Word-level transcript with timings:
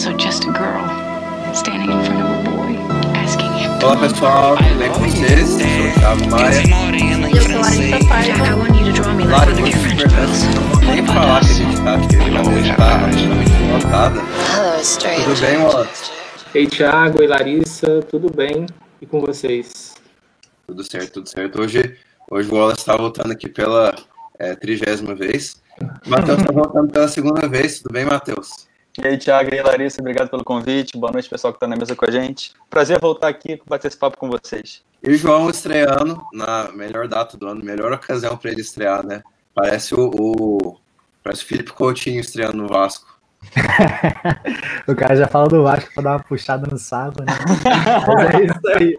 also 0.00 0.16
just 0.16 0.44
a 0.44 0.52
girl 0.52 0.88
standing 1.52 1.90
in 1.90 2.04
front 2.06 2.22
of 2.22 2.30
a 2.30 2.50
boy 2.50 2.72
asking 3.20 3.52
him 3.52 3.78
to 3.78 3.86
Olá 3.86 3.96
pessoal, 3.98 4.56
tudo 4.56 4.78
bem 4.78 4.90
com 4.92 5.00
vocês? 5.00 5.48
Sou 5.48 5.60
o 5.60 5.92
Thiago 5.92 6.30
Maia. 6.30 6.62
Eu 7.34 7.42
sou 7.42 7.56
a 7.56 7.60
Larissa 7.60 8.08
Paia. 8.08 8.34
French 8.34 8.88
importante 9.12 9.60
girls. 10.08 10.86
nem 10.86 11.06
falar 11.06 11.40
que 11.40 11.50
a 11.50 11.52
gente 11.52 11.84
tá, 11.84 11.98
porque 11.98 12.16
a 12.16 12.20
gente 12.62 12.76
tá 12.76 12.88
lotada. 13.74 14.20
Tudo 15.22 15.40
bem, 15.42 15.58
Wallace? 15.58 16.12
Ei, 16.54 16.66
Thiago 16.66 17.22
e 17.22 17.26
Larissa, 17.26 18.00
tudo 18.00 18.32
bem? 18.34 18.64
E 19.02 19.06
com 19.06 19.20
vocês? 19.20 19.96
Tudo 20.66 20.82
certo, 20.82 21.12
tudo 21.12 21.28
certo. 21.28 21.60
Hoje, 21.60 21.98
hoje 22.30 22.50
o 22.50 22.54
Wallace 22.54 22.86
tá 22.86 22.96
voltando 22.96 23.32
aqui 23.32 23.50
pela 23.50 23.94
é, 24.38 24.54
trigésima 24.54 25.14
vez. 25.14 25.60
O 26.06 26.08
Matheus 26.08 26.42
tá 26.42 26.52
voltando 26.52 26.90
pela 26.90 27.06
segunda 27.06 27.46
vez. 27.46 27.80
Tudo 27.80 27.92
bem, 27.92 28.06
Matheus? 28.06 28.69
E 28.98 29.06
aí, 29.06 29.16
Thiago 29.16 29.54
e 29.54 29.62
Larissa, 29.62 30.00
obrigado 30.00 30.28
pelo 30.28 30.42
convite. 30.42 30.98
Boa 30.98 31.12
noite, 31.12 31.28
pessoal 31.28 31.52
que 31.52 31.58
está 31.58 31.66
na 31.68 31.76
mesa 31.76 31.94
com 31.94 32.04
a 32.04 32.10
gente. 32.10 32.52
Prazer 32.68 32.98
voltar 33.00 33.28
aqui 33.28 33.60
bater 33.66 33.86
esse 33.86 33.96
papo 33.96 34.16
com 34.16 34.28
vocês. 34.28 34.82
E 35.02 35.10
o 35.10 35.16
João 35.16 35.48
estreando 35.48 36.20
na 36.32 36.72
melhor 36.72 37.06
data 37.06 37.36
do 37.36 37.46
ano, 37.46 37.64
melhor 37.64 37.92
ocasião 37.92 38.36
para 38.36 38.50
ele 38.50 38.60
estrear, 38.60 39.06
né? 39.06 39.22
Parece 39.54 39.94
o, 39.94 40.10
o 40.12 40.76
parece 41.22 41.44
o 41.44 41.46
Felipe 41.46 41.72
Coutinho 41.72 42.20
estreando 42.20 42.56
no 42.56 42.66
Vasco. 42.66 43.19
o 44.86 44.94
cara 44.94 45.16
já 45.16 45.26
fala 45.26 45.48
do 45.48 45.62
Vasco 45.62 45.92
pra 45.94 46.02
dar 46.02 46.10
uma 46.12 46.20
puxada 46.20 46.66
no 46.70 46.78
saco, 46.78 47.22
né? 47.22 47.32
Mas 48.06 48.34
é 48.34 48.44
isso 48.44 48.68
aí. 48.76 48.98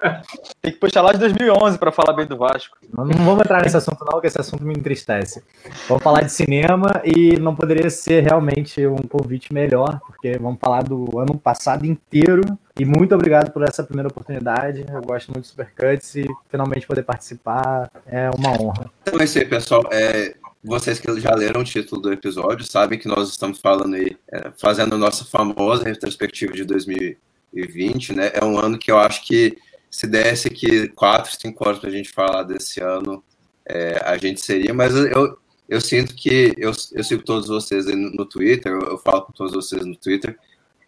Tem 0.61 0.71
que 0.71 0.79
puxar 0.79 1.01
lá 1.01 1.13
de 1.13 1.19
2011 1.19 1.77
para 1.77 1.91
falar 1.91 2.13
bem 2.13 2.25
do 2.25 2.37
Vasco. 2.37 2.77
Não, 2.95 3.05
não 3.05 3.25
vamos 3.25 3.41
entrar 3.41 3.61
nesse 3.61 3.77
assunto, 3.77 4.03
não, 4.03 4.13
porque 4.13 4.27
esse 4.27 4.39
assunto 4.39 4.63
me 4.63 4.73
entristece. 4.73 5.43
Vamos 5.87 6.03
falar 6.03 6.21
de 6.21 6.31
cinema 6.31 7.01
e 7.03 7.37
não 7.39 7.55
poderia 7.55 7.89
ser 7.89 8.23
realmente 8.23 8.85
um 8.85 8.97
convite 8.97 9.53
melhor, 9.53 9.99
porque 10.05 10.37
vamos 10.37 10.59
falar 10.59 10.83
do 10.83 11.19
ano 11.19 11.37
passado 11.37 11.85
inteiro. 11.85 12.41
E 12.79 12.85
muito 12.85 13.13
obrigado 13.13 13.51
por 13.51 13.63
essa 13.63 13.83
primeira 13.83 14.09
oportunidade. 14.09 14.85
Eu 14.89 15.01
gosto 15.01 15.29
muito 15.29 15.43
do 15.43 15.47
Supercuts 15.47 16.15
e 16.15 16.25
finalmente 16.49 16.87
poder 16.87 17.03
participar 17.03 17.89
é 18.05 18.29
uma 18.37 18.51
honra. 18.51 18.89
Então 19.03 19.19
é 19.19 19.23
isso 19.23 19.37
aí, 19.37 19.45
pessoal. 19.45 19.83
É, 19.91 20.33
vocês 20.63 20.99
que 20.99 21.19
já 21.19 21.33
leram 21.33 21.61
o 21.61 21.65
título 21.65 22.01
do 22.01 22.13
episódio 22.13 22.65
sabem 22.65 22.99
que 22.99 23.07
nós 23.07 23.29
estamos 23.29 23.59
falando 23.59 23.95
aí, 23.95 24.15
é, 24.31 24.51
fazendo 24.57 24.95
a 24.95 24.97
nossa 24.97 25.25
famosa 25.25 25.83
retrospectiva 25.83 26.53
de 26.53 26.63
2020, 26.63 28.13
né? 28.13 28.31
É 28.33 28.45
um 28.45 28.59
ano 28.59 28.77
que 28.77 28.91
eu 28.91 28.99
acho 28.99 29.25
que 29.25 29.57
se 29.89 30.07
desse 30.07 30.47
aqui 30.47 30.87
quatro, 30.89 31.31
cinco 31.37 31.67
horas 31.67 31.79
para 31.79 31.89
a 31.89 31.93
gente 31.93 32.09
falar 32.09 32.43
desse 32.43 32.79
ano, 32.79 33.23
é, 33.65 34.01
a 34.05 34.17
gente 34.17 34.39
seria, 34.39 34.73
mas 34.73 34.95
eu, 34.95 35.37
eu 35.67 35.81
sinto 35.81 36.15
que 36.15 36.53
eu, 36.57 36.71
eu 36.93 37.03
sigo 37.03 37.23
todos 37.23 37.47
vocês 37.47 37.85
no, 37.87 38.25
Twitter, 38.25 38.71
eu, 38.71 38.81
eu, 38.81 38.97
falo 38.97 39.23
com 39.23 39.33
todos 39.33 39.53
vocês 39.53 39.85
no 39.85 39.95
Twitter, 39.95 40.37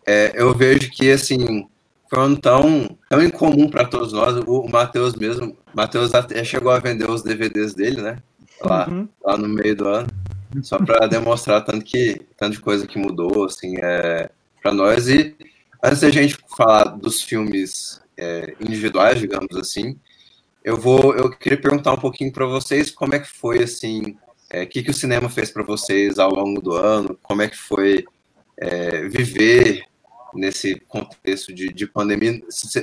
é, 0.06 0.32
eu 0.36 0.54
vejo 0.54 0.90
que 0.92 1.10
assim 1.12 1.68
foi 2.10 2.20
um 2.20 2.24
ano 2.24 2.38
tão, 2.38 2.98
tão 3.10 3.24
incomum 3.24 3.70
para 3.70 3.86
todos 3.86 4.14
nós. 4.14 4.38
O, 4.46 4.60
o 4.62 4.70
Matheus 4.70 5.16
mesmo, 5.16 5.58
Matheus 5.74 6.14
até 6.14 6.44
chegou 6.44 6.72
a 6.72 6.80
vender 6.80 7.10
os 7.10 7.24
DVDs 7.24 7.74
dele, 7.74 8.02
né? 8.02 8.18
Lá, 8.64 8.88
uhum. 8.88 9.08
lá 9.24 9.38
no 9.38 9.48
meio 9.48 9.76
do 9.76 9.88
ano, 9.88 10.08
só 10.62 10.78
para 10.78 11.06
demonstrar 11.08 11.64
tanto 11.64 11.84
que 11.84 12.22
tanto 12.38 12.54
de 12.54 12.62
coisa 12.62 12.88
que 12.88 12.98
mudou 12.98 13.46
assim 13.46 13.76
é, 13.78 14.30
para 14.62 14.74
nós 14.74 15.08
e 15.08 15.36
antes 15.84 16.02
da 16.02 16.10
gente 16.10 16.38
falar 16.56 16.86
dos 16.86 17.22
filmes 17.22 18.02
é, 18.18 18.56
individuais, 18.62 19.20
digamos 19.20 19.56
assim, 19.58 19.98
eu 20.64 20.78
vou 20.78 21.14
eu 21.16 21.30
queria 21.30 21.60
perguntar 21.60 21.94
um 21.94 22.00
pouquinho 22.00 22.32
para 22.32 22.46
vocês 22.46 22.90
como 22.90 23.16
é 23.16 23.20
que 23.20 23.28
foi 23.28 23.64
assim, 23.64 24.12
o 24.12 24.18
é, 24.50 24.66
que 24.66 24.82
que 24.84 24.92
o 24.92 24.94
cinema 24.94 25.30
fez 25.30 25.52
para 25.52 25.64
vocês 25.64 26.20
ao 26.20 26.34
longo 26.34 26.62
do 26.62 26.74
ano, 26.74 27.18
como 27.22 27.42
é 27.42 27.50
que 27.50 27.58
foi 27.58 28.06
é, 28.58 29.08
viver 29.08 29.84
nesse 30.36 30.80
contexto 30.88 31.54
de, 31.54 31.72
de 31.72 31.86
pandemia, 31.86 32.42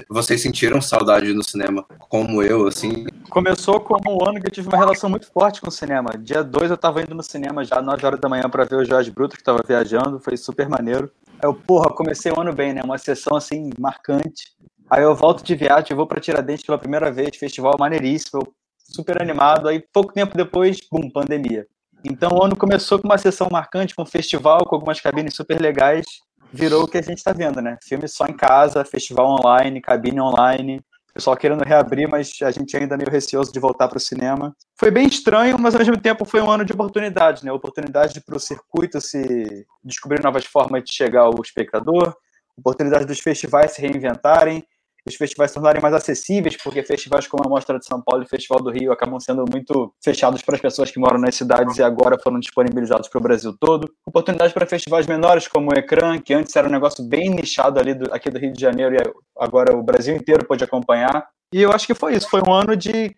vocês 0.08 0.40
sentiram 0.40 0.80
saudade 0.80 1.32
no 1.32 1.42
cinema 1.42 1.84
como 2.08 2.42
eu, 2.42 2.66
assim? 2.66 3.06
Começou 3.28 3.80
como 3.80 4.18
um 4.18 4.28
ano 4.28 4.40
que 4.40 4.46
eu 4.46 4.50
tive 4.50 4.68
uma 4.68 4.76
relação 4.78 5.08
muito 5.08 5.30
forte 5.30 5.60
com 5.60 5.68
o 5.68 5.72
cinema. 5.72 6.10
Dia 6.18 6.42
2 6.42 6.70
eu 6.70 6.76
tava 6.76 7.02
indo 7.02 7.14
no 7.14 7.22
cinema 7.22 7.64
já, 7.64 7.80
9 7.80 8.06
horas 8.06 8.20
da 8.20 8.28
manhã, 8.28 8.48
para 8.48 8.64
ver 8.64 8.76
o 8.76 8.84
Jorge 8.84 9.10
Bruto, 9.10 9.36
que 9.36 9.42
tava 9.42 9.62
viajando, 9.66 10.20
foi 10.20 10.36
super 10.36 10.68
maneiro. 10.68 11.10
Eu, 11.42 11.54
porra, 11.54 11.90
comecei 11.90 12.30
o 12.32 12.40
ano 12.40 12.52
bem, 12.52 12.72
né? 12.72 12.82
Uma 12.82 12.98
sessão, 12.98 13.36
assim, 13.36 13.70
marcante. 13.78 14.52
Aí 14.90 15.02
eu 15.02 15.14
volto 15.14 15.44
de 15.44 15.54
viagem, 15.54 15.96
vou 15.96 16.06
para 16.06 16.20
Tiradentes 16.20 16.64
pela 16.64 16.78
primeira 16.78 17.10
vez, 17.10 17.36
festival 17.36 17.76
maneiríssimo, 17.78 18.42
super 18.76 19.20
animado. 19.22 19.68
Aí 19.68 19.82
pouco 19.92 20.12
tempo 20.12 20.36
depois, 20.36 20.78
bum, 20.90 21.08
pandemia. 21.08 21.66
Então 22.04 22.30
o 22.32 22.42
ano 22.42 22.56
começou 22.56 22.98
com 22.98 23.06
uma 23.06 23.18
sessão 23.18 23.48
marcante, 23.50 23.94
com 23.94 24.02
um 24.02 24.06
festival, 24.06 24.64
com 24.64 24.74
algumas 24.74 25.00
cabines 25.00 25.34
super 25.34 25.60
legais 25.60 26.04
virou 26.52 26.84
o 26.84 26.88
que 26.88 26.98
a 26.98 27.02
gente 27.02 27.18
está 27.18 27.32
vendo, 27.32 27.60
né? 27.60 27.76
Filme 27.82 28.08
só 28.08 28.26
em 28.26 28.36
casa, 28.36 28.84
festival 28.84 29.38
online, 29.38 29.80
cabine 29.80 30.20
online, 30.20 30.80
pessoal 31.12 31.36
querendo 31.36 31.62
reabrir, 31.64 32.08
mas 32.08 32.32
a 32.42 32.50
gente 32.50 32.76
ainda 32.76 32.96
meio 32.96 33.10
receoso 33.10 33.52
de 33.52 33.60
voltar 33.60 33.88
para 33.88 33.98
o 33.98 34.00
cinema. 34.00 34.54
Foi 34.78 34.90
bem 34.90 35.06
estranho, 35.06 35.58
mas 35.58 35.74
ao 35.74 35.80
mesmo 35.80 35.98
tempo 35.98 36.24
foi 36.24 36.40
um 36.40 36.50
ano 36.50 36.64
de 36.64 36.72
oportunidade, 36.72 37.44
né? 37.44 37.52
Oportunidade 37.52 38.20
para 38.20 38.36
o 38.36 38.40
circuito 38.40 39.00
se 39.00 39.66
descobrir 39.82 40.22
novas 40.22 40.44
formas 40.44 40.82
de 40.84 40.92
chegar 40.92 41.22
ao 41.22 41.40
espectador, 41.42 42.14
oportunidade 42.56 43.06
dos 43.06 43.20
festivais 43.20 43.72
se 43.72 43.80
reinventarem, 43.80 44.64
os 45.10 45.16
festivais 45.16 45.50
se 45.50 45.54
tornarem 45.54 45.82
mais 45.82 45.94
acessíveis, 45.94 46.56
porque 46.56 46.82
festivais 46.82 47.26
como 47.26 47.44
a 47.44 47.48
Mostra 47.48 47.78
de 47.78 47.86
São 47.86 48.00
Paulo 48.00 48.22
e 48.22 48.26
o 48.26 48.28
Festival 48.28 48.62
do 48.62 48.70
Rio 48.70 48.92
acabam 48.92 49.20
sendo 49.20 49.44
muito 49.50 49.92
fechados 50.02 50.42
para 50.42 50.54
as 50.54 50.60
pessoas 50.60 50.90
que 50.90 50.98
moram 50.98 51.18
nas 51.18 51.34
cidades 51.34 51.76
e 51.76 51.82
agora 51.82 52.16
foram 52.22 52.38
disponibilizados 52.38 53.08
para 53.08 53.18
o 53.18 53.22
Brasil 53.22 53.54
todo. 53.58 53.92
Oportunidade 54.06 54.54
para 54.54 54.66
festivais 54.66 55.06
menores, 55.06 55.46
como 55.46 55.70
o 55.70 55.78
Ecrã, 55.78 56.18
que 56.18 56.32
antes 56.32 56.54
era 56.56 56.68
um 56.68 56.72
negócio 56.72 57.04
bem 57.04 57.30
nichado 57.30 57.78
ali 57.78 57.94
do, 57.94 58.12
aqui 58.12 58.30
do 58.30 58.38
Rio 58.38 58.52
de 58.52 58.60
Janeiro 58.60 58.94
e 58.94 58.98
agora 59.38 59.76
o 59.76 59.82
Brasil 59.82 60.16
inteiro 60.16 60.46
pôde 60.46 60.64
acompanhar. 60.64 61.28
E 61.52 61.60
eu 61.60 61.72
acho 61.72 61.86
que 61.86 61.94
foi 61.94 62.14
isso, 62.14 62.28
foi 62.28 62.40
um 62.46 62.52
ano 62.52 62.76
de 62.76 63.14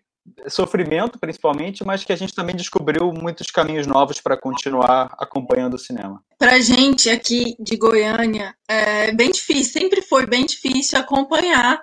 sofrimento, 0.47 1.19
principalmente, 1.19 1.83
mas 1.83 2.03
que 2.03 2.13
a 2.13 2.15
gente 2.15 2.33
também 2.33 2.55
descobriu 2.55 3.11
muitos 3.11 3.47
caminhos 3.47 3.85
novos 3.85 4.21
para 4.21 4.37
continuar 4.37 5.13
acompanhando 5.19 5.75
o 5.75 5.79
cinema. 5.79 6.23
Para 6.37 6.59
gente 6.59 7.09
aqui 7.09 7.55
de 7.59 7.75
Goiânia, 7.75 8.55
é 8.67 9.11
bem 9.11 9.31
difícil, 9.31 9.81
sempre 9.81 10.01
foi 10.01 10.25
bem 10.25 10.45
difícil 10.45 10.97
acompanhar 10.97 11.81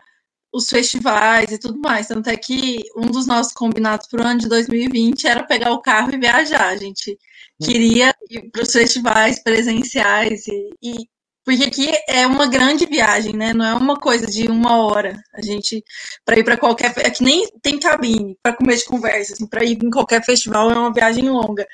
os 0.52 0.68
festivais 0.68 1.52
e 1.52 1.58
tudo 1.58 1.78
mais. 1.78 2.08
Tanto 2.08 2.28
é 2.28 2.36
que 2.36 2.82
um 2.96 3.06
dos 3.06 3.26
nossos 3.26 3.52
combinados 3.52 4.06
para 4.08 4.22
o 4.22 4.26
ano 4.26 4.40
de 4.40 4.48
2020 4.48 5.26
era 5.26 5.44
pegar 5.44 5.72
o 5.72 5.80
carro 5.80 6.12
e 6.14 6.18
viajar. 6.18 6.68
A 6.68 6.76
gente 6.76 7.16
queria 7.62 8.12
ir 8.30 8.50
para 8.50 8.62
os 8.62 8.72
festivais 8.72 9.42
presenciais 9.42 10.46
e, 10.46 10.70
e 10.82 11.08
porque 11.50 11.64
aqui 11.64 11.90
é 12.06 12.24
uma 12.28 12.46
grande 12.46 12.86
viagem, 12.86 13.32
né? 13.32 13.52
Não 13.52 13.64
é 13.64 13.74
uma 13.74 13.96
coisa 13.96 14.24
de 14.24 14.46
uma 14.46 14.76
hora. 14.84 15.20
A 15.34 15.42
gente, 15.42 15.82
para 16.24 16.38
ir 16.38 16.44
para 16.44 16.56
qualquer. 16.56 16.94
É 16.98 17.10
que 17.10 17.24
nem 17.24 17.44
tem 17.60 17.76
cabine 17.76 18.38
para 18.40 18.54
comer 18.54 18.76
de 18.76 18.84
conversa. 18.84 19.32
Assim, 19.32 19.48
para 19.48 19.64
ir 19.64 19.76
em 19.82 19.90
qualquer 19.90 20.24
festival 20.24 20.70
é 20.70 20.78
uma 20.78 20.92
viagem 20.92 21.28
longa. 21.28 21.66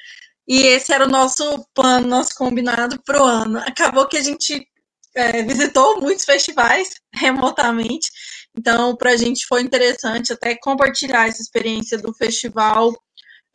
E 0.49 0.63
esse 0.63 0.95
era 0.95 1.05
o 1.05 1.11
nosso 1.11 1.63
plano, 1.75 2.07
nosso 2.09 2.35
combinado 2.37 2.99
para 3.05 3.23
o 3.23 3.27
ano. 3.27 3.59
Acabou 3.59 4.09
que 4.09 4.17
a 4.17 4.23
gente 4.23 4.67
é, 5.15 5.43
visitou 5.43 6.01
muitos 6.01 6.25
festivais 6.25 6.95
remotamente. 7.13 8.11
Então, 8.57 8.97
para 8.97 9.11
a 9.11 9.17
gente 9.17 9.47
foi 9.47 9.61
interessante 9.61 10.33
até 10.33 10.57
compartilhar 10.57 11.29
essa 11.29 11.43
experiência 11.43 11.99
do 11.99 12.15
festival 12.15 12.95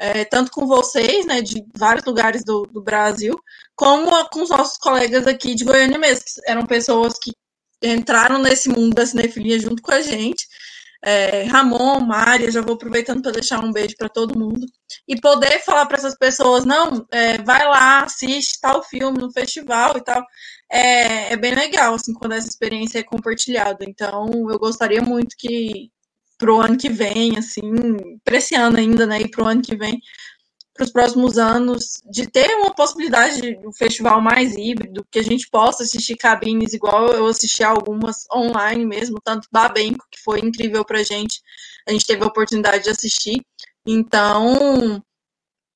é, 0.02 0.26
tanto 0.26 0.50
com 0.52 0.66
vocês, 0.66 1.28
né, 1.28 1.44
de 1.44 1.64
vários 1.78 2.04
lugares 2.04 2.44
do, 2.44 2.64
do 2.64 2.82
Brasil, 2.82 3.40
como 3.76 4.10
com 4.30 4.42
os 4.42 4.50
nossos 4.50 4.80
colegas 4.80 5.28
aqui 5.28 5.54
de 5.54 5.64
Goiânia 5.64 6.00
mesmo, 6.00 6.26
que 6.26 6.42
eram 6.48 6.66
pessoas 6.66 7.14
que 7.22 7.32
entraram 7.84 8.40
nesse 8.40 8.68
mundo 8.68 8.96
da 8.96 9.06
cinefilia 9.06 9.60
junto 9.60 9.80
com 9.80 9.92
a 9.92 10.02
gente. 10.02 10.48
É, 11.04 11.44
Ramon, 11.44 12.00
Mária, 12.00 12.52
já 12.52 12.62
vou 12.62 12.74
aproveitando 12.74 13.22
para 13.22 13.32
deixar 13.32 13.64
um 13.64 13.72
beijo 13.72 13.96
para 13.96 14.10
todo 14.10 14.38
mundo. 14.38 14.66
E 15.08 15.20
poder 15.22 15.60
falar 15.64 15.86
para 15.86 15.98
essas 15.98 16.18
pessoas, 16.18 16.66
não, 16.66 17.06
é, 17.12 17.38
vai 17.44 17.64
lá, 17.68 18.04
assiste 18.04 18.60
tal 18.60 18.84
filme 18.84 19.20
no 19.20 19.32
festival 19.32 19.98
e 19.98 20.04
tal, 20.04 20.24
é, 20.72 21.34
é 21.34 21.38
bem 21.38 21.54
legal, 21.54 21.94
assim, 21.94 22.14
quando 22.14 22.34
essa 22.34 22.48
experiência 22.48 23.00
é 23.00 23.04
compartilhada, 23.04 23.86
então 23.88 24.50
eu 24.50 24.58
gostaria 24.58 25.02
muito 25.02 25.36
que 25.38 25.92
para 26.42 26.52
o 26.52 26.60
ano 26.60 26.76
que 26.76 26.90
vem, 26.90 27.38
assim, 27.38 27.62
para 28.26 28.38
esse 28.38 28.56
ano 28.56 28.78
ainda, 28.78 29.06
né, 29.06 29.22
e 29.22 29.30
para 29.30 29.44
o 29.44 29.48
ano 29.48 29.62
que 29.62 29.76
vem, 29.76 30.02
para 30.74 30.86
os 30.86 30.92
próximos 30.92 31.38
anos, 31.38 32.02
de 32.10 32.26
ter 32.26 32.48
uma 32.56 32.74
possibilidade 32.74 33.40
de 33.40 33.68
um 33.68 33.72
festival 33.72 34.20
mais 34.20 34.56
híbrido, 34.58 35.06
que 35.12 35.20
a 35.20 35.24
gente 35.24 35.48
possa 35.52 35.84
assistir 35.84 36.18
cabines 36.18 36.74
igual 36.74 37.10
eu 37.10 37.28
assisti 37.28 37.64
algumas 37.64 38.26
online 38.34 38.84
mesmo, 38.84 39.20
tanto 39.24 39.48
Babenco, 39.52 40.04
que 40.10 40.20
foi 40.20 40.40
incrível 40.40 40.84
para 40.84 41.02
a 41.02 41.04
gente, 41.04 41.44
a 41.88 41.92
gente 41.92 42.08
teve 42.08 42.24
a 42.24 42.28
oportunidade 42.28 42.86
de 42.86 42.90
assistir, 42.90 43.40
então 43.86 45.04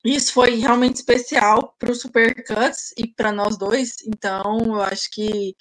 isso 0.04 0.32
foi 0.32 0.56
realmente 0.56 0.96
especial 0.96 1.76
para 1.78 1.92
o 1.92 1.94
Supercuts 1.94 2.92
e 2.98 3.06
para 3.06 3.30
nós 3.30 3.56
dois, 3.56 3.98
então 4.04 4.58
eu 4.64 4.82
acho 4.82 5.08
que 5.12 5.54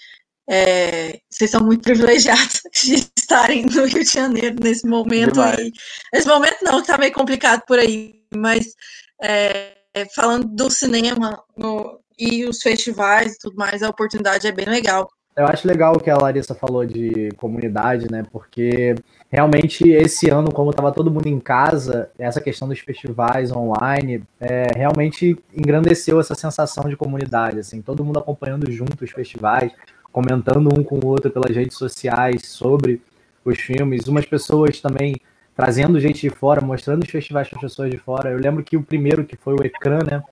é, 0.50 1.20
vocês 1.30 1.50
são 1.50 1.62
muito 1.64 1.82
privilegiados 1.82 2.62
de 2.84 2.96
estarem 3.18 3.66
no 3.66 3.86
Rio 3.86 4.04
de 4.04 4.12
Janeiro 4.12 4.56
nesse 4.62 4.88
momento 4.88 5.42
aí. 5.42 5.72
Nesse 6.14 6.28
momento 6.28 6.58
não, 6.64 6.82
que 6.82 6.88
tá 6.88 6.98
meio 6.98 7.14
complicado 7.14 7.64
por 7.68 7.80
aí, 7.80 8.22
mas 8.36 8.74
é, 9.22 9.74
falando 10.14 10.48
do 10.48 10.70
cinema 10.70 11.42
no, 11.58 12.00
e 12.18 12.46
os 12.46 12.62
festivais 12.62 13.34
e 13.34 13.40
tudo 13.40 13.56
mais, 13.56 13.82
a 13.82 13.90
oportunidade 13.90 14.48
é 14.48 14.52
bem 14.52 14.66
legal. 14.66 15.08
Eu 15.36 15.48
acho 15.48 15.68
legal 15.68 15.94
o 15.96 16.00
que 16.00 16.10
a 16.10 16.18
Larissa 16.18 16.56
falou 16.56 16.86
de 16.86 17.30
comunidade, 17.36 18.10
né? 18.10 18.24
Porque 18.32 18.96
realmente 19.30 19.84
esse 19.90 20.30
ano, 20.30 20.50
como 20.50 20.70
estava 20.70 20.94
todo 20.94 21.12
mundo 21.12 21.28
em 21.28 21.42
casa, 21.42 22.10
essa 22.18 22.40
questão 22.40 22.70
dos 22.70 22.80
festivais 22.80 23.52
online 23.52 24.24
é, 24.40 24.68
realmente 24.74 25.38
engrandeceu 25.54 26.22
essa 26.22 26.36
sensação 26.36 26.88
de 26.88 26.96
comunidade, 26.96 27.60
assim, 27.60 27.82
todo 27.82 28.06
mundo 28.06 28.18
acompanhando 28.18 28.72
junto 28.72 29.04
os 29.04 29.12
festivais, 29.12 29.74
comentando 30.16 30.70
um 30.70 30.82
com 30.82 30.96
o 30.96 31.08
outro 31.08 31.30
pelas 31.30 31.54
redes 31.54 31.78
sociais 31.78 32.48
sobre 32.48 33.02
os 33.44 33.60
filmes, 33.60 34.08
umas 34.08 34.26
pessoas 34.26 34.80
também 34.80 35.18
trazendo 35.54 36.00
gente 36.00 36.22
de 36.22 36.30
fora, 36.30 36.62
mostrando 36.62 37.04
os 37.04 37.10
festivais 37.10 37.50
para 37.50 37.58
as 37.58 37.64
pessoas 37.64 37.92
de 37.92 37.98
fora. 37.98 38.32
Eu 38.32 38.40
lembro 38.40 38.64
que 38.64 38.78
o 38.78 38.82
primeiro, 38.82 39.26
que 39.26 39.36
foi 39.36 39.54
o 39.54 39.62
Ecrã, 39.62 40.00
né? 40.10 40.24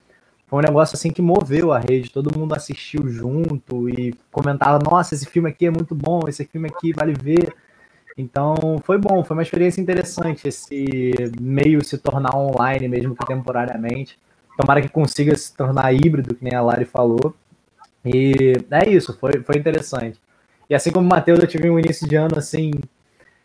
Foi 0.48 0.60
um 0.60 0.62
negócio 0.62 0.96
assim 0.96 1.12
que 1.12 1.22
moveu 1.22 1.74
a 1.74 1.80
rede, 1.80 2.10
todo 2.10 2.38
mundo 2.38 2.56
assistiu 2.56 3.10
junto 3.10 3.90
e 3.90 4.16
comentava, 4.32 4.80
nossa, 4.82 5.16
esse 5.16 5.26
filme 5.26 5.50
aqui 5.50 5.66
é 5.66 5.72
muito 5.72 5.94
bom, 5.94 6.22
esse 6.30 6.46
filme 6.46 6.70
aqui 6.70 6.94
vale 6.94 7.14
ver. 7.14 7.54
Então 8.18 8.56
foi 8.86 8.98
bom, 8.98 9.22
foi 9.26 9.36
uma 9.36 9.44
experiência 9.44 9.82
interessante 9.82 10.48
esse 10.48 11.14
meio 11.42 11.84
se 11.84 11.98
tornar 11.98 12.38
online, 12.38 12.88
mesmo 12.88 13.18
que 13.18 13.26
temporariamente. 13.26 14.18
Tomara 14.58 14.82
que 14.82 14.88
consiga 14.88 15.36
se 15.36 15.54
tornar 15.54 15.94
híbrido, 15.94 16.36
que 16.36 16.44
nem 16.46 16.56
a 16.56 16.62
Lari 16.62 16.86
falou. 16.86 17.36
E 18.06 18.54
é 18.70 18.90
isso, 18.90 19.18
foi, 19.18 19.42
foi 19.44 19.58
interessante. 19.58 20.20
E 20.70 20.76
assim 20.76 20.92
como 20.92 21.06
o 21.06 21.10
Matheus, 21.10 21.40
eu 21.40 21.48
tive 21.48 21.70
um 21.70 21.80
início 21.80 22.08
de 22.08 22.16
ano 22.16 22.38
assim, 22.38 22.72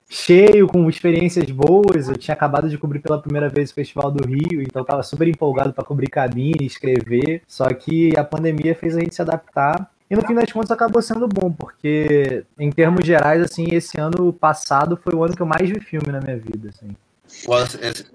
cheio, 0.09 0.67
com 0.67 0.89
experiências 0.89 1.51
boas. 1.51 2.09
Eu 2.09 2.17
tinha 2.17 2.35
acabado 2.35 2.69
de 2.69 2.79
cobrir 2.79 3.01
pela 3.01 3.21
primeira 3.21 3.49
vez 3.49 3.71
o 3.71 3.75
Festival 3.75 4.11
do 4.11 4.27
Rio, 4.27 4.63
então 4.63 4.83
estava 4.83 5.03
super 5.03 5.29
empolgado 5.29 5.73
para 5.73 5.85
cobrir 5.85 6.09
cabine, 6.09 6.67
escrever. 6.67 7.43
Só 7.47 7.67
que 7.69 8.17
a 8.17 8.25
pandemia 8.25 8.75
fez 8.75 8.97
a 8.97 9.01
gente 9.01 9.15
se 9.15 9.23
adaptar. 9.23 9.91
E 10.11 10.17
no 10.17 10.27
fim 10.27 10.35
das 10.35 10.51
contas 10.51 10.71
acabou 10.71 11.03
sendo 11.03 11.29
bom, 11.29 11.53
porque 11.53 12.43
em 12.59 12.71
termos 12.71 13.05
gerais, 13.05 13.43
assim, 13.43 13.67
esse 13.73 14.01
ano 14.01 14.33
passado 14.33 14.97
foi 14.97 15.15
o 15.15 15.23
ano 15.23 15.37
que 15.37 15.43
eu 15.43 15.47
mais 15.47 15.69
vi 15.69 15.81
filme 15.81 16.11
na 16.11 16.21
minha 16.21 16.39
vida, 16.39 16.71
assim. 16.71 16.89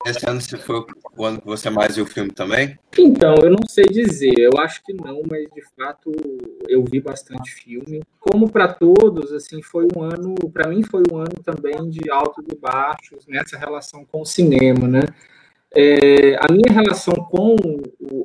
Esse, 0.05 0.27
ano 0.27 0.41
foi 0.59 0.85
o 1.15 1.25
ano 1.25 1.39
que 1.39 1.45
você 1.45 1.69
mais 1.69 1.95
viu 1.95 2.03
o 2.03 2.07
filme 2.07 2.31
também? 2.31 2.77
Então, 2.97 3.35
eu 3.43 3.51
não 3.51 3.67
sei 3.69 3.85
dizer. 3.85 4.33
Eu 4.37 4.59
acho 4.59 4.83
que 4.83 4.91
não, 4.93 5.21
mas 5.29 5.43
de 5.53 5.61
fato 5.77 6.11
eu 6.67 6.83
vi 6.83 6.99
bastante 6.99 7.51
filme. 7.51 8.01
Como 8.19 8.49
para 8.49 8.73
todos, 8.73 9.31
assim, 9.31 9.61
foi 9.61 9.87
um 9.95 10.01
ano, 10.01 10.35
para 10.51 10.67
mim 10.67 10.83
foi 10.83 11.03
um 11.11 11.17
ano 11.17 11.35
também 11.43 11.89
de 11.89 12.09
altos 12.09 12.43
e 12.51 12.55
baixos 12.55 13.27
nessa 13.27 13.57
relação 13.57 14.03
com 14.03 14.21
o 14.21 14.25
cinema, 14.25 14.87
né? 14.87 15.01
É, 15.75 16.35
a 16.35 16.51
minha 16.51 16.71
relação 16.71 17.15
com 17.15 17.55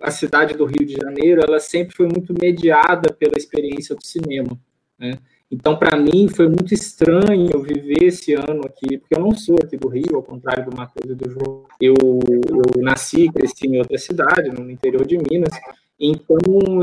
a 0.02 0.10
cidade 0.10 0.54
do 0.54 0.66
Rio 0.66 0.86
de 0.86 0.94
Janeiro, 0.94 1.40
ela 1.46 1.60
sempre 1.60 1.94
foi 1.94 2.06
muito 2.06 2.34
mediada 2.38 3.12
pela 3.12 3.36
experiência 3.36 3.94
do 3.94 4.04
cinema, 4.04 4.58
né? 4.98 5.18
Então, 5.50 5.76
para 5.76 5.96
mim, 5.96 6.28
foi 6.28 6.46
muito 6.46 6.74
estranho 6.74 7.62
viver 7.62 8.02
esse 8.02 8.34
ano 8.34 8.60
aqui, 8.66 8.98
porque 8.98 9.14
eu 9.14 9.20
não 9.20 9.34
sou 9.34 9.56
aqui 9.62 9.78
do 9.78 9.88
Rio, 9.88 10.16
ao 10.16 10.22
contrário 10.22 10.68
do 10.68 10.76
Matheus 10.76 11.10
e 11.10 11.14
do 11.14 11.30
João. 11.30 11.64
Eu, 11.80 11.94
eu 11.96 12.82
nasci 12.82 13.24
e 13.24 13.32
cresci 13.32 13.66
em 13.66 13.78
outra 13.78 13.96
cidade, 13.96 14.50
no 14.50 14.70
interior 14.70 15.06
de 15.06 15.16
Minas. 15.16 15.58
Então, 15.98 16.36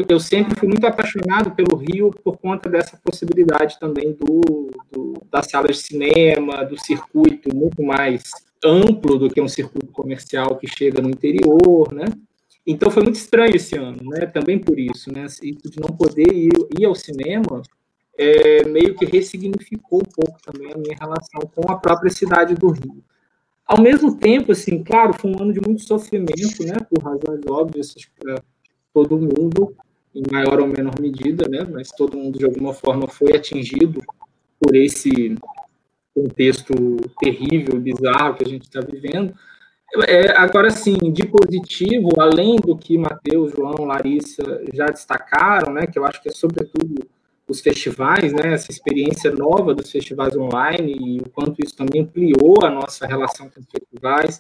eu 0.10 0.20
sempre 0.20 0.60
fui 0.60 0.68
muito 0.68 0.86
apaixonado 0.86 1.52
pelo 1.52 1.78
Rio 1.78 2.12
por 2.24 2.38
conta 2.38 2.68
dessa 2.68 2.98
possibilidade 2.98 3.80
também 3.80 4.14
do, 4.14 4.42
do 4.92 5.14
das 5.32 5.46
salas 5.46 5.78
de 5.78 5.84
cinema, 5.84 6.64
do 6.64 6.80
circuito 6.80 7.56
muito 7.56 7.84
mais 7.84 8.24
amplo 8.64 9.18
do 9.18 9.30
que 9.30 9.40
um 9.40 9.48
circuito 9.48 9.92
comercial 9.92 10.58
que 10.58 10.68
chega 10.68 11.02
no 11.02 11.10
interior, 11.10 11.94
né? 11.94 12.06
Então 12.66 12.90
foi 12.90 13.04
muito 13.04 13.18
estranho 13.18 13.56
esse 13.56 13.78
ano, 13.78 14.10
né? 14.10 14.26
Também 14.26 14.58
por 14.58 14.80
isso, 14.80 15.12
né? 15.12 15.26
Isso 15.26 15.70
de 15.70 15.80
não 15.80 15.96
poder 15.96 16.34
ir, 16.34 16.52
ir 16.80 16.86
ao 16.86 16.96
cinema 16.96 17.62
é, 18.18 18.66
meio 18.66 18.96
que 18.96 19.06
ressignificou 19.06 20.00
um 20.00 20.24
pouco 20.24 20.40
também 20.42 20.72
a 20.72 20.78
minha 20.78 20.96
relação 21.00 21.42
com 21.54 21.72
a 21.72 21.78
própria 21.78 22.10
cidade 22.10 22.56
do 22.56 22.70
Rio. 22.70 23.04
Ao 23.66 23.82
mesmo 23.82 24.16
tempo, 24.16 24.52
assim, 24.52 24.84
claro, 24.84 25.14
foi 25.14 25.32
um 25.32 25.42
ano 25.42 25.54
de 25.54 25.60
muito 25.60 25.84
sofrimento, 25.84 26.64
né, 26.64 26.76
por 26.90 27.04
razões 27.04 27.42
óbvias 27.50 27.96
para 28.18 28.42
todo 28.94 29.18
mundo, 29.18 29.76
em 30.14 30.24
maior 30.32 30.60
ou 30.60 30.68
menor 30.68 31.00
medida, 31.00 31.48
né, 31.50 31.68
mas 31.70 31.90
todo 31.90 32.18
mundo 32.18 32.38
de 32.38 32.46
alguma 32.46 32.74
forma 32.74 33.08
foi 33.08 33.36
atingido 33.36 34.02
por 34.60 34.76
esse 34.76 35.36
contexto 36.14 36.74
terrível, 37.20 37.80
bizarro 37.80 38.36
que 38.36 38.44
a 38.46 38.48
gente 38.48 38.64
está 38.64 38.80
vivendo. 38.80 39.34
É, 40.08 40.32
agora, 40.38 40.70
sim, 40.70 40.98
de 41.12 41.28
positivo, 41.28 42.10
além 42.20 42.58
do 42.58 42.78
que 42.78 42.98
Matheus, 42.98 43.52
João, 43.52 43.86
Larissa 43.86 44.62
já 44.74 44.86
destacaram, 44.86 45.74
né, 45.74 45.88
que 45.88 45.98
eu 45.98 46.06
acho 46.06 46.22
que 46.22 46.30
é 46.30 46.32
sobretudo 46.32 47.06
os 47.48 47.62
festivais, 47.62 48.34
né, 48.34 48.54
essa 48.54 48.72
experiência 48.72 49.32
nova 49.32 49.74
dos 49.74 49.92
festivais 49.92 50.36
online 50.36 50.96
e 51.00 51.20
o 51.20 51.30
quanto 51.30 51.64
isso 51.64 51.76
também 51.76 52.02
ampliou 52.02 52.64
a 52.64 52.70
nossa 52.70 53.06
relação 53.06 53.50
com 53.50 53.60
os 53.60 53.68
festivais, 53.68 54.40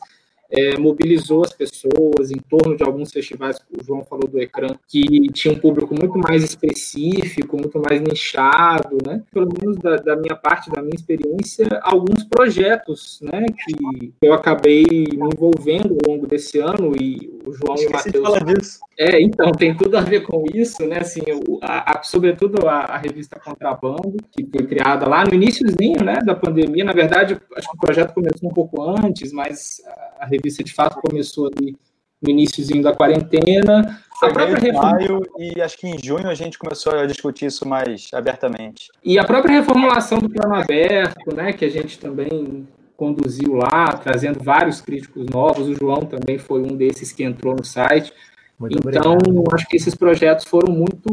é, 0.49 0.77
mobilizou 0.77 1.43
as 1.43 1.53
pessoas 1.53 2.31
em 2.31 2.37
torno 2.37 2.75
de 2.77 2.83
alguns 2.83 3.11
festivais, 3.11 3.57
o 3.71 3.83
João 3.83 4.03
falou 4.03 4.27
do 4.27 4.39
ecrã, 4.39 4.67
que 4.87 5.27
tinha 5.33 5.53
um 5.53 5.57
público 5.59 5.93
muito 5.93 6.17
mais 6.17 6.43
específico, 6.43 7.57
muito 7.57 7.79
mais 7.79 8.01
nichado, 8.01 8.97
né? 9.05 9.23
Pelo 9.33 9.49
menos 9.59 9.77
da, 9.77 9.95
da 9.97 10.15
minha 10.15 10.35
parte, 10.35 10.69
da 10.69 10.81
minha 10.81 10.95
experiência, 10.95 11.67
alguns 11.81 12.23
projetos, 12.23 13.19
né, 13.21 13.45
que 13.47 14.13
eu 14.21 14.33
acabei 14.33 14.85
me 14.85 15.29
envolvendo 15.33 15.97
ao 16.05 16.11
longo 16.11 16.27
desse 16.27 16.59
ano 16.59 16.95
e 16.95 17.34
o 17.45 17.53
João 17.53 17.75
e 17.77 17.87
o 17.87 17.91
Matheus. 17.91 18.79
É, 18.97 19.21
então, 19.21 19.51
tem 19.51 19.75
tudo 19.75 19.97
a 19.97 20.01
ver 20.01 20.21
com 20.21 20.43
isso, 20.53 20.85
né? 20.85 20.99
Assim, 20.99 21.21
o, 21.47 21.59
a, 21.61 21.99
a, 21.99 22.03
sobretudo 22.03 22.67
a, 22.67 22.79
a, 22.79 22.97
revista 22.97 23.39
Contrabando, 23.39 24.17
que 24.31 24.45
foi 24.45 24.65
criada 24.65 25.07
lá 25.07 25.23
no 25.23 25.33
iníciozinho 25.33 26.03
né, 26.03 26.19
da 26.25 26.35
pandemia. 26.35 26.83
Na 26.83 26.93
verdade, 26.93 27.37
acho 27.55 27.69
que 27.69 27.77
o 27.77 27.79
projeto 27.79 28.13
começou 28.13 28.49
um 28.49 28.53
pouco 28.53 28.81
antes, 28.81 29.31
mas 29.31 29.81
a 30.19 30.25
revista 30.25 30.63
de 30.63 30.73
fato 30.73 30.99
começou 31.01 31.47
ali 31.47 31.75
no 32.21 32.29
iníciozinho 32.29 32.81
da 32.81 32.93
quarentena. 32.93 34.01
Foi 34.19 34.29
a 34.29 34.33
própria 34.33 34.57
reforma... 34.57 34.91
maio 34.91 35.21
e 35.37 35.61
acho 35.61 35.77
que 35.77 35.87
em 35.87 35.97
junho 36.01 36.27
a 36.27 36.33
gente 36.33 36.57
começou 36.57 36.93
a 36.93 37.05
discutir 37.05 37.45
isso 37.45 37.67
mais 37.67 38.09
abertamente. 38.13 38.89
E 39.03 39.19
a 39.19 39.25
própria 39.25 39.59
reformulação 39.59 40.19
do 40.19 40.29
plano 40.29 40.55
aberto, 40.55 41.35
né, 41.35 41.53
que 41.53 41.65
a 41.65 41.69
gente 41.69 41.99
também 41.99 42.67
conduziu 42.95 43.53
lá, 43.53 43.93
trazendo 43.97 44.43
vários 44.43 44.81
críticos 44.81 45.25
novos. 45.31 45.67
O 45.67 45.75
João 45.75 46.01
também 46.01 46.37
foi 46.37 46.61
um 46.61 46.75
desses 46.75 47.11
que 47.11 47.23
entrou 47.23 47.55
no 47.55 47.63
site. 47.63 48.13
Muito 48.57 48.77
então, 48.77 49.13
obrigado. 49.13 49.53
acho 49.53 49.67
que 49.67 49.75
esses 49.75 49.93
projetos 49.95 50.45
foram 50.45 50.73
muito 50.73 51.09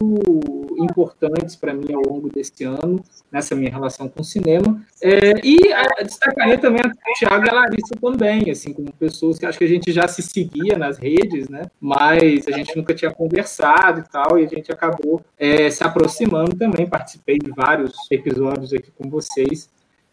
importantes 0.78 1.56
para 1.56 1.74
mim 1.74 1.92
ao 1.92 2.02
longo 2.02 2.28
deste 2.28 2.64
ano, 2.64 3.02
nessa 3.30 3.54
minha 3.54 3.70
relação 3.70 4.08
com 4.08 4.20
o 4.20 4.24
cinema. 4.24 4.80
É, 5.02 5.32
e 5.44 5.72
a, 5.72 6.02
destacaria 6.04 6.56
também 6.56 6.80
a 6.80 7.18
Thiago 7.18 7.44
e 7.44 7.50
a 7.50 7.52
Larissa 7.52 7.94
também, 8.00 8.48
assim, 8.50 8.72
como 8.72 8.92
pessoas 8.92 9.38
que 9.38 9.46
acho 9.46 9.58
que 9.58 9.64
a 9.64 9.68
gente 9.68 9.90
já 9.90 10.06
se 10.06 10.22
seguia 10.22 10.78
nas 10.78 10.98
redes, 10.98 11.48
né? 11.48 11.62
Mas 11.80 12.46
a 12.46 12.52
gente 12.52 12.76
nunca 12.76 12.94
tinha 12.94 13.10
conversado 13.10 14.00
e 14.00 14.08
tal, 14.08 14.38
e 14.38 14.44
a 14.44 14.48
gente 14.48 14.70
acabou 14.70 15.20
é, 15.36 15.68
se 15.68 15.82
aproximando 15.82 16.56
também. 16.56 16.88
Participei 16.88 17.38
de 17.38 17.50
vários 17.50 17.92
episódios 18.10 18.72
aqui 18.72 18.92
com 18.96 19.10
vocês. 19.10 19.68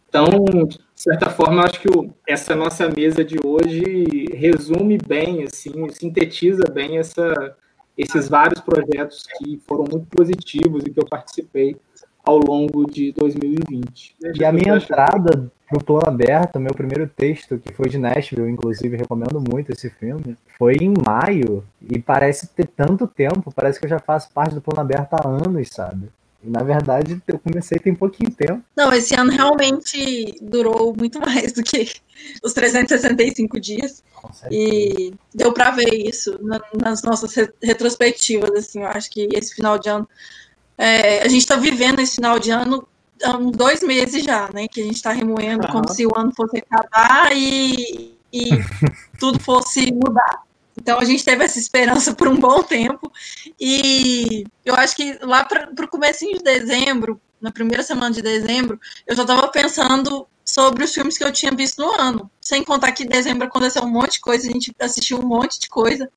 Então, 0.09 0.25
de 0.65 0.79
certa 0.95 1.29
forma, 1.29 1.63
acho 1.63 1.79
que 1.79 1.87
essa 2.27 2.55
nossa 2.55 2.89
mesa 2.89 3.23
de 3.23 3.37
hoje 3.45 4.25
resume 4.33 4.97
bem, 4.97 5.43
assim, 5.43 5.87
sintetiza 5.89 6.63
bem 6.73 6.97
essa, 6.97 7.55
esses 7.95 8.27
vários 8.27 8.59
projetos 8.59 9.23
que 9.37 9.61
foram 9.67 9.85
muito 9.89 10.07
positivos 10.07 10.83
e 10.83 10.89
que 10.89 10.99
eu 10.99 11.05
participei 11.05 11.77
ao 12.25 12.39
longo 12.39 12.89
de 12.89 13.11
2020. 13.13 14.15
E 14.39 14.43
a 14.43 14.51
minha 14.51 14.75
entrada 14.75 15.51
para 15.67 15.77
o 15.77 15.83
Plano 15.83 16.07
Aberto, 16.07 16.59
meu 16.59 16.73
primeiro 16.73 17.07
texto, 17.07 17.59
que 17.59 17.71
foi 17.71 17.87
de 17.87 17.99
Nashville, 17.99 18.49
inclusive, 18.49 18.97
recomendo 18.97 19.39
muito 19.39 19.71
esse 19.71 19.91
filme, 19.91 20.35
foi 20.57 20.75
em 20.81 20.91
maio, 21.05 21.63
e 21.81 21.99
parece 21.99 22.47
ter 22.47 22.65
tanto 22.65 23.07
tempo, 23.07 23.53
parece 23.55 23.79
que 23.79 23.85
eu 23.85 23.89
já 23.89 23.99
faço 23.99 24.33
parte 24.33 24.55
do 24.55 24.61
Plano 24.61 24.81
Aberto 24.81 25.13
há 25.13 25.27
anos, 25.27 25.69
sabe? 25.69 26.09
Na 26.41 26.63
verdade, 26.63 27.21
eu 27.27 27.37
comecei 27.37 27.77
tem 27.79 27.93
pouquinho 27.93 28.31
tempo. 28.31 28.63
Não, 28.75 28.93
esse 28.93 29.13
ano 29.13 29.31
realmente 29.31 30.37
durou 30.41 30.95
muito 30.95 31.19
mais 31.19 31.51
do 31.51 31.61
que 31.61 31.91
os 32.41 32.53
365 32.53 33.59
dias. 33.59 34.03
E 34.49 35.13
deu 35.33 35.53
para 35.53 35.71
ver 35.71 35.93
isso 35.93 36.39
nas 36.81 37.03
nossas 37.03 37.33
retrospectivas, 37.61 38.51
assim, 38.51 38.81
eu 38.81 38.87
acho 38.87 39.09
que 39.09 39.27
esse 39.33 39.55
final 39.55 39.77
de 39.77 39.89
ano. 39.89 40.07
É, 40.77 41.23
a 41.23 41.27
gente 41.27 41.41
está 41.41 41.57
vivendo 41.57 41.99
esse 41.99 42.15
final 42.15 42.39
de 42.39 42.51
ano 42.51 42.87
há 43.21 43.33
dois 43.33 43.83
meses 43.83 44.23
já, 44.23 44.49
né? 44.53 44.67
Que 44.67 44.79
a 44.79 44.83
gente 44.85 44.95
está 44.95 45.11
remoendo 45.11 45.67
uhum. 45.67 45.73
como 45.73 45.89
se 45.93 46.05
o 46.05 46.11
ano 46.15 46.31
fosse 46.33 46.57
acabar 46.57 47.35
e, 47.35 48.17
e 48.31 48.49
tudo 49.19 49.39
fosse 49.39 49.91
mudar. 49.91 50.43
Então 50.79 50.97
a 50.97 51.03
gente 51.03 51.25
teve 51.25 51.43
essa 51.43 51.59
esperança 51.59 52.13
por 52.13 52.27
um 52.27 52.37
bom 52.37 52.63
tempo. 52.63 53.11
E 53.59 54.45
eu 54.63 54.75
acho 54.75 54.95
que 54.95 55.17
lá 55.21 55.43
para 55.43 55.69
o 55.85 55.87
começo 55.87 56.25
de 56.25 56.39
dezembro, 56.39 57.19
na 57.41 57.51
primeira 57.51 57.83
semana 57.83 58.11
de 58.11 58.21
dezembro, 58.21 58.79
eu 59.05 59.15
já 59.15 59.23
estava 59.23 59.47
pensando 59.49 60.25
sobre 60.43 60.83
os 60.83 60.93
filmes 60.93 61.17
que 61.17 61.23
eu 61.23 61.31
tinha 61.31 61.51
visto 61.51 61.79
no 61.79 61.91
ano. 61.99 62.31
Sem 62.41 62.63
contar 62.63 62.91
que 62.93 63.03
em 63.03 63.07
dezembro 63.07 63.45
aconteceu 63.45 63.83
um 63.83 63.89
monte 63.89 64.13
de 64.13 64.21
coisa, 64.21 64.47
a 64.47 64.51
gente 64.51 64.73
assistiu 64.79 65.19
um 65.19 65.27
monte 65.27 65.59
de 65.59 65.67
coisa. 65.69 66.09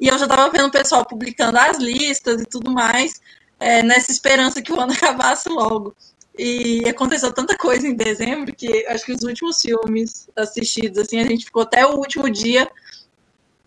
E 0.00 0.08
eu 0.08 0.18
já 0.18 0.24
estava 0.24 0.50
vendo 0.50 0.68
o 0.68 0.70
pessoal 0.70 1.04
publicando 1.04 1.58
as 1.58 1.78
listas 1.78 2.40
e 2.40 2.46
tudo 2.46 2.70
mais. 2.70 3.20
é, 3.58 3.82
nessa 3.82 4.12
esperança 4.12 4.62
que 4.62 4.72
o 4.72 4.80
ano 4.80 4.92
acabasse 4.94 5.48
logo. 5.48 5.94
E 6.38 6.86
aconteceu 6.86 7.32
tanta 7.32 7.56
coisa 7.56 7.88
em 7.88 7.94
dezembro 7.94 8.54
que 8.54 8.86
acho 8.88 9.06
que 9.06 9.12
os 9.12 9.22
últimos 9.22 9.60
filmes 9.60 10.28
assistidos, 10.36 10.98
assim, 10.98 11.18
a 11.18 11.24
gente 11.24 11.46
ficou 11.46 11.62
até 11.62 11.86
o 11.86 11.96
último 11.96 12.28
dia 12.30 12.70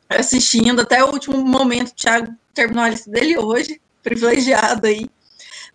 assistindo, 0.10 0.82
até 0.82 1.04
o 1.04 1.12
último 1.12 1.38
momento. 1.38 1.90
O 1.90 1.96
Thiago 1.96 2.34
terminou 2.54 2.84
a 2.84 2.90
lista 2.90 3.10
dele 3.10 3.38
hoje, 3.38 3.80
privilegiado 4.02 4.88
aí, 4.88 5.10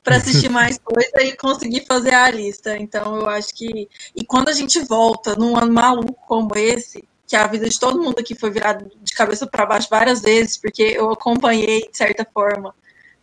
para 0.03 0.17
assistir 0.17 0.49
mais 0.51 0.79
coisa 0.79 1.23
e 1.23 1.37
conseguir 1.37 1.85
fazer 1.87 2.15
a 2.15 2.31
lista. 2.31 2.77
Então, 2.77 3.17
eu 3.17 3.29
acho 3.29 3.55
que. 3.55 3.89
E 4.15 4.25
quando 4.25 4.49
a 4.49 4.53
gente 4.53 4.81
volta 4.81 5.35
num 5.37 5.57
ano 5.57 5.73
maluco 5.73 6.19
como 6.27 6.57
esse, 6.57 7.05
que 7.27 7.37
a 7.37 7.47
vida 7.47 7.69
de 7.69 7.79
todo 7.79 8.03
mundo 8.03 8.19
aqui 8.19 8.35
foi 8.35 8.51
virada 8.51 8.87
de 9.03 9.13
cabeça 9.13 9.47
para 9.47 9.65
baixo 9.65 9.89
várias 9.91 10.21
vezes, 10.21 10.57
porque 10.57 10.83
eu 10.83 11.11
acompanhei, 11.11 11.89
de 11.91 11.97
certa 11.97 12.27
forma, 12.35 12.75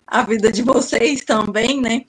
a 0.07 0.23
vida 0.23 0.51
de 0.51 0.63
vocês 0.63 1.23
também, 1.23 1.79
né? 1.81 2.05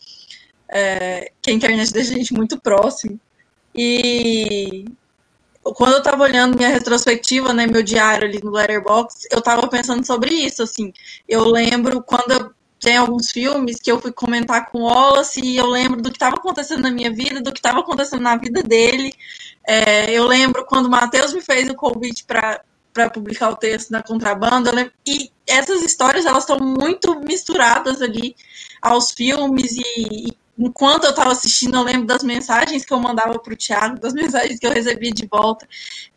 é, 0.73 1.31
que 1.43 1.51
a 1.51 1.55
internet 1.55 1.93
deixa 1.93 2.15
a 2.15 2.17
gente 2.17 2.33
muito 2.33 2.59
próximo. 2.59 3.21
E 3.75 4.87
quando 5.63 5.93
eu 5.93 5.99
estava 5.99 6.23
olhando 6.23 6.57
minha 6.57 6.69
retrospectiva, 6.69 7.53
né, 7.53 7.67
meu 7.67 7.83
diário 7.83 8.27
ali 8.27 8.41
no 8.43 8.51
Letterboxd, 8.51 9.29
eu 9.31 9.39
estava 9.39 9.69
pensando 9.69 10.05
sobre 10.05 10.35
isso, 10.35 10.63
assim. 10.63 10.93
Eu 11.29 11.45
lembro 11.45 12.03
quando 12.03 12.55
tem 12.81 12.97
alguns 12.97 13.31
filmes 13.31 13.81
que 13.81 13.91
eu 13.91 14.01
fui 14.01 14.13
comentar 14.13 14.71
com 14.71 14.81
o 14.81 14.85
Wallace 14.87 15.41
e 15.41 15.57
eu 15.57 15.67
lembro 15.67 16.03
do 16.03 16.11
que 16.11 16.17
estava 16.17 16.35
acontecendo 16.37 16.83
na 16.83 16.91
minha 16.91 17.13
vida, 17.13 17.41
do 17.41 17.53
que 17.53 17.61
estava 17.61 17.79
acontecendo 17.81 18.23
na 18.23 18.37
vida 18.37 18.63
dele. 18.63 19.13
É, 19.67 20.11
eu 20.11 20.27
lembro 20.27 20.67
quando 20.67 20.87
o 20.87 20.91
Matheus 20.91 21.33
me 21.33 21.41
fez 21.41 21.71
o 21.71 21.75
convite 21.75 22.25
para 22.25 22.61
para 22.93 23.09
publicar 23.09 23.51
o 23.51 23.57
texto 23.57 23.91
na 23.91 24.03
contrabanda. 24.03 24.93
E 25.07 25.31
essas 25.47 25.83
histórias 25.83 26.27
elas 26.27 26.43
estão 26.43 26.59
muito 26.59 27.19
misturadas 27.21 28.03
ali 28.03 28.37
aos 28.81 29.13
filmes 29.13 29.73
e, 29.73 30.29
e 30.29 30.39
enquanto 30.59 31.05
eu 31.05 31.11
estava 31.11 31.33
assistindo, 31.33 31.77
eu 31.77 31.83
lembro 31.83 32.07
das 32.07 32.23
mensagens 32.23 32.85
que 32.85 32.93
eu 32.93 33.01
mandava 33.01 33.39
para 33.39 33.53
o 33.53 33.57
Thiago, 33.57 34.01
das 34.01 34.13
mensagens 34.13 34.59
que 34.59 34.67
eu 34.67 34.73
recebia 34.73 35.13
de 35.13 35.27
volta. 35.27 35.67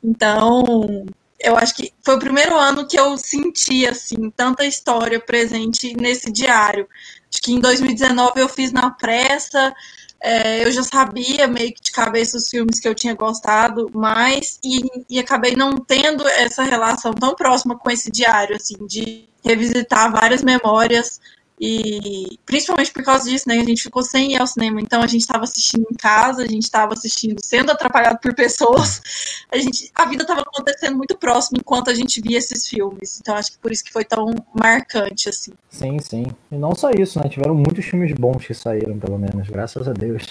Então, 0.03 1.05
eu 1.39 1.55
acho 1.57 1.75
que 1.75 1.93
foi 2.03 2.15
o 2.15 2.19
primeiro 2.19 2.57
ano 2.57 2.87
que 2.87 2.99
eu 2.99 3.17
senti 3.17 3.85
assim 3.85 4.29
tanta 4.31 4.65
história 4.65 5.19
presente 5.19 5.95
nesse 5.95 6.31
diário. 6.31 6.87
Acho 7.31 7.41
que 7.41 7.51
em 7.51 7.59
2019 7.59 8.39
eu 8.39 8.49
fiz 8.49 8.71
na 8.71 8.89
pressa, 8.91 9.73
é, 10.21 10.65
eu 10.65 10.71
já 10.71 10.81
sabia 10.81 11.47
meio 11.47 11.73
que 11.73 11.81
de 11.81 11.91
cabeça 11.91 12.37
os 12.37 12.49
filmes 12.49 12.79
que 12.79 12.87
eu 12.87 12.95
tinha 12.95 13.13
gostado 13.13 13.91
mais 13.93 14.59
e, 14.63 14.81
e 15.09 15.19
acabei 15.19 15.55
não 15.55 15.77
tendo 15.77 16.27
essa 16.27 16.63
relação 16.63 17.13
tão 17.13 17.35
próxima 17.35 17.77
com 17.77 17.91
esse 17.91 18.09
diário, 18.09 18.55
assim, 18.55 18.87
de 18.87 19.27
revisitar 19.43 20.11
várias 20.11 20.41
memórias 20.41 21.19
e 21.59 22.37
principalmente 22.45 22.91
por 22.91 23.03
causa 23.03 23.29
disso, 23.29 23.47
né? 23.47 23.55
A 23.55 23.63
gente 23.63 23.83
ficou 23.83 24.03
sem 24.03 24.33
ir 24.33 24.41
ao 24.41 24.47
cinema, 24.47 24.81
então 24.81 25.01
a 25.01 25.07
gente 25.07 25.21
estava 25.21 25.45
assistindo 25.45 25.87
em 25.89 25.95
casa, 25.95 26.43
a 26.43 26.47
gente 26.47 26.63
estava 26.63 26.93
assistindo 26.93 27.41
sendo 27.43 27.71
atrapalhado 27.71 28.19
por 28.19 28.33
pessoas. 28.35 29.01
A 29.51 29.57
gente, 29.57 29.89
a 29.95 30.05
vida 30.05 30.23
estava 30.23 30.41
acontecendo 30.41 30.97
muito 30.97 31.17
próximo 31.17 31.57
enquanto 31.59 31.89
a 31.89 31.93
gente 31.93 32.21
via 32.21 32.37
esses 32.37 32.67
filmes. 32.67 33.19
Então 33.21 33.35
acho 33.35 33.53
que 33.53 33.57
por 33.57 33.71
isso 33.71 33.83
que 33.83 33.93
foi 33.93 34.03
tão 34.03 34.33
marcante 34.53 35.29
assim. 35.29 35.53
Sim, 35.69 35.97
sim. 35.99 36.25
E 36.51 36.57
não 36.57 36.75
só 36.75 36.91
isso, 36.91 37.19
né? 37.19 37.29
Tiveram 37.29 37.55
muitos 37.55 37.85
filmes 37.85 38.11
bons 38.11 38.45
que 38.45 38.53
saíram, 38.53 38.99
pelo 38.99 39.17
menos, 39.17 39.47
graças 39.47 39.87
a 39.87 39.93
Deus. 39.93 40.27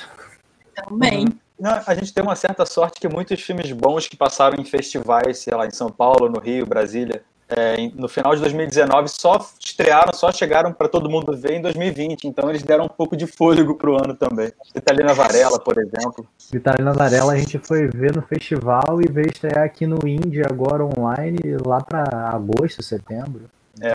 Também. 0.75 1.25
Uhum. 1.25 1.39
Não, 1.59 1.81
a 1.87 1.95
gente 1.95 2.13
tem 2.13 2.23
uma 2.23 2.35
certa 2.35 2.67
sorte 2.67 3.01
que 3.01 3.09
muitos 3.09 3.41
filmes 3.41 3.71
bons 3.73 4.09
que 4.09 4.17
passaram 4.17 4.61
em 4.61 4.65
festivais, 4.65 5.39
sei 5.39 5.55
lá, 5.55 5.67
em 5.67 5.71
São 5.71 5.89
Paulo, 5.89 6.29
no 6.29 6.41
Rio, 6.41 6.67
Brasília, 6.67 7.23
é, 7.57 7.91
no 7.95 8.09
final 8.09 8.35
de 8.35 8.41
2019 8.41 9.09
só 9.09 9.39
estrearam, 9.59 10.13
só 10.13 10.33
chegaram 10.33 10.73
para 10.73 10.89
todo 10.89 11.09
mundo 11.09 11.37
ver 11.37 11.53
em 11.53 11.63
2020. 11.63 12.25
Então 12.25 12.51
eles 12.51 12.63
deram 12.63 12.85
um 12.87 12.89
pouco 12.89 13.17
de 13.17 13.27
fôlego 13.27 13.77
para 13.77 13.91
o 13.91 13.95
ano 13.95 14.15
também. 14.15 14.53
Italina 14.75 15.15
Varela, 15.15 15.59
por 15.59 15.79
exemplo. 15.79 16.27
Italina 16.53 16.93
Varela 16.93 17.33
a 17.33 17.37
gente 17.37 17.59
foi 17.59 17.89
ver 17.89 18.15
no 18.15 18.23
festival 18.23 19.01
e 19.01 19.11
veio 19.11 19.29
estrear 19.29 19.65
aqui 19.65 19.87
no 19.87 20.07
Indie 20.07 20.43
agora 20.43 20.85
online 20.85 21.39
lá 21.65 21.81
para 21.81 22.31
agosto, 22.31 22.83
setembro. 22.83 23.43
É. 23.81 23.95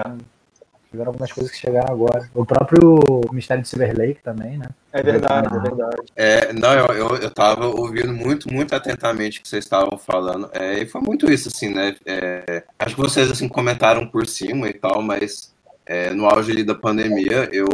Tiveram 0.89 1.09
algumas 1.09 1.31
coisas 1.31 1.51
que 1.51 1.59
chegaram 1.59 1.93
agora. 1.93 2.27
O 2.33 2.43
próprio 2.43 2.99
Mistério 3.31 3.61
de 3.61 3.69
Silver 3.69 3.95
Lake 3.95 4.23
também, 4.23 4.57
né? 4.57 4.65
É 4.91 5.03
verdade, 5.03 5.55
é 5.55 5.59
verdade. 5.59 6.01
É, 6.15 6.53
não, 6.53 6.73
eu, 6.73 6.85
eu, 6.87 7.15
eu 7.17 7.29
tava 7.29 7.67
ouvindo 7.67 8.11
muito, 8.11 8.51
muito 8.51 8.73
atentamente 8.73 9.39
o 9.39 9.43
que 9.43 9.49
vocês 9.49 9.63
estavam 9.63 9.99
falando. 9.99 10.49
É, 10.51 10.79
e 10.79 10.87
foi 10.87 10.99
muito 11.01 11.31
isso, 11.31 11.47
assim, 11.47 11.69
né? 11.69 11.95
É, 12.07 12.63
acho 12.79 12.95
que 12.95 13.01
vocês, 13.01 13.29
assim, 13.29 13.47
comentaram 13.47 14.07
por 14.07 14.25
cima 14.25 14.67
e 14.67 14.73
tal, 14.73 15.03
mas 15.03 15.53
é, 15.85 16.09
no 16.09 16.25
auge 16.25 16.51
ali 16.51 16.63
da 16.63 16.73
pandemia, 16.73 17.47
eu, 17.51 17.67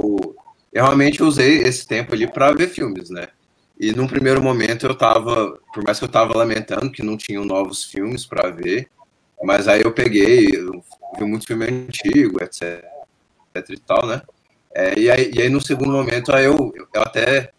eu 0.73 0.83
realmente 0.83 1.23
usei 1.23 1.59
esse 1.59 1.87
tempo 1.87 2.13
ali 2.13 2.27
para 2.27 2.51
ver 2.51 2.67
filmes, 2.67 3.09
né? 3.09 3.29
E 3.79 3.93
num 3.93 4.07
primeiro 4.07 4.43
momento 4.43 4.85
eu 4.85 4.95
tava, 4.95 5.57
por 5.73 5.83
mais 5.85 5.99
que 5.99 6.03
eu 6.03 6.09
tava 6.09 6.37
lamentando 6.37 6.91
que 6.91 7.03
não 7.03 7.15
tinham 7.15 7.45
novos 7.45 7.85
filmes 7.85 8.25
para 8.25 8.49
ver, 8.49 8.89
mas 9.41 9.69
aí 9.69 9.83
eu 9.83 9.93
peguei, 9.93 10.49
eu 10.53 10.83
vi 11.17 11.23
muito 11.23 11.47
filme 11.47 11.65
antigo, 11.65 12.43
etc 12.43 12.94
e 13.59 13.79
tal, 13.79 14.05
né? 14.05 14.21
É, 14.73 14.99
e, 14.99 15.09
aí, 15.09 15.31
e 15.33 15.41
aí, 15.41 15.49
no 15.49 15.61
segundo 15.61 15.91
momento, 15.91 16.33
aí 16.33 16.45
eu, 16.45 16.73
eu 16.93 17.01
até 17.01 17.51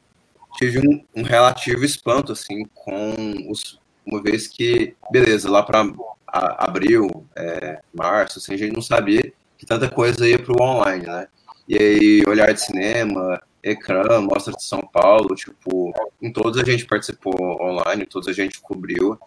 tive 0.58 0.80
um, 0.80 1.04
um 1.14 1.22
relativo 1.22 1.84
espanto, 1.84 2.32
assim, 2.32 2.64
com 2.74 3.14
os, 3.50 3.80
uma 4.04 4.22
vez 4.22 4.46
que, 4.46 4.94
beleza, 5.10 5.50
lá 5.50 5.62
para 5.62 5.86
abril, 6.26 7.26
é, 7.34 7.80
março, 7.94 8.38
assim, 8.38 8.54
a 8.54 8.56
gente 8.58 8.74
não 8.74 8.82
sabia 8.82 9.32
que 9.56 9.64
tanta 9.64 9.88
coisa 9.88 10.28
ia 10.28 10.38
para 10.38 10.52
o 10.52 10.62
online, 10.62 11.06
né? 11.06 11.28
E 11.68 11.76
aí, 11.76 12.22
olhar 12.28 12.52
de 12.52 12.60
cinema, 12.60 13.40
ecrã, 13.62 14.20
mostra 14.20 14.52
de 14.52 14.62
São 14.62 14.80
Paulo, 14.80 15.34
tipo, 15.34 15.92
em 16.22 16.32
todos 16.32 16.60
a 16.60 16.64
gente 16.64 16.86
participou 16.86 17.34
online, 17.60 18.06
todos 18.06 18.28
a 18.28 18.32
gente 18.32 18.60
cobriu. 18.60 19.18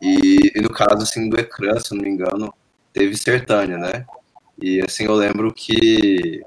E, 0.00 0.52
e 0.54 0.60
no 0.60 0.70
caso, 0.70 1.02
assim, 1.02 1.28
do 1.28 1.38
ecrã, 1.38 1.78
se 1.78 1.94
não 1.94 2.02
me 2.02 2.10
engano, 2.10 2.52
teve 2.92 3.16
Sertânia, 3.16 3.78
né? 3.78 4.04
E 4.64 4.80
assim, 4.80 5.04
eu 5.04 5.12
lembro 5.12 5.52
que 5.52 6.42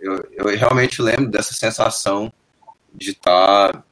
eu, 0.00 0.26
eu 0.32 0.46
realmente 0.56 1.02
lembro 1.02 1.26
dessa 1.26 1.52
sensação 1.52 2.32
de 2.94 3.10
estar 3.10 3.70
tá 3.70 3.84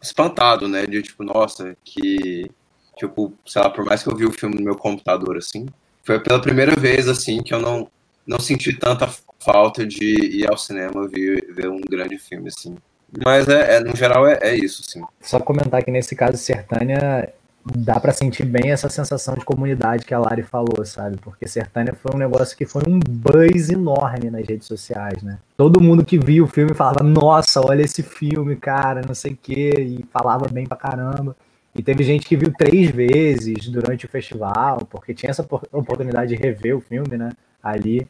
espantado, 0.00 0.66
né? 0.66 0.86
De 0.86 1.02
tipo, 1.02 1.22
nossa, 1.22 1.76
que 1.84 2.50
tipo, 2.96 3.34
sei 3.44 3.60
lá, 3.60 3.68
por 3.68 3.84
mais 3.84 4.02
que 4.02 4.08
eu 4.08 4.16
vi 4.16 4.24
o 4.24 4.32
filme 4.32 4.54
no 4.54 4.64
meu 4.64 4.76
computador 4.76 5.36
assim, 5.36 5.66
foi 6.02 6.18
pela 6.18 6.40
primeira 6.40 6.74
vez 6.74 7.06
assim 7.06 7.42
que 7.42 7.52
eu 7.52 7.60
não 7.60 7.86
não 8.26 8.40
senti 8.40 8.72
tanta 8.72 9.06
falta 9.38 9.86
de 9.86 10.38
ir 10.38 10.50
ao 10.50 10.56
cinema 10.56 11.06
ver, 11.06 11.52
ver 11.54 11.68
um 11.68 11.82
grande 11.82 12.16
filme 12.16 12.48
assim. 12.48 12.78
Mas 13.22 13.46
é, 13.46 13.76
é 13.76 13.80
no 13.80 13.94
geral 13.94 14.26
é, 14.26 14.38
é 14.40 14.56
isso, 14.56 14.82
sim. 14.82 15.02
Só 15.20 15.38
comentar 15.38 15.84
que 15.84 15.90
nesse 15.90 16.16
caso 16.16 16.38
Sertânia 16.38 17.30
dá 17.74 17.98
para 17.98 18.12
sentir 18.12 18.44
bem 18.44 18.70
essa 18.70 18.88
sensação 18.88 19.34
de 19.34 19.44
comunidade 19.44 20.04
que 20.04 20.14
a 20.14 20.18
Lari 20.18 20.42
falou, 20.42 20.84
sabe? 20.84 21.16
Porque 21.16 21.48
Sertânia 21.48 21.92
foi 21.94 22.14
um 22.14 22.18
negócio 22.18 22.56
que 22.56 22.64
foi 22.64 22.82
um 22.86 23.00
buzz 23.00 23.70
enorme 23.70 24.30
nas 24.30 24.46
redes 24.46 24.68
sociais, 24.68 25.22
né? 25.22 25.38
Todo 25.56 25.80
mundo 25.80 26.04
que 26.04 26.16
viu 26.16 26.44
o 26.44 26.48
filme 26.48 26.74
falava, 26.74 27.02
nossa, 27.02 27.60
olha 27.60 27.82
esse 27.82 28.02
filme, 28.02 28.54
cara, 28.54 29.02
não 29.04 29.14
sei 29.14 29.32
o 29.32 29.38
quê, 29.40 29.72
e 29.78 30.04
falava 30.12 30.46
bem 30.48 30.66
pra 30.66 30.76
caramba. 30.76 31.34
E 31.74 31.82
teve 31.82 32.04
gente 32.04 32.26
que 32.26 32.36
viu 32.36 32.52
três 32.56 32.90
vezes 32.90 33.68
durante 33.68 34.06
o 34.06 34.08
festival, 34.08 34.86
porque 34.88 35.12
tinha 35.12 35.30
essa 35.30 35.42
oportunidade 35.72 36.34
de 36.34 36.40
rever 36.40 36.76
o 36.76 36.80
filme, 36.80 37.16
né? 37.16 37.30
Ali. 37.62 38.06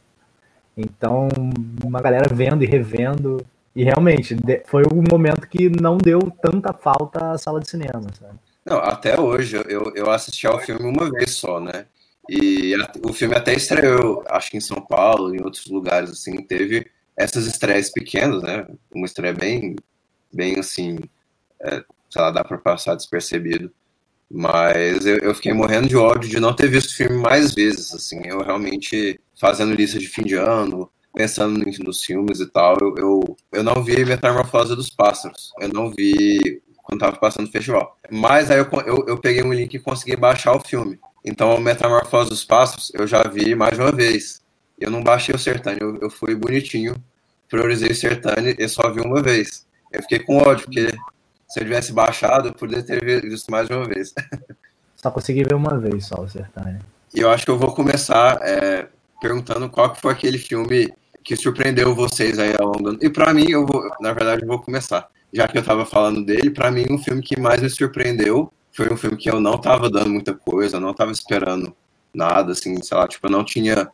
Então, 0.77 1.29
uma 1.83 2.01
galera 2.03 2.33
vendo 2.33 2.63
e 2.63 2.67
revendo. 2.67 3.45
E 3.75 3.83
realmente, 3.83 4.37
foi 4.67 4.85
um 4.93 5.03
momento 5.11 5.49
que 5.49 5.69
não 5.69 5.97
deu 5.97 6.21
tanta 6.43 6.73
falta 6.73 7.33
à 7.33 7.39
sala 7.39 7.61
de 7.61 7.69
cinema, 7.69 8.03
sabe? 8.19 8.39
Não, 8.67 8.79
até 8.79 9.19
hoje 9.19 9.57
eu, 9.69 9.93
eu 9.95 10.11
assisti 10.11 10.45
ao 10.47 10.59
filme 10.59 10.85
uma 10.85 11.09
vez 11.09 11.37
só, 11.37 11.61
né? 11.61 11.87
E 12.29 12.75
a, 12.75 12.93
o 13.09 13.13
filme 13.13 13.37
até 13.37 13.55
estreou, 13.55 14.25
acho 14.29 14.51
que 14.51 14.57
em 14.57 14.61
São 14.61 14.85
Paulo, 14.85 15.33
em 15.33 15.41
outros 15.41 15.67
lugares, 15.67 16.11
assim, 16.11 16.43
teve 16.43 16.91
essas 17.17 17.47
estreias 17.47 17.91
pequenas, 17.91 18.43
né? 18.43 18.67
Uma 18.93 19.07
estreia 19.07 19.33
bem, 19.33 19.77
bem 20.33 20.59
assim, 20.59 20.99
é, 21.61 21.85
sei 22.11 22.23
lá, 22.23 22.33
dá 22.33 22.43
para 22.43 22.59
passar 22.59 22.97
despercebido. 22.97 23.73
Mas 24.29 25.07
eu, 25.07 25.19
eu, 25.19 25.35
fiquei 25.35 25.53
morrendo 25.53 25.89
de 25.89 25.97
ódio 25.97 26.29
de 26.29 26.41
não 26.41 26.53
ter 26.53 26.69
visto 26.69 26.91
o 26.91 26.97
filme 26.97 27.17
mais 27.17 27.55
vezes, 27.55 27.95
assim. 27.95 28.21
Eu 28.27 28.43
realmente, 28.43 29.21
fazendo 29.41 29.75
lista 29.75 30.01
de 30.01 30.09
fim 30.09 30.23
de 30.25 30.35
ano, 30.35 30.91
pensando 31.15 31.65
nos 31.85 32.03
filmes 32.03 32.41
e 32.41 32.47
tal, 32.47 32.77
eu, 32.81 32.95
eu, 32.99 33.37
eu 33.53 33.63
não 33.63 33.85
vi 33.85 34.05
Metamorfose 34.05 34.75
dos 34.75 34.91
Pássaros. 34.91 35.53
Eu 35.61 35.69
não 35.69 35.91
vi 35.93 36.61
quando 36.87 37.01
tava 37.01 37.17
passando 37.17 37.49
o 37.49 37.51
festival. 37.51 37.99
Mas 38.09 38.49
aí 38.49 38.59
eu, 38.59 38.69
eu, 38.87 39.05
eu, 39.09 39.19
peguei 39.19 39.43
um 39.43 39.53
link 39.53 39.75
e 39.75 39.79
consegui 39.81 40.15
baixar 40.15 40.55
o 40.55 40.61
filme. 40.61 41.01
Então, 41.25 41.57
o 41.57 41.61
Metamorfose 41.61 42.31
dos 42.31 42.45
Passos 42.45 42.93
eu 42.95 43.09
já 43.09 43.25
vi 43.25 43.57
mais 43.57 43.75
de 43.75 43.81
uma 43.81 43.91
vez. 43.91 44.41
Eu 44.79 44.89
não 44.89 45.03
baixei 45.03 45.35
o 45.35 45.39
Sertane, 45.39 45.79
eu, 45.81 45.99
eu 46.01 46.09
fui 46.09 46.37
bonitinho, 46.37 46.95
priorizei 47.49 47.89
o 47.89 47.95
Sertane 47.95 48.55
e 48.57 48.69
só 48.69 48.89
vi 48.93 49.01
uma 49.01 49.21
vez. 49.21 49.67
Eu 49.93 50.01
fiquei 50.03 50.21
com 50.21 50.37
ódio, 50.37 50.67
porque 50.67 50.91
se 51.49 51.59
eu 51.59 51.65
tivesse 51.65 51.93
baixado, 51.93 52.49
eu 52.49 52.55
poderia 52.55 52.85
ter 52.85 53.23
visto 53.23 53.51
mais 53.51 53.67
de 53.67 53.75
uma 53.75 53.85
vez. 53.85 54.15
Só 54.95 55.11
consegui 55.11 55.45
ver 55.45 55.55
uma 55.55 55.79
vez 55.79 56.07
só 56.07 56.23
o 56.23 56.29
Sertane. 56.29 56.81
E 57.15 57.21
eu 57.21 57.31
acho 57.31 57.45
que 57.45 57.51
eu 57.51 57.59
vou 57.59 57.75
começar 57.75 58.41
é, 58.43 58.89
perguntando 59.21 59.69
qual 59.69 59.93
que 59.93 60.01
foi 60.01 60.11
aquele 60.11 60.39
filme 60.39 60.93
que 61.23 61.37
surpreendeu 61.37 61.95
vocês 61.95 62.39
aí 62.39 62.55
ao 62.59 62.69
longo 62.69 62.83
do 62.83 62.89
ano. 62.89 62.99
E 63.03 63.11
para 63.11 63.33
mim, 63.35 63.45
eu 63.51 63.67
vou, 63.67 63.89
na 64.01 64.15
verdade, 64.15 64.43
eu 64.43 64.49
vou 64.49 64.59
começar. 64.59 65.07
Já 65.33 65.49
que 65.49 65.59
eu 65.59 65.63
tava 65.63 65.85
falando 65.85 66.25
dele, 66.25 66.51
para 66.51 66.71
mim, 66.71 66.87
um 66.91 66.99
filme 66.99 67.23
que 67.23 67.39
mais 67.39 67.61
me 67.61 67.69
surpreendeu 67.69 68.53
foi 68.73 68.93
um 68.93 68.97
filme 68.97 69.17
que 69.17 69.31
eu 69.31 69.41
não 69.41 69.59
tava 69.59 69.89
dando 69.89 70.11
muita 70.11 70.35
coisa, 70.35 70.79
não 70.79 70.93
tava 70.93 71.11
esperando 71.11 71.75
nada, 72.15 72.53
assim, 72.53 72.83
sei 72.83 72.97
lá, 72.97 73.09
tipo, 73.09 73.27
eu 73.27 73.31
não 73.31 73.45
tinha 73.45 73.91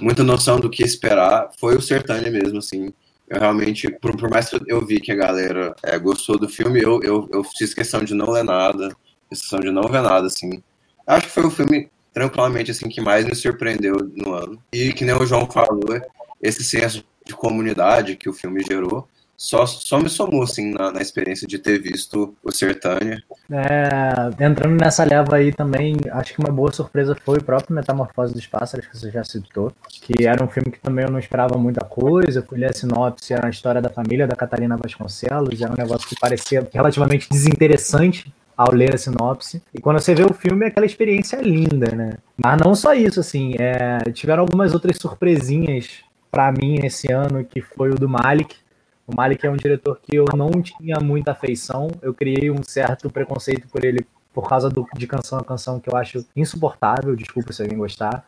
muita 0.00 0.22
noção 0.22 0.58
do 0.58 0.70
que 0.70 0.82
esperar. 0.82 1.50
Foi 1.58 1.76
o 1.76 1.82
Sertânia 1.82 2.30
mesmo, 2.30 2.58
assim. 2.58 2.92
Eu 3.28 3.40
realmente, 3.40 3.90
por, 3.90 4.16
por 4.16 4.30
mais 4.30 4.48
que 4.48 4.60
eu 4.66 4.84
vi 4.84 5.00
que 5.00 5.12
a 5.12 5.16
galera 5.16 5.74
é, 5.82 5.98
gostou 5.98 6.38
do 6.38 6.48
filme, 6.48 6.80
eu, 6.80 7.00
eu, 7.02 7.28
eu 7.32 7.44
fiz 7.44 7.72
questão 7.74 8.04
de 8.04 8.14
não 8.14 8.30
ler 8.30 8.44
nada, 8.44 8.94
questão 9.28 9.60
de 9.60 9.70
não 9.70 9.82
ver 9.84 10.02
nada, 10.02 10.26
assim. 10.26 10.62
Acho 11.06 11.26
que 11.26 11.32
foi 11.32 11.46
o 11.46 11.50
filme, 11.50 11.90
tranquilamente, 12.12 12.70
assim, 12.70 12.88
que 12.88 13.00
mais 13.00 13.24
me 13.24 13.34
surpreendeu 13.34 13.96
no 14.14 14.34
ano. 14.34 14.62
E 14.72 14.92
que 14.92 15.04
nem 15.04 15.14
o 15.14 15.26
João 15.26 15.50
falou, 15.50 16.00
esse 16.40 16.62
senso 16.62 17.04
de 17.24 17.34
comunidade 17.34 18.16
que 18.16 18.28
o 18.28 18.32
filme 18.32 18.62
gerou, 18.62 19.08
só, 19.42 19.66
só 19.66 19.98
me 19.98 20.08
somou, 20.08 20.44
assim, 20.44 20.72
na, 20.72 20.92
na 20.92 21.02
experiência 21.02 21.48
de 21.48 21.58
ter 21.58 21.76
visto 21.76 22.32
o 22.44 22.52
Sertânia. 22.52 23.20
É, 23.50 24.44
entrando 24.44 24.80
nessa 24.80 25.02
leva 25.02 25.34
aí 25.34 25.52
também, 25.52 25.96
acho 26.12 26.32
que 26.32 26.38
uma 26.38 26.52
boa 26.52 26.70
surpresa 26.70 27.16
foi 27.24 27.38
o 27.38 27.42
próprio 27.42 27.74
Metamorfose 27.74 28.32
dos 28.32 28.46
Pássaros, 28.46 28.86
que 28.86 28.96
você 28.96 29.10
já 29.10 29.24
citou, 29.24 29.72
que 29.90 30.24
era 30.24 30.44
um 30.44 30.46
filme 30.46 30.70
que 30.70 30.78
também 30.78 31.04
eu 31.04 31.10
não 31.10 31.18
esperava 31.18 31.58
muita 31.58 31.84
coisa, 31.84 32.40
fui 32.48 32.56
ler 32.56 32.70
a 32.70 32.72
sinopse, 32.72 33.34
era 33.34 33.48
a 33.48 33.50
história 33.50 33.82
da 33.82 33.90
família 33.90 34.28
da 34.28 34.36
Catarina 34.36 34.76
Vasconcelos, 34.76 35.60
era 35.60 35.72
um 35.72 35.76
negócio 35.76 36.08
que 36.08 36.14
parecia 36.20 36.64
relativamente 36.72 37.28
desinteressante 37.28 38.32
ao 38.56 38.72
ler 38.72 38.94
a 38.94 38.98
sinopse. 38.98 39.60
E 39.74 39.80
quando 39.80 39.98
você 39.98 40.14
vê 40.14 40.22
o 40.22 40.32
filme, 40.32 40.66
é 40.66 40.68
aquela 40.68 40.86
experiência 40.86 41.40
linda, 41.42 41.90
né? 41.90 42.12
Mas 42.36 42.60
não 42.64 42.76
só 42.76 42.94
isso, 42.94 43.18
assim, 43.18 43.56
é, 43.58 44.08
tiveram 44.12 44.42
algumas 44.42 44.72
outras 44.72 44.98
surpresinhas 44.98 46.04
para 46.30 46.52
mim 46.52 46.78
esse 46.84 47.12
ano, 47.12 47.44
que 47.44 47.60
foi 47.60 47.90
o 47.90 47.96
do 47.96 48.08
Malik, 48.08 48.61
o 49.06 49.14
Malik 49.14 49.44
é 49.46 49.50
um 49.50 49.56
diretor 49.56 49.98
que 50.02 50.16
eu 50.16 50.24
não 50.36 50.50
tinha 50.62 50.98
muita 51.00 51.32
afeição, 51.32 51.88
eu 52.00 52.14
criei 52.14 52.50
um 52.50 52.62
certo 52.62 53.10
preconceito 53.10 53.68
por 53.68 53.84
ele 53.84 54.06
por 54.32 54.48
causa 54.48 54.70
do, 54.70 54.86
de 54.96 55.06
canção 55.06 55.38
a 55.38 55.44
canção 55.44 55.78
que 55.78 55.90
eu 55.90 55.96
acho 55.96 56.24
insuportável, 56.34 57.14
desculpa 57.14 57.52
se 57.52 57.62
alguém 57.62 57.76
gostar. 57.76 58.24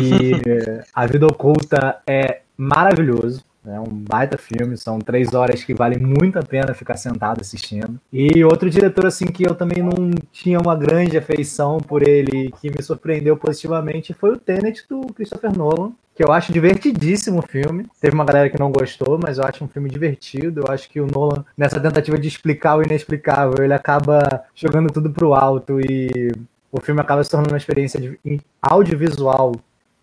E 0.00 0.32
A 0.94 1.06
Vida 1.06 1.26
Oculta 1.26 2.00
é 2.06 2.42
maravilhoso. 2.56 3.42
É 3.66 3.78
um 3.78 3.88
baita 3.88 4.38
filme, 4.38 4.74
são 4.76 4.98
três 4.98 5.34
horas 5.34 5.62
que 5.62 5.74
vale 5.74 5.98
muito 5.98 6.38
a 6.38 6.42
pena 6.42 6.72
ficar 6.72 6.96
sentado 6.96 7.42
assistindo. 7.42 8.00
E 8.10 8.42
outro 8.42 8.70
diretor, 8.70 9.04
assim, 9.04 9.26
que 9.26 9.46
eu 9.46 9.54
também 9.54 9.82
não 9.82 10.10
tinha 10.32 10.58
uma 10.58 10.74
grande 10.74 11.18
afeição 11.18 11.78
por 11.78 12.06
ele, 12.06 12.50
que 12.58 12.70
me 12.70 12.82
surpreendeu 12.82 13.36
positivamente, 13.36 14.14
foi 14.14 14.30
o 14.30 14.38
Tenet 14.38 14.86
do 14.88 15.12
Christopher 15.12 15.56
Nolan, 15.56 15.92
que 16.20 16.24
eu 16.24 16.32
acho 16.34 16.52
divertidíssimo 16.52 17.38
o 17.38 17.48
filme. 17.48 17.86
Teve 17.98 18.14
uma 18.14 18.26
galera 18.26 18.50
que 18.50 18.60
não 18.60 18.70
gostou, 18.70 19.18
mas 19.18 19.38
eu 19.38 19.44
acho 19.44 19.64
um 19.64 19.68
filme 19.68 19.88
divertido. 19.88 20.60
Eu 20.60 20.70
acho 20.70 20.86
que 20.90 21.00
o 21.00 21.06
Nolan, 21.06 21.46
nessa 21.56 21.80
tentativa 21.80 22.18
de 22.18 22.28
explicar 22.28 22.76
o 22.76 22.82
inexplicável, 22.82 23.64
ele 23.64 23.72
acaba 23.72 24.44
jogando 24.54 24.92
tudo 24.92 25.10
pro 25.10 25.32
alto 25.32 25.80
e 25.80 26.30
o 26.70 26.78
filme 26.78 27.00
acaba 27.00 27.24
se 27.24 27.30
tornando 27.30 27.54
uma 27.54 27.56
experiência 27.56 28.18
audiovisual 28.60 29.54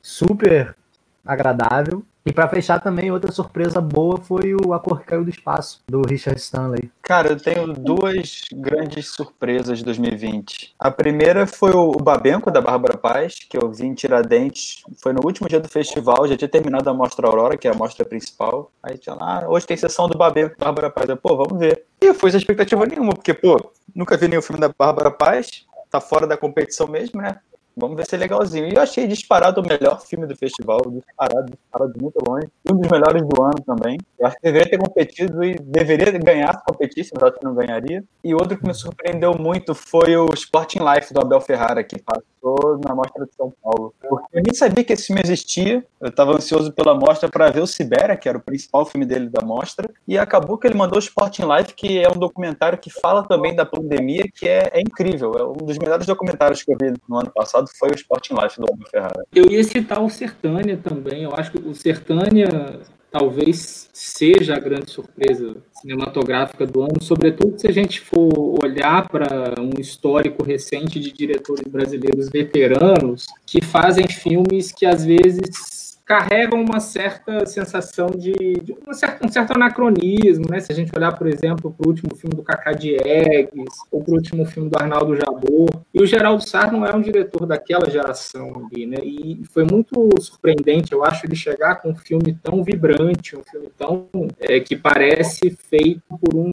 super 0.02 0.76
agradável. 1.24 2.04
E 2.28 2.34
para 2.34 2.50
fechar 2.50 2.82
também, 2.82 3.10
outra 3.10 3.32
surpresa 3.32 3.80
boa 3.80 4.18
foi 4.18 4.54
o 4.54 4.74
A 4.74 4.80
Cor 4.82 5.00
que 5.00 5.06
Caiu 5.06 5.24
do 5.24 5.30
Espaço, 5.30 5.82
do 5.88 6.02
Richard 6.02 6.38
Stanley. 6.38 6.92
Cara, 7.02 7.30
eu 7.30 7.38
tenho 7.38 7.72
duas 7.72 8.42
grandes 8.54 9.08
surpresas 9.12 9.78
de 9.78 9.86
2020. 9.86 10.76
A 10.78 10.92
primeira 10.92 11.48
foi 11.48 11.72
o 11.72 11.94
Babenco, 11.94 12.52
da 12.52 12.60
Bárbara 12.60 12.98
Paz, 12.98 13.36
que 13.50 13.58
eu 13.58 13.72
vi 13.72 13.86
em 13.86 13.94
Tiradentes. 13.94 14.84
Foi 15.02 15.14
no 15.14 15.22
último 15.24 15.48
dia 15.48 15.62
do 15.62 15.70
festival, 15.70 16.28
já 16.28 16.36
tinha 16.36 16.50
terminado 16.50 16.90
a 16.90 16.94
Mostra 16.94 17.26
Aurora, 17.26 17.56
que 17.56 17.66
é 17.66 17.72
a 17.72 17.74
mostra 17.74 18.04
principal. 18.04 18.74
Aí 18.84 18.98
tinha 18.98 19.16
lá, 19.16 19.44
ah, 19.46 19.50
hoje 19.50 19.66
tem 19.66 19.78
sessão 19.78 20.10
do 20.10 20.18
Babenco 20.18 20.58
da 20.60 20.66
Bárbara 20.66 20.90
Paz. 20.90 21.08
Eu, 21.08 21.16
pô, 21.16 21.38
vamos 21.38 21.58
ver. 21.58 21.86
E 22.02 22.08
eu 22.08 22.14
fui 22.14 22.30
sem 22.30 22.40
expectativa 22.40 22.86
nenhuma, 22.86 23.14
porque, 23.14 23.34
pô, 23.34 23.72
nunca 23.96 24.18
vi 24.18 24.28
nenhum 24.28 24.42
filme 24.42 24.60
da 24.60 24.70
Bárbara 24.78 25.12
Paz, 25.12 25.66
tá 25.90 26.02
fora 26.02 26.28
da 26.28 26.36
competição 26.36 26.88
mesmo, 26.88 27.22
né? 27.22 27.38
Vamos 27.80 27.96
ver 27.96 28.08
se 28.08 28.16
é 28.16 28.18
legalzinho. 28.18 28.68
E 28.68 28.74
eu 28.74 28.82
achei 28.82 29.06
disparado 29.06 29.62
o 29.62 29.64
melhor 29.64 30.02
filme 30.02 30.26
do 30.26 30.36
festival, 30.36 30.82
disparado, 30.88 31.54
disparado 31.78 31.94
de 31.94 32.02
muito 32.02 32.18
longe. 32.28 32.48
Um 32.70 32.78
dos 32.78 32.90
melhores 32.90 33.22
do 33.22 33.44
ano 33.44 33.64
também. 33.66 33.98
Eu 34.20 34.28
acho 34.28 34.36
que 34.38 34.42
deveria 34.42 34.70
ter 34.70 34.78
competido 34.78 35.44
e 35.44 35.56
deveria 35.56 36.12
ganhar 36.12 36.54
se 36.54 36.64
competisse, 36.66 37.12
mas 37.14 37.24
acho 37.24 37.40
que 37.40 37.46
não 37.46 37.54
ganharia. 37.54 38.04
E 38.24 38.34
outro 38.34 38.58
que 38.58 38.66
me 38.66 38.74
surpreendeu 38.74 39.36
muito 39.38 39.76
foi 39.76 40.18
o 40.18 40.28
Sporting 40.34 40.80
Life 40.80 41.14
do 41.14 41.22
Abel 41.22 41.40
Ferrara, 41.40 41.84
que 41.84 42.02
passou 42.02 42.80
na 42.84 42.96
Mostra 42.96 43.26
de 43.26 43.36
São 43.36 43.54
Paulo. 43.62 43.94
Eu 44.04 44.42
nem 44.44 44.54
sabia 44.54 44.84
que 44.84 44.94
esse 44.94 45.08
filme 45.08 45.22
existia. 45.24 45.84
Eu 46.00 46.10
estava 46.10 46.34
ansioso 46.34 46.72
pela 46.72 46.96
mostra 46.96 47.30
para 47.30 47.50
ver 47.50 47.62
o 47.62 47.68
Sibéria, 47.68 48.16
que 48.16 48.28
era 48.28 48.38
o 48.38 48.42
principal 48.42 48.86
filme 48.86 49.06
dele 49.06 49.30
da 49.30 49.46
mostra. 49.46 49.90
E 50.08 50.18
acabou 50.18 50.58
que 50.58 50.68
ele 50.68 50.76
mandou 50.76 50.98
o 50.98 51.00
Sporting 51.00 51.44
Life, 51.44 51.74
que 51.74 52.00
é 52.00 52.08
um 52.10 52.18
documentário 52.18 52.78
que 52.78 52.90
fala 52.90 53.24
também 53.24 53.56
da 53.56 53.66
pandemia, 53.66 54.26
que 54.34 54.48
é, 54.48 54.70
é 54.74 54.82
incrível. 54.82 55.34
É 55.38 55.44
um 55.44 55.66
dos 55.66 55.78
melhores 55.78 56.06
documentários 56.06 56.64
que 56.64 56.72
eu 56.72 56.78
vi 56.80 56.94
no 57.08 57.20
ano 57.20 57.32
passado 57.32 57.68
foi 57.78 57.90
o 57.90 57.96
Sporting 57.96 58.34
Life 58.34 58.60
do 58.60 58.66
Abel 58.72 58.88
Ferrara. 58.90 59.26
Eu 59.34 59.46
ia 59.52 59.64
citar 59.64 60.02
o 60.02 60.10
Sertânia 60.10 60.78
também. 60.78 61.24
Eu 61.24 61.34
acho 61.36 61.52
que 61.52 61.67
o 61.68 61.76
Sertânia 61.76 62.80
talvez 63.12 63.90
seja 63.94 64.56
a 64.56 64.60
grande 64.60 64.92
surpresa 64.92 65.58
cinematográfica 65.74 66.66
do 66.66 66.82
ano, 66.82 67.02
sobretudo 67.02 67.60
se 67.60 67.68
a 67.68 67.72
gente 67.72 68.02
for 68.02 68.30
olhar 68.64 69.08
para 69.08 69.62
um 69.62 69.80
histórico 69.80 70.44
recente 70.44 71.00
de 71.00 71.12
diretores 71.12 71.68
brasileiros 71.68 72.30
veteranos 72.30 73.26
que 73.46 73.64
fazem 73.64 74.08
filmes 74.08 74.72
que 74.72 74.86
às 74.86 75.06
vezes 75.06 75.77
carregam 76.08 76.62
uma 76.62 76.80
certa 76.80 77.46
sensação 77.46 78.08
de, 78.08 78.32
de 78.32 78.74
um, 78.88 78.94
certo, 78.94 79.26
um, 79.26 79.30
certo, 79.30 79.52
anacronismo, 79.52 80.46
né? 80.50 80.62
Se 80.62 80.72
a 80.72 80.76
gente 80.76 80.90
olhar, 80.96 81.12
por 81.12 81.28
exemplo, 81.28 81.70
para 81.70 81.86
o 81.86 81.90
último 81.90 82.16
filme 82.16 82.34
do 82.34 82.44
Cacá 82.44 82.72
Diegues, 82.72 83.76
ou 83.92 84.02
para 84.02 84.14
o 84.14 84.16
último 84.16 84.46
filme 84.46 84.70
do 84.70 84.78
Arnaldo 84.80 85.18
Jabor. 85.18 85.68
E 85.94 86.02
o 86.02 86.06
Geraldo 86.08 86.48
Sar 86.48 86.72
não 86.72 86.86
é 86.86 86.96
um 86.96 87.02
diretor 87.02 87.46
daquela 87.46 87.90
geração 87.90 88.54
ali, 88.72 88.86
né? 88.86 89.00
E 89.04 89.42
foi 89.52 89.66
muito 89.66 90.10
surpreendente, 90.22 90.94
eu 90.94 91.04
acho, 91.04 91.26
ele 91.26 91.36
chegar 91.36 91.76
com 91.76 91.90
um 91.90 91.96
filme 91.96 92.40
tão 92.42 92.64
vibrante, 92.64 93.36
um 93.36 93.44
filme 93.44 93.68
tão 93.78 94.08
é, 94.40 94.62
que 94.62 94.78
parece 94.78 95.50
feito 95.50 96.02
por 96.22 96.34
um 96.34 96.50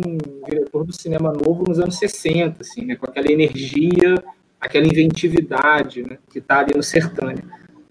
diretor 0.49 0.85
do 0.85 0.93
cinema 0.93 1.33
novo 1.33 1.63
nos 1.69 1.79
anos 1.79 1.97
60, 1.97 2.61
assim, 2.61 2.85
né? 2.85 2.97
Com 2.97 3.09
aquela 3.09 3.31
energia, 3.31 4.17
aquela 4.61 4.85
inventividade, 4.85 6.03
né? 6.03 6.19
Que 6.29 6.41
está 6.41 6.59
ali 6.59 6.75
no 6.75 6.83
Sertânia. 6.83 7.45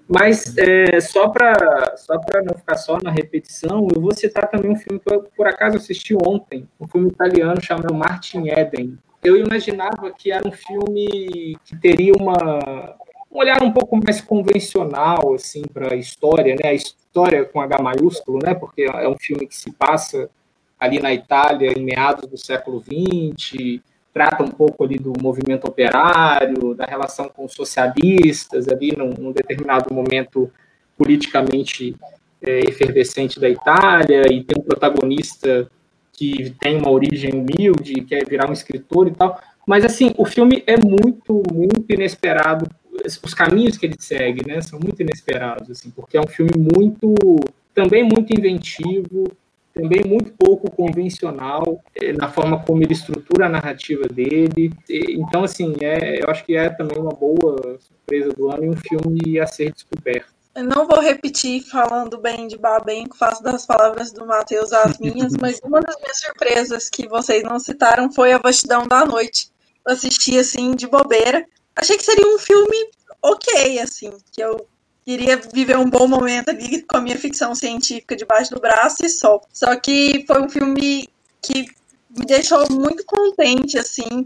Mas 0.07 0.55
é, 0.57 0.99
só 0.99 1.29
para 1.29 1.95
só 1.97 2.13
não 2.45 2.55
ficar 2.55 2.75
só 2.75 2.97
na 3.01 3.09
repetição, 3.09 3.87
eu 3.93 4.01
vou 4.01 4.13
citar 4.13 4.49
também 4.49 4.71
um 4.71 4.75
filme 4.75 4.99
que 4.99 5.13
eu, 5.13 5.23
por 5.35 5.47
acaso, 5.47 5.77
assisti 5.77 6.13
ontem, 6.13 6.67
um 6.79 6.87
filme 6.87 7.09
italiano 7.09 7.61
chamado 7.61 7.93
Martin 7.93 8.49
Eden. 8.49 8.97
Eu 9.23 9.37
imaginava 9.37 10.11
que 10.11 10.31
era 10.31 10.45
um 10.45 10.51
filme 10.51 11.57
que 11.63 11.77
teria 11.77 12.13
uma, 12.13 12.97
um 13.31 13.37
olhar 13.37 13.63
um 13.63 13.71
pouco 13.71 13.95
mais 13.95 14.19
convencional 14.19 15.33
assim 15.33 15.61
para 15.73 15.93
a 15.93 15.97
história, 15.97 16.55
né? 16.55 16.69
A 16.69 16.73
história 16.73 17.45
com 17.45 17.61
H 17.61 17.81
maiúsculo, 17.81 18.39
né? 18.43 18.53
Porque 18.53 18.83
é 18.83 19.07
um 19.07 19.17
filme 19.17 19.47
que 19.47 19.55
se 19.55 19.71
passa 19.71 20.29
ali 20.77 20.99
na 20.99 21.13
Itália 21.13 21.71
em 21.71 21.83
meados 21.83 22.29
do 22.29 22.37
século 22.37 22.83
XX, 22.83 23.79
trata 24.13 24.43
um 24.43 24.47
pouco 24.49 24.83
ali 24.83 24.97
do 24.97 25.13
movimento 25.19 25.65
operário, 25.65 26.75
da 26.75 26.85
relação 26.85 27.27
com 27.27 27.45
os 27.45 27.53
socialistas 27.53 28.67
ali 28.67 28.95
num, 28.95 29.09
num 29.09 29.31
determinado 29.31 29.93
momento 29.93 30.51
politicamente 30.97 31.95
é, 32.41 32.59
efervescente 32.59 33.39
da 33.39 33.49
Itália 33.49 34.21
e 34.31 34.43
tem 34.43 34.61
um 34.61 34.63
protagonista 34.63 35.69
que 36.11 36.51
tem 36.59 36.77
uma 36.77 36.91
origem 36.91 37.31
humilde, 37.33 38.03
quer 38.03 38.25
virar 38.27 38.49
um 38.49 38.53
escritor 38.53 39.07
e 39.07 39.11
tal. 39.11 39.41
Mas 39.65 39.83
assim, 39.83 40.13
o 40.17 40.25
filme 40.25 40.63
é 40.67 40.75
muito, 40.77 41.41
muito 41.51 41.91
inesperado. 41.91 42.69
Os 43.23 43.33
caminhos 43.33 43.77
que 43.77 43.87
ele 43.87 43.95
segue, 43.97 44.45
né, 44.47 44.61
são 44.61 44.79
muito 44.79 45.01
inesperados, 45.01 45.71
assim, 45.71 45.89
porque 45.89 46.15
é 46.15 46.21
um 46.21 46.27
filme 46.27 46.51
muito, 46.55 47.15
também 47.73 48.03
muito 48.03 48.31
inventivo, 48.37 49.31
também 49.73 50.03
muito 50.05 50.31
pouco 50.33 50.69
convencional 50.71 51.81
eh, 51.95 52.13
na 52.13 52.29
forma 52.29 52.63
como 52.63 52.83
ele 52.83 52.93
estrutura 52.93 53.47
a 53.47 53.49
narrativa 53.49 54.07
dele. 54.07 54.71
Então, 54.89 55.43
assim, 55.43 55.75
é, 55.81 56.23
eu 56.23 56.29
acho 56.29 56.45
que 56.45 56.55
é 56.55 56.69
também 56.69 56.99
uma 56.99 57.11
boa 57.11 57.79
surpresa 57.79 58.29
do 58.29 58.51
ano 58.51 58.65
e 58.65 58.69
um 58.69 58.75
filme 58.75 59.39
a 59.39 59.47
ser 59.47 59.71
descoberto. 59.71 60.31
Eu 60.55 60.63
não 60.65 60.87
vou 60.87 60.99
repetir 60.99 61.63
falando 61.63 62.19
bem 62.19 62.47
de 62.47 62.57
Babenco, 62.57 63.17
faço 63.17 63.41
das 63.41 63.65
palavras 63.65 64.11
do 64.11 64.23
Matheus 64.27 64.71
as 64.71 64.99
minhas, 64.99 65.33
mas 65.41 65.59
uma 65.63 65.81
das 65.81 65.95
minhas 65.99 66.19
surpresas 66.19 66.89
que 66.91 67.07
vocês 67.07 67.41
não 67.41 67.57
citaram 67.57 68.11
foi 68.11 68.31
A 68.33 68.37
Vastidão 68.37 68.87
da 68.87 69.03
Noite. 69.03 69.51
Eu 69.85 69.93
assisti, 69.93 70.37
assim, 70.37 70.75
de 70.75 70.85
bobeira. 70.85 71.43
Achei 71.75 71.97
que 71.97 72.03
seria 72.03 72.27
um 72.27 72.37
filme 72.37 72.91
ok, 73.23 73.79
assim, 73.79 74.11
que 74.31 74.43
eu 74.43 74.67
queria 75.05 75.37
viver 75.37 75.77
um 75.77 75.89
bom 75.89 76.07
momento 76.07 76.49
ali 76.49 76.81
com 76.83 76.97
a 76.97 77.01
minha 77.01 77.17
ficção 77.17 77.53
científica 77.53 78.15
debaixo 78.15 78.51
do 78.53 78.61
braço 78.61 79.05
e 79.05 79.09
só. 79.09 79.41
Só 79.51 79.75
que 79.75 80.23
foi 80.27 80.41
um 80.41 80.49
filme 80.49 81.07
que 81.41 81.65
me 82.09 82.25
deixou 82.25 82.69
muito 82.71 83.03
contente, 83.05 83.77
assim, 83.77 84.25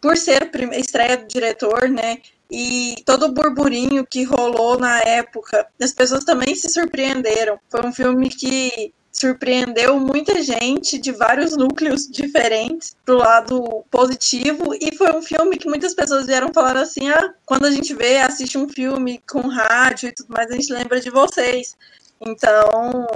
por 0.00 0.16
ser 0.16 0.50
a 0.72 0.78
estreia 0.78 1.16
do 1.16 1.28
diretor, 1.28 1.88
né? 1.88 2.18
e 2.50 2.96
todo 3.04 3.26
o 3.26 3.32
burburinho 3.32 4.06
que 4.06 4.24
rolou 4.24 4.78
na 4.78 5.00
época, 5.00 5.66
as 5.80 5.92
pessoas 5.92 6.24
também 6.24 6.54
se 6.54 6.68
surpreenderam. 6.70 7.58
Foi 7.68 7.84
um 7.84 7.92
filme 7.92 8.28
que 8.30 8.92
surpreendeu 9.18 9.98
muita 9.98 10.40
gente 10.42 10.98
de 10.98 11.10
vários 11.10 11.56
núcleos 11.56 12.06
diferentes 12.08 12.96
pro 13.04 13.18
lado 13.18 13.84
positivo 13.90 14.74
e 14.80 14.94
foi 14.96 15.12
um 15.12 15.22
filme 15.22 15.56
que 15.56 15.68
muitas 15.68 15.94
pessoas 15.94 16.26
vieram 16.26 16.52
falar 16.52 16.76
assim, 16.76 17.08
ah, 17.10 17.34
quando 17.44 17.66
a 17.66 17.70
gente 17.70 17.94
vê, 17.94 18.18
assiste 18.18 18.56
um 18.56 18.68
filme 18.68 19.20
com 19.28 19.40
rádio 19.48 20.08
e 20.08 20.12
tudo 20.12 20.28
mais, 20.30 20.50
a 20.50 20.54
gente 20.54 20.72
lembra 20.72 21.00
de 21.00 21.10
vocês. 21.10 21.76
Então, 22.20 23.06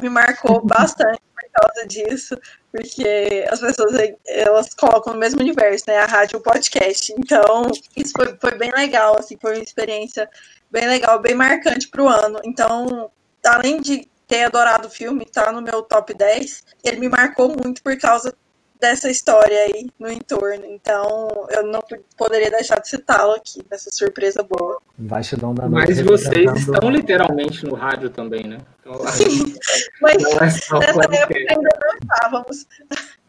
me 0.00 0.08
marcou 0.08 0.60
bastante 0.66 1.20
por 1.34 1.50
causa 1.52 1.86
disso, 1.86 2.38
porque 2.70 3.44
as 3.50 3.60
pessoas 3.60 3.94
elas 4.26 4.74
colocam 4.74 5.12
no 5.12 5.18
mesmo 5.18 5.40
universo, 5.40 5.84
né? 5.88 5.98
A 5.98 6.06
rádio 6.06 6.36
e 6.36 6.38
o 6.38 6.42
podcast. 6.42 7.12
Então, 7.18 7.70
isso 7.96 8.12
foi, 8.16 8.36
foi 8.40 8.56
bem 8.56 8.70
legal, 8.70 9.18
assim, 9.18 9.36
foi 9.40 9.54
uma 9.56 9.62
experiência 9.62 10.28
bem 10.70 10.86
legal, 10.86 11.18
bem 11.20 11.34
marcante 11.34 11.88
para 11.88 12.02
o 12.02 12.08
ano. 12.08 12.40
Então, 12.44 13.10
além 13.44 13.80
de 13.80 14.08
ter 14.28 14.44
adorado 14.44 14.86
o 14.86 14.90
filme, 14.90 15.24
tá 15.24 15.50
no 15.50 15.62
meu 15.62 15.82
top 15.82 16.12
10, 16.12 16.62
ele 16.84 17.00
me 17.00 17.08
marcou 17.08 17.48
muito 17.48 17.82
por 17.82 17.96
causa 17.98 18.32
dessa 18.78 19.10
história 19.10 19.58
aí 19.62 19.88
no 19.98 20.12
entorno. 20.12 20.64
Então, 20.66 21.46
eu 21.50 21.64
não 21.64 21.80
poderia 22.16 22.50
deixar 22.50 22.78
de 22.78 22.88
citá-lo 22.88 23.32
aqui, 23.32 23.60
nessa 23.70 23.90
surpresa 23.90 24.42
boa. 24.42 24.80
Bastidão 24.96 25.54
da 25.54 25.68
Mas 25.68 26.00
vocês 26.00 26.52
estão 26.56 26.90
literalmente 26.90 27.64
no 27.64 27.74
rádio 27.74 28.10
também, 28.10 28.44
né? 28.44 28.58
Então, 28.80 29.04
sim, 29.08 29.54
mas 30.00 30.22
não 30.22 30.38
é 30.38 30.50
só 30.50 30.78
nessa 30.78 31.00
época 31.00 31.38
ainda 31.38 31.54
não 31.56 31.98
estávamos. 32.02 32.66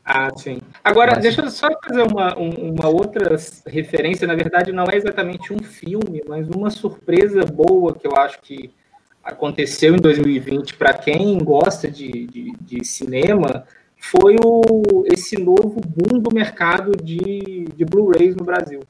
Ah, 0.06 0.30
sim. 0.36 0.60
Agora, 0.84 1.14
mas... 1.14 1.24
deixa 1.24 1.42
eu 1.42 1.50
só 1.50 1.70
fazer 1.88 2.02
uma, 2.02 2.36
uma 2.36 2.88
outra 2.90 3.36
referência. 3.66 4.28
Na 4.28 4.36
verdade, 4.36 4.72
não 4.72 4.86
é 4.86 4.96
exatamente 4.96 5.54
um 5.54 5.60
filme, 5.60 6.24
mas 6.28 6.48
uma 6.50 6.70
surpresa 6.70 7.46
boa 7.46 7.96
que 7.96 8.08
eu 8.08 8.16
acho 8.16 8.40
que 8.42 8.74
aconteceu 9.24 9.96
em 9.96 10.00
2020 10.00 10.76
para 10.76 10.94
quem 10.94 11.38
gosta 11.40 11.90
de, 11.90 12.28
de, 12.28 12.54
de 12.62 12.86
cinema 12.86 13.66
foi 14.00 14.38
o, 14.44 15.04
esse 15.12 15.38
novo 15.38 15.82
boom 15.82 16.20
do 16.20 16.34
mercado 16.34 16.92
de, 16.92 17.66
de 17.76 17.86
Blu-rays 17.86 18.36
no 18.36 18.46
Brasil. 18.46 18.82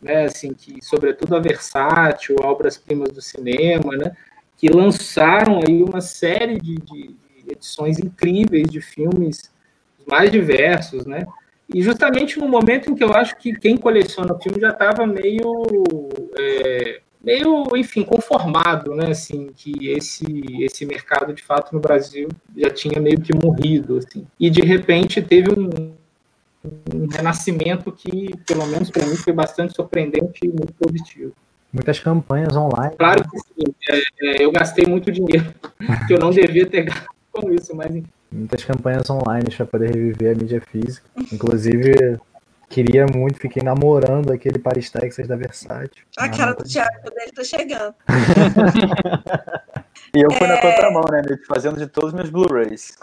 Né, 0.00 0.24
assim, 0.24 0.52
que 0.52 0.84
sobretudo 0.84 1.36
a 1.36 1.38
Versátil, 1.38 2.34
obras-primas 2.42 3.10
do 3.10 3.22
cinema, 3.22 3.96
né, 3.96 4.16
que 4.56 4.68
lançaram 4.68 5.60
aí 5.60 5.80
uma 5.80 6.00
série 6.00 6.58
de, 6.58 6.74
de, 6.74 7.16
edições 7.48 8.00
incríveis 8.00 8.68
de 8.68 8.80
filmes 8.80 9.52
mais 10.04 10.30
diversos, 10.30 11.06
né, 11.06 11.24
e 11.72 11.80
justamente 11.80 12.38
no 12.40 12.48
momento 12.48 12.90
em 12.90 12.96
que 12.96 13.04
eu 13.04 13.12
acho 13.14 13.36
que 13.36 13.52
quem 13.52 13.76
coleciona 13.76 14.34
o 14.34 14.40
filme 14.40 14.60
já 14.60 14.70
estava 14.70 15.06
meio 15.06 15.62
é, 16.36 17.00
meio, 17.22 17.64
enfim, 17.76 18.02
conformado, 18.02 18.94
né, 18.94 19.10
assim, 19.10 19.50
que 19.54 19.88
esse 19.88 20.24
esse 20.60 20.84
mercado 20.84 21.32
de 21.32 21.42
fato 21.42 21.72
no 21.72 21.80
Brasil 21.80 22.28
já 22.56 22.70
tinha 22.70 23.00
meio 23.00 23.20
que 23.20 23.32
morrido, 23.34 23.98
assim. 23.98 24.26
E 24.38 24.50
de 24.50 24.60
repente 24.60 25.22
teve 25.22 25.50
um, 25.50 25.92
um 26.94 27.06
renascimento 27.10 27.92
que, 27.92 28.36
pelo 28.46 28.66
menos 28.66 28.90
para 28.90 29.06
mim, 29.06 29.16
foi 29.16 29.32
bastante 29.32 29.74
surpreendente 29.74 30.40
e 30.44 30.48
muito 30.48 30.74
positivo. 30.74 31.32
Muitas 31.72 31.98
campanhas 32.00 32.54
online. 32.54 32.94
Claro 32.98 33.24
que 33.30 33.38
sim, 33.38 33.74
é, 33.88 33.98
é, 34.26 34.44
eu 34.44 34.52
gastei 34.52 34.84
muito 34.86 35.10
dinheiro 35.10 35.54
que 36.06 36.12
eu 36.12 36.18
não 36.18 36.30
devia 36.30 36.66
ter 36.66 36.82
gasto 36.82 37.06
com 37.32 37.50
isso, 37.50 37.74
mas. 37.74 38.02
Muitas 38.30 38.64
campanhas 38.64 39.08
online 39.10 39.48
para 39.54 39.66
poder 39.66 39.94
reviver 39.94 40.34
a 40.34 40.38
mídia 40.38 40.60
física. 40.60 41.06
Inclusive, 41.32 42.18
Queria 42.72 43.04
muito, 43.14 43.38
fiquei 43.38 43.62
namorando 43.62 44.32
aquele 44.32 44.58
Paris 44.58 44.88
Texas 44.88 45.28
da 45.28 45.36
Versátil. 45.36 46.06
A 46.16 46.26
cara 46.30 46.54
do 46.54 46.64
Thiago 46.64 47.10
dele 47.10 47.30
tá 47.30 47.44
chegando. 47.44 47.94
e 50.16 50.22
eu 50.22 50.30
fui 50.30 50.46
é... 50.46 50.48
na 50.48 50.56
contramão, 50.56 51.04
né, 51.12 51.22
Fazendo 51.46 51.76
de 51.76 51.86
todos 51.86 52.08
os 52.08 52.14
meus 52.14 52.30
Blu-rays. 52.30 52.96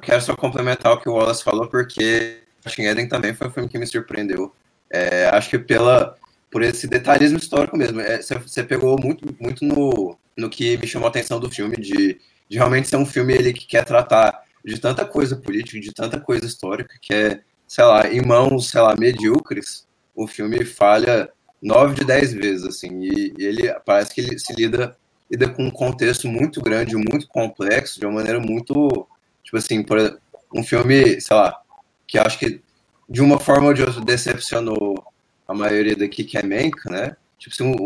Quero 0.00 0.22
só 0.22 0.34
complementar 0.34 0.94
o 0.94 0.98
que 0.98 1.10
o 1.10 1.12
Wallace 1.12 1.44
falou, 1.44 1.68
porque 1.68 2.38
Martin 2.64 2.84
Eden 2.84 3.06
também 3.06 3.34
foi 3.34 3.48
um 3.48 3.50
filme 3.50 3.68
que 3.68 3.78
me 3.78 3.86
surpreendeu. 3.86 4.50
É, 4.88 5.26
acho 5.26 5.50
que 5.50 5.58
pela, 5.58 6.16
por 6.50 6.62
esse 6.62 6.86
detalhismo 6.86 7.36
histórico 7.36 7.76
mesmo. 7.76 8.00
É, 8.00 8.22
você 8.22 8.64
pegou 8.64 8.98
muito, 8.98 9.36
muito 9.38 9.66
no, 9.66 10.16
no 10.34 10.48
que 10.48 10.78
me 10.78 10.86
chamou 10.86 11.08
a 11.08 11.10
atenção 11.10 11.38
do 11.38 11.50
filme, 11.50 11.76
de, 11.76 12.18
de 12.48 12.56
realmente 12.56 12.88
ser 12.88 12.96
um 12.96 13.04
filme 13.04 13.34
ele, 13.34 13.52
que 13.52 13.66
quer 13.66 13.84
tratar 13.84 14.44
de 14.64 14.80
tanta 14.80 15.04
coisa 15.04 15.36
política, 15.36 15.78
de 15.78 15.92
tanta 15.92 16.18
coisa 16.18 16.46
histórica, 16.46 16.94
que 17.02 17.12
é 17.12 17.40
sei 17.66 17.84
lá, 17.84 18.06
em 18.06 18.24
mãos, 18.24 18.70
sei 18.70 18.80
lá, 18.80 18.94
medíocres, 18.96 19.86
o 20.14 20.26
filme 20.26 20.64
falha 20.64 21.30
nove 21.60 21.94
de 21.94 22.04
dez 22.04 22.32
vezes, 22.32 22.64
assim, 22.64 23.00
e, 23.00 23.34
e, 23.38 23.44
ele 23.44 23.72
parece 23.86 24.14
que 24.14 24.20
ele 24.20 24.38
se 24.38 24.52
lida, 24.52 24.96
lida 25.30 25.48
com 25.48 25.64
um 25.64 25.70
contexto 25.70 26.28
muito 26.28 26.60
grande, 26.60 26.94
muito 26.94 27.26
complexo, 27.28 27.98
de 27.98 28.06
uma 28.06 28.16
maneira 28.16 28.38
muito, 28.38 29.06
tipo 29.42 29.56
assim, 29.56 29.82
por, 29.82 30.20
um 30.54 30.62
filme, 30.62 31.20
sei 31.20 31.36
lá, 31.36 31.60
que 32.06 32.18
acho 32.18 32.38
que 32.38 32.60
de 33.08 33.20
uma 33.20 33.40
forma 33.40 33.68
ou 33.68 33.74
de 33.74 33.82
outra 33.82 34.00
decepcionou 34.00 35.02
a 35.48 35.54
maioria 35.54 35.96
daqui, 35.96 36.24
que 36.24 36.38
é 36.38 36.42
Mank, 36.42 36.88
né? 36.90 37.16
Tipo 37.38 37.54
assim, 37.54 37.76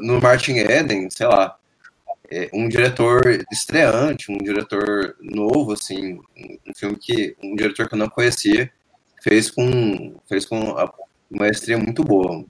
no 0.00 0.20
Martin 0.20 0.56
Eden, 0.56 1.08
sei 1.10 1.26
lá, 1.26 1.56
é 2.30 2.48
um 2.52 2.68
diretor 2.68 3.22
estreante, 3.52 4.32
um 4.32 4.38
diretor 4.38 5.14
novo, 5.20 5.72
assim, 5.72 6.18
um 6.36 6.74
filme 6.74 6.96
que, 6.96 7.36
um 7.42 7.54
diretor 7.54 7.88
que 7.88 7.94
eu 7.94 7.98
não 7.98 8.08
conhecia, 8.08 8.70
fez 9.24 9.50
com, 9.50 10.14
fez 10.28 10.44
com 10.44 10.60
uma 10.60 10.92
maestria 11.30 11.78
muito 11.78 12.04
boa. 12.04 12.44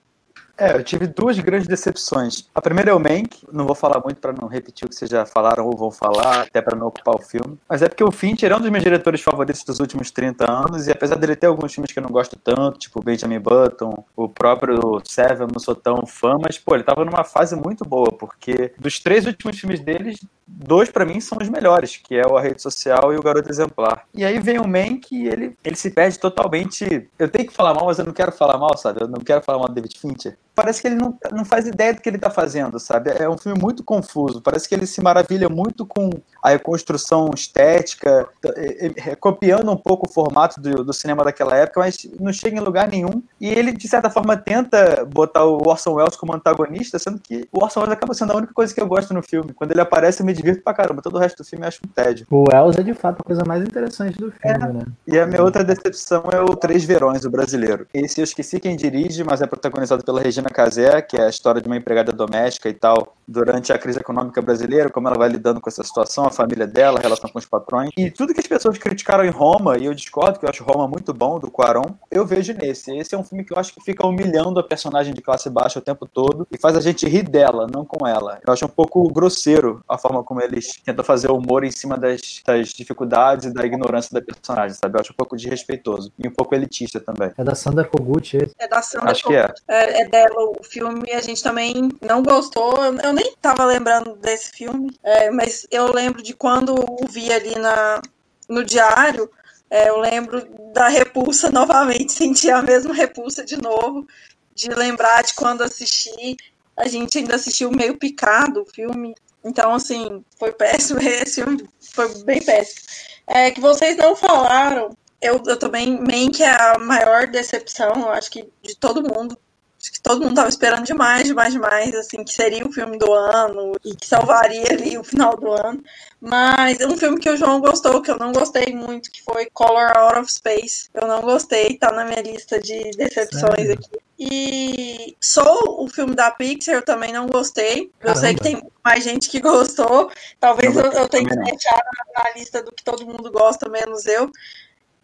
É, 0.57 0.73
eu 0.73 0.85
tive 0.85 1.07
duas 1.07 1.39
grandes 1.39 1.67
decepções. 1.67 2.49
A 2.55 2.63
primeira 2.63 2.91
é 2.91 2.95
o 2.95 3.01
Mank, 3.01 3.45
não 3.53 3.67
vou 3.67 3.75
falar 3.75 4.01
muito 4.01 4.21
para 4.21 4.33
não 4.33 4.47
repetir 4.47 4.87
o 4.87 4.89
que 4.89 4.95
vocês 4.95 5.11
já 5.11 5.27
falaram 5.27 5.67
ou 5.67 5.77
vão 5.77 5.91
falar, 5.91 6.43
até 6.43 6.63
para 6.63 6.77
não 6.77 6.87
ocupar 6.87 7.17
o 7.17 7.19
filme. 7.19 7.59
Mas 7.69 7.83
é 7.83 7.89
porque 7.89 8.05
o 8.05 8.13
Fincher 8.13 8.53
é 8.53 8.57
um 8.57 8.61
dos 8.61 8.71
meus 8.71 8.85
diretores 8.85 9.21
favoritos 9.21 9.65
dos 9.65 9.81
últimos 9.81 10.13
30 10.13 10.51
anos, 10.51 10.87
e 10.87 10.93
apesar 10.93 11.17
dele 11.17 11.35
ter 11.35 11.49
alguns 11.49 11.75
filmes 11.75 11.91
que 11.91 11.99
eu 11.99 12.03
não 12.03 12.11
gosto 12.11 12.37
tanto, 12.37 12.79
tipo 12.79 13.03
Benjamin 13.03 13.41
Button, 13.41 14.05
o 14.17 14.29
próprio 14.29 15.03
Seven, 15.05 15.49
não 15.53 15.59
sou 15.59 15.75
tão 15.75 16.07
fã, 16.07 16.39
mas, 16.41 16.57
pô, 16.57 16.75
ele 16.75 16.85
tava 16.85 17.05
numa 17.05 17.25
fase 17.25 17.57
muito 17.57 17.85
boa, 17.85 18.13
porque 18.13 18.73
dos 18.79 19.01
três 19.01 19.27
últimos 19.27 19.59
filmes 19.59 19.81
deles, 19.81 20.19
dois 20.47 20.89
para 20.89 21.05
mim 21.05 21.21
são 21.21 21.39
os 21.41 21.49
melhores, 21.49 21.97
que 21.97 22.15
é 22.15 22.27
o 22.27 22.37
A 22.37 22.41
Rede 22.41 22.63
Social 22.63 23.13
e 23.13 23.17
o 23.17 23.23
Garoto 23.23 23.51
Exemplar. 23.51 24.05
E 24.15 24.25
aí 24.25 24.39
vem 24.39 24.61
o 24.61 24.69
Mank 24.69 25.09
e 25.11 25.27
ele, 25.27 25.57
ele 25.65 25.77
se 25.77 25.91
perde 25.91 26.19
totalmente. 26.19 27.09
Eu 27.19 27.29
tenho 27.29 27.47
que 27.47 27.53
falar 27.53 27.75
mal, 27.75 27.87
mas 27.87 27.99
eu 27.99 28.05
não 28.05 28.13
quero 28.13 28.31
falar 28.31 28.57
mal, 28.57 28.77
sabe? 28.77 29.03
Eu 29.03 29.09
não 29.09 29.21
quero 29.21 29.43
falar 29.43 29.59
mal 29.59 29.69
do 29.69 29.75
David 29.75 29.99
Fincher 29.99 30.39
parece 30.55 30.81
que 30.81 30.89
ele 30.89 30.95
não, 30.95 31.19
não 31.33 31.45
faz 31.45 31.67
ideia 31.67 31.93
do 31.93 32.01
que 32.01 32.09
ele 32.09 32.17
está 32.17 32.31
fazendo, 32.31 32.79
sabe? 32.79 33.11
É 33.11 33.29
um 33.29 33.37
filme 33.37 33.61
muito 33.61 33.83
confuso. 33.83 34.41
Parece 34.41 34.69
que 34.69 34.75
ele 34.75 34.87
se 34.87 35.03
maravilha 35.03 35.49
muito 35.49 35.85
com 35.85 36.11
a 36.45 36.51
reconstrução 36.51 37.31
estética, 37.35 38.29
é, 38.45 38.87
é, 38.87 39.11
é, 39.11 39.17
copiando 39.17 39.71
um 39.73 39.77
pouco 39.77 40.07
o 40.07 40.13
formato 40.13 40.61
do, 40.61 40.85
do, 40.85 40.93
cinema 40.93 41.25
daquela 41.25 41.57
época, 41.57 41.81
mas 41.81 42.07
não 42.21 42.33
chega 42.33 42.59
em 42.59 42.61
lugar 42.61 42.89
nenhum. 42.89 43.23
E 43.41 43.49
ele, 43.49 43.73
de 43.73 43.89
certa 43.89 44.11
forma, 44.11 44.37
tenta 44.37 45.05
botar 45.05 45.45
o 45.45 45.67
Orson 45.67 45.95
Welles 45.95 46.17
como 46.17 46.35
antagonista, 46.35 46.99
sendo 46.99 47.19
que 47.19 47.49
o 47.51 47.65
Orson 47.65 47.81
Welles 47.81 47.95
acaba 47.95 48.15
sendo 48.15 48.33
a 48.35 48.37
única 48.37 48.53
coisa 48.53 48.73
que 48.73 48.81
eu 48.81 48.87
gosto 48.87 49.13
no 49.13 49.23
filme. 49.23 49.53
Quando 49.55 49.73
ele 49.73 49.81
aparece, 49.81 50.23
eu 50.23 50.27
me 50.27 50.33
divirto 50.33 50.63
pra 50.63 50.75
caramba. 50.75 51.03
Todo 51.03 51.17
o 51.17 51.19
resto 51.19 51.43
do 51.43 51.47
filme 51.47 51.65
eu 51.65 51.69
acho 51.69 51.81
um 51.85 51.89
tédio. 51.89 52.27
O 52.31 52.45
Welles 52.53 52.77
é, 52.77 52.83
de 52.83 52.95
fato, 52.95 53.21
a 53.21 53.25
coisa 53.25 53.43
mais 53.45 53.63
interessante 53.63 54.19
do 54.19 54.31
filme, 54.31 54.65
é. 54.65 54.73
né? 54.73 54.85
E 55.07 55.19
a 55.19 55.27
minha 55.27 55.43
outra 55.43 55.65
decepção 55.65 56.25
é 56.31 56.41
o 56.41 56.55
Três 56.55 56.85
Verões, 56.85 57.25
o 57.25 57.31
brasileiro. 57.31 57.87
Esse 57.93 58.21
eu 58.21 58.25
esqueci 58.25 58.61
quem 58.61 58.77
dirige, 58.77 59.25
mas 59.25 59.41
é 59.41 59.47
protagonizado 59.47 60.05
pela 60.05 60.21
Regina 60.21 60.35
Regina 60.35 60.51
Casé, 60.51 61.01
que 61.01 61.17
é 61.17 61.27
a 61.27 61.29
história 61.29 61.61
de 61.61 61.69
uma 61.69 61.77
empregada 61.77 62.13
doméstica 62.13 62.69
e 62.69 62.75
tal, 62.75 63.17
durante 63.27 63.73
a 63.73 63.79
crise 63.79 63.99
econômica 63.99 64.41
brasileira, 64.41 64.91
como 64.91 65.09
ela 65.09 65.17
vai 65.17 65.29
lidando 65.29 65.61
com 65.61 65.69
essa 65.69 65.83
situação, 65.83 66.27
a 66.27 66.31
família 66.31 66.67
dela, 66.67 66.99
a 66.99 67.03
relação 67.03 67.31
com 67.31 67.39
os 67.39 67.47
patrões. 67.47 67.91
E 67.97 68.11
tudo 68.11 68.35
que 68.35 68.41
as 68.41 68.47
pessoas 68.47 68.79
criticaram 68.79 69.25
em 69.25 69.31
Roma, 69.31 69.79
e 69.79 69.87
eu 69.87 69.95
discordo, 69.95 70.39
que 70.39 70.45
eu 70.45 70.51
acho 70.51 70.65
Roma 70.65 70.87
muito 70.89 71.13
bom, 71.13 71.39
do 71.39 71.51
Quaron, 71.51 71.95
eu 72.11 72.27
vejo 72.27 72.53
nesse. 72.53 72.97
Esse 72.97 73.15
é 73.15 73.19
um 73.19 73.25
filme 73.25 73.45
que 73.45 73.53
eu 73.53 73.59
acho 73.59 73.73
que 73.75 73.81
fica 73.81 74.07
humilhando 74.07 74.61
a 74.61 74.63
personagem 74.63 75.15
de 75.15 75.23
classe 75.23 75.49
baixa 75.51 75.79
o 75.79 75.83
tempo 75.83 76.07
todo 76.07 76.47
e 76.51 76.59
faz 76.59 76.77
a 76.77 76.81
gente 76.81 77.07
rir 77.09 77.23
dela, 77.23 77.67
não 77.73 77.85
com 77.85 78.07
ela. 78.07 78.41
Eu 78.47 78.53
acho 78.53 78.65
um 78.65 78.69
pouco 78.69 79.09
grosseiro 79.13 79.83
a 79.89 79.99
forma 79.99 80.23
como 80.23 80.41
eles 80.41 80.81
tentam 80.85 81.05
fazer 81.05 81.31
o 81.31 81.37
humor 81.37 81.65
em 81.65 81.71
cima 81.71 81.97
das, 81.97 82.43
das 82.47 82.69
dificuldades 82.69 83.47
e 83.47 83.55
da 83.55 83.65
ignorância 83.65 84.13
da 84.13 84.21
personagem, 84.25 84.77
sabe? 84.77 84.97
Eu 84.97 85.01
acho 85.01 85.13
um 85.13 85.17
pouco 85.17 85.37
desrespeitoso 85.37 86.13
e 86.19 86.29
um 86.29 86.33
pouco 86.33 86.55
elitista 86.55 87.01
também. 87.01 87.33
É 87.37 87.45
da 87.45 87.55
Sandra 87.55 87.85
Kogut 87.85 88.37
esse? 88.37 88.55
É 88.59 88.69
da 88.69 88.83
Sandra 88.83 89.11
Acho 89.11 89.25
Kogut. 89.25 89.55
que 89.67 89.73
é. 89.73 90.01
é. 90.01 90.03
É 90.03 90.09
dela 90.09 90.35
o 90.37 90.63
filme, 90.63 91.11
a 91.13 91.21
gente 91.21 91.43
também 91.43 91.89
não 92.03 92.23
gostou. 92.23 92.75
Eu 93.03 93.13
nem 93.15 93.35
tava 93.41 93.65
lembrando 93.65 94.17
desse 94.17 94.51
filme, 94.51 94.91
é, 95.03 95.31
mas 95.31 95.67
eu 95.71 95.93
lembro 95.93 96.23
de 96.23 96.35
quando 96.35 96.75
o 96.75 97.07
vi 97.09 97.33
ali 97.33 97.55
na, 97.59 98.03
no 98.49 98.65
diário. 98.65 99.31
É, 99.71 99.89
eu 99.89 99.99
lembro 99.99 100.47
da 100.73 100.89
repulsa 100.89 101.51
novamente, 101.53 102.13
senti 102.13 102.51
a 102.51 102.63
mesma 102.63 102.95
repulsa 102.95 103.45
de 103.45 103.57
novo, 103.57 104.07
de 104.55 104.69
lembrar 104.71 105.23
de 105.23 105.35
quando 105.35 105.63
assisti. 105.63 106.37
A 106.77 106.87
gente 106.89 107.19
ainda 107.19 107.37
assistiu 107.37 107.71
meio 107.71 107.97
picado 107.97 108.63
o 108.63 108.67
filme. 108.67 109.15
Então, 109.45 109.75
assim, 109.75 110.25
foi 110.39 110.53
péssimo. 110.53 111.01
Esse 111.03 111.43
filme 111.43 111.69
foi 111.81 112.23
bem 112.25 112.43
péssimo. 112.43 112.81
É 113.27 113.51
que 113.51 113.61
vocês 113.61 113.97
não 113.97 114.15
falaram. 114.17 114.91
Eu, 115.21 115.43
eu 115.47 115.57
também, 115.59 115.99
que 116.31 116.43
é 116.43 116.51
a 116.51 116.79
maior 116.79 117.27
decepção, 117.27 117.93
eu 117.95 118.11
acho 118.11 118.31
que 118.31 118.47
de 118.63 118.77
todo 118.77 119.03
mundo 119.03 119.39
Acho 119.85 119.93
que 119.93 120.01
todo 120.01 120.23
mundo 120.23 120.31
estava 120.31 120.49
esperando 120.49 120.87
demais, 120.87 121.25
demais, 121.25 121.53
demais, 121.53 121.95
assim, 121.95 122.25
que 122.25 122.33
seria 122.33 122.67
o 122.67 122.73
filme 122.73 122.97
do 122.97 123.13
ano 123.13 123.73
e 123.85 123.95
que 123.95 124.07
salvaria 124.07 124.65
ali 124.71 124.97
o 124.97 125.05
final 125.05 125.37
do 125.37 125.53
ano. 125.53 125.85
Mas 126.19 126.81
um 126.81 126.97
filme 126.97 127.21
que 127.21 127.29
o 127.29 127.37
João 127.37 127.61
gostou, 127.61 128.01
que 128.01 128.11
eu 128.11 128.17
não 128.17 128.33
gostei 128.33 128.75
muito, 128.75 129.11
que 129.11 129.23
foi 129.23 129.45
Color 129.53 129.95
Out 129.95 130.21
of 130.21 130.33
Space. 130.33 130.89
Eu 130.95 131.07
não 131.07 131.21
gostei, 131.21 131.77
tá 131.77 131.93
na 131.93 132.07
minha 132.07 132.23
lista 132.23 132.59
de 132.59 132.93
decepções 132.93 133.57
Sério? 133.57 133.75
aqui. 133.75 133.91
E 134.19 135.15
Soul, 135.21 135.85
o 135.85 135.87
filme 135.87 136.15
da 136.15 136.31
Pixar, 136.31 136.77
eu 136.77 136.83
também 136.83 137.13
não 137.13 137.27
gostei. 137.27 137.93
Caramba. 137.99 138.09
Eu 138.09 138.17
sei 138.17 138.35
que 138.35 138.43
tem 138.43 138.63
mais 138.83 139.05
gente 139.05 139.29
que 139.29 139.39
gostou. 139.43 140.11
Talvez 140.41 140.75
eu, 140.75 140.93
eu 140.93 141.09
tenha 141.11 141.29
que 141.29 141.37
deixar 141.37 141.77
na, 141.77 142.25
na 142.25 142.31
lista 142.35 142.63
do 142.63 142.73
que 142.73 142.83
todo 142.83 143.05
mundo 143.05 143.31
gosta, 143.31 143.69
menos 143.69 144.07
eu. 144.07 144.33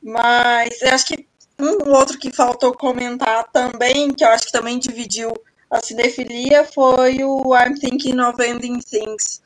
Mas 0.02 0.80
eu 0.80 0.94
acho 0.94 1.04
que 1.04 1.28
um 1.62 1.92
outro 1.92 2.18
que 2.18 2.32
faltou 2.32 2.72
comentar 2.72 3.48
também, 3.52 4.12
que 4.12 4.24
eu 4.24 4.28
acho 4.28 4.46
que 4.46 4.52
também 4.52 4.78
dividiu 4.78 5.32
a 5.70 5.80
cinefilia, 5.80 6.64
foi 6.64 7.22
o 7.22 7.54
I'm 7.56 7.74
Thinking 7.78 8.20
of 8.20 8.42
Ending 8.42 8.80
Things. 8.80 9.40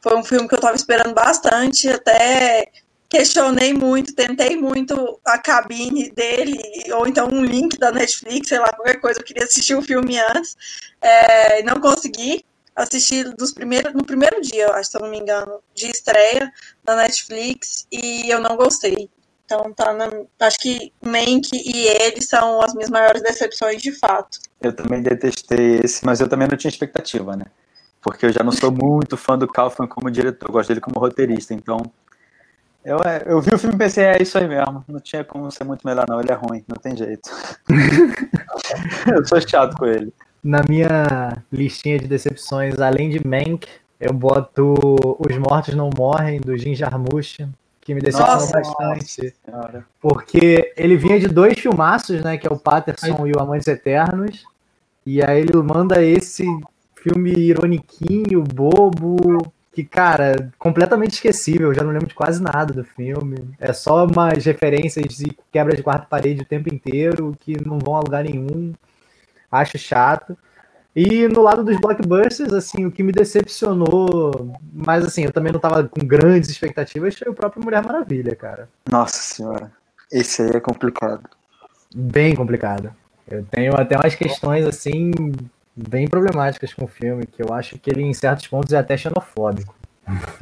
Foi 0.00 0.16
um 0.16 0.24
filme 0.24 0.48
que 0.48 0.54
eu 0.54 0.58
estava 0.58 0.76
esperando 0.76 1.14
bastante, 1.14 1.88
até 1.88 2.70
questionei 3.08 3.74
muito, 3.74 4.14
tentei 4.14 4.56
muito 4.56 5.20
a 5.24 5.36
cabine 5.36 6.10
dele, 6.10 6.60
ou 6.94 7.08
então 7.08 7.28
um 7.28 7.44
link 7.44 7.76
da 7.76 7.90
Netflix, 7.90 8.48
sei 8.48 8.58
lá, 8.60 8.68
qualquer 8.68 9.00
coisa, 9.00 9.18
eu 9.18 9.24
queria 9.24 9.44
assistir 9.44 9.74
o 9.74 9.82
filme 9.82 10.18
antes, 10.18 10.56
é, 11.00 11.62
não 11.64 11.80
consegui 11.80 12.44
assistir 12.76 13.34
dos 13.34 13.52
primeiros, 13.52 13.92
no 13.94 14.04
primeiro 14.04 14.40
dia, 14.40 14.68
acho, 14.74 14.92
se 14.92 14.96
eu 14.96 15.02
não 15.02 15.10
me 15.10 15.18
engano, 15.18 15.60
de 15.74 15.90
estreia 15.90 16.52
na 16.86 16.96
Netflix, 16.96 17.86
e 17.90 18.30
eu 18.30 18.40
não 18.40 18.56
gostei. 18.56 19.10
Então 19.50 19.72
tá 19.72 19.92
na, 19.92 20.08
acho 20.46 20.60
que 20.60 20.92
Mank 21.04 21.48
e 21.52 21.88
ele 21.88 22.22
são 22.22 22.62
as 22.62 22.72
minhas 22.72 22.88
maiores 22.88 23.20
decepções 23.20 23.82
de 23.82 23.90
fato. 23.90 24.38
Eu 24.62 24.72
também 24.72 25.02
detestei 25.02 25.80
esse, 25.82 26.06
mas 26.06 26.20
eu 26.20 26.28
também 26.28 26.46
não 26.46 26.56
tinha 26.56 26.70
expectativa, 26.70 27.36
né? 27.36 27.46
Porque 28.00 28.26
eu 28.26 28.32
já 28.32 28.44
não 28.44 28.52
sou 28.52 28.70
muito 28.70 29.16
fã 29.16 29.36
do 29.36 29.48
Kaufman 29.48 29.88
como 29.88 30.08
diretor, 30.08 30.48
eu 30.48 30.52
gosto 30.52 30.68
dele 30.68 30.80
como 30.80 31.00
roteirista, 31.00 31.52
então 31.52 31.82
eu, 32.84 32.98
é, 32.98 33.24
eu 33.26 33.40
vi 33.40 33.52
o 33.52 33.58
filme 33.58 33.74
e 33.74 33.78
pensei, 33.78 34.04
é 34.04 34.22
isso 34.22 34.38
aí 34.38 34.46
mesmo, 34.46 34.84
não 34.86 35.00
tinha 35.00 35.24
como 35.24 35.50
ser 35.50 35.64
muito 35.64 35.84
melhor 35.84 36.06
não, 36.08 36.20
ele 36.20 36.30
é 36.30 36.34
ruim, 36.34 36.64
não 36.68 36.76
tem 36.76 36.96
jeito. 36.96 37.28
eu 39.12 39.26
sou 39.26 39.40
chato 39.40 39.76
com 39.76 39.86
ele. 39.86 40.14
Na 40.44 40.62
minha 40.68 41.42
listinha 41.50 41.98
de 41.98 42.06
decepções, 42.06 42.78
além 42.78 43.10
de 43.10 43.26
Mank, 43.26 43.66
eu 43.98 44.12
boto 44.14 44.76
Os 45.18 45.36
Mortos 45.38 45.74
Não 45.74 45.90
Morrem, 45.98 46.40
do 46.40 46.56
Jim 46.56 46.72
Jarmusch, 46.72 47.40
que 47.90 47.94
me 47.94 48.00
decepcionou 48.00 48.34
nossa, 48.34 48.52
bastante. 48.52 49.34
Nossa, 49.50 49.84
porque 50.00 50.72
ele 50.76 50.96
vinha 50.96 51.18
de 51.18 51.26
dois 51.26 51.58
filmaços, 51.58 52.22
né? 52.22 52.38
Que 52.38 52.46
é 52.46 52.50
o 52.50 52.58
Patterson 52.58 53.16
Ai. 53.24 53.30
e 53.30 53.32
o 53.32 53.40
Amantes 53.40 53.66
Eternos. 53.66 54.44
E 55.04 55.20
aí 55.20 55.40
ele 55.40 55.56
manda 55.56 56.00
esse 56.00 56.44
filme 56.94 57.32
ironiquinho, 57.32 58.44
bobo, 58.44 59.52
que, 59.72 59.82
cara, 59.82 60.52
completamente 60.56 61.14
esquecível. 61.14 61.68
Eu 61.68 61.74
já 61.74 61.82
não 61.82 61.90
lembro 61.90 62.06
de 62.06 62.14
quase 62.14 62.40
nada 62.40 62.72
do 62.72 62.84
filme. 62.84 63.38
É 63.58 63.72
só 63.72 64.06
umas 64.06 64.44
referências 64.44 65.16
de 65.16 65.36
quebra 65.50 65.74
de 65.74 65.82
quarta 65.82 66.06
parede 66.08 66.42
o 66.42 66.46
tempo 66.46 66.72
inteiro, 66.72 67.36
que 67.40 67.56
não 67.66 67.80
vão 67.80 67.96
a 67.96 68.00
lugar 68.00 68.22
nenhum. 68.22 68.72
Acho 69.50 69.76
chato. 69.76 70.38
E 70.94 71.28
no 71.28 71.42
lado 71.42 71.62
dos 71.62 71.80
blockbusters, 71.80 72.52
assim, 72.52 72.84
o 72.84 72.90
que 72.90 73.02
me 73.02 73.12
decepcionou, 73.12 74.52
mas 74.72 75.04
assim, 75.04 75.24
eu 75.24 75.32
também 75.32 75.52
não 75.52 75.60
tava 75.60 75.84
com 75.88 76.04
grandes 76.04 76.50
expectativas, 76.50 77.16
foi 77.16 77.30
o 77.30 77.34
próprio 77.34 77.62
Mulher 77.62 77.84
Maravilha, 77.84 78.34
cara. 78.34 78.68
Nossa 78.90 79.22
senhora, 79.22 79.70
esse 80.10 80.42
aí 80.42 80.50
é 80.50 80.60
complicado. 80.60 81.28
Bem 81.94 82.34
complicado. 82.34 82.92
Eu 83.28 83.44
tenho 83.44 83.74
até 83.76 83.96
umas 83.96 84.16
questões, 84.16 84.66
assim, 84.66 85.12
bem 85.76 86.08
problemáticas 86.08 86.74
com 86.74 86.84
o 86.84 86.88
filme, 86.88 87.24
que 87.26 87.40
eu 87.40 87.54
acho 87.54 87.78
que 87.78 87.88
ele, 87.88 88.02
em 88.02 88.12
certos 88.12 88.48
pontos, 88.48 88.72
é 88.72 88.78
até 88.78 88.96
xenofóbico. 88.96 89.74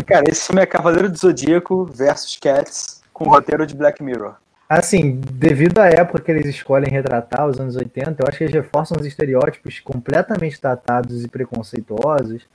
Cara, 0.07 0.25
esse 0.31 0.47
filme 0.47 0.63
é 0.63 0.67
Cavaleiro 0.67 1.11
do 1.11 1.19
Zodíaco 1.19 1.85
versus 1.85 2.37
Cats, 2.41 3.03
com 3.13 3.29
roteiro 3.29 3.67
de 3.67 3.75
Black 3.75 4.03
Mirror. 4.03 4.37
Assim, 4.69 5.19
devido 5.33 5.79
à 5.79 5.87
época 5.87 6.21
que 6.21 6.31
eles 6.31 6.45
escolhem 6.47 6.91
retratar, 6.91 7.49
os 7.49 7.59
anos 7.59 7.75
80, 7.75 8.23
eu 8.23 8.29
acho 8.29 8.37
que 8.37 8.45
eles 8.45 8.55
reforçam 8.55 8.99
os 9.01 9.07
estereótipos 9.07 9.81
completamente 9.81 10.61
datados 10.61 11.25
e 11.25 11.29
preconceituosos. 11.29 12.47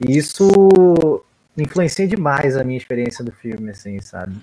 E 0.00 0.16
isso 0.16 1.24
influencia 1.56 2.06
demais 2.06 2.56
a 2.56 2.62
minha 2.62 2.78
experiência 2.78 3.24
do 3.24 3.32
filme, 3.32 3.70
assim, 3.70 4.00
sabe? 4.00 4.36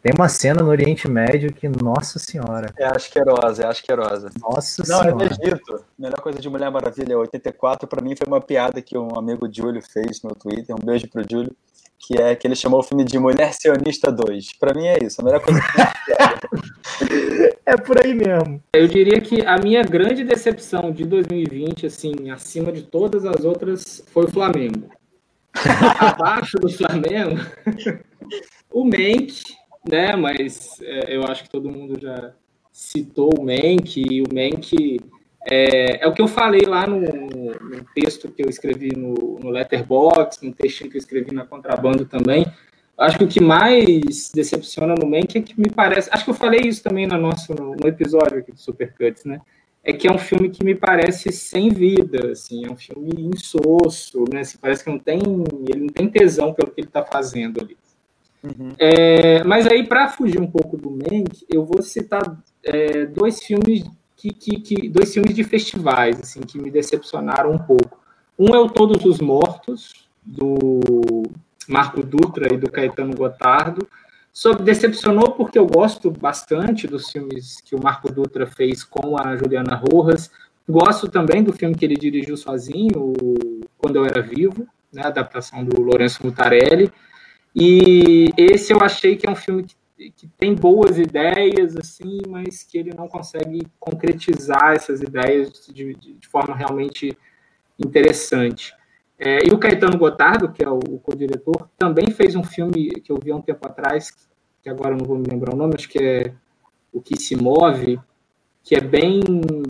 Tem 0.00 0.12
uma 0.16 0.28
cena 0.28 0.62
no 0.62 0.70
Oriente 0.70 1.08
Médio 1.08 1.52
que, 1.52 1.68
nossa 1.68 2.18
senhora. 2.18 2.72
É 2.78 2.86
asquerosa, 2.86 3.64
é 3.64 3.66
asquerosa. 3.66 4.30
Nossa 4.40 4.82
Não, 4.86 5.00
é 5.00 5.02
senhora. 5.02 5.14
Não, 5.16 5.22
é 5.22 5.26
Egito. 5.26 5.84
Melhor 5.98 6.20
coisa 6.20 6.38
de 6.38 6.48
Mulher 6.48 6.70
Maravilha 6.70 7.18
84, 7.18 7.86
para 7.86 8.00
mim 8.00 8.14
foi 8.16 8.26
uma 8.26 8.40
piada 8.40 8.80
que 8.80 8.96
um 8.96 9.18
amigo 9.18 9.52
Júlio 9.52 9.82
fez 9.82 10.22
no 10.22 10.30
Twitter. 10.30 10.74
Um 10.74 10.78
beijo 10.78 11.06
pro 11.08 11.22
Júlio 11.28 11.54
que 12.00 12.20
é 12.20 12.34
que 12.34 12.46
ele 12.46 12.56
chamou 12.56 12.80
o 12.80 12.82
filme 12.82 13.04
de 13.04 13.18
Mulher 13.18 13.52
Sionista 13.52 14.10
2. 14.10 14.54
Para 14.58 14.72
mim 14.74 14.86
é 14.86 14.98
isso, 15.04 15.20
a 15.20 15.24
melhor 15.24 15.40
coisa 15.40 15.60
que 15.60 17.56
É 17.66 17.76
por 17.76 18.02
aí 18.02 18.14
mesmo. 18.14 18.62
Eu 18.72 18.88
diria 18.88 19.20
que 19.20 19.42
a 19.42 19.58
minha 19.58 19.82
grande 19.82 20.24
decepção 20.24 20.90
de 20.90 21.04
2020, 21.04 21.86
assim, 21.86 22.30
acima 22.30 22.72
de 22.72 22.82
todas 22.82 23.26
as 23.26 23.44
outras, 23.44 24.02
foi 24.12 24.24
o 24.24 24.30
Flamengo. 24.30 24.88
Abaixo 26.00 26.58
do 26.58 26.70
Flamengo, 26.70 27.38
o 28.72 28.84
Mank, 28.84 29.42
né? 29.88 30.16
Mas 30.16 30.80
é, 30.80 31.16
eu 31.16 31.24
acho 31.24 31.42
que 31.44 31.50
todo 31.50 31.70
mundo 31.70 32.00
já 32.00 32.32
citou 32.72 33.30
o 33.38 33.44
Mank, 33.44 34.00
e 34.00 34.22
o 34.22 34.26
Mank 34.32 35.00
é, 35.48 36.04
é, 36.04 36.08
o 36.08 36.12
que 36.12 36.20
eu 36.20 36.28
falei 36.28 36.62
lá 36.62 36.86
no, 36.86 37.00
no 37.00 37.84
texto 37.94 38.30
que 38.30 38.42
eu 38.42 38.48
escrevi 38.48 38.94
no, 38.94 39.38
no 39.40 39.50
Letterboxd, 39.50 40.46
no 40.46 40.52
textinho 40.52 40.90
que 40.90 40.96
eu 40.96 41.00
escrevi 41.00 41.34
na 41.34 41.46
Contrabando 41.46 42.04
também. 42.04 42.46
Acho 42.98 43.16
que 43.16 43.24
o 43.24 43.28
que 43.28 43.40
mais 43.40 44.30
decepciona 44.34 44.94
no 44.94 45.06
Mank 45.06 45.38
é 45.38 45.40
que 45.40 45.58
me 45.58 45.70
parece. 45.70 46.10
Acho 46.12 46.24
que 46.24 46.30
eu 46.30 46.34
falei 46.34 46.60
isso 46.60 46.82
também 46.82 47.06
no 47.06 47.16
nosso 47.16 47.54
no, 47.54 47.74
no 47.74 47.88
episódio 47.88 48.38
aqui 48.38 48.52
do 48.52 48.60
Supercuts, 48.60 49.24
né? 49.24 49.40
É 49.82 49.94
que 49.94 50.06
é 50.06 50.12
um 50.12 50.18
filme 50.18 50.50
que 50.50 50.62
me 50.62 50.74
parece 50.74 51.32
sem 51.32 51.70
vida, 51.70 52.32
assim, 52.32 52.66
é 52.66 52.70
um 52.70 52.76
filme 52.76 53.10
insosso, 53.34 54.26
né? 54.30 54.40
Assim, 54.40 54.58
parece 54.60 54.84
que 54.84 54.90
não 54.90 54.98
tem, 54.98 55.18
ele 55.66 55.80
não 55.80 55.88
tem 55.88 56.10
tesão 56.10 56.52
pelo 56.52 56.70
que 56.70 56.82
ele 56.82 56.88
está 56.88 57.02
fazendo 57.02 57.62
ali. 57.62 57.78
Uhum. 58.42 58.72
É, 58.78 59.42
mas 59.44 59.66
aí, 59.66 59.86
para 59.86 60.08
fugir 60.08 60.38
um 60.38 60.50
pouco 60.50 60.76
do 60.76 60.90
Mank, 60.90 61.46
eu 61.48 61.64
vou 61.64 61.80
citar 61.80 62.38
é, 62.62 63.06
dois 63.06 63.42
filmes 63.42 63.84
que, 64.20 64.34
que, 64.34 64.60
que, 64.60 64.88
dois 64.90 65.14
filmes 65.14 65.34
de 65.34 65.42
festivais 65.42 66.20
assim 66.20 66.40
que 66.40 66.60
me 66.60 66.70
decepcionaram 66.70 67.52
um 67.52 67.58
pouco. 67.58 67.98
Um 68.38 68.54
é 68.54 68.58
o 68.58 68.68
Todos 68.68 69.04
os 69.06 69.18
Mortos 69.18 70.08
do 70.22 71.22
Marco 71.66 72.02
Dutra 72.02 72.52
e 72.52 72.58
do 72.58 72.70
Caetano 72.70 73.16
Gotardo. 73.16 73.88
Só 74.30 74.52
decepcionou 74.52 75.32
porque 75.32 75.58
eu 75.58 75.66
gosto 75.66 76.10
bastante 76.10 76.86
dos 76.86 77.10
filmes 77.10 77.60
que 77.62 77.74
o 77.74 77.82
Marco 77.82 78.12
Dutra 78.12 78.46
fez 78.46 78.84
com 78.84 79.16
a 79.18 79.36
Juliana 79.36 79.74
Rojas. 79.74 80.30
Gosto 80.68 81.08
também 81.08 81.42
do 81.42 81.52
filme 81.52 81.74
que 81.74 81.84
ele 81.84 81.96
dirigiu 81.96 82.36
sozinho, 82.36 83.14
Quando 83.78 83.96
Eu 83.96 84.04
Era 84.04 84.20
Vivo, 84.20 84.68
né, 84.92 85.02
a 85.02 85.08
adaptação 85.08 85.64
do 85.64 85.80
Lourenço 85.80 86.24
Mutarelli. 86.24 86.92
E 87.56 88.32
esse 88.36 88.72
eu 88.72 88.80
achei 88.82 89.16
que 89.16 89.26
é 89.26 89.30
um 89.30 89.34
filme 89.34 89.64
que 89.64 89.74
que 90.08 90.26
tem 90.38 90.54
boas 90.54 90.96
ideias, 90.96 91.76
assim, 91.76 92.20
mas 92.26 92.62
que 92.62 92.78
ele 92.78 92.94
não 92.96 93.06
consegue 93.06 93.60
concretizar 93.78 94.72
essas 94.72 95.02
ideias 95.02 95.68
de, 95.72 95.94
de, 95.94 96.28
forma 96.28 96.54
realmente 96.54 97.16
interessante. 97.78 98.72
É, 99.18 99.46
e 99.46 99.50
o 99.52 99.58
Caetano 99.58 99.98
Gotardo, 99.98 100.50
que 100.50 100.64
é 100.64 100.68
o, 100.70 100.78
o 100.78 100.98
co-diretor, 100.98 101.68
também 101.76 102.10
fez 102.10 102.34
um 102.34 102.42
filme 102.42 102.90
que 103.02 103.12
eu 103.12 103.18
vi 103.22 103.30
há 103.30 103.36
um 103.36 103.42
tempo 103.42 103.66
atrás, 103.66 104.10
que 104.62 104.70
agora 104.70 104.96
não 104.96 105.04
vou 105.04 105.18
me 105.18 105.26
lembrar 105.30 105.52
o 105.52 105.56
nome, 105.56 105.74
acho 105.76 105.88
que 105.88 106.02
é 106.02 106.32
O 106.90 107.02
Que 107.02 107.20
Se 107.20 107.36
Move, 107.36 108.00
que 108.62 108.74
é 108.74 108.80
bem, 108.80 109.20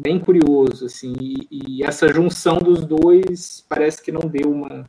bem 0.01 0.21
curioso, 0.21 0.87
assim, 0.87 1.13
e, 1.21 1.47
e 1.51 1.85
essa 1.85 2.07
junção 2.09 2.59
dos 2.59 2.85
dois 2.85 3.65
parece 3.69 4.03
que 4.03 4.13
não 4.13 4.21
deu 4.21 4.51
uma, 4.51 4.89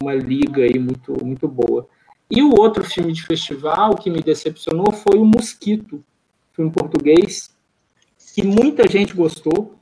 uma 0.00 0.14
liga 0.14 0.62
aí 0.62 0.78
muito, 0.78 1.12
muito 1.22 1.46
boa. 1.46 1.86
E 2.34 2.42
o 2.42 2.58
outro 2.58 2.82
filme 2.82 3.12
de 3.12 3.22
festival 3.22 3.94
que 3.94 4.08
me 4.08 4.22
decepcionou 4.22 4.90
foi 4.90 5.18
o 5.18 5.24
Mosquito, 5.24 6.02
filme 6.54 6.70
português, 6.70 7.54
que 8.34 8.42
muita 8.42 8.88
gente 8.88 9.12
gostou. 9.12 9.74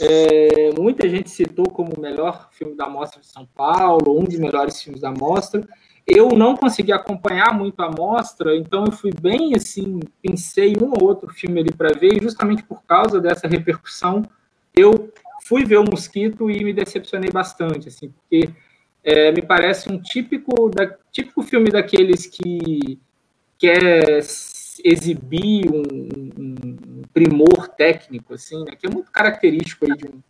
É, 0.00 0.70
muita 0.78 1.08
gente 1.08 1.28
citou 1.28 1.68
como 1.68 1.94
o 1.96 2.00
melhor 2.00 2.48
filme 2.52 2.76
da 2.76 2.88
Mostra 2.88 3.20
de 3.20 3.26
São 3.26 3.44
Paulo, 3.44 4.20
um 4.20 4.22
dos 4.22 4.38
melhores 4.38 4.80
filmes 4.80 5.00
da 5.00 5.10
Mostra. 5.10 5.68
Eu 6.06 6.28
não 6.28 6.56
consegui 6.56 6.92
acompanhar 6.92 7.52
muito 7.52 7.80
a 7.80 7.90
mostra, 7.90 8.56
então 8.56 8.84
eu 8.84 8.92
fui 8.92 9.10
bem 9.20 9.56
assim, 9.56 9.98
pensei 10.22 10.76
um 10.80 10.90
ou 10.90 11.08
outro 11.08 11.28
filme 11.32 11.60
ali 11.60 11.72
para 11.72 11.92
ver, 11.92 12.16
e 12.16 12.22
justamente 12.22 12.62
por 12.62 12.84
causa 12.84 13.20
dessa 13.20 13.48
repercussão, 13.48 14.22
eu 14.76 15.12
fui 15.44 15.64
ver 15.64 15.78
o 15.78 15.84
Mosquito 15.84 16.48
e 16.48 16.62
me 16.62 16.72
decepcionei 16.72 17.30
bastante, 17.30 17.88
assim, 17.88 18.10
porque 18.10 18.48
é, 19.02 19.32
me 19.32 19.42
parece 19.42 19.90
um 19.90 20.00
típico, 20.00 20.68
da, 20.70 20.94
típico 21.10 21.42
filme 21.42 21.70
daqueles 21.70 22.26
que 22.26 22.98
quer 23.58 24.18
exibir 24.84 25.70
um, 25.70 25.82
um 26.38 27.02
primor 27.12 27.68
técnico, 27.68 28.34
assim, 28.34 28.64
né, 28.64 28.72
que 28.78 28.86
é 28.86 28.90
muito 28.90 29.10
característico 29.10 29.86
aí 29.86 29.96
de 29.96 30.06
um, 30.06 30.20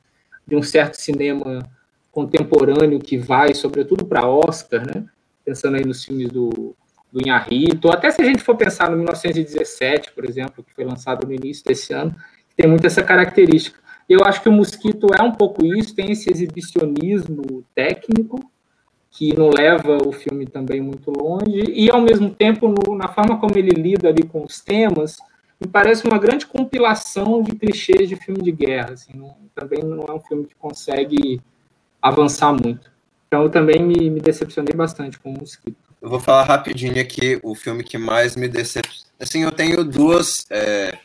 de 0.46 0.56
um 0.56 0.62
certo 0.62 0.94
cinema 0.94 1.62
contemporâneo 2.10 2.98
que 2.98 3.16
vai, 3.16 3.54
sobretudo, 3.54 4.04
para 4.04 4.28
Oscar, 4.28 4.84
né? 4.84 5.06
pensando 5.44 5.76
aí 5.76 5.84
nos 5.84 6.04
filmes 6.04 6.28
do, 6.28 6.76
do 7.12 7.20
Inharrito, 7.20 7.90
até 7.90 8.10
se 8.10 8.20
a 8.20 8.24
gente 8.24 8.42
for 8.42 8.56
pensar 8.56 8.90
no 8.90 8.96
1917, 8.96 10.12
por 10.12 10.24
exemplo, 10.24 10.62
que 10.62 10.74
foi 10.74 10.84
lançado 10.84 11.26
no 11.26 11.32
início 11.32 11.64
desse 11.64 11.92
ano, 11.92 12.14
tem 12.56 12.68
muito 12.68 12.86
essa 12.86 13.02
característica. 13.02 13.78
Eu 14.08 14.24
acho 14.24 14.42
que 14.42 14.48
o 14.48 14.52
Mosquito 14.52 15.06
é 15.16 15.22
um 15.22 15.32
pouco 15.32 15.64
isso, 15.64 15.94
tem 15.94 16.10
esse 16.10 16.30
exibicionismo 16.30 17.64
técnico, 17.74 18.50
que 19.10 19.36
não 19.36 19.50
leva 19.50 19.98
o 20.06 20.12
filme 20.12 20.46
também 20.46 20.80
muito 20.80 21.10
longe, 21.10 21.64
e 21.68 21.90
ao 21.90 22.00
mesmo 22.00 22.30
tempo, 22.30 22.68
no, 22.68 22.96
na 22.96 23.08
forma 23.08 23.38
como 23.38 23.58
ele 23.58 23.70
lida 23.70 24.08
ali 24.08 24.22
com 24.22 24.44
os 24.44 24.60
temas, 24.60 25.18
me 25.60 25.68
parece 25.68 26.06
uma 26.06 26.18
grande 26.18 26.46
compilação 26.46 27.42
de 27.42 27.54
clichês 27.54 28.08
de 28.08 28.16
filme 28.16 28.42
de 28.42 28.52
guerra. 28.52 28.92
Assim, 28.92 29.12
não, 29.14 29.36
também 29.54 29.82
não 29.82 30.04
é 30.08 30.12
um 30.12 30.20
filme 30.20 30.46
que 30.46 30.54
consegue 30.54 31.40
avançar 32.00 32.52
muito. 32.52 32.90
Então 33.26 33.42
eu 33.42 33.50
também 33.50 33.82
me, 33.82 34.08
me 34.08 34.20
decepcionei 34.20 34.74
bastante 34.74 35.18
com 35.18 35.30
o 35.30 35.38
Mosquito. 35.38 35.76
Eu 36.00 36.08
vou 36.08 36.18
falar 36.18 36.44
rapidinho 36.44 36.98
aqui 36.98 37.38
o 37.42 37.54
filme 37.54 37.84
que 37.84 37.98
mais 37.98 38.34
me 38.36 38.48
decepcionou. 38.48 39.10
Assim, 39.20 39.42
eu 39.42 39.52
tenho 39.52 39.84
duas, 39.84 40.46
é, 40.50 40.96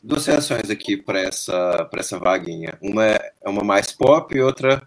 duas 0.00 0.24
reações 0.24 0.70
aqui 0.70 0.96
para 0.96 1.18
essa, 1.18 1.88
essa 1.94 2.16
vaguinha. 2.16 2.78
Uma 2.80 3.06
é, 3.06 3.32
é 3.42 3.50
uma 3.50 3.64
mais 3.64 3.90
pop 3.90 4.32
e 4.32 4.40
outra 4.40 4.80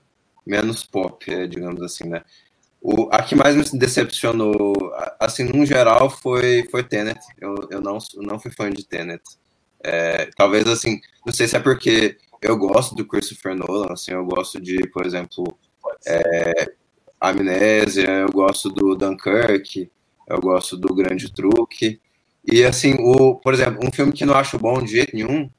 menos 0.46 0.84
pop, 0.84 1.32
é, 1.32 1.48
digamos 1.48 1.82
assim, 1.82 2.08
né? 2.08 2.24
O, 2.82 3.08
a 3.12 3.24
que 3.24 3.34
mais 3.34 3.56
me 3.56 3.80
decepcionou, 3.80 4.76
assim, 5.18 5.46
no 5.46 5.66
geral, 5.66 6.10
foi, 6.10 6.68
foi 6.70 6.84
Tenet. 6.84 7.20
Eu, 7.40 7.56
eu 7.72 7.80
não, 7.80 7.98
não 8.18 8.38
fui 8.38 8.52
fã 8.52 8.70
de 8.70 8.86
Tenet. 8.86 9.24
É, 9.82 10.30
talvez, 10.36 10.68
assim, 10.68 11.00
não 11.26 11.34
sei 11.34 11.48
se 11.48 11.56
é 11.56 11.60
porque 11.60 12.18
eu 12.42 12.58
gosto 12.58 12.94
do 12.94 13.06
Christopher 13.06 13.56
Nolan, 13.56 13.94
assim, 13.94 14.12
eu 14.12 14.26
gosto 14.26 14.60
de, 14.60 14.86
por 14.90 15.06
exemplo, 15.06 15.58
é, 16.06 16.74
Amnésia, 17.22 18.10
eu 18.10 18.32
gosto 18.32 18.70
do 18.70 18.96
Dunkirk, 18.96 19.90
eu 20.28 20.42
gosto 20.42 20.76
do 20.76 20.94
Grande 20.94 21.32
Truque. 21.32 22.02
E, 22.46 22.66
assim, 22.66 22.96
o, 23.00 23.36
por 23.36 23.54
exemplo, 23.54 23.80
um 23.82 23.92
filme 23.94 24.12
que 24.12 24.26
não 24.26 24.36
acho 24.36 24.60
bom 24.60 24.82
de 24.84 24.92
jeito 24.92 25.16
nenhum 25.16 25.50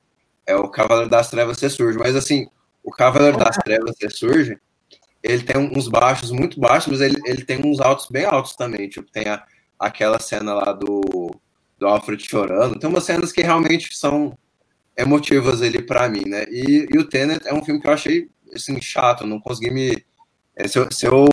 é 0.47 0.55
o 0.55 0.69
Cavaleiro 0.69 1.09
das 1.09 1.31
Trevas 1.31 1.59
Ressurge. 1.59 1.99
Mas, 1.99 2.15
assim, 2.15 2.49
o 2.83 2.91
Cavaleiro 2.91 3.39
das 3.39 3.57
Trevas 3.57 3.97
Ressurge 3.99 4.59
ele 5.25 5.43
tem 5.43 5.57
uns 5.57 5.89
baixos 5.89 6.31
muito 6.31 6.61
baixos, 6.61 6.93
mas 6.93 7.01
ele, 7.01 7.19
ele 7.25 7.43
tem 7.43 7.59
uns 7.65 7.81
altos 7.81 8.09
bem 8.11 8.27
altos 8.27 8.55
também. 8.55 8.91
Tipo, 8.91 9.11
tem 9.11 9.27
a, 9.27 9.43
aquela 9.79 10.19
cena 10.19 10.53
lá 10.53 10.71
do, 10.71 11.31
do 11.79 11.87
Alfred 11.87 12.23
chorando. 12.23 12.79
Tem 12.79 12.91
umas 12.91 13.05
cenas 13.05 13.33
que 13.33 13.41
realmente 13.41 13.97
são 13.97 14.37
emotivas 14.95 15.63
ali 15.63 15.81
para 15.81 16.11
mim, 16.11 16.25
né? 16.27 16.45
E, 16.51 16.87
e, 16.93 16.99
o 16.99 17.09
Tenet 17.09 17.49
é 17.49 17.55
um 17.55 17.65
filme 17.65 17.81
que 17.81 17.89
eu 17.89 17.93
achei, 17.93 18.29
assim, 18.55 18.79
chato. 18.83 19.27
Não 19.27 19.41
consegui 19.41 19.71
me... 19.71 20.05
É, 20.55 20.69
se 20.69 20.79
eu, 20.79 20.93
se 20.93 21.07
eu, 21.07 21.27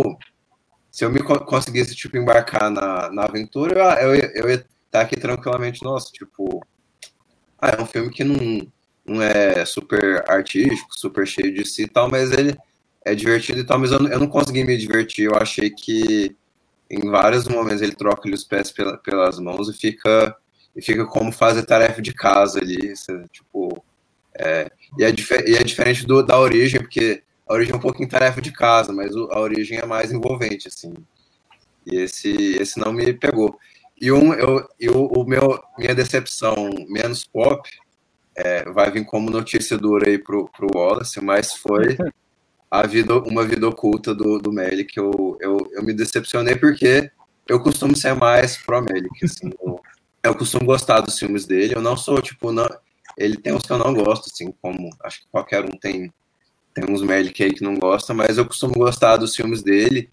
se 0.90 1.04
eu 1.04 1.12
me 1.12 1.22
conseguisse, 1.22 1.94
tipo, 1.94 2.16
embarcar 2.16 2.72
na, 2.72 3.12
na 3.12 3.26
aventura, 3.26 4.02
eu, 4.02 4.16
eu, 4.16 4.32
eu 4.36 4.50
ia 4.50 4.56
estar 4.56 4.70
tá 4.90 5.02
aqui 5.02 5.18
tranquilamente. 5.18 5.84
Nossa, 5.84 6.10
tipo... 6.14 6.66
Ah, 7.60 7.76
é 7.78 7.82
um 7.82 7.86
filme 7.86 8.10
que 8.10 8.24
não, 8.24 8.66
não 9.06 9.22
é 9.22 9.66
super 9.66 10.24
artístico, 10.32 10.98
super 10.98 11.28
cheio 11.28 11.54
de 11.54 11.66
si 11.66 11.84
e 11.84 11.88
tal, 11.88 12.10
mas 12.10 12.32
ele 12.32 12.58
é 13.06 13.16
divertido 13.16 13.60
e 13.60 13.64
tal, 13.64 13.80
mas 13.80 13.92
eu, 13.92 14.00
eu 14.08 14.20
não 14.20 14.28
consegui 14.28 14.64
me 14.64 14.78
divertir. 14.78 15.26
Eu 15.26 15.36
achei 15.36 15.70
que 15.70 16.36
em 16.90 17.10
vários 17.10 17.48
momentos 17.48 17.82
ele 17.82 17.96
troca 17.96 18.30
os 18.30 18.44
pés 18.44 18.72
pela, 18.72 18.98
pelas 18.98 19.40
mãos 19.40 19.70
e 19.70 19.74
fica 19.74 20.36
e 20.76 20.82
fica 20.82 21.06
como 21.06 21.32
fazer 21.32 21.64
tarefa 21.64 22.02
de 22.02 22.14
casa 22.14 22.60
ali, 22.60 22.94
tipo, 23.32 23.84
é, 24.34 24.72
e, 24.98 25.04
é 25.04 25.10
e 25.10 25.56
é 25.56 25.64
diferente 25.64 26.06
do, 26.06 26.24
da 26.24 26.40
origem, 26.40 26.80
porque 26.80 27.24
a 27.48 27.54
origem 27.54 27.74
é 27.74 27.78
um 27.78 27.82
pouquinho 27.82 28.08
tarefa 28.08 28.42
de 28.42 28.52
casa, 28.52 28.94
mas 28.94 29.14
o, 29.14 29.30
a 29.32 29.40
origem 29.40 29.80
é 29.80 29.86
mais 29.86 30.12
envolvente, 30.12 30.70
assim, 30.70 30.94
e 31.86 31.98
esse, 31.98 32.32
esse 32.56 32.80
não 32.80 32.94
me 32.94 33.14
pegou. 33.14 33.60
E, 34.00 34.12
um, 34.12 34.34
eu, 34.34 34.66
eu, 34.80 35.06
o 35.08 35.26
meu, 35.26 35.62
minha 35.78 35.94
decepção 35.94 36.70
menos 36.88 37.26
pop 37.26 37.70
é, 38.36 38.64
vai 38.72 38.90
vir 38.90 39.06
como 39.06 39.30
notícia 39.30 39.78
dura 39.78 40.10
aí 40.10 40.18
pro, 40.18 40.50
pro 40.50 40.70
Wallace, 40.74 41.22
mas 41.22 41.54
foi 41.54 41.98
a 42.72 42.88
vida, 42.88 43.20
uma 43.20 43.44
vida 43.46 43.68
oculta 43.68 44.16
do, 44.16 44.40
do 44.40 44.54
Melik. 44.54 44.98
Eu, 44.98 45.38
eu, 45.42 45.58
eu 45.74 45.84
me 45.84 45.94
decepcionei 45.94 46.56
porque 46.56 47.12
eu 47.46 47.60
costumo 47.60 47.96
ser 47.98 48.16
mais 48.16 48.56
pro 48.56 48.82
Melik. 48.82 49.26
Assim, 49.26 49.52
eu, 49.62 49.82
eu, 50.24 50.34
costumo 50.34 50.66
gostar 50.66 51.02
dos 51.02 51.20
filmes 51.20 51.46
dele. 51.46 51.76
Eu 51.76 51.82
não 51.82 51.98
sou, 51.98 52.22
tipo, 52.22 52.54
não, 52.54 52.68
ele 53.18 53.36
tem 53.36 53.54
uns 53.54 53.64
que 53.64 53.74
eu 53.74 53.78
não 53.78 53.94
gosto, 53.94 54.32
assim, 54.34 54.54
como 54.62 54.90
acho 55.04 55.20
que 55.20 55.28
qualquer 55.30 55.66
um 55.66 55.78
tem, 55.78 56.14
tem 56.74 56.90
uns 56.90 57.02
Melik 57.02 57.44
aí 57.44 57.54
que 57.54 57.64
não 57.64 57.76
gosta, 57.76 58.14
mas 58.14 58.38
eu 58.38 58.46
costumo 58.46 58.74
gostar 58.76 59.18
dos 59.18 59.36
filmes 59.36 59.62
dele. 59.62 60.10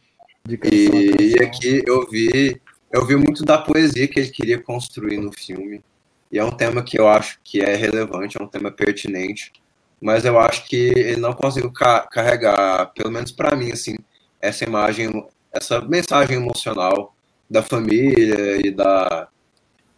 E, 0.49 1.37
e 1.37 1.43
aqui 1.43 1.85
eu 1.87 2.09
vi, 2.11 2.61
eu 2.91 3.07
vi 3.07 3.15
muito 3.15 3.45
da 3.45 3.59
poesia 3.59 4.09
que 4.09 4.19
ele 4.19 4.31
queria 4.31 4.61
construir 4.61 5.19
no 5.19 5.31
filme. 5.31 5.81
E 6.33 6.39
é 6.39 6.45
um 6.45 6.51
tema 6.51 6.83
que 6.83 6.99
eu 6.99 7.07
acho 7.09 7.39
que 7.45 7.61
é 7.61 7.77
relevante, 7.77 8.37
é 8.39 8.43
um 8.43 8.49
tema 8.49 8.71
pertinente 8.71 9.53
mas 10.01 10.25
eu 10.25 10.39
acho 10.39 10.67
que 10.67 10.93
ele 10.97 11.17
não 11.17 11.33
conseguiu 11.33 11.73
ca 11.73 12.01
carregar, 12.01 12.93
pelo 12.95 13.11
menos 13.11 13.33
para 13.33 13.57
mim, 13.57 13.73
assim, 13.73 13.97
essa 14.41 14.65
imagem, 14.65 15.27
essa 15.53 15.81
mensagem 15.81 16.37
emocional 16.37 17.15
da 17.51 17.63
família 17.63 18.61
e 18.65 18.71
da, 18.71 19.29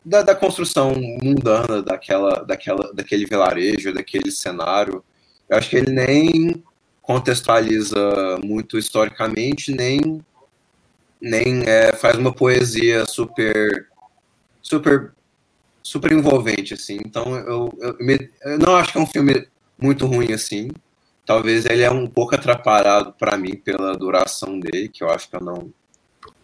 da, 0.05 0.23
da, 0.23 0.35
construção 0.35 0.95
mundana 0.95 1.83
daquela, 1.83 2.45
daquela, 2.45 2.93
daquele 2.95 3.27
vilarejo, 3.27 3.93
daquele 3.93 4.31
cenário. 4.31 5.05
Eu 5.49 5.59
acho 5.59 5.69
que 5.69 5.77
ele 5.77 5.91
nem 5.93 6.63
contextualiza 7.03 8.39
muito 8.43 8.79
historicamente, 8.79 9.73
nem, 9.73 10.25
nem 11.21 11.63
é, 11.67 11.93
faz 11.93 12.17
uma 12.17 12.33
poesia 12.33 13.05
super 13.07 13.89
super 14.63 15.13
super 15.83 16.13
envolvente 16.13 16.75
assim. 16.75 16.99
Então 17.05 17.35
eu, 17.37 17.73
eu, 17.81 17.97
eu 18.45 18.59
não 18.59 18.77
acho 18.77 18.93
que 18.93 18.99
é 18.99 19.01
um 19.01 19.07
filme 19.07 19.47
muito 19.81 20.07
ruim 20.07 20.33
assim. 20.33 20.71
Talvez 21.25 21.65
ele 21.67 21.83
é 21.83 21.91
um 21.91 22.07
pouco 22.07 22.35
atrapalhado 22.35 23.13
para 23.13 23.37
mim 23.37 23.55
pela 23.55 23.93
duração 23.97 24.59
dele, 24.59 24.89
que 24.89 25.05
eu 25.05 25.11
acho 25.11 25.29
que 25.29 25.37
eu 25.37 25.41
não 25.41 25.73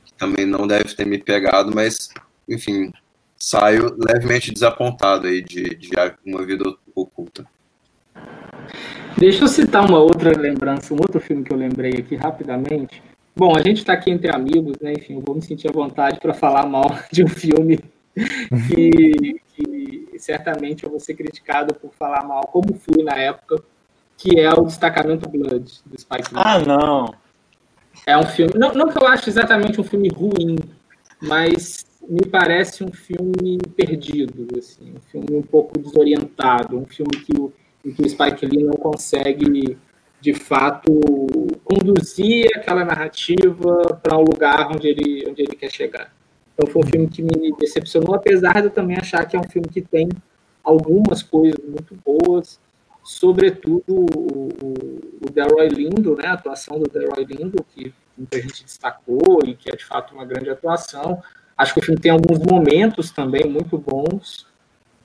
que 0.04 0.14
também 0.16 0.46
não 0.46 0.66
deve 0.66 0.94
ter 0.94 1.04
me 1.06 1.18
pegado, 1.18 1.74
mas 1.74 2.08
enfim, 2.48 2.92
saio 3.36 3.96
levemente 3.98 4.52
desapontado 4.52 5.26
aí 5.26 5.42
de, 5.42 5.74
de 5.74 5.90
uma 6.24 6.44
vida 6.44 6.64
oculta. 6.94 7.44
Deixa 9.18 9.44
eu 9.44 9.48
citar 9.48 9.88
uma 9.88 9.98
outra 9.98 10.38
lembrança, 10.38 10.92
um 10.92 10.98
outro 10.98 11.20
filme 11.20 11.42
que 11.42 11.52
eu 11.52 11.56
lembrei 11.56 11.92
aqui 11.92 12.16
rapidamente. 12.16 13.02
Bom, 13.34 13.54
a 13.56 13.62
gente 13.62 13.78
está 13.78 13.92
aqui 13.92 14.10
entre 14.10 14.34
amigos, 14.34 14.78
né? 14.80 14.92
Enfim, 14.92 15.14
eu 15.14 15.22
vou 15.24 15.34
me 15.34 15.42
sentir 15.42 15.68
à 15.68 15.72
vontade 15.72 16.18
para 16.20 16.32
falar 16.32 16.66
mal 16.66 16.86
de 17.12 17.24
um 17.24 17.28
filme 17.28 17.78
que, 18.14 19.40
que 20.16 20.22
certamente 20.22 20.82
eu 20.82 20.90
vou 20.90 20.98
ser 20.98 21.14
criticado 21.14 21.74
por 21.74 21.92
falar 21.92 22.24
mal, 22.24 22.40
como 22.46 22.74
fui 22.74 23.02
na 23.02 23.14
época, 23.16 23.62
que 24.16 24.40
é 24.40 24.50
o 24.50 24.62
Destacamento 24.62 25.28
Blood, 25.28 25.82
do 25.84 26.00
Spike 26.00 26.34
Lee. 26.34 26.42
Ah, 26.42 26.58
não! 26.58 27.14
É 28.06 28.16
um 28.16 28.24
filme, 28.24 28.52
não, 28.56 28.72
não 28.72 28.88
que 28.88 29.02
eu 29.02 29.06
acho 29.06 29.28
exatamente 29.28 29.78
um 29.78 29.84
filme 29.84 30.08
ruim, 30.08 30.56
mas 31.20 31.84
me 32.08 32.24
parece 32.26 32.82
um 32.82 32.90
filme 32.92 33.58
perdido, 33.76 34.46
assim, 34.58 34.94
um 34.96 35.00
filme 35.00 35.36
um 35.36 35.42
pouco 35.42 35.78
desorientado, 35.78 36.78
um 36.78 36.86
filme 36.86 37.10
que 37.24 37.38
o, 37.38 37.52
que 37.82 38.02
o 38.02 38.08
Spike 38.08 38.46
Lee 38.46 38.64
não 38.64 38.74
consegue, 38.74 39.76
de 40.20 40.34
fato, 40.34 40.92
conduzir 41.64 42.46
aquela 42.56 42.84
narrativa 42.84 44.00
para 44.02 44.16
um 44.16 44.22
lugar 44.22 44.70
onde 44.70 44.88
ele, 44.88 45.26
onde 45.28 45.42
ele 45.42 45.56
quer 45.56 45.70
chegar. 45.70 46.15
Então 46.56 46.72
foi 46.72 46.82
um 46.82 46.86
filme 46.86 47.06
que 47.06 47.22
me 47.22 47.54
decepcionou, 47.58 48.14
apesar 48.14 48.54
de 48.54 48.68
eu 48.68 48.70
também 48.70 48.96
achar 48.96 49.26
que 49.26 49.36
é 49.36 49.38
um 49.38 49.44
filme 49.44 49.68
que 49.68 49.82
tem 49.82 50.08
algumas 50.64 51.22
coisas 51.22 51.60
muito 51.62 51.94
boas, 52.04 52.58
sobretudo 53.04 53.84
o, 53.86 54.06
o, 54.64 55.00
o 55.26 55.30
Delroy 55.30 55.68
Lindo, 55.68 56.16
né, 56.16 56.28
a 56.28 56.32
atuação 56.32 56.78
do 56.78 56.90
Delroy 56.90 57.24
Lindo, 57.24 57.64
que 57.74 57.94
muita 58.16 58.40
gente 58.40 58.64
destacou 58.64 59.40
e 59.44 59.54
que 59.54 59.70
é 59.70 59.76
de 59.76 59.84
fato 59.84 60.14
uma 60.14 60.24
grande 60.24 60.48
atuação. 60.48 61.22
Acho 61.56 61.74
que 61.74 61.80
o 61.80 61.84
filme 61.84 62.00
tem 62.00 62.10
alguns 62.10 62.38
momentos 62.38 63.10
também 63.10 63.44
muito 63.44 63.78
bons, 63.78 64.46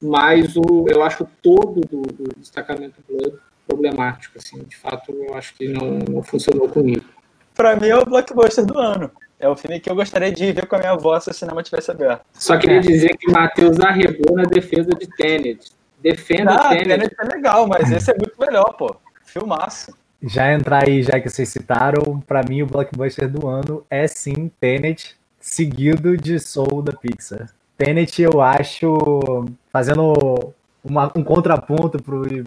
mas 0.02 0.56
o, 0.56 0.86
eu 0.88 1.04
acho 1.04 1.28
todo 1.43 1.82
do, 1.82 2.02
do 2.02 2.30
destacamento 2.38 2.95
Blood 3.08 3.38
problemático, 3.68 4.38
assim, 4.38 4.64
de 4.64 4.76
fato 4.76 5.12
eu 5.12 5.36
acho 5.36 5.54
que 5.56 5.68
não, 5.68 5.99
não 5.99 6.24
funcionou 6.24 6.68
comigo. 6.68 7.06
Para 7.54 7.76
mim 7.76 7.88
é 7.88 7.97
o 7.97 8.06
blockbuster 8.06 8.66
do 8.66 8.78
ano. 8.78 9.12
É 9.42 9.50
o 9.50 9.56
filme 9.56 9.80
que 9.80 9.89
eu 9.89 9.96
gostaria 9.96 10.32
de 10.32 10.52
ver 10.52 10.68
com 10.68 10.76
a 10.76 10.80
minha 10.80 10.92
avó 10.92 11.20
se 11.20 11.32
o 11.32 11.34
cinema 11.34 11.64
tivesse 11.64 11.89
aberto. 11.89 12.22
Só 12.32 12.58
queria 12.58 12.78
é. 12.78 12.80
dizer 12.80 13.18
que 13.18 13.32
Matheus 13.32 13.80
arregou 13.80 14.36
na 14.36 14.44
defesa 14.44 14.92
de 14.92 15.08
Tenet. 15.18 15.72
Defenda 16.00 16.54
ah, 16.54 16.70
Tenet. 16.70 16.88
Tenet 16.88 17.16
é 17.20 17.36
legal, 17.36 17.68
mas 17.68 17.92
esse 17.92 18.12
é 18.12 18.14
muito 18.14 18.36
melhor, 18.39 18.72
pô. 18.78 18.96
Filmaço. 19.26 19.96
Já 20.22 20.54
entrar 20.54 20.88
aí, 20.88 21.02
já 21.02 21.20
que 21.20 21.28
vocês 21.28 21.50
citaram, 21.50 22.22
para 22.28 22.44
mim 22.44 22.62
o 22.62 22.68
blockbuster 22.68 23.28
do 23.28 23.48
ano 23.48 23.84
é 23.89 24.08
sim 24.08 24.52
Tenet, 24.60 25.16
seguido 25.39 26.16
de 26.16 26.39
Soul 26.39 26.84
da 26.84 26.94
Pixar. 26.94 27.50
Tenet 27.76 28.22
eu 28.22 28.39
acho, 28.39 29.00
fazendo 29.74 30.54
uma, 30.84 31.12
um 31.16 31.24
contraponto 31.24 31.98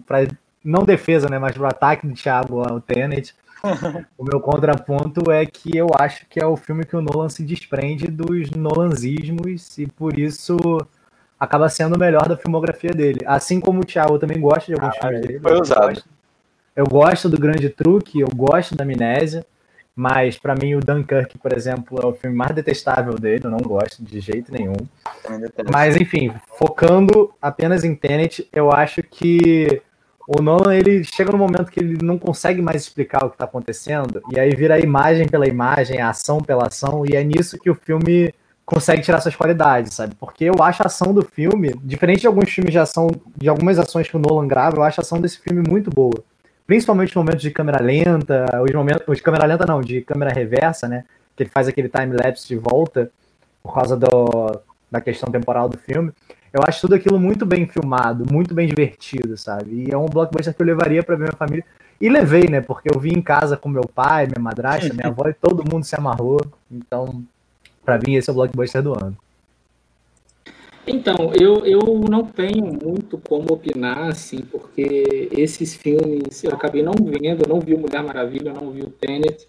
para 0.05 0.27
não 0.63 0.83
defesa, 0.83 1.27
né, 1.29 1.37
mas 1.37 1.51
pro 1.51 1.67
ataque 1.67 2.07
do 2.07 2.13
Thiago 2.13 2.61
ao 2.61 2.79
Tenet, 2.79 3.35
o 4.17 4.23
meu 4.23 4.39
contraponto 4.39 5.31
é 5.31 5.45
que 5.45 5.75
eu 5.77 5.87
acho 5.99 6.25
que 6.27 6.39
é 6.41 6.45
o 6.45 6.55
filme 6.55 6.83
que 6.85 6.95
o 6.95 7.01
Nolan 7.01 7.29
se 7.29 7.43
desprende 7.43 8.07
dos 8.07 8.51
Nolanzismos 8.51 9.77
e 9.77 9.87
por 9.87 10.17
isso 10.19 10.57
acaba 11.39 11.67
sendo 11.69 11.95
o 11.95 11.99
melhor 11.99 12.27
da 12.27 12.37
filmografia 12.37 12.91
dele. 12.91 13.19
Assim 13.25 13.59
como 13.59 13.81
o 13.81 13.85
Thiago, 13.85 14.17
também 14.19 14.39
gosto 14.39 14.67
de 14.67 14.73
alguns 14.73 14.95
Ah, 14.97 15.01
filmes 15.07 15.21
dele. 15.21 15.39
foi 15.39 15.51
eu 15.53 15.61
usado. 15.61 15.87
gosto. 15.89 16.09
Eu 16.75 16.85
gosto 16.85 17.29
do 17.29 17.37
Grande 17.39 17.69
Truque, 17.69 18.19
eu 18.19 18.27
gosto 18.35 18.75
da 18.75 18.83
Amnésia, 18.83 19.45
mas 19.95 20.37
pra 20.37 20.55
mim 20.55 20.75
o 20.75 20.81
Dunkirk, 20.81 21.37
por 21.37 21.53
exemplo, 21.53 21.99
é 22.03 22.05
o 22.05 22.13
filme 22.13 22.35
mais 22.35 22.53
detestável 22.53 23.13
dele, 23.15 23.45
eu 23.45 23.49
não 23.49 23.59
gosto 23.59 24.03
de 24.03 24.19
jeito 24.19 24.51
nenhum. 24.51 24.75
Mas 25.71 25.95
enfim, 25.95 26.33
focando 26.57 27.33
apenas 27.41 27.85
em 27.85 27.95
Tenet, 27.95 28.45
eu 28.51 28.71
acho 28.73 29.01
que 29.03 29.81
o 30.27 30.41
Nolan 30.41 30.75
ele 30.75 31.03
chega 31.03 31.31
no 31.31 31.37
momento 31.37 31.71
que 31.71 31.79
ele 31.79 31.97
não 32.01 32.17
consegue 32.17 32.61
mais 32.61 32.81
explicar 32.83 33.25
o 33.25 33.29
que 33.29 33.35
está 33.35 33.45
acontecendo, 33.45 34.21
e 34.31 34.39
aí 34.39 34.49
vira 34.55 34.79
imagem 34.79 35.27
pela 35.27 35.47
imagem, 35.47 36.01
a 36.01 36.09
ação 36.09 36.39
pela 36.39 36.67
ação, 36.67 37.03
e 37.05 37.15
é 37.15 37.23
nisso 37.23 37.59
que 37.59 37.69
o 37.69 37.75
filme 37.75 38.33
consegue 38.65 39.03
tirar 39.03 39.21
suas 39.21 39.35
qualidades, 39.35 39.93
sabe? 39.93 40.15
Porque 40.15 40.45
eu 40.45 40.55
acho 40.61 40.81
a 40.81 40.87
ação 40.87 41.13
do 41.13 41.23
filme, 41.23 41.75
diferente 41.83 42.21
de 42.21 42.27
alguns 42.27 42.49
filmes 42.49 42.71
de 42.71 42.79
ação, 42.79 43.07
de 43.37 43.47
algumas 43.47 43.77
ações 43.77 44.07
que 44.07 44.17
o 44.17 44.19
Nolan 44.19 44.47
grava, 44.47 44.77
eu 44.77 44.83
acho 44.83 44.99
a 44.99 45.03
ação 45.03 45.21
desse 45.21 45.39
filme 45.39 45.61
muito 45.67 45.91
boa. 45.91 46.23
Principalmente 46.65 47.09
os 47.09 47.15
momentos 47.15 47.43
de 47.43 47.51
câmera 47.51 47.81
lenta, 47.81 48.45
os 48.63 48.73
momentos, 48.73 49.03
os 49.07 49.17
de 49.17 49.23
câmera 49.23 49.45
lenta 49.45 49.65
não, 49.67 49.81
de 49.81 50.01
câmera 50.01 50.33
reversa, 50.33 50.87
né? 50.87 51.03
Que 51.35 51.43
ele 51.43 51.51
faz 51.51 51.67
aquele 51.67 51.87
time-lapse 51.87 52.47
de 52.47 52.55
volta, 52.55 53.11
por 53.61 53.73
causa 53.73 53.95
do, 53.95 54.59
da 54.89 54.99
questão 54.99 55.31
temporal 55.31 55.69
do 55.69 55.77
filme. 55.77 56.11
Eu 56.55 56.61
acho 56.65 56.79
tudo 56.79 56.95
aquilo 56.95 57.19
muito 57.19 57.45
bem 57.45 57.67
filmado, 57.67 58.25
muito 58.31 58.53
bem 58.53 58.65
divertido, 58.65 59.35
sabe? 59.35 59.87
E 59.87 59.91
é 59.91 59.97
um 59.97 60.05
blockbuster 60.05 60.53
que 60.55 60.61
eu 60.61 60.65
levaria 60.65 61.03
pra 61.03 61.17
ver 61.17 61.23
minha 61.23 61.35
família. 61.35 61.65
E 61.99 62.07
levei, 62.07 62.47
né? 62.47 62.61
Porque 62.61 62.87
eu 62.89 62.97
vi 62.97 63.09
em 63.09 63.21
casa 63.21 63.57
com 63.57 63.67
meu 63.67 63.83
pai, 63.83 64.25
minha 64.25 64.39
madrasta, 64.39 64.93
minha 64.93 65.07
avó, 65.07 65.27
e 65.27 65.33
todo 65.33 65.69
mundo 65.69 65.83
se 65.83 65.97
amarrou. 65.97 66.39
Então, 66.71 67.21
pra 67.83 67.99
mim, 67.99 68.15
esse 68.15 68.29
é 68.29 68.31
o 68.31 68.35
blockbuster 68.37 68.81
do 68.81 68.93
ano. 68.93 69.17
Então, 70.87 71.33
eu, 71.37 71.65
eu 71.65 71.81
não 72.09 72.23
tenho 72.23 72.67
muito 72.67 73.17
como 73.17 73.51
opinar, 73.51 74.07
assim, 74.07 74.39
porque 74.39 75.27
esses 75.33 75.75
filmes 75.75 76.41
eu 76.41 76.51
acabei 76.51 76.81
não 76.81 76.93
vendo, 76.93 77.43
eu 77.43 77.49
não 77.49 77.59
vi 77.59 77.75
Mulher 77.75 78.01
Maravilha, 78.01 78.51
eu 78.51 78.61
não 78.61 78.71
vi 78.71 78.79
o 78.79 78.89
Tenet, 78.89 79.45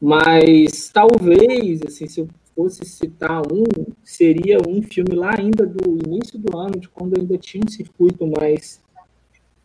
mas 0.00 0.90
talvez, 0.90 1.82
assim, 1.82 2.06
se 2.06 2.20
eu 2.20 2.28
fosse 2.54 2.84
citar 2.84 3.42
um, 3.52 3.64
seria 4.04 4.58
um 4.66 4.82
filme 4.82 5.14
lá 5.14 5.34
ainda 5.38 5.66
do 5.66 5.98
início 6.06 6.38
do 6.38 6.56
ano, 6.56 6.78
de 6.78 6.88
quando 6.88 7.18
ainda 7.18 7.36
tinha 7.38 7.62
um 7.64 7.70
circuito 7.70 8.26
mais 8.26 8.82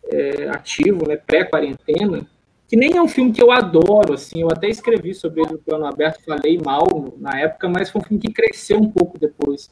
é, 0.05 0.49
ativo, 0.49 1.07
né, 1.07 1.17
pré-quarentena, 1.17 2.27
que 2.67 2.75
nem 2.75 2.97
é 2.97 3.01
um 3.01 3.07
filme 3.07 3.31
que 3.31 3.41
eu 3.41 3.51
adoro, 3.51 4.13
assim, 4.13 4.41
eu 4.41 4.49
até 4.49 4.67
escrevi 4.67 5.13
sobre 5.13 5.41
ele 5.41 5.53
no 5.53 5.57
plano 5.57 5.85
aberto, 5.85 6.23
falei 6.25 6.57
mal 6.57 7.13
na 7.17 7.39
época, 7.39 7.69
mas 7.69 7.89
foi 7.89 8.01
um 8.01 8.03
filme 8.03 8.21
que 8.21 8.33
cresceu 8.33 8.77
um 8.77 8.89
pouco 8.91 9.17
depois 9.17 9.69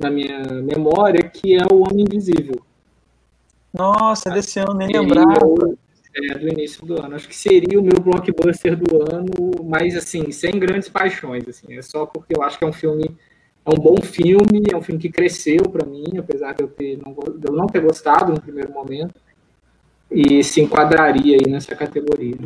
na 0.00 0.10
minha 0.10 0.40
memória, 0.62 1.22
que 1.22 1.54
é 1.54 1.64
o 1.72 1.80
Homem 1.80 2.04
Invisível. 2.04 2.60
Nossa, 3.72 4.30
desse 4.30 4.58
ano 4.58 4.74
nem 4.74 4.88
lembrava. 4.88 5.38
É, 6.14 6.38
do 6.38 6.48
início 6.48 6.84
do 6.86 7.02
ano. 7.02 7.16
Acho 7.16 7.28
que 7.28 7.36
seria 7.36 7.78
o 7.78 7.82
meu 7.82 8.00
blockbuster 8.00 8.76
do 8.76 9.02
ano, 9.02 9.64
mas 9.64 9.96
assim, 9.96 10.30
sem 10.30 10.52
grandes 10.52 10.88
paixões. 10.88 11.46
Assim, 11.48 11.76
é 11.76 11.82
só 11.82 12.06
porque 12.06 12.36
eu 12.36 12.42
acho 12.42 12.58
que 12.58 12.64
é 12.64 12.68
um 12.68 12.72
filme, 12.72 13.04
é 13.64 13.70
um 13.70 13.80
bom 13.80 13.96
filme, 14.02 14.62
é 14.72 14.76
um 14.76 14.82
filme 14.82 15.00
que 15.00 15.08
cresceu 15.08 15.62
para 15.70 15.86
mim, 15.86 16.04
apesar 16.18 16.54
de 16.54 16.62
eu, 16.62 16.68
ter, 16.68 16.98
não, 17.04 17.12
de 17.12 17.48
eu 17.48 17.52
não 17.52 17.66
ter 17.66 17.80
gostado 17.80 18.32
no 18.32 18.40
primeiro 18.40 18.72
momento, 18.72 19.14
e 20.10 20.44
se 20.44 20.60
enquadraria 20.60 21.36
aí 21.36 21.50
nessa 21.50 21.74
categoria. 21.74 22.38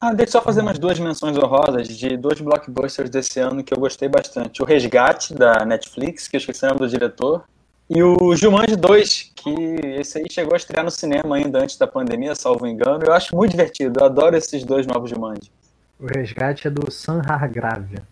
Ah, 0.00 0.12
deixa 0.14 0.28
eu 0.28 0.40
só 0.40 0.42
fazer 0.42 0.60
umas 0.60 0.78
duas 0.78 0.98
menções 1.00 1.36
honrosas 1.36 1.88
de 1.88 2.16
dois 2.16 2.40
blockbusters 2.40 3.10
desse 3.10 3.40
ano 3.40 3.64
que 3.64 3.74
eu 3.74 3.78
gostei 3.80 4.08
bastante. 4.08 4.62
O 4.62 4.64
Resgate, 4.64 5.34
da 5.34 5.64
Netflix, 5.64 6.28
que 6.28 6.36
eu 6.36 6.38
esqueci 6.38 6.64
o 6.64 6.68
nome 6.68 6.80
do 6.80 6.88
diretor. 6.88 7.44
E 7.90 8.02
o 8.02 8.36
Jumanji 8.36 8.76
2, 8.76 9.32
que 9.54 9.86
esse 10.00 10.18
aí 10.18 10.26
chegou 10.30 10.54
a 10.54 10.56
estrear 10.56 10.84
no 10.84 10.90
cinema 10.90 11.36
ainda 11.36 11.60
antes 11.60 11.76
da 11.76 11.86
pandemia, 11.86 12.34
salvo 12.34 12.66
engano. 12.66 13.04
Eu 13.04 13.12
acho 13.12 13.34
muito 13.34 13.52
divertido. 13.52 14.00
Eu 14.00 14.06
adoro 14.06 14.36
esses 14.36 14.64
dois 14.64 14.86
novos 14.86 15.10
Jumanji. 15.10 15.50
O 15.98 16.06
resgate 16.06 16.68
é 16.68 16.70
do 16.70 16.90
Sam 16.90 17.22
Hargrave. 17.26 18.02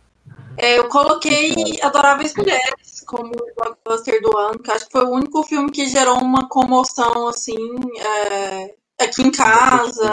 É, 0.59 0.79
eu 0.79 0.89
coloquei 0.89 1.55
Adoráveis 1.83 2.35
Mulheres 2.35 3.05
como 3.07 3.31
blockbuster 3.57 4.21
do 4.23 4.37
ano, 4.37 4.59
que 4.59 4.71
acho 4.71 4.87
que 4.87 4.93
foi 4.93 5.05
o 5.05 5.11
único 5.11 5.43
filme 5.45 5.71
que 5.71 5.87
gerou 5.87 6.19
uma 6.19 6.49
comoção, 6.49 7.29
assim, 7.29 7.57
é, 7.99 8.75
aqui 9.05 9.23
em 9.23 9.31
casa, 9.31 10.13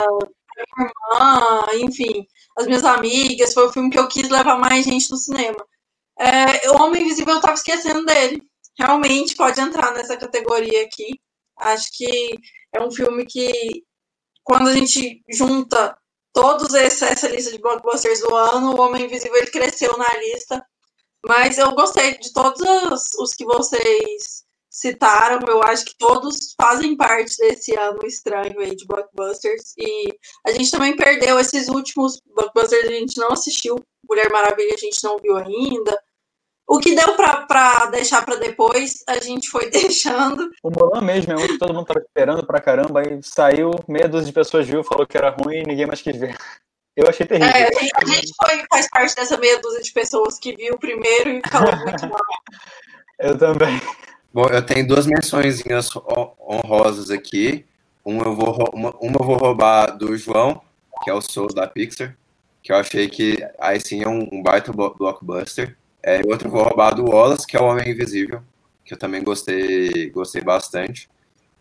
minha 0.78 0.92
irmã, 0.92 1.86
enfim, 1.86 2.28
as 2.58 2.68
minhas 2.68 2.84
amigas. 2.84 3.54
Foi 3.54 3.66
o 3.68 3.72
filme 3.72 3.90
que 3.90 3.98
eu 3.98 4.08
quis 4.08 4.30
levar 4.30 4.58
mais 4.58 4.86
gente 4.86 5.10
no 5.10 5.18
cinema. 5.18 5.66
É, 6.20 6.70
o 6.70 6.82
Homem 6.82 7.02
Invisível 7.02 7.36
eu 7.36 7.42
tava 7.42 7.56
esquecendo 7.56 8.06
dele. 8.06 8.44
Realmente 8.78 9.36
pode 9.36 9.60
entrar 9.62 9.94
nessa 9.94 10.18
categoria 10.18 10.84
aqui. 10.84 11.20
Acho 11.58 11.90
que 11.94 12.38
é 12.74 12.82
um 12.82 12.92
filme 12.92 13.26
que, 13.26 13.84
quando 14.44 14.70
a 14.70 14.74
gente 14.74 15.24
junta 15.30 15.98
todos 16.34 16.74
esse, 16.74 17.06
essa 17.06 17.28
lista 17.28 17.52
de 17.52 17.60
blockbusters 17.60 18.22
do 18.22 18.36
ano, 18.36 18.76
o 18.76 18.82
Homem 18.82 19.06
Invisível 19.06 19.38
ele 19.38 19.52
cresceu 19.52 19.96
na 19.98 20.18
lista. 20.18 20.66
Mas 21.26 21.58
eu 21.58 21.72
gostei 21.74 22.18
de 22.18 22.34
todos 22.34 22.60
os, 22.62 23.10
os 23.20 23.34
que 23.34 23.46
vocês 23.46 24.44
citaram. 24.70 25.40
Eu 25.48 25.62
acho 25.64 25.86
que 25.86 25.96
todos 25.98 26.54
fazem 26.60 26.98
parte 26.98 27.38
desse 27.38 27.78
ano 27.78 28.00
estranho 28.04 28.60
aí 28.60 28.76
de 28.76 28.86
blockbusters. 28.86 29.74
E 29.78 30.10
a 30.46 30.52
gente 30.52 30.72
também 30.72 30.96
perdeu 30.96 31.40
esses 31.40 31.70
últimos 31.70 32.20
blockbusters, 32.26 32.86
a 32.86 32.92
gente 32.92 33.18
não 33.18 33.32
assistiu. 33.32 33.76
Mulher 34.10 34.30
Maravilha 34.32 34.74
a 34.74 34.78
gente 34.78 35.02
não 35.04 35.18
viu 35.18 35.38
ainda. 35.38 35.98
O 36.68 36.80
que 36.80 36.96
deu 36.96 37.14
para 37.16 37.88
deixar 37.92 38.24
para 38.24 38.36
depois, 38.38 39.04
a 39.08 39.20
gente 39.20 39.50
foi 39.50 39.70
deixando. 39.72 40.50
O 40.64 40.70
Mulan 40.70 41.02
mesmo 41.02 41.34
é 41.34 41.36
um 41.36 41.48
que 41.48 41.58
todo 41.58 41.74
mundo 41.74 41.86
tava 41.86 42.00
esperando 42.00 42.46
pra 42.46 42.62
caramba, 42.62 43.02
aí 43.02 43.20
saiu, 43.22 43.72
meia 43.88 44.08
dúzia 44.08 44.28
de 44.28 44.34
pessoas 44.34 44.68
viu, 44.68 44.84
falou 44.84 45.06
que 45.06 45.18
era 45.18 45.30
ruim 45.30 45.58
e 45.58 45.64
ninguém 45.68 45.86
mais 45.86 46.02
quis 46.02 46.16
ver. 46.18 46.36
Eu 46.96 47.08
achei 47.10 47.26
terrível. 47.26 47.50
É, 47.50 47.64
a 47.64 47.72
gente- 47.82 47.92
a 47.96 48.06
gente 48.06 48.32
foi, 48.40 48.64
faz 48.70 48.88
parte 48.88 49.16
dessa 49.16 49.36
meia 49.38 49.60
dúzia 49.60 49.82
de 49.82 49.92
pessoas 49.92 50.38
que 50.38 50.56
viu 50.56 50.78
primeiro 50.78 51.32
e 51.32 51.42
falou 51.50 51.76
muito 51.78 52.08
mal. 52.08 52.22
Eu 53.20 53.36
também. 53.38 53.82
Bom, 54.34 54.46
eu 54.48 54.64
tenho 54.66 54.88
duas 54.88 55.06
menções 55.08 55.62
honrosas 56.40 57.10
aqui. 57.12 57.66
Uma 58.06 58.24
eu, 58.26 58.36
vou, 58.36 58.70
uma, 58.74 58.90
uma 59.00 59.16
eu 59.20 59.26
vou 59.26 59.38
roubar 59.38 59.98
do 59.98 60.16
João, 60.18 60.62
que 61.04 61.10
é 61.10 61.14
o 61.14 61.22
Soul 61.22 61.48
da 61.54 61.66
Pixar, 61.68 62.16
que 62.62 62.72
eu 62.72 62.76
achei 62.76 63.08
que 63.08 63.38
aí 63.60 63.80
sim 63.80 64.04
é 64.04 64.08
um, 64.10 64.28
um 64.32 64.44
baita 64.44 64.72
blo- 64.74 64.94
blockbuster. 64.94 65.78
É, 66.06 66.22
e 66.22 66.28
outra 66.30 66.48
eu 66.48 66.52
vou 66.52 66.64
roubar 66.64 66.94
do 66.94 67.06
Wallace, 67.06 67.48
que 67.48 67.56
é 67.56 67.62
o 67.62 67.66
Homem 67.66 67.90
Invisível, 67.90 68.42
que 68.84 68.94
eu 68.94 68.98
também 68.98 69.24
gostei, 69.24 70.10
gostei 70.10 70.42
bastante. 70.42 71.10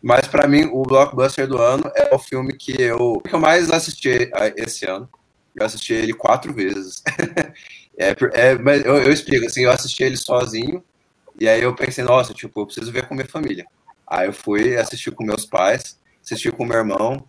Mas 0.01 0.27
para 0.27 0.47
mim, 0.47 0.65
o 0.65 0.83
blockbuster 0.83 1.47
do 1.47 1.61
ano 1.61 1.89
é 1.95 2.13
o 2.13 2.19
filme 2.19 2.53
que 2.53 2.79
eu, 2.81 3.21
que 3.21 3.33
eu 3.33 3.39
mais 3.39 3.71
assisti 3.71 4.29
esse 4.57 4.85
ano. 4.85 5.09
Eu 5.55 5.65
assisti 5.65 5.93
ele 5.93 6.13
quatro 6.13 6.53
vezes. 6.53 7.01
é, 7.97 8.13
é, 8.33 8.57
mas 8.57 8.83
eu, 8.83 8.97
eu 8.97 9.13
explico, 9.13 9.45
assim, 9.45 9.61
eu 9.61 9.71
assisti 9.71 10.03
ele 10.03 10.17
sozinho, 10.17 10.83
e 11.39 11.47
aí 11.47 11.61
eu 11.63 11.73
pensei, 11.73 12.03
nossa, 12.03 12.33
tipo, 12.33 12.59
eu 12.59 12.65
preciso 12.65 12.91
ver 12.91 13.07
com 13.07 13.15
minha 13.15 13.27
família. 13.27 13.65
Aí 14.05 14.27
eu 14.27 14.33
fui 14.33 14.75
assistir 14.75 15.11
com 15.11 15.23
meus 15.23 15.45
pais, 15.45 15.97
assisti 16.21 16.51
com 16.51 16.65
meu 16.65 16.77
irmão. 16.77 17.25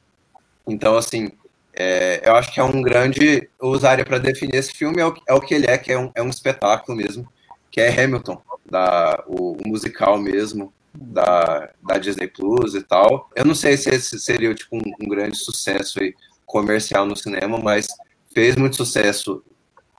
Então, 0.66 0.96
assim, 0.96 1.30
é, 1.76 2.22
eu 2.24 2.34
acho 2.36 2.52
que 2.52 2.60
é 2.60 2.64
um 2.64 2.82
grande. 2.82 3.48
Eu 3.60 3.68
usaria 3.68 4.04
para 4.04 4.18
definir 4.18 4.56
esse 4.56 4.72
filme, 4.72 5.00
é 5.00 5.06
o, 5.06 5.14
é 5.28 5.34
o 5.34 5.40
que 5.40 5.54
ele 5.54 5.66
é, 5.68 5.78
que 5.78 5.92
é 5.92 5.98
um, 5.98 6.10
é 6.14 6.22
um 6.22 6.28
espetáculo 6.28 6.96
mesmo, 6.96 7.28
que 7.70 7.80
é 7.80 8.04
Hamilton, 8.04 8.40
da, 8.64 9.22
o, 9.26 9.52
o 9.52 9.68
musical 9.68 10.18
mesmo, 10.18 10.72
da, 10.94 11.70
da 11.82 11.98
Disney 11.98 12.28
Plus 12.28 12.74
e 12.74 12.82
tal. 12.82 13.28
Eu 13.34 13.44
não 13.44 13.54
sei 13.54 13.76
se 13.76 13.90
esse 13.90 14.18
seria 14.20 14.54
tipo, 14.54 14.76
um, 14.76 14.82
um 15.00 15.08
grande 15.08 15.36
sucesso 15.36 15.98
comercial 16.46 17.06
no 17.06 17.16
cinema, 17.16 17.58
mas 17.58 17.86
fez 18.32 18.56
muito 18.56 18.76
sucesso 18.76 19.42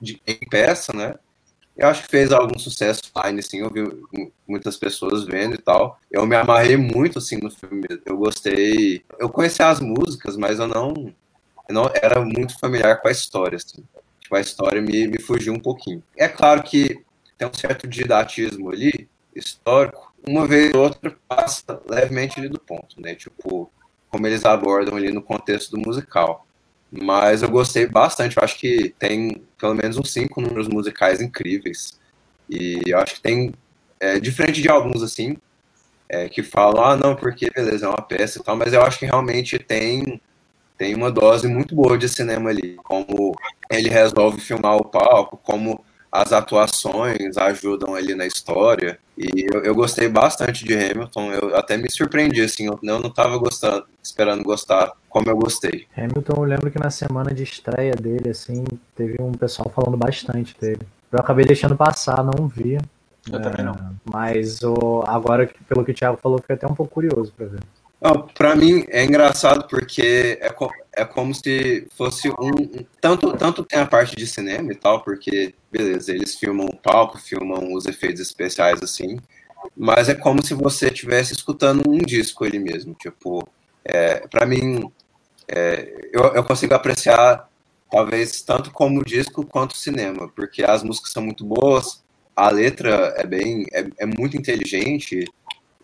de, 0.00 0.20
em 0.26 0.38
peça, 0.48 0.92
né? 0.92 1.14
Eu 1.76 1.88
acho 1.88 2.04
que 2.04 2.08
fez 2.08 2.32
algum 2.32 2.58
sucesso 2.58 3.02
online, 3.14 3.40
assim, 3.40 3.58
eu 3.58 3.70
vi 3.70 3.82
mu- 3.82 4.32
muitas 4.48 4.78
pessoas 4.78 5.24
vendo 5.24 5.54
e 5.54 5.58
tal. 5.58 5.98
Eu 6.10 6.26
me 6.26 6.34
amarrei 6.34 6.76
muito, 6.76 7.18
assim, 7.18 7.36
no 7.36 7.50
filme. 7.50 7.86
Eu 8.06 8.16
gostei. 8.16 9.02
Eu 9.18 9.28
conhecia 9.28 9.68
as 9.68 9.78
músicas, 9.80 10.38
mas 10.38 10.58
eu 10.58 10.66
não, 10.66 11.12
não 11.68 11.90
era 11.94 12.20
muito 12.20 12.58
familiar 12.58 13.00
com 13.00 13.08
a 13.08 13.10
história, 13.12 13.56
assim. 13.56 13.82
Tipo, 14.20 14.36
a 14.36 14.40
história 14.40 14.80
me, 14.80 15.06
me 15.06 15.20
fugiu 15.20 15.52
um 15.52 15.58
pouquinho. 15.58 16.02
É 16.16 16.28
claro 16.28 16.62
que 16.62 17.02
tem 17.38 17.46
um 17.46 17.54
certo 17.54 17.86
didatismo 17.86 18.70
ali, 18.70 19.08
histórico. 19.34 20.12
Uma 20.26 20.46
vez 20.46 20.74
ou 20.74 20.82
outra 20.82 21.16
passa 21.28 21.80
levemente 21.88 22.38
ali 22.38 22.48
do 22.48 22.58
ponto, 22.58 23.00
né? 23.00 23.14
Tipo, 23.14 23.70
como 24.10 24.26
eles 24.26 24.44
abordam 24.44 24.96
ali 24.96 25.12
no 25.12 25.22
contexto 25.22 25.70
do 25.70 25.78
musical. 25.78 26.46
Mas 26.90 27.42
eu 27.42 27.50
gostei 27.50 27.86
bastante. 27.86 28.36
Eu 28.36 28.42
acho 28.42 28.58
que 28.58 28.94
tem 28.98 29.42
pelo 29.58 29.74
menos 29.74 29.96
uns 29.96 30.12
cinco 30.12 30.40
números 30.40 30.68
musicais 30.68 31.20
incríveis. 31.20 32.00
E 32.48 32.80
eu 32.86 32.98
acho 32.98 33.16
que 33.16 33.20
tem, 33.20 33.52
é, 34.00 34.18
diferente 34.18 34.62
de 34.62 34.70
alguns 34.70 35.02
assim, 35.02 35.36
é, 36.08 36.28
que 36.28 36.42
falam, 36.42 36.84
ah, 36.84 36.96
não, 36.96 37.16
porque 37.16 37.50
beleza, 37.50 37.86
é 37.86 37.88
uma 37.88 38.02
peça 38.02 38.38
e 38.38 38.42
tal, 38.42 38.56
mas 38.56 38.72
eu 38.72 38.82
acho 38.82 38.98
que 38.98 39.06
realmente 39.06 39.58
tem, 39.58 40.20
tem 40.76 40.94
uma 40.94 41.10
dose 41.10 41.48
muito 41.48 41.74
boa 41.74 41.96
de 41.96 42.08
cinema 42.08 42.50
ali, 42.50 42.76
como 42.84 43.34
ele 43.70 43.88
resolve 43.88 44.40
filmar 44.40 44.76
o 44.76 44.84
palco, 44.84 45.38
como 45.42 45.84
as 46.10 46.32
atuações 46.32 47.36
ajudam 47.36 47.94
ali 47.94 48.14
na 48.14 48.26
história. 48.26 48.98
E 49.16 49.46
eu, 49.52 49.62
eu, 49.64 49.74
gostei 49.74 50.08
bastante 50.08 50.64
de 50.64 50.74
Hamilton. 50.74 51.32
Eu 51.32 51.56
até 51.56 51.76
me 51.76 51.90
surpreendi, 51.90 52.42
assim, 52.42 52.66
eu, 52.66 52.78
eu 52.82 53.00
não 53.00 53.08
estava 53.08 53.36
gostando, 53.38 53.86
esperando 54.02 54.42
gostar 54.42 54.92
como 55.08 55.28
eu 55.28 55.36
gostei. 55.36 55.86
Hamilton, 55.96 56.34
eu 56.36 56.44
lembro 56.44 56.70
que 56.70 56.78
na 56.78 56.90
semana 56.90 57.32
de 57.34 57.42
estreia 57.42 57.94
dele, 57.94 58.30
assim, 58.30 58.64
teve 58.94 59.16
um 59.20 59.32
pessoal 59.32 59.70
falando 59.74 59.96
bastante 59.96 60.54
dele. 60.60 60.86
Eu 61.10 61.18
acabei 61.18 61.44
deixando 61.44 61.76
passar, 61.76 62.22
não 62.22 62.46
vi. 62.46 62.78
Eu 63.30 63.38
é, 63.38 63.42
também 63.42 63.64
não. 63.64 63.76
Mas 64.04 64.62
o, 64.62 65.02
agora, 65.06 65.50
pelo 65.68 65.84
que 65.84 65.90
o 65.90 65.94
Thiago 65.94 66.18
falou, 66.22 66.38
fiquei 66.38 66.56
até 66.56 66.66
um 66.66 66.74
pouco 66.74 66.92
curioso 66.92 67.32
para 67.36 67.46
ver. 67.46 67.60
Para 68.34 68.54
mim 68.54 68.84
é 68.88 69.04
engraçado 69.04 69.66
porque 69.68 70.38
é, 70.40 70.50
co 70.50 70.70
é 70.92 71.04
como 71.04 71.34
se 71.34 71.86
fosse 71.96 72.28
um. 72.28 72.84
Tanto, 73.00 73.32
tanto 73.36 73.64
tem 73.64 73.80
a 73.80 73.86
parte 73.86 74.14
de 74.14 74.26
cinema 74.26 74.72
e 74.72 74.74
tal, 74.74 75.02
porque, 75.02 75.54
beleza, 75.70 76.12
eles 76.12 76.34
filmam 76.34 76.66
o 76.66 76.76
palco, 76.76 77.18
filmam 77.18 77.72
os 77.72 77.86
efeitos 77.86 78.20
especiais 78.20 78.82
assim, 78.82 79.18
mas 79.76 80.08
é 80.08 80.14
como 80.14 80.44
se 80.44 80.54
você 80.54 80.88
estivesse 80.88 81.32
escutando 81.32 81.88
um 81.88 81.98
disco 81.98 82.44
ali 82.44 82.58
mesmo. 82.58 82.94
Tipo, 82.94 83.46
é, 83.84 84.26
para 84.28 84.44
mim, 84.46 84.90
é, 85.48 86.08
eu, 86.12 86.22
eu 86.34 86.44
consigo 86.44 86.74
apreciar 86.74 87.48
talvez 87.90 88.42
tanto 88.42 88.70
como 88.70 89.04
disco 89.04 89.46
quanto 89.46 89.76
cinema, 89.76 90.28
porque 90.34 90.62
as 90.64 90.82
músicas 90.82 91.12
são 91.12 91.22
muito 91.22 91.44
boas, 91.44 92.02
a 92.34 92.50
letra 92.50 93.14
é 93.16 93.26
bem, 93.26 93.64
é, 93.72 93.86
é 93.98 94.06
muito 94.06 94.36
inteligente 94.36 95.24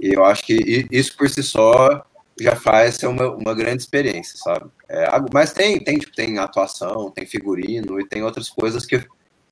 e 0.03 0.15
eu 0.15 0.25
acho 0.25 0.43
que 0.43 0.89
isso 0.91 1.17
por 1.17 1.31
si 1.31 1.45
só 1.45 2.05
já 2.41 2.57
faz 2.57 2.97
ser 2.97 3.07
uma, 3.07 3.31
uma 3.31 3.55
grande 3.55 3.83
experiência, 3.83 4.37
sabe? 4.37 4.69
É, 4.89 5.07
mas 5.33 5.53
tem, 5.53 5.79
tem, 5.79 5.97
tipo, 5.97 6.13
tem 6.13 6.39
atuação, 6.39 7.09
tem 7.13 7.25
figurino 7.25 8.01
e 8.01 8.09
tem 8.09 8.25
outras 8.25 8.51
coisas 8.51 8.85
que, 8.85 9.01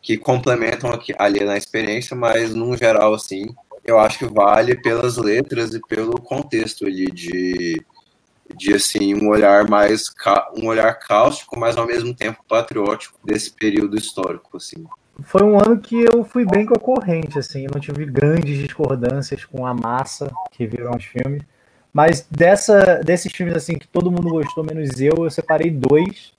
que 0.02 0.18
complementam 0.18 0.90
aqui, 0.90 1.14
ali 1.16 1.44
na 1.44 1.56
experiência, 1.56 2.16
mas 2.16 2.52
num 2.52 2.76
geral, 2.76 3.14
assim, 3.14 3.54
eu 3.84 3.96
acho 4.00 4.18
que 4.18 4.26
vale 4.26 4.74
pelas 4.74 5.16
letras 5.16 5.72
e 5.72 5.80
pelo 5.86 6.20
contexto 6.20 6.84
ali 6.84 7.06
de, 7.12 7.80
de 8.56 8.74
assim, 8.74 9.14
um 9.14 9.28
olhar 9.28 9.68
mais, 9.68 10.06
um 10.56 10.66
olhar 10.66 10.92
cáustico, 10.94 11.56
mas 11.56 11.76
ao 11.76 11.86
mesmo 11.86 12.12
tempo 12.12 12.44
patriótico 12.48 13.16
desse 13.22 13.52
período 13.52 13.96
histórico, 13.96 14.56
assim 14.56 14.84
foi 15.22 15.42
um 15.42 15.56
ano 15.58 15.78
que 15.78 15.96
eu 16.12 16.24
fui 16.24 16.44
bem 16.44 16.66
com 16.66 16.74
a 16.74 16.78
corrente, 16.78 17.38
assim, 17.38 17.66
não 17.72 17.80
tive 17.80 18.04
grandes 18.06 18.58
discordâncias 18.58 19.44
com 19.44 19.66
a 19.66 19.74
massa 19.74 20.30
que 20.50 20.66
viram 20.66 20.92
os 20.92 21.04
filmes. 21.04 21.42
Mas 21.92 22.26
dessa, 22.30 23.02
desses 23.04 23.32
filmes 23.32 23.56
assim 23.56 23.74
que 23.76 23.88
todo 23.88 24.10
mundo 24.10 24.30
gostou, 24.30 24.64
menos 24.64 25.00
eu, 25.00 25.14
eu 25.18 25.30
separei 25.30 25.70
dois 25.70 26.32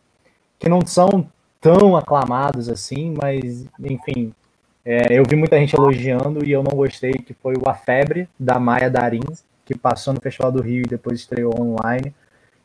que 0.57 0.69
não 0.69 0.85
são 0.85 1.29
tão 1.59 1.97
aclamados 1.97 2.69
assim, 2.69 3.13
mas 3.21 3.65
enfim, 3.79 4.33
é, 4.83 5.07
eu 5.11 5.23
vi 5.27 5.35
muita 5.35 5.57
gente 5.59 5.75
elogiando 5.75 6.43
e 6.45 6.51
eu 6.51 6.63
não 6.63 6.75
gostei, 6.75 7.13
que 7.13 7.33
foi 7.33 7.53
o 7.55 7.69
A 7.69 7.73
Febre, 7.73 8.27
da 8.39 8.59
Maia 8.59 8.89
Darim, 8.89 9.21
que 9.65 9.77
passou 9.77 10.13
no 10.13 10.21
Festival 10.21 10.51
do 10.51 10.61
Rio 10.61 10.83
e 10.83 10.89
depois 10.89 11.19
estreou 11.19 11.53
online, 11.59 12.13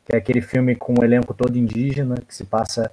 que 0.04 0.14
é 0.14 0.18
aquele 0.18 0.40
filme 0.40 0.74
com 0.74 0.94
um 0.98 1.04
elenco 1.04 1.34
todo 1.34 1.58
indígena, 1.58 2.16
que 2.26 2.34
se 2.34 2.44
passa 2.44 2.90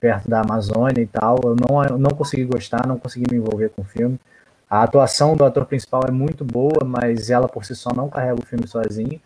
perto 0.00 0.28
da 0.28 0.40
Amazônia 0.40 1.02
e 1.02 1.06
tal. 1.06 1.38
Eu 1.44 1.54
não, 1.54 1.84
eu 1.84 1.98
não 1.98 2.10
consegui 2.10 2.44
gostar, 2.44 2.86
não 2.86 2.98
consegui 2.98 3.26
me 3.30 3.38
envolver 3.38 3.68
com 3.68 3.82
o 3.82 3.84
filme. 3.84 4.18
A 4.68 4.82
atuação 4.82 5.36
do 5.36 5.44
ator 5.44 5.66
principal 5.66 6.02
é 6.08 6.10
muito 6.10 6.44
boa, 6.44 6.84
mas 6.84 7.28
ela 7.28 7.48
por 7.48 7.64
si 7.64 7.74
só 7.74 7.92
não 7.94 8.08
carrega 8.08 8.40
o 8.40 8.46
filme 8.46 8.66
sozinho. 8.66 9.20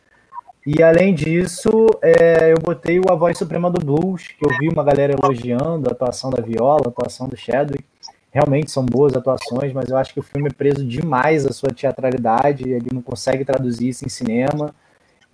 E 0.66 0.82
além 0.82 1.14
disso, 1.14 1.70
é, 2.02 2.52
eu 2.52 2.56
botei 2.58 2.98
o 2.98 3.10
A 3.10 3.14
Voz 3.14 3.36
Suprema 3.36 3.70
do 3.70 3.84
Blues, 3.84 4.28
que 4.28 4.44
eu 4.44 4.48
vi 4.58 4.68
uma 4.68 4.82
galera 4.82 5.12
elogiando 5.12 5.88
a 5.88 5.92
atuação 5.92 6.30
da 6.30 6.42
Viola, 6.42 6.84
a 6.86 6.88
atuação 6.88 7.28
do 7.28 7.36
Chadwick. 7.36 7.84
Realmente 8.32 8.70
são 8.70 8.84
boas 8.84 9.14
atuações, 9.14 9.72
mas 9.72 9.88
eu 9.90 9.96
acho 9.96 10.12
que 10.12 10.20
o 10.20 10.22
filme 10.22 10.48
é 10.48 10.52
preso 10.52 10.84
demais 10.84 11.46
à 11.46 11.52
sua 11.52 11.68
teatralidade, 11.68 12.68
ele 12.68 12.88
não 12.92 13.02
consegue 13.02 13.44
traduzir 13.44 13.90
isso 13.90 14.04
em 14.04 14.08
cinema 14.08 14.74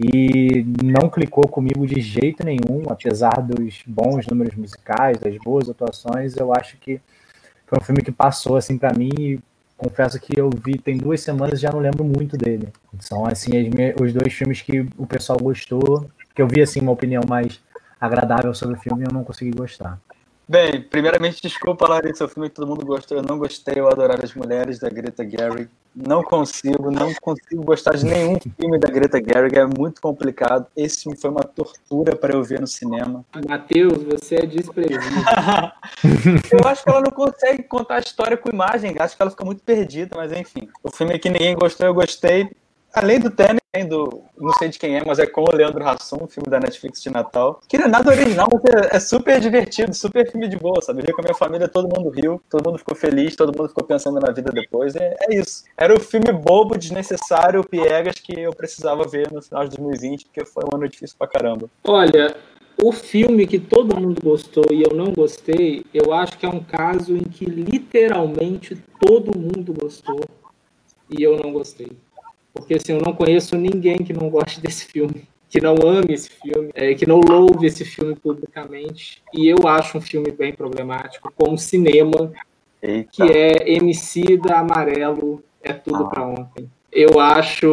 e 0.03 0.65
não 0.83 1.11
clicou 1.11 1.47
comigo 1.47 1.87
de 1.87 2.01
jeito 2.01 2.43
nenhum, 2.43 2.85
apesar 2.89 3.43
dos 3.43 3.83
bons 3.87 4.27
números 4.27 4.55
musicais, 4.55 5.19
das 5.19 5.37
boas 5.37 5.69
atuações, 5.69 6.37
eu 6.39 6.55
acho 6.55 6.79
que 6.79 6.99
foi 7.67 7.79
um 7.79 7.85
filme 7.85 8.03
que 8.03 8.11
passou 8.11 8.57
assim 8.57 8.79
para 8.79 8.97
mim 8.97 9.11
e 9.19 9.39
confesso 9.77 10.19
que 10.19 10.41
eu 10.41 10.49
vi 10.49 10.79
tem 10.79 10.97
duas 10.97 11.21
semanas 11.21 11.59
e 11.59 11.63
já 11.63 11.71
não 11.71 11.81
lembro 11.81 12.03
muito 12.03 12.37
dele. 12.39 12.69
São 12.99 13.27
assim 13.27 13.51
os 14.01 14.13
dois 14.15 14.33
filmes 14.33 14.63
que 14.63 14.81
o 14.97 15.07
pessoal 15.07 15.39
gostou, 15.39 16.09
que 16.35 16.41
eu 16.41 16.49
vi 16.49 16.63
assim 16.63 16.81
uma 16.81 16.93
opinião 16.93 17.23
mais 17.29 17.61
agradável 18.01 18.55
sobre 18.55 18.77
o 18.77 18.81
filme 18.81 19.03
e 19.03 19.07
eu 19.07 19.13
não 19.13 19.23
consegui 19.23 19.51
gostar. 19.51 19.99
Bem, 20.51 20.83
primeiramente, 20.83 21.41
desculpa, 21.41 21.87
Larissa, 21.87 22.25
o 22.25 22.29
filme 22.29 22.49
que 22.49 22.57
todo 22.57 22.67
mundo 22.67 22.85
gostou, 22.85 23.17
eu 23.17 23.23
não 23.23 23.39
gostei, 23.39 23.75
eu 23.77 23.87
adorar 23.87 24.19
as 24.21 24.35
mulheres 24.35 24.81
da 24.81 24.89
Greta 24.89 25.23
Gerwig. 25.23 25.71
Não 25.95 26.25
consigo, 26.25 26.91
não 26.91 27.15
consigo 27.23 27.63
gostar 27.63 27.95
de 27.97 28.05
nenhum 28.05 28.37
filme 28.59 28.77
da 28.77 28.91
Greta 28.91 29.19
Gerwig, 29.19 29.57
é 29.57 29.65
muito 29.65 30.01
complicado. 30.01 30.67
Esse 30.77 31.05
filme 31.05 31.17
foi 31.17 31.31
uma 31.31 31.45
tortura 31.45 32.17
para 32.17 32.35
eu 32.35 32.43
ver 32.43 32.61
no 32.61 32.67
cinema. 32.67 33.25
Matheus, 33.49 34.03
você 34.03 34.39
é 34.43 34.47
desprezível. 34.47 34.99
eu 36.51 36.69
acho 36.69 36.83
que 36.83 36.91
ela 36.91 37.01
não 37.01 37.13
consegue 37.13 37.63
contar 37.63 37.99
a 37.99 38.01
história 38.01 38.37
com 38.37 38.51
imagem, 38.53 38.97
acho 38.99 39.17
que 39.17 39.23
ela 39.23 39.31
fica 39.31 39.45
muito 39.45 39.63
perdida, 39.63 40.17
mas 40.17 40.33
enfim. 40.33 40.69
O 40.83 40.91
filme 40.91 41.17
que 41.21 41.31
ninguém 41.31 41.55
gostou, 41.55 41.87
eu 41.87 41.95
gostei. 41.95 42.51
Além 42.93 43.21
do 43.21 43.31
Tenet, 43.31 43.61
do, 43.89 44.25
não 44.37 44.53
sei 44.55 44.69
de 44.69 44.79
quem 44.79 44.97
é, 44.97 45.03
mas 45.05 45.21
é 45.21 45.27
com 45.27 45.43
o 45.43 45.55
Leandro 45.55 45.87
Hassum, 45.87 46.25
um 46.25 46.27
filme 46.27 46.51
da 46.51 46.59
Netflix 46.59 47.01
de 47.01 47.09
Natal. 47.09 47.61
Que 47.69 47.79
não 47.79 47.85
é 47.85 47.89
nada 47.89 48.11
original, 48.11 48.49
mas 48.53 48.63
é, 48.65 48.97
é, 48.97 49.01
super 49.01 49.39
divertido, 49.39 49.95
super 49.95 50.29
filme 50.29 50.49
de 50.49 50.57
boa, 50.57 50.83
sabe? 50.83 51.01
Eu 51.01 51.07
vi 51.07 51.13
com 51.13 51.21
a 51.21 51.25
minha 51.25 51.35
família, 51.35 51.69
todo 51.69 51.89
mundo 51.89 52.11
riu, 52.11 52.43
todo 52.51 52.67
mundo 52.67 52.79
ficou 52.79 52.97
feliz, 52.97 53.37
todo 53.37 53.57
mundo 53.57 53.69
ficou 53.69 53.85
pensando 53.85 54.19
na 54.19 54.33
vida 54.33 54.51
depois. 54.51 54.97
É, 54.97 55.15
é 55.29 55.35
isso. 55.37 55.65
Era 55.77 55.95
o 55.95 56.01
filme 56.01 56.33
bobo, 56.33 56.77
desnecessário, 56.77 57.63
piegas 57.63 58.17
que 58.17 58.41
eu 58.41 58.53
precisava 58.53 59.05
ver 59.05 59.31
no 59.31 59.41
final 59.41 59.65
de 59.65 59.77
2020, 59.77 60.25
porque 60.25 60.45
foi 60.45 60.65
um 60.65 60.77
ano 60.77 60.89
difícil 60.89 61.17
pra 61.17 61.29
caramba. 61.29 61.71
Olha, 61.85 62.35
o 62.83 62.91
filme 62.91 63.47
que 63.47 63.61
todo 63.61 63.99
mundo 64.01 64.21
gostou 64.21 64.65
e 64.73 64.83
eu 64.83 64.97
não 64.97 65.13
gostei, 65.13 65.85
eu 65.95 66.13
acho 66.13 66.37
que 66.37 66.45
é 66.45 66.49
um 66.49 66.63
caso 66.63 67.17
em 67.17 67.23
que 67.23 67.45
literalmente 67.45 68.77
todo 68.99 69.39
mundo 69.39 69.73
gostou 69.73 70.21
e 71.09 71.23
eu 71.23 71.37
não 71.37 71.53
gostei 71.53 71.93
porque 72.53 72.75
assim, 72.75 72.93
eu 72.93 73.01
não 73.01 73.13
conheço 73.13 73.57
ninguém 73.57 73.99
que 73.99 74.13
não 74.13 74.29
goste 74.29 74.61
desse 74.61 74.87
filme, 74.87 75.29
que 75.49 75.61
não 75.61 75.75
ame 75.85 76.15
esse 76.15 76.31
filme, 76.31 76.71
é, 76.75 76.95
que 76.95 77.07
não 77.07 77.21
louve 77.21 77.67
esse 77.67 77.85
filme 77.85 78.15
publicamente. 78.15 79.23
E 79.33 79.49
eu 79.49 79.67
acho 79.67 79.99
um 79.99 80.01
filme 80.01 80.31
bem 80.31 80.53
problemático, 80.53 81.33
como 81.37 81.59
cinema, 81.59 82.33
Eita. 82.83 83.11
que 83.13 83.23
é 83.23 83.73
Emicida 83.73 84.57
Amarelo, 84.57 85.43
é 85.63 85.73
tudo 85.73 86.05
ah. 86.05 86.09
para 86.09 86.27
ontem. 86.27 86.71
Eu 86.93 87.21
acho, 87.21 87.67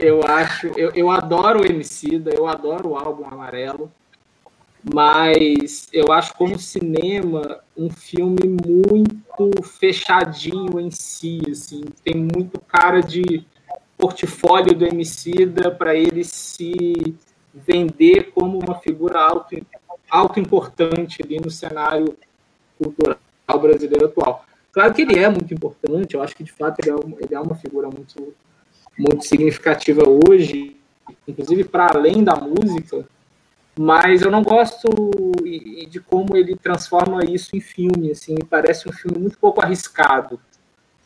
eu 0.00 0.24
acho, 0.24 0.66
eu, 0.76 0.90
eu 0.96 1.10
adoro 1.10 1.62
o 1.62 1.66
Emicida, 1.66 2.32
eu 2.34 2.48
adoro 2.48 2.90
o 2.90 2.96
álbum 2.96 3.24
Amarelo, 3.24 3.90
mas 4.92 5.88
eu 5.92 6.12
acho 6.12 6.34
como 6.34 6.58
cinema 6.58 7.60
um 7.76 7.88
filme 7.88 8.56
muito 8.66 9.62
fechadinho 9.62 10.80
em 10.80 10.90
si, 10.90 11.40
assim, 11.48 11.84
tem 12.04 12.16
muito 12.16 12.60
cara 12.60 13.00
de 13.00 13.46
portfólio 14.02 14.74
do 14.74 14.84
Emicida 14.84 15.70
para 15.70 15.94
ele 15.94 16.24
se 16.24 17.14
vender 17.54 18.32
como 18.32 18.58
uma 18.58 18.74
figura 18.80 19.20
auto, 19.20 19.56
auto 20.10 20.40
importante 20.40 21.22
ali 21.22 21.38
no 21.38 21.48
cenário 21.48 22.16
cultural 22.76 23.16
brasileiro 23.60 24.06
atual. 24.06 24.44
Claro 24.72 24.92
que 24.92 25.02
ele 25.02 25.16
é 25.20 25.28
muito 25.28 25.54
importante, 25.54 26.16
eu 26.16 26.22
acho 26.22 26.34
que 26.34 26.42
de 26.42 26.50
fato 26.50 26.80
ele 26.80 26.90
é, 26.90 26.94
uma, 26.96 27.16
ele 27.20 27.32
é 27.32 27.38
uma 27.38 27.54
figura 27.54 27.88
muito, 27.88 28.34
muito 28.98 29.24
significativa 29.24 30.02
hoje, 30.08 30.76
inclusive 31.28 31.62
para 31.62 31.96
além 31.96 32.24
da 32.24 32.34
música, 32.34 33.06
mas 33.78 34.22
eu 34.22 34.32
não 34.32 34.42
gosto 34.42 34.88
de 35.88 36.00
como 36.00 36.36
ele 36.36 36.56
transforma 36.56 37.24
isso 37.24 37.54
em 37.54 37.60
filme, 37.60 38.10
assim, 38.10 38.34
parece 38.50 38.88
um 38.88 38.92
filme 38.92 39.16
muito 39.16 39.38
pouco 39.38 39.64
arriscado, 39.64 40.40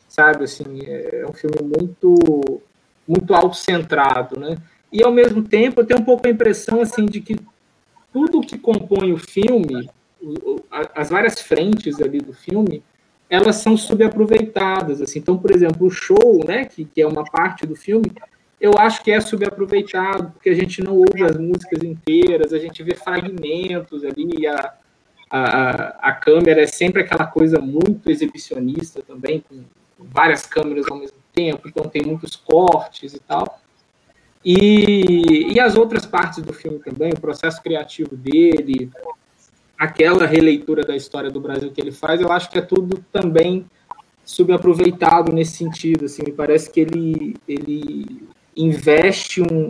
sabe, 0.09 0.44
assim, 0.44 0.80
é 0.86 1.26
um 1.28 1.34
filme 1.34 1.59
muito 1.78 2.62
muito 3.07 3.34
autocentrado, 3.34 4.38
né? 4.38 4.57
E 4.92 5.02
ao 5.02 5.12
mesmo 5.12 5.42
tempo 5.42 5.80
eu 5.80 5.86
tenho 5.86 6.00
um 6.00 6.04
pouco 6.04 6.26
a 6.26 6.30
impressão 6.30 6.80
assim 6.80 7.07
de 7.07 7.20
que 7.20 7.36
tudo 8.12 8.40
que 8.40 8.59
compõe 8.59 9.12
o 9.12 9.18
filme, 9.18 9.88
as 10.94 11.11
várias 11.11 11.40
frentes 11.40 12.00
ali 12.00 12.18
do 12.18 12.32
filme, 12.32 12.82
elas 13.28 13.57
são 13.57 13.76
subaproveitadas, 13.76 15.02
assim. 15.02 15.18
Então, 15.18 15.36
por 15.36 15.50
exemplo, 15.50 15.86
o 15.86 15.90
show, 15.90 16.44
né, 16.46 16.64
que, 16.64 16.84
que 16.84 17.02
é 17.02 17.07
uma 17.07 17.24
parte 17.24 17.66
do 17.66 17.74
filme, 17.74 18.11
eu 18.61 18.72
acho 18.78 19.02
que 19.02 19.11
é 19.11 19.20
subaproveitado, 19.20 20.30
porque 20.30 20.48
a 20.48 20.54
gente 20.54 20.82
não 20.82 20.96
ouve 20.96 21.22
as 21.22 21.36
músicas 21.36 21.82
inteiras, 21.82 22.52
a 22.52 22.59
gente 22.59 22.82
vê 22.82 22.94
fragmentos 22.94 24.02
ali, 24.04 24.46
a, 24.46 24.72
a, 25.30 26.09
a 26.09 26.12
câmera 26.12 26.62
é 26.62 26.66
sempre 26.66 27.02
aquela 27.02 27.26
coisa 27.26 27.59
muito 27.59 28.11
exibicionista 28.11 29.02
também, 29.02 29.40
com 29.40 29.62
várias 29.98 30.46
câmeras 30.46 30.86
ao 30.88 30.98
mesmo 30.98 31.15
tempo, 31.37 31.68
então 31.68 31.89
tem 31.89 32.03
muitos 32.03 32.34
cortes 32.34 33.12
e 33.12 33.20
tal. 33.20 33.61
E, 34.43 35.53
e 35.53 35.61
as 35.61 35.76
outras 35.76 36.07
partes 36.07 36.43
do 36.43 36.53
filme 36.53 36.78
também, 36.78 37.12
o 37.12 37.20
processo 37.20 37.62
criativo 37.62 38.16
dele, 38.16 38.91
aquela 39.78 40.24
releitura 40.24 40.82
da 40.82 40.97
história 40.97 41.30
do 41.30 41.41
Brasil 41.41 41.70
que 41.70 41.80
ele 41.80 41.93
faz, 41.93 42.20
eu 42.20 42.32
acho 42.32 42.49
que 42.51 42.59
é 42.59 42.62
tudo 42.62 43.05
também 43.12 43.66
subaproveitado 44.24 45.32
nesse 45.32 45.57
sentido. 45.57 46.07
Assim, 46.07 46.22
me 46.24 46.32
parece 46.32 46.70
que 46.70 46.80
ele, 46.80 47.37
ele 47.47 48.26
investe 48.57 49.43
um, 49.43 49.68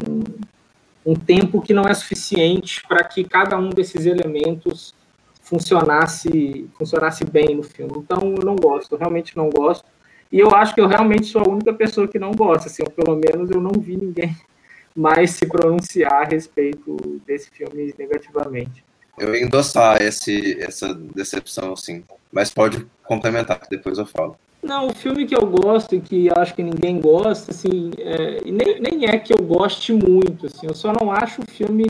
um 1.04 1.14
tempo 1.14 1.60
que 1.60 1.74
não 1.74 1.84
é 1.84 1.94
suficiente 1.94 2.82
para 2.86 3.02
que 3.02 3.24
cada 3.24 3.58
um 3.58 3.70
desses 3.70 4.06
elementos 4.06 4.94
funcionasse, 5.42 6.68
funcionasse 6.76 7.24
bem 7.24 7.56
no 7.56 7.62
filme. 7.62 7.92
Então, 7.96 8.34
eu 8.36 8.44
não 8.44 8.56
gosto, 8.56 8.96
realmente 8.96 9.36
não 9.36 9.48
gosto. 9.48 9.95
E 10.30 10.38
eu 10.38 10.50
acho 10.54 10.74
que 10.74 10.80
eu 10.80 10.86
realmente 10.86 11.26
sou 11.26 11.42
a 11.42 11.48
única 11.48 11.72
pessoa 11.72 12.08
que 12.08 12.18
não 12.18 12.32
gosta, 12.32 12.68
assim, 12.68 12.82
ou 12.82 12.90
pelo 12.90 13.16
menos 13.16 13.50
eu 13.50 13.60
não 13.60 13.72
vi 13.80 13.96
ninguém 13.96 14.36
mais 14.94 15.30
se 15.32 15.46
pronunciar 15.46 16.22
a 16.22 16.24
respeito 16.24 16.96
desse 17.26 17.50
filme 17.50 17.94
negativamente. 17.98 18.84
Eu 19.18 19.34
ia 19.34 19.42
endossar 19.42 20.02
esse, 20.02 20.60
essa 20.60 20.92
decepção, 20.94 21.72
assim, 21.72 22.04
mas 22.30 22.50
pode 22.50 22.86
complementar, 23.04 23.60
que 23.60 23.70
depois 23.70 23.98
eu 23.98 24.06
falo. 24.06 24.36
Não, 24.62 24.88
o 24.88 24.94
filme 24.94 25.26
que 25.26 25.34
eu 25.34 25.46
gosto 25.46 25.94
e 25.94 26.00
que 26.00 26.28
acho 26.36 26.54
que 26.54 26.62
ninguém 26.62 27.00
gosta, 27.00 27.52
assim, 27.52 27.90
é, 27.98 28.40
nem, 28.44 28.80
nem 28.80 29.08
é 29.08 29.18
que 29.18 29.32
eu 29.32 29.38
goste 29.38 29.92
muito, 29.92 30.46
assim, 30.46 30.66
eu 30.66 30.74
só 30.74 30.92
não 30.92 31.10
acho 31.12 31.40
o 31.40 31.50
filme 31.50 31.86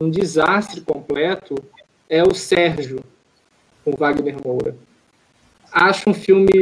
um 0.00 0.10
desastre 0.10 0.80
completo, 0.80 1.54
é 2.08 2.22
o 2.22 2.34
Sérgio, 2.34 3.00
com 3.84 3.92
Wagner 3.92 4.36
Moura. 4.44 4.76
Acho 5.74 6.10
um 6.10 6.14
filme 6.14 6.52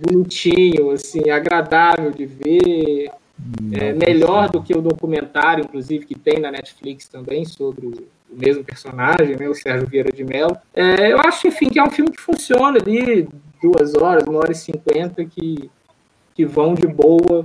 bonitinho, 0.00 0.92
assim, 0.92 1.30
agradável 1.30 2.12
de 2.12 2.24
ver, 2.24 3.10
é, 3.72 3.92
melhor 3.92 4.48
do 4.48 4.62
que 4.62 4.72
o 4.72 4.80
documentário, 4.80 5.64
inclusive, 5.64 6.06
que 6.06 6.14
tem 6.14 6.38
na 6.38 6.48
Netflix 6.52 7.08
também, 7.08 7.44
sobre 7.44 7.88
o 7.88 8.06
mesmo 8.30 8.62
personagem, 8.62 9.36
né, 9.36 9.48
o 9.48 9.54
Sérgio 9.54 9.88
Vieira 9.88 10.12
de 10.12 10.22
Mello. 10.22 10.56
É, 10.72 11.12
eu 11.12 11.18
acho, 11.18 11.48
enfim, 11.48 11.68
que 11.68 11.80
é 11.80 11.82
um 11.82 11.90
filme 11.90 12.12
que 12.12 12.20
funciona 12.20 12.78
ali, 12.78 13.28
duas 13.60 13.96
horas, 13.96 14.22
uma 14.28 14.38
hora 14.38 14.52
e 14.52 14.54
cinquenta, 14.54 15.24
que, 15.24 15.68
que 16.32 16.46
vão 16.46 16.72
de 16.72 16.86
boa 16.86 17.44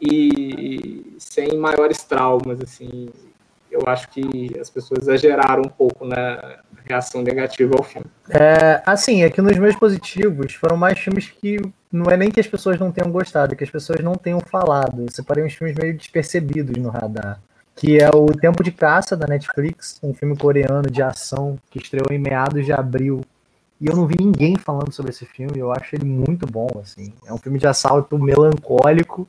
e 0.00 1.16
sem 1.18 1.58
maiores 1.58 2.04
traumas, 2.04 2.60
assim. 2.60 3.08
Eu 3.70 3.82
acho 3.86 4.08
que 4.10 4.22
as 4.60 4.70
pessoas 4.70 5.02
exageraram 5.02 5.62
um 5.62 5.68
pouco 5.68 6.04
na 6.04 6.60
reação 6.84 7.22
negativa 7.22 7.74
ao 7.76 7.82
filme. 7.82 8.06
É, 8.28 8.82
assim, 8.84 9.24
aqui 9.24 9.40
nos 9.40 9.56
meus 9.56 9.74
positivos 9.76 10.54
foram 10.54 10.76
mais 10.76 10.98
filmes 10.98 11.28
que 11.28 11.58
não 11.90 12.10
é 12.10 12.16
nem 12.16 12.30
que 12.30 12.40
as 12.40 12.46
pessoas 12.46 12.78
não 12.78 12.92
tenham 12.92 13.10
gostado, 13.10 13.52
é 13.52 13.56
que 13.56 13.64
as 13.64 13.70
pessoas 13.70 14.00
não 14.00 14.14
tenham 14.14 14.40
falado. 14.40 15.02
Eu 15.02 15.10
separei 15.10 15.44
uns 15.44 15.54
filmes 15.54 15.76
meio 15.76 15.96
despercebidos 15.96 16.76
no 16.76 16.90
radar. 16.90 17.40
Que 17.76 17.98
é 17.98 18.08
o 18.08 18.26
Tempo 18.26 18.62
de 18.62 18.70
Caça, 18.70 19.16
da 19.16 19.26
Netflix, 19.26 19.98
um 20.02 20.14
filme 20.14 20.36
coreano 20.36 20.88
de 20.88 21.02
ação 21.02 21.58
que 21.70 21.78
estreou 21.78 22.06
em 22.12 22.18
meados 22.18 22.64
de 22.64 22.72
abril. 22.72 23.22
E 23.80 23.88
eu 23.88 23.96
não 23.96 24.06
vi 24.06 24.14
ninguém 24.18 24.56
falando 24.56 24.92
sobre 24.92 25.10
esse 25.10 25.26
filme, 25.26 25.58
eu 25.58 25.72
acho 25.72 25.96
ele 25.96 26.04
muito 26.04 26.46
bom, 26.46 26.68
assim. 26.80 27.12
É 27.26 27.32
um 27.32 27.38
filme 27.38 27.58
de 27.58 27.66
assalto 27.66 28.16
melancólico, 28.16 29.28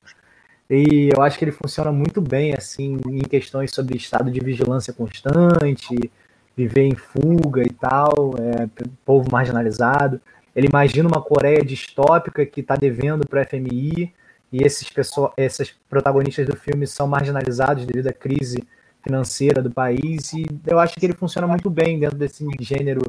e 0.69 1.09
eu 1.15 1.21
acho 1.21 1.37
que 1.37 1.45
ele 1.45 1.51
funciona 1.51 1.91
muito 1.91 2.21
bem, 2.21 2.53
assim, 2.53 2.99
em 3.07 3.21
questões 3.21 3.71
sobre 3.71 3.97
estado 3.97 4.31
de 4.31 4.39
vigilância 4.39 4.93
constante, 4.93 6.11
viver 6.55 6.83
em 6.83 6.95
fuga 6.95 7.61
e 7.63 7.71
tal, 7.71 8.35
é, 8.39 8.67
povo 9.05 9.29
marginalizado. 9.31 10.21
Ele 10.55 10.67
imagina 10.67 11.07
uma 11.07 11.21
Coreia 11.21 11.63
distópica 11.63 12.45
que 12.45 12.61
está 12.61 12.75
devendo 12.75 13.27
para 13.27 13.41
o 13.41 13.45
FMI 13.45 14.13
e 14.51 14.63
esses, 14.63 14.89
pessoas, 14.89 15.31
esses 15.35 15.75
protagonistas 15.89 16.45
do 16.45 16.55
filme 16.55 16.87
são 16.87 17.07
marginalizados 17.07 17.85
devido 17.85 18.07
à 18.07 18.13
crise 18.13 18.63
financeira 19.03 19.61
do 19.61 19.69
país 19.69 20.33
e 20.33 20.45
eu 20.65 20.79
acho 20.79 20.95
que 20.95 21.05
ele 21.05 21.13
funciona 21.13 21.45
muito 21.45 21.69
bem 21.69 21.99
dentro 21.99 22.17
desse 22.17 22.45
gênero 22.59 23.01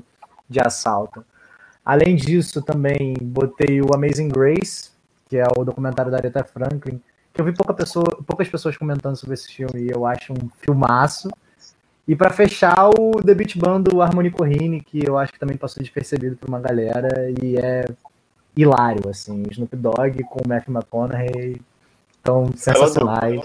de 0.49 0.61
assalto. 0.61 1.25
Além 1.85 2.17
disso, 2.17 2.61
também 2.61 3.15
botei 3.23 3.81
o 3.81 3.95
Amazing 3.95 4.29
Grace, 4.29 4.91
que 5.29 5.37
é 5.37 5.45
o 5.57 5.65
documentário 5.65 6.11
da 6.11 6.19
Aretha 6.19 6.43
Franklin, 6.43 7.01
que 7.33 7.41
eu 7.41 7.45
vi 7.45 7.53
pouca 7.53 7.73
pessoa, 7.73 8.05
poucas 8.27 8.49
pessoas 8.49 8.77
comentando 8.77 9.15
sobre 9.17 9.35
esse 9.35 9.53
filme 9.53 9.83
e 9.83 9.91
eu 9.91 10.05
acho 10.05 10.33
um 10.33 10.49
filmaço. 10.61 11.29
E 12.07 12.15
para 12.15 12.31
fechar, 12.31 12.89
o 12.91 13.21
The 13.23 13.35
Beat 13.35 13.57
Band 13.57 13.81
do 13.81 14.01
Harmony 14.01 14.31
Corrine, 14.31 14.81
que 14.81 15.05
eu 15.05 15.19
acho 15.19 15.33
que 15.33 15.39
também 15.41 15.57
passou 15.57 15.83
despercebido 15.83 16.37
por 16.37 16.49
uma 16.49 16.61
galera 16.61 17.09
e 17.43 17.57
é 17.57 17.85
hilário, 18.57 19.09
assim. 19.11 19.43
Snoop 19.51 19.77
Dogg 19.77 20.23
com 20.25 20.39
o 20.45 20.49
Matthew 20.49 20.75
McConaughey 20.75 21.61
estão 22.17 22.47
sensacionais. 22.55 23.41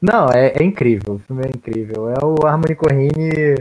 Não, 0.00 0.28
é, 0.28 0.48
é, 0.48 0.62
incrível, 0.62 1.14
o 1.14 1.18
filme 1.18 1.44
é 1.46 1.48
incrível. 1.48 2.10
É 2.10 2.22
o 2.22 2.46
Harmony 2.46 2.74
Corrine 2.74 3.54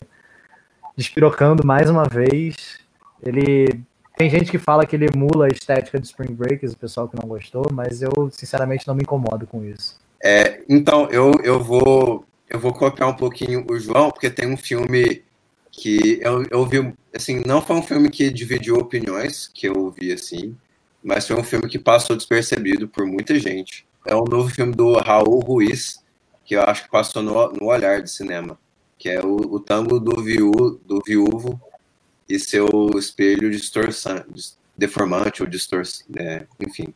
despirocando 0.98 1.66
mais 1.66 1.90
uma 1.90 2.04
vez. 2.04 2.80
Ele 3.24 3.82
tem 4.18 4.30
gente 4.30 4.52
que 4.52 4.58
fala 4.58 4.86
que 4.86 4.96
ele 4.96 5.08
emula 5.14 5.46
a 5.46 5.50
estética 5.50 6.00
de 6.00 6.06
Spring 6.06 6.34
Breakers, 6.34 6.74
o 6.74 6.78
pessoal 6.78 7.08
que 7.08 7.20
não 7.20 7.28
gostou, 7.28 7.66
mas 7.72 8.02
eu 8.02 8.30
sinceramente 8.32 8.86
não 8.88 8.94
me 8.94 9.04
incomodo 9.04 9.48
com 9.48 9.64
isso. 9.64 9.98
É, 10.22 10.62
então, 10.68 11.08
eu, 11.12 11.34
eu 11.44 11.64
vou 11.64 12.26
eu 12.56 12.60
vou 12.60 12.74
copiar 12.74 13.10
um 13.10 13.16
pouquinho 13.16 13.66
o 13.70 13.78
João, 13.78 14.10
porque 14.10 14.30
tem 14.30 14.48
um 14.48 14.56
filme 14.56 15.24
que 15.70 16.20
eu, 16.22 16.46
eu 16.50 16.66
vi, 16.66 16.94
assim, 17.14 17.44
não 17.46 17.62
foi 17.62 17.76
um 17.76 17.82
filme 17.82 18.10
que 18.10 18.30
dividiu 18.30 18.78
opiniões, 18.78 19.50
que 19.54 19.68
eu 19.68 19.92
vi, 19.92 20.14
assim, 20.14 20.56
mas 21.04 21.28
foi 21.28 21.36
um 21.36 21.44
filme 21.44 21.68
que 21.68 21.78
passou 21.78 22.16
despercebido 22.16 22.88
por 22.88 23.06
muita 23.06 23.38
gente. 23.38 23.86
É 24.06 24.16
um 24.16 24.24
novo 24.24 24.50
filme 24.50 24.74
do 24.74 24.94
Raul 24.94 25.40
Ruiz, 25.40 26.02
que 26.46 26.56
eu 26.56 26.62
acho 26.62 26.84
que 26.84 26.90
passou 26.90 27.22
no, 27.22 27.52
no 27.52 27.66
olhar 27.68 28.02
de 28.02 28.10
cinema, 28.10 28.58
que 28.98 29.10
é 29.10 29.20
o, 29.20 29.36
o 29.36 29.60
Tango 29.60 30.00
do, 30.00 30.24
viú, 30.24 30.80
do 30.86 31.02
Viúvo 31.06 31.60
e 32.30 32.40
seu 32.40 32.70
espelho 32.98 33.52
deformante 34.78 35.44
ou 35.44 35.50
distorção, 35.50 36.06
é, 36.16 36.46
enfim. 36.60 36.94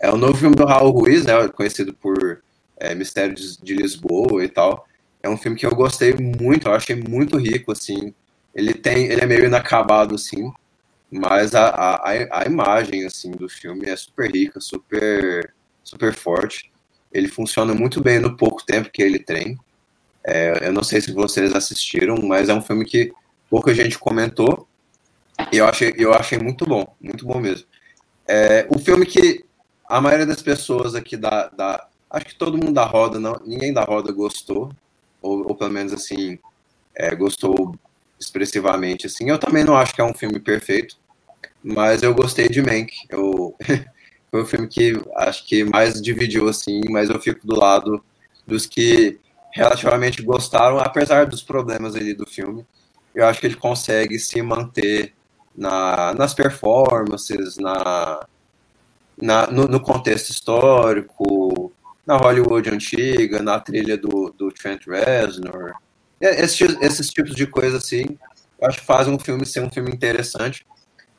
É 0.00 0.12
um 0.12 0.16
novo 0.16 0.38
filme 0.38 0.54
do 0.54 0.64
Raul 0.64 0.92
Ruiz, 0.92 1.24
né, 1.24 1.48
conhecido 1.48 1.92
por 1.92 2.40
é, 2.78 2.94
Mistério 2.94 3.34
de, 3.34 3.60
de, 3.60 3.74
Lisboa 3.74 4.44
e 4.44 4.48
tal. 4.48 4.86
É 5.22 5.28
um 5.28 5.36
filme 5.36 5.56
que 5.56 5.66
eu 5.66 5.74
gostei 5.74 6.14
muito, 6.14 6.68
eu 6.68 6.74
achei 6.74 6.96
muito 6.96 7.36
rico, 7.36 7.72
assim. 7.72 8.14
Ele 8.54 8.74
tem, 8.74 9.06
ele 9.06 9.20
é 9.20 9.26
meio 9.26 9.44
inacabado, 9.44 10.14
assim, 10.14 10.52
mas 11.10 11.54
a, 11.54 11.68
a, 11.68 12.40
a 12.40 12.44
imagem, 12.46 13.04
assim, 13.04 13.30
do 13.30 13.48
filme 13.48 13.88
é 13.88 13.96
super 13.96 14.30
rica, 14.30 14.60
super, 14.60 15.52
super 15.82 16.14
forte. 16.14 16.70
Ele 17.12 17.28
funciona 17.28 17.74
muito 17.74 18.02
bem 18.02 18.18
no 18.18 18.36
pouco 18.36 18.64
tempo 18.64 18.90
que 18.90 19.02
ele 19.02 19.18
tem. 19.18 19.58
É, 20.24 20.68
eu 20.68 20.72
não 20.72 20.82
sei 20.82 21.00
se 21.00 21.12
vocês 21.12 21.54
assistiram, 21.54 22.16
mas 22.16 22.48
é 22.48 22.54
um 22.54 22.62
filme 22.62 22.84
que 22.84 23.12
pouca 23.48 23.72
gente 23.74 23.98
comentou 23.98 24.66
e 25.52 25.58
eu 25.58 25.66
achei, 25.66 25.94
eu 25.96 26.12
achei 26.12 26.38
muito 26.38 26.64
bom, 26.64 26.86
muito 27.00 27.26
bom 27.26 27.38
mesmo. 27.38 27.66
É, 28.26 28.66
o 28.68 28.78
filme 28.78 29.06
que 29.06 29.44
a 29.88 30.00
maioria 30.00 30.26
das 30.26 30.42
pessoas 30.42 30.94
aqui 30.94 31.16
da, 31.16 31.48
da, 31.48 31.88
acho 32.10 32.26
que 32.26 32.34
todo 32.34 32.58
mundo 32.58 32.72
da 32.72 32.84
roda, 32.84 33.18
não, 33.18 33.40
ninguém 33.44 33.72
da 33.72 33.84
roda 33.84 34.12
gostou, 34.12 34.70
ou, 35.20 35.48
ou 35.48 35.54
pelo 35.54 35.70
menos 35.70 35.92
assim, 35.92 36.38
é, 36.94 37.14
gostou 37.14 37.74
expressivamente, 38.18 39.06
assim. 39.06 39.28
Eu 39.28 39.38
também 39.38 39.64
não 39.64 39.76
acho 39.76 39.94
que 39.94 40.00
é 40.00 40.04
um 40.04 40.14
filme 40.14 40.40
perfeito, 40.40 40.96
mas 41.62 42.02
eu 42.02 42.14
gostei 42.14 42.48
de 42.48 42.62
Mank. 42.62 42.92
Eu, 43.08 43.54
foi 44.30 44.42
o 44.42 44.46
filme 44.46 44.68
que 44.68 45.00
acho 45.16 45.46
que 45.46 45.64
mais 45.64 46.00
dividiu, 46.00 46.48
assim, 46.48 46.80
mas 46.90 47.10
eu 47.10 47.20
fico 47.20 47.46
do 47.46 47.58
lado 47.58 48.02
dos 48.46 48.66
que 48.66 49.18
relativamente 49.52 50.22
gostaram, 50.22 50.78
apesar 50.78 51.26
dos 51.26 51.42
problemas 51.42 51.96
ali 51.96 52.14
do 52.14 52.26
filme. 52.26 52.66
Eu 53.14 53.26
acho 53.26 53.40
que 53.40 53.46
ele 53.46 53.56
consegue 53.56 54.18
se 54.18 54.40
manter 54.42 55.14
na, 55.56 56.12
nas 56.14 56.34
performances, 56.34 57.56
na, 57.56 58.26
na 59.20 59.46
no, 59.46 59.66
no 59.66 59.80
contexto 59.80 60.30
histórico, 60.30 61.72
na 62.06 62.16
Hollywood 62.16 62.70
antiga, 62.70 63.42
na 63.42 63.58
trilha 63.58 63.96
do, 63.96 64.32
do 64.36 64.52
Trent 64.52 64.86
Reznor. 64.86 65.74
Esses, 66.20 66.76
esses 66.80 67.08
tipos 67.08 67.34
de 67.34 67.46
coisa, 67.46 67.78
assim, 67.78 68.16
eu 68.60 68.68
acho 68.68 68.80
que 68.80 68.86
fazem 68.86 69.12
um 69.12 69.18
filme 69.18 69.44
ser 69.44 69.60
um 69.60 69.70
filme 69.70 69.90
interessante, 69.90 70.64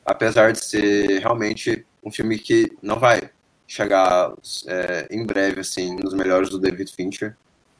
apesar 0.05 0.53
de 0.53 0.63
ser 0.63 1.19
realmente 1.19 1.85
um 2.03 2.09
filme 2.09 2.39
que 2.39 2.71
não 2.81 2.97
vai 2.97 3.29
chegar 3.67 4.33
é, 4.65 5.07
em 5.11 5.25
breve, 5.25 5.59
assim, 5.59 5.95
nos 5.97 6.13
melhores 6.13 6.49
do 6.49 6.57
David 6.57 6.91
Fincher. 6.95 7.35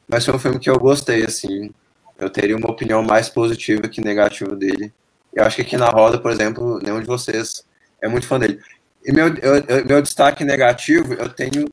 Mas 0.06 0.24
foi 0.24 0.34
um 0.34 0.38
filme 0.38 0.58
que 0.58 0.68
eu 0.68 0.78
gostei, 0.78 1.24
assim. 1.24 1.70
Eu 2.18 2.28
teria 2.28 2.56
uma 2.56 2.70
opinião 2.70 3.02
mais 3.02 3.28
positiva 3.28 3.88
que 3.88 4.00
negativa 4.00 4.54
dele. 4.54 4.92
Eu 5.32 5.44
acho 5.44 5.56
que 5.56 5.62
aqui 5.62 5.76
na 5.76 5.88
roda, 5.88 6.18
por 6.18 6.30
exemplo, 6.30 6.78
nenhum 6.82 7.00
de 7.00 7.06
vocês 7.06 7.64
é 8.02 8.08
muito 8.08 8.26
fã 8.26 8.38
dele. 8.38 8.60
E 9.04 9.12
meu, 9.12 9.28
eu, 9.28 9.86
meu 9.86 10.02
destaque 10.02 10.44
negativo, 10.44 11.14
eu 11.14 11.28
tenho 11.28 11.66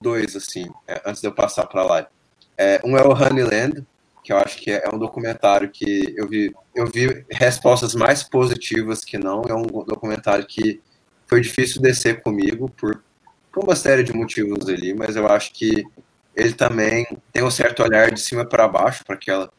dois, 0.00 0.36
assim, 0.36 0.66
é, 0.86 1.00
antes 1.06 1.20
de 1.20 1.28
eu 1.28 1.32
passar 1.32 1.66
para 1.66 1.82
lá. 1.82 2.06
É, 2.56 2.80
um 2.84 2.96
é 2.96 3.02
o 3.02 3.12
Honeyland, 3.12 3.86
que 4.22 4.32
eu 4.32 4.38
acho 4.38 4.58
que 4.58 4.70
é, 4.70 4.84
é 4.84 4.94
um 4.94 4.98
documentário 4.98 5.70
que 5.70 6.14
eu 6.16 6.28
vi, 6.28 6.54
eu 6.74 6.86
vi 6.86 7.24
respostas 7.30 7.94
mais 7.94 8.22
positivas 8.22 9.04
que 9.04 9.18
não. 9.18 9.42
É 9.48 9.54
um 9.54 9.62
documentário 9.62 10.46
que 10.46 10.80
foi 11.26 11.40
difícil 11.40 11.80
descer 11.80 12.22
comigo 12.22 12.68
por, 12.70 13.02
por 13.52 13.64
uma 13.64 13.76
série 13.76 14.02
de 14.02 14.12
motivos 14.12 14.68
ali, 14.68 14.92
mas 14.94 15.16
eu 15.16 15.26
acho 15.26 15.52
que 15.52 15.84
ele 16.34 16.52
também 16.52 17.06
tem 17.32 17.42
um 17.42 17.50
certo 17.50 17.82
olhar 17.82 18.10
de 18.10 18.20
cima 18.20 18.44
para 18.44 18.68
baixo 18.68 19.04
para 19.04 19.14
aquela 19.14 19.50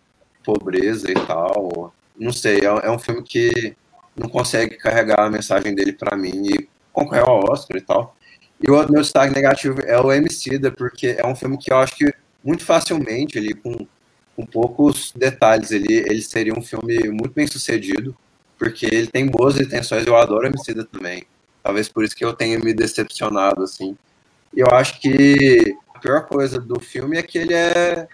pobreza 0.44 1.10
e 1.10 1.14
tal. 1.14 1.94
Não 2.18 2.32
sei, 2.32 2.60
é, 2.60 2.66
é 2.66 2.92
um 2.92 3.00
filme 3.00 3.24
que 3.24 3.76
não 4.16 4.30
consegue 4.30 4.78
carregar 4.78 5.22
a 5.22 5.30
mensagem 5.30 5.74
dele 5.74 5.94
para 5.94 6.16
mim 6.16 6.44
e 6.46 6.70
concorreu 6.92 7.26
ao 7.26 7.52
Oscar 7.52 7.78
e 7.78 7.82
tal. 7.82 8.16
E 8.62 8.70
o 8.70 8.90
meu 8.90 9.02
destaque 9.02 9.34
negativo 9.34 9.82
é 9.82 10.00
o 10.00 10.12
Emicida, 10.12 10.72
porque 10.72 11.16
é 11.18 11.26
um 11.26 11.36
filme 11.36 11.58
que 11.58 11.74
eu 11.74 11.78
acho 11.78 11.96
que 11.96 12.14
muito 12.44 12.64
facilmente, 12.64 13.38
ele 13.38 13.56
com, 13.56 13.88
com 14.36 14.46
poucos 14.46 15.12
detalhes, 15.16 15.72
ele, 15.72 15.94
ele 15.94 16.22
seria 16.22 16.54
um 16.54 16.62
filme 16.62 17.10
muito 17.10 17.32
bem 17.32 17.48
sucedido, 17.48 18.16
porque 18.58 18.86
ele 18.86 19.08
tem 19.08 19.26
boas 19.26 19.60
intenções, 19.60 20.06
eu 20.06 20.16
adoro 20.16 20.46
Emicida 20.46 20.86
também. 20.86 21.24
Talvez 21.64 21.90
por 21.90 22.04
isso 22.04 22.16
que 22.16 22.24
eu 22.24 22.34
tenha 22.34 22.60
me 22.60 22.74
decepcionado, 22.74 23.64
assim. 23.64 23.98
E 24.56 24.60
eu 24.60 24.68
acho 24.68 25.00
que 25.00 25.76
a 25.94 26.00
pior 26.00 26.28
coisa 26.28 26.60
do 26.60 26.80
filme 26.80 27.18
é 27.18 27.24
que 27.24 27.38
ele 27.38 27.54
é 27.54 28.08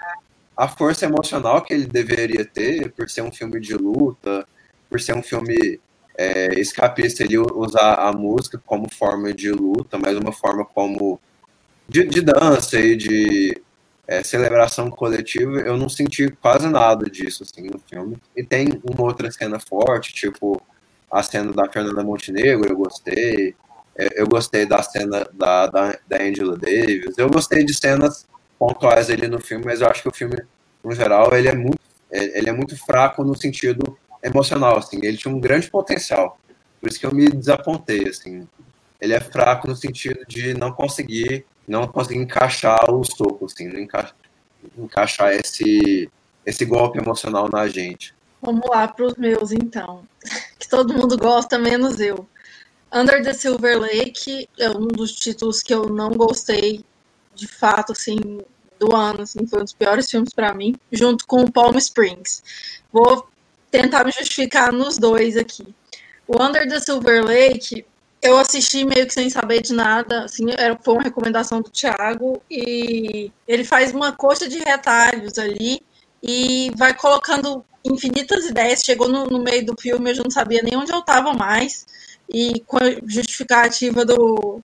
a 0.56 0.68
força 0.68 1.06
emocional 1.06 1.62
que 1.62 1.74
ele 1.74 1.86
deveria 1.86 2.46
ter, 2.46 2.92
por 2.92 3.10
ser 3.10 3.22
um 3.22 3.32
filme 3.32 3.60
de 3.60 3.76
luta, 3.76 4.48
por 4.90 5.00
ser 5.00 5.16
um 5.16 5.22
filme 5.22 5.80
é, 6.18 6.60
escapista, 6.60 7.24
ele 7.24 7.38
usar 7.38 7.94
a 7.96 8.12
música 8.12 8.62
como 8.66 8.90
forma 8.92 9.32
de 9.32 9.52
luta, 9.52 9.98
mas 9.98 10.18
uma 10.18 10.32
forma 10.32 10.66
como 10.66 11.20
de, 11.88 12.06
de 12.06 12.22
dança 12.22 12.80
e 12.80 12.96
de 12.96 13.62
é, 14.08 14.24
celebração 14.24 14.90
coletiva, 14.90 15.60
eu 15.60 15.78
não 15.78 15.88
senti 15.88 16.30
quase 16.42 16.68
nada 16.68 17.10
disso 17.10 17.44
assim, 17.44 17.68
no 17.70 17.80
filme. 17.80 18.18
E 18.36 18.44
tem 18.44 18.82
uma 18.84 19.04
outra 19.04 19.30
cena 19.32 19.60
forte, 19.60 20.14
tipo 20.14 20.62
a 21.12 21.22
cena 21.22 21.54
da 21.54 21.70
Fernanda 21.72 22.04
Montenegro, 22.04 22.68
eu 22.68 22.76
gostei. 22.76 23.56
É, 23.96 24.22
eu 24.22 24.28
gostei 24.28 24.66
da 24.66 24.82
cena 24.84 25.28
da, 25.34 25.68
da, 25.68 26.00
da 26.08 26.22
Angela 26.22 26.58
Davis. 26.58 27.18
Eu 27.18 27.30
gostei 27.30 27.64
de 27.64 27.74
cenas 27.74 28.28
pontuais 28.60 29.10
ali 29.10 29.28
no 29.28 29.40
filme, 29.40 29.66
mas 29.66 29.82
eu 29.82 29.88
acho 29.88 30.04
que 30.04 30.10
o 30.10 30.14
filme, 30.14 30.36
no 30.84 30.94
geral, 30.94 31.36
ele 31.36 31.48
é 31.48 31.56
muito, 31.56 31.80
é, 32.12 32.38
ele 32.38 32.50
é 32.50 32.54
muito 32.54 32.78
fraco 32.86 33.24
no 33.24 33.36
sentido 33.36 33.98
emocional, 34.28 34.78
assim, 34.78 35.00
ele 35.04 35.18
tinha 35.18 35.34
um 35.34 35.40
grande 35.40 35.70
potencial. 35.70 36.40
Por 36.80 36.90
isso 36.90 37.00
que 37.00 37.06
eu 37.06 37.14
me 37.14 37.30
desapontei, 37.30 38.08
assim. 38.08 38.48
Ele 39.00 39.14
é 39.14 39.20
fraco 39.20 39.68
no 39.68 39.76
sentido 39.76 40.26
de 40.28 40.54
não 40.54 40.72
conseguir, 40.72 41.46
não 41.68 41.88
conseguir 41.88 42.20
encaixar 42.20 42.92
o 42.92 43.04
soco, 43.04 43.46
assim, 43.46 43.68
não 43.68 43.80
enca 43.80 44.14
encaixar 44.78 45.34
esse 45.34 46.10
esse 46.46 46.64
golpe 46.64 46.98
emocional 46.98 47.50
na 47.52 47.68
gente. 47.68 48.16
Vamos 48.42 48.70
lá 48.70 48.88
para 48.88 49.06
os 49.06 49.16
meus, 49.16 49.52
então. 49.52 50.04
Que 50.58 50.68
todo 50.68 50.94
mundo 50.94 51.18
gosta, 51.18 51.60
menos 51.60 52.00
eu. 52.00 52.28
Under 52.92 53.22
the 53.22 53.34
Silver 53.34 53.80
Lake 53.80 54.50
é 54.58 54.70
um 54.70 54.88
dos 54.88 55.12
títulos 55.12 55.62
que 55.62 55.74
eu 55.74 55.88
não 55.88 56.12
gostei, 56.12 56.84
de 57.36 57.48
fato, 57.48 57.92
assim, 57.92 58.18
do 58.80 58.96
ano. 58.96 59.22
Assim, 59.22 59.46
foi 59.46 59.60
um 59.60 59.64
dos 59.64 59.74
piores 59.74 60.10
filmes 60.10 60.34
para 60.34 60.54
mim, 60.54 60.76
junto 60.92 61.28
com 61.28 61.50
Palm 61.50 61.78
Springs. 61.78 62.42
Vou 62.92 63.28
tentar 63.72 64.04
me 64.04 64.12
justificar 64.12 64.72
nos 64.72 64.98
dois 64.98 65.38
aqui. 65.38 65.66
O 66.28 66.42
Under 66.42 66.68
the 66.68 66.80
Silver 66.80 67.24
Lake, 67.24 67.86
eu 68.22 68.38
assisti 68.38 68.84
meio 68.84 69.06
que 69.06 69.14
sem 69.14 69.30
saber 69.30 69.62
de 69.62 69.74
nada, 69.74 70.26
assim, 70.26 70.46
era, 70.58 70.78
foi 70.84 70.96
uma 70.96 71.04
recomendação 71.04 71.62
do 71.62 71.70
Thiago, 71.70 72.42
e 72.50 73.32
ele 73.48 73.64
faz 73.64 73.94
uma 73.94 74.12
coxa 74.12 74.48
de 74.48 74.60
retalhos 74.60 75.38
ali, 75.38 75.82
e 76.22 76.72
vai 76.76 76.94
colocando 76.94 77.64
infinitas 77.86 78.46
ideias, 78.46 78.84
chegou 78.84 79.08
no, 79.08 79.26
no 79.26 79.40
meio 79.40 79.66
do 79.66 79.76
filme, 79.80 80.10
eu 80.10 80.16
já 80.16 80.24
não 80.24 80.32
sabia 80.32 80.62
nem 80.62 80.76
onde 80.76 80.92
eu 80.92 81.00
estava 81.00 81.34
mais, 81.34 81.86
e 82.30 82.60
com 82.66 82.78
a 82.78 82.92
justificativa 83.06 84.04
do, 84.04 84.60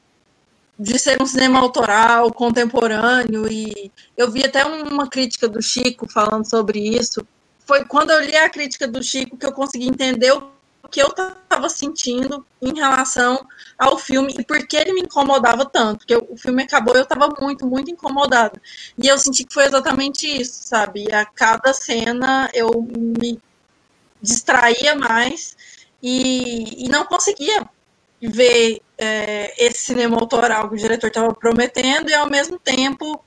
de 0.78 1.00
ser 1.00 1.22
um 1.22 1.26
cinema 1.26 1.60
autoral, 1.60 2.34
contemporâneo, 2.34 3.50
e 3.50 3.92
eu 4.18 4.30
vi 4.32 4.44
até 4.44 4.66
uma 4.66 5.08
crítica 5.08 5.48
do 5.48 5.62
Chico 5.62 6.12
falando 6.12 6.50
sobre 6.50 6.80
isso, 6.80 7.26
foi 7.66 7.86
quando 7.86 8.12
eu 8.12 8.22
li 8.22 8.36
a 8.36 8.50
crítica 8.50 8.88
do 8.88 9.02
Chico 9.04 9.38
que 9.38 9.46
eu 9.46 9.54
consegui 9.54 9.88
entender 9.88 10.32
o 10.32 10.54
que 10.90 11.02
eu 11.02 11.08
estava 11.08 11.70
sentindo 11.70 12.46
em 12.62 12.76
relação 12.76 13.48
ao 13.78 13.98
filme 13.98 14.36
e 14.38 14.44
por 14.44 14.66
que 14.68 14.78
ele 14.78 14.94
me 14.94 15.02
incomodava 15.02 15.66
tanto. 15.66 16.00
Porque 16.00 16.16
o 16.16 16.38
filme 16.38 16.64
acabou 16.64 16.96
eu 16.96 17.04
estava 17.04 17.30
muito, 17.40 17.66
muito 17.66 17.90
incomodada. 17.90 18.62
E 18.98 19.08
eu 19.08 19.18
senti 19.18 19.44
que 19.44 19.54
foi 19.54 19.66
exatamente 19.66 20.28
isso, 20.28 20.68
sabe? 20.68 21.12
A 21.12 21.26
cada 21.26 21.74
cena 21.74 22.50
eu 22.54 22.70
me 22.96 23.40
distraía 24.22 24.96
mais 24.96 25.56
e, 26.02 26.86
e 26.86 26.90
não 26.90 27.06
conseguia 27.06 27.68
ver 28.22 28.82
é, 28.98 29.66
esse 29.66 29.86
cinema 29.86 30.18
autoral 30.18 30.70
que 30.70 30.76
o 30.76 30.78
diretor 30.78 31.08
estava 31.08 31.34
prometendo 31.34 32.10
e 32.10 32.14
ao 32.14 32.30
mesmo 32.30 32.58
tempo 32.60 33.24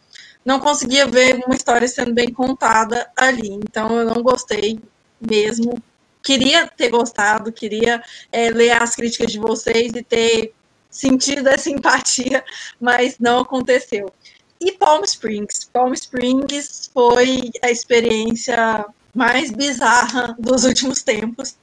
não 0.46 0.60
conseguia 0.60 1.08
ver 1.08 1.42
uma 1.44 1.56
história 1.56 1.88
sendo 1.88 2.14
bem 2.14 2.32
contada 2.32 3.10
ali. 3.16 3.50
Então 3.50 3.98
eu 3.98 4.06
não 4.06 4.22
gostei 4.22 4.78
mesmo. 5.20 5.82
Queria 6.22 6.68
ter 6.68 6.88
gostado, 6.88 7.52
queria 7.52 8.00
é, 8.30 8.48
ler 8.50 8.80
as 8.80 8.94
críticas 8.94 9.32
de 9.32 9.40
vocês 9.40 9.92
e 9.92 10.02
ter 10.04 10.54
sentido 10.88 11.48
essa 11.48 11.68
empatia, 11.68 12.44
mas 12.80 13.18
não 13.18 13.40
aconteceu. 13.40 14.12
E 14.60 14.72
Palm 14.72 15.02
Springs. 15.02 15.68
Palm 15.72 15.92
Springs 15.92 16.90
foi 16.94 17.50
a 17.60 17.70
experiência 17.70 18.86
mais 19.12 19.50
bizarra 19.50 20.36
dos 20.38 20.64
últimos 20.64 21.02
tempos. 21.02 21.56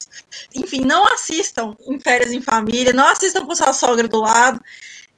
Enfim, 0.54 0.82
não 0.82 1.06
assistam 1.14 1.76
em 1.88 2.00
férias 2.00 2.34
em 2.34 2.42
família, 2.42 2.92
não 2.92 3.08
assistam 3.08 3.46
com 3.46 3.56
sua 3.56 3.72
sogra 3.72 4.10
do 4.10 4.20
lado. 4.20 4.62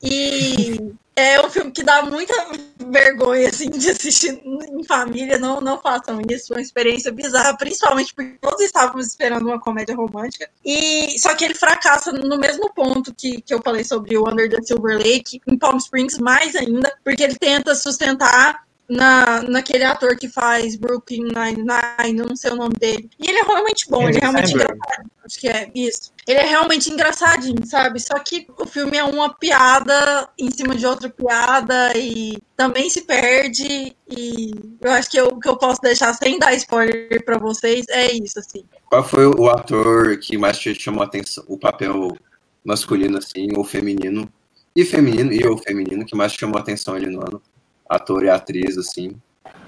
E 0.04 0.94
é 1.16 1.40
um 1.40 1.50
filme 1.50 1.72
que 1.72 1.84
dá 1.84 2.02
muita 2.02 2.34
vergonha, 2.78 3.48
assim, 3.48 3.70
de 3.70 3.90
assistir 3.90 4.42
em 4.44 4.84
família. 4.84 5.38
Não, 5.38 5.62
não 5.62 5.80
façam 5.80 6.20
isso. 6.30 6.48
Foi 6.48 6.58
uma 6.58 6.62
experiência 6.62 7.12
bizarra, 7.12 7.56
principalmente 7.56 8.14
porque 8.14 8.38
todos 8.42 8.62
estávamos 8.62 9.08
esperando 9.08 9.46
uma 9.46 9.60
comédia 9.60 9.96
romântica. 9.96 10.50
E 10.64 11.18
só 11.18 11.34
que 11.34 11.46
ele 11.46 11.56
fracassa 11.56 12.12
no 12.12 12.38
mesmo 12.38 12.74
ponto 12.74 13.14
que, 13.14 13.42
que 13.42 13.54
eu 13.54 13.62
falei 13.62 13.84
sobre 13.84 14.18
o 14.18 14.28
Under 14.30 14.50
the 14.50 14.62
Silver 14.62 14.98
Lake, 14.98 15.42
em 15.48 15.58
Palm 15.58 15.78
Springs, 15.78 16.20
mais 16.20 16.56
ainda, 16.56 16.94
porque 17.04 17.24
ele 17.24 17.36
tenta 17.36 17.74
sustentar 17.76 18.66
na, 18.88 19.42
naquele 19.44 19.84
ator 19.84 20.16
que 20.16 20.30
faz 20.30 20.76
Brooklyn 20.76 21.24
Nine-Nine, 21.24 22.26
não 22.28 22.36
sei 22.36 22.52
o 22.52 22.56
nome 22.56 22.76
dele. 22.80 23.10
E 23.20 23.30
ele 23.30 23.40
é 23.40 23.44
realmente 23.44 23.90
bom, 23.90 24.08
ele 24.08 24.18
é 24.18 24.22
realmente 24.22 24.54
engraçado. 24.54 25.12
Acho 25.26 25.40
que 25.40 25.48
é 25.48 25.72
isso. 25.74 26.14
Ele 26.28 26.40
é 26.40 26.46
realmente 26.46 26.92
engraçadinho, 26.92 27.66
sabe? 27.66 28.00
Só 28.00 28.14
que 28.20 28.48
o 28.60 28.66
filme 28.68 28.98
é 28.98 29.04
uma 29.04 29.34
piada 29.34 30.30
em 30.38 30.52
cima 30.52 30.76
de 30.76 30.86
outra 30.86 31.10
piada 31.10 31.98
e 31.98 32.38
também 32.56 32.90
se 32.90 33.02
perde. 33.02 33.96
E 34.08 34.54
eu 34.82 34.92
acho 34.92 35.10
que 35.10 35.20
o 35.20 35.40
que 35.40 35.50
eu 35.50 35.58
posso 35.58 35.82
deixar 35.82 36.14
sem 36.14 36.38
dar 36.38 36.54
spoiler 36.54 37.24
para 37.26 37.40
vocês 37.40 37.86
é 37.90 38.12
isso, 38.14 38.38
assim. 38.38 38.64
Qual 38.88 39.04
foi 39.04 39.26
o 39.26 39.50
ator 39.50 40.18
que 40.20 40.38
mais 40.38 40.60
te 40.60 40.76
chamou 40.76 41.02
a 41.02 41.06
atenção? 41.06 41.44
O 41.48 41.58
papel 41.58 42.16
masculino, 42.64 43.18
assim, 43.18 43.48
ou 43.56 43.64
feminino? 43.64 44.32
E 44.76 44.86
feminino, 44.86 45.32
e 45.32 45.48
o 45.48 45.58
feminino 45.58 46.06
que 46.06 46.16
mais 46.16 46.34
te 46.34 46.40
chamou 46.40 46.58
a 46.58 46.62
atenção 46.62 46.94
ali 46.94 47.08
no 47.08 47.22
ano? 47.22 47.42
Ator 47.90 48.24
e 48.24 48.30
atriz, 48.30 48.78
assim? 48.78 49.16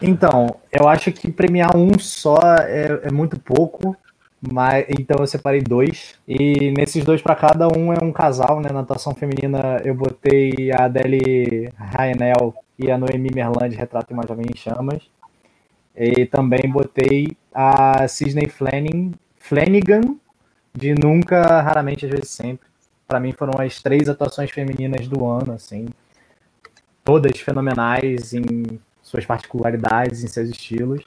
Então, 0.02 0.58
eu 0.72 0.88
acho 0.88 1.12
que 1.12 1.32
premiar 1.32 1.76
um 1.76 1.98
só 1.98 2.38
é, 2.62 3.02
é 3.04 3.12
muito 3.12 3.40
pouco, 3.40 3.96
mas 4.42 4.86
então 4.90 5.18
eu 5.20 5.28
separei 5.28 5.62
dois. 5.62 6.16
E 6.28 6.72
nesses 6.72 7.04
dois 7.04 7.22
para 7.22 7.36
cada 7.36 7.68
um 7.68 7.92
é 7.92 8.04
um 8.04 8.12
casal, 8.12 8.60
né? 8.62 8.70
Na 8.72 8.82
atuação 8.82 9.14
feminina 9.16 9.82
eu 9.84 9.96
botei 9.96 10.72
a 10.72 10.86
Adele 10.86 11.72
Rainel 11.76 12.54
e 12.78 12.92
a 12.92 12.98
Noemi 12.98 13.30
Merland, 13.34 13.76
Retrato 13.76 14.14
Uma 14.14 14.28
Jovem 14.28 14.46
em 14.54 14.58
Chamas. 14.58 15.02
E 15.96 16.26
também 16.28 16.70
botei 16.70 17.36
a 17.52 18.08
Sidney 18.08 18.48
Flanagan, 18.48 19.12
Flanagan 19.40 20.16
de 20.76 20.94
Nunca, 20.94 21.42
Raramente, 21.62 22.06
Às 22.06 22.12
vezes 22.12 22.30
Sempre. 22.30 22.68
Para 23.08 23.20
mim 23.20 23.32
foram 23.32 23.60
as 23.60 23.82
três 23.82 24.08
atuações 24.08 24.52
femininas 24.52 25.08
do 25.08 25.26
ano, 25.26 25.54
assim 25.54 25.88
todas 27.08 27.40
fenomenais 27.40 28.34
em 28.34 28.82
suas 29.02 29.26
particularidades, 29.26 30.26
em 30.26 30.28
seus 30.28 30.50
estilos. 30.50 31.06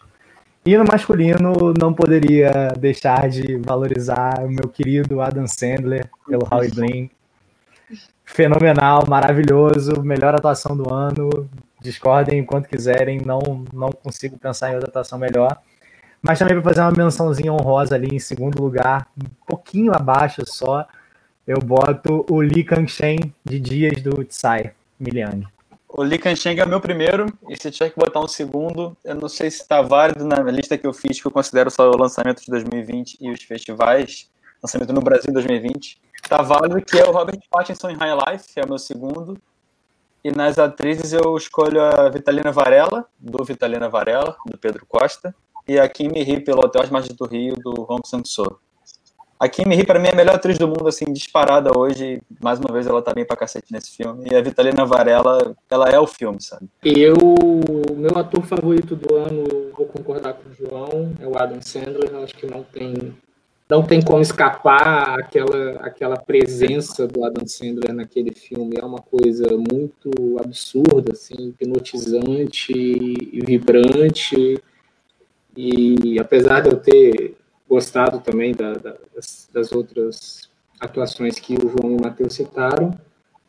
E 0.64 0.74
no 0.74 0.82
masculino, 0.82 1.74
não 1.78 1.92
poderia 1.92 2.72
deixar 2.78 3.28
de 3.28 3.58
valorizar 3.58 4.42
o 4.42 4.50
meu 4.50 4.66
querido 4.66 5.20
Adam 5.20 5.46
Sandler 5.46 6.08
pelo 6.26 6.48
Howie 6.50 6.70
Bling. 6.70 7.10
Fenomenal, 8.24 9.04
maravilhoso, 9.06 10.02
melhor 10.02 10.34
atuação 10.34 10.74
do 10.74 10.90
ano. 10.90 11.50
Discordem 11.82 12.38
enquanto 12.38 12.66
quiserem, 12.66 13.20
não, 13.20 13.66
não 13.70 13.90
consigo 13.90 14.38
pensar 14.38 14.70
em 14.70 14.76
outra 14.76 14.88
atuação 14.88 15.18
melhor. 15.18 15.58
Mas 16.22 16.38
também 16.38 16.54
para 16.54 16.70
fazer 16.70 16.80
uma 16.80 17.04
mençãozinha 17.04 17.52
honrosa 17.52 17.94
ali 17.94 18.08
em 18.10 18.18
segundo 18.18 18.62
lugar, 18.62 19.06
um 19.22 19.28
pouquinho 19.46 19.92
abaixo 19.94 20.40
só, 20.46 20.86
eu 21.46 21.58
boto 21.58 22.24
o 22.30 22.40
Lee 22.40 22.64
Kang-shen 22.64 23.34
de 23.44 23.60
Dias 23.60 24.00
do 24.00 24.24
Tsai 24.24 24.72
Miliang. 24.98 25.46
O 25.92 26.04
Lee 26.04 26.18
Kancheng 26.18 26.58
é 26.60 26.64
o 26.64 26.68
meu 26.68 26.80
primeiro, 26.80 27.26
e 27.48 27.60
se 27.60 27.68
tiver 27.68 27.90
que 27.90 27.98
botar 27.98 28.20
um 28.20 28.28
segundo, 28.28 28.96
eu 29.04 29.14
não 29.16 29.28
sei 29.28 29.50
se 29.50 29.62
está 29.62 29.82
válido 29.82 30.24
na 30.24 30.40
lista 30.42 30.78
que 30.78 30.86
eu 30.86 30.92
fiz, 30.92 31.20
que 31.20 31.26
eu 31.26 31.32
considero 31.32 31.68
só 31.68 31.90
o 31.90 31.96
lançamento 31.96 32.40
de 32.40 32.46
2020 32.48 33.18
e 33.20 33.28
os 33.28 33.42
festivais, 33.42 34.30
lançamento 34.62 34.92
no 34.92 35.00
Brasil 35.00 35.32
2020. 35.32 36.00
Está 36.22 36.42
válido 36.42 36.80
que 36.80 36.96
é 36.96 37.04
o 37.04 37.10
Robert 37.10 37.40
Pattinson 37.50 37.90
em 37.90 37.96
High 37.96 38.16
Life, 38.24 38.52
é 38.54 38.64
o 38.64 38.68
meu 38.68 38.78
segundo. 38.78 39.36
E 40.22 40.30
nas 40.30 40.60
atrizes 40.60 41.12
eu 41.12 41.36
escolho 41.36 41.80
a 41.82 42.08
Vitalina 42.08 42.52
Varela, 42.52 43.04
do 43.18 43.44
Vitalina 43.44 43.88
Varela, 43.88 44.36
do 44.46 44.56
Pedro 44.56 44.86
Costa, 44.86 45.34
e 45.66 45.76
a 45.76 45.88
Kimi 45.88 46.22
Ri 46.22 46.40
pelo 46.40 46.64
Hotel 46.64 46.82
As 46.82 46.90
Margens 46.90 47.16
do 47.16 47.26
Rio, 47.26 47.56
do 47.56 47.84
Hong 47.90 48.06
Sang-soo. 48.06 48.60
A 49.40 49.48
Kimi 49.48 49.74
Ri, 49.74 49.86
pra 49.86 49.98
mim, 49.98 50.08
é 50.08 50.12
a 50.12 50.14
melhor 50.14 50.34
atriz 50.34 50.58
do 50.58 50.68
mundo, 50.68 50.86
assim, 50.86 51.10
disparada 51.10 51.70
hoje. 51.74 52.20
Mais 52.42 52.60
uma 52.60 52.70
vez, 52.70 52.86
ela 52.86 53.00
tá 53.00 53.14
bem 53.14 53.24
pra 53.24 53.38
cacete 53.38 53.72
nesse 53.72 53.96
filme. 53.96 54.28
E 54.30 54.36
a 54.36 54.42
Vitalina 54.42 54.84
Varela, 54.84 55.56
ela 55.70 55.88
é 55.88 55.98
o 55.98 56.06
filme, 56.06 56.38
sabe? 56.42 56.68
Eu, 56.84 57.16
meu 57.96 58.18
ator 58.18 58.44
favorito 58.44 58.94
do 58.94 59.14
ano, 59.14 59.72
vou 59.74 59.86
concordar 59.86 60.34
com 60.34 60.50
o 60.50 60.52
João, 60.52 61.14
é 61.18 61.26
o 61.26 61.38
Adam 61.38 61.62
Sandler. 61.62 62.14
Acho 62.22 62.36
que 62.36 62.46
não 62.46 62.62
tem, 62.62 63.14
não 63.66 63.82
tem 63.82 64.02
como 64.02 64.20
escapar 64.20 65.18
aquela, 65.18 65.70
aquela 65.86 66.16
presença 66.18 67.08
do 67.08 67.24
Adam 67.24 67.48
Sandler 67.48 67.94
naquele 67.94 68.34
filme. 68.34 68.76
É 68.78 68.84
uma 68.84 69.00
coisa 69.00 69.46
muito 69.56 70.38
absurda, 70.38 71.12
assim, 71.12 71.48
hipnotizante 71.48 72.74
e 72.74 73.40
vibrante. 73.42 74.62
E 75.56 76.18
apesar 76.20 76.60
de 76.60 76.68
eu 76.68 76.76
ter 76.76 77.39
gostado 77.70 78.18
também 78.18 78.52
da, 78.52 78.72
da, 78.72 78.96
das, 79.14 79.48
das, 79.52 79.70
outras 79.70 80.50
atuações 80.80 81.38
que 81.38 81.54
o 81.54 81.68
João 81.68 81.92
e 81.92 81.96
o 81.96 82.02
Matheus 82.02 82.34
citaram, 82.34 82.98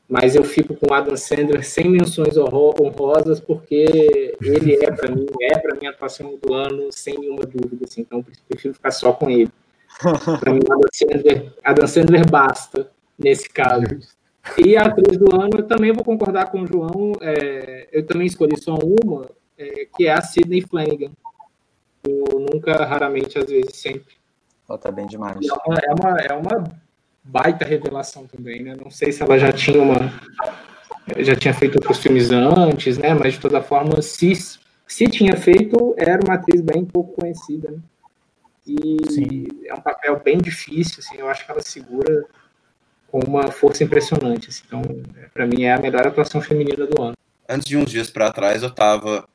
mas 0.08 0.36
eu 0.36 0.44
fico 0.44 0.76
com 0.76 0.92
o 0.92 0.94
Adam 0.94 1.18
Sandler 1.18 1.66
sem 1.66 1.90
menções 1.90 2.38
honrosas, 2.38 3.40
porque 3.40 4.36
ele 4.40 4.76
é, 4.76 4.92
para 4.92 5.10
mim, 5.10 5.26
é 5.42 5.58
para 5.58 5.76
mim 5.76 5.88
a 5.88 5.90
atuação 5.90 6.38
do 6.40 6.54
ano, 6.54 6.90
sem 6.92 7.18
nenhuma 7.18 7.46
dúvida, 7.46 7.86
assim, 7.86 8.02
então 8.02 8.24
prefiro 8.48 8.76
ficar 8.76 8.92
só 8.92 9.12
com 9.12 9.28
ele. 9.28 9.50
Para 10.40 10.54
mim, 10.54 10.62
Adam 10.70 10.90
Sandler, 10.94 11.54
Adam 11.64 11.88
Sandler 11.88 12.30
basta, 12.30 12.90
nesse 13.18 13.50
caso. 13.50 13.86
E 14.58 14.76
a 14.76 14.84
atriz 14.84 15.18
do 15.18 15.36
ano, 15.36 15.50
eu 15.58 15.64
também 15.64 15.92
vou 15.92 16.04
concordar 16.04 16.50
com 16.50 16.62
o 16.62 16.68
João, 16.68 17.14
é, 17.22 17.88
eu 17.92 18.06
também 18.06 18.28
escolhi 18.28 18.58
só 18.62 18.76
uma, 18.76 19.30
é, 19.58 19.86
que 19.96 20.08
é 20.08 20.14
a 20.14 20.22
Sidney 20.22 20.62
Flanagan, 20.62 21.12
o 22.08 22.40
nunca, 22.40 22.74
raramente, 22.86 23.38
às 23.38 23.50
vezes, 23.50 23.76
sempre. 23.76 24.16
Ela 24.68 24.78
tá 24.78 24.92
bem 24.92 25.06
demais. 25.06 25.38
É 25.46 25.54
uma, 25.54 25.78
é 25.78 25.94
uma, 25.94 26.20
é 26.20 26.34
uma 26.34 26.82
baita 27.24 27.66
revelação 27.66 28.26
também, 28.26 28.64
né? 28.64 28.76
Não 28.82 28.90
sei 28.90 29.12
se 29.12 29.22
ela 29.22 29.38
já 29.38 29.52
tinha 29.52 29.82
uma. 29.82 29.98
Já 31.18 31.36
tinha 31.36 31.54
feito 31.54 31.76
outros 31.76 32.00
filmes 32.00 32.32
antes, 32.32 32.98
né? 32.98 33.14
Mas 33.14 33.34
de 33.34 33.40
toda 33.40 33.62
forma, 33.62 34.02
se, 34.02 34.34
se 34.88 35.08
tinha 35.08 35.36
feito, 35.36 35.94
era 35.98 36.20
uma 36.24 36.36
atriz 36.36 36.62
bem 36.62 36.86
pouco 36.86 37.14
conhecida, 37.14 37.72
né? 37.72 37.80
E 38.66 38.98
Sim. 39.10 39.48
é 39.66 39.74
um 39.74 39.82
papel 39.82 40.22
bem 40.24 40.38
difícil, 40.38 41.00
assim, 41.00 41.18
eu 41.18 41.28
acho 41.28 41.44
que 41.44 41.52
ela 41.52 41.62
segura 41.62 42.26
com 43.08 43.20
uma 43.20 43.52
força 43.52 43.84
impressionante. 43.84 44.50
Assim, 44.50 44.64
então, 44.66 44.82
para 45.34 45.46
mim, 45.46 45.64
é 45.64 45.74
a 45.74 45.80
melhor 45.80 46.08
atuação 46.08 46.40
feminina 46.40 46.86
do 46.86 47.02
ano. 47.02 47.16
Antes 47.50 47.68
de 47.68 47.76
uns 47.76 47.90
dias 47.90 48.10
para 48.10 48.32
trás, 48.32 48.62
eu 48.64 48.70
estava 48.70 49.28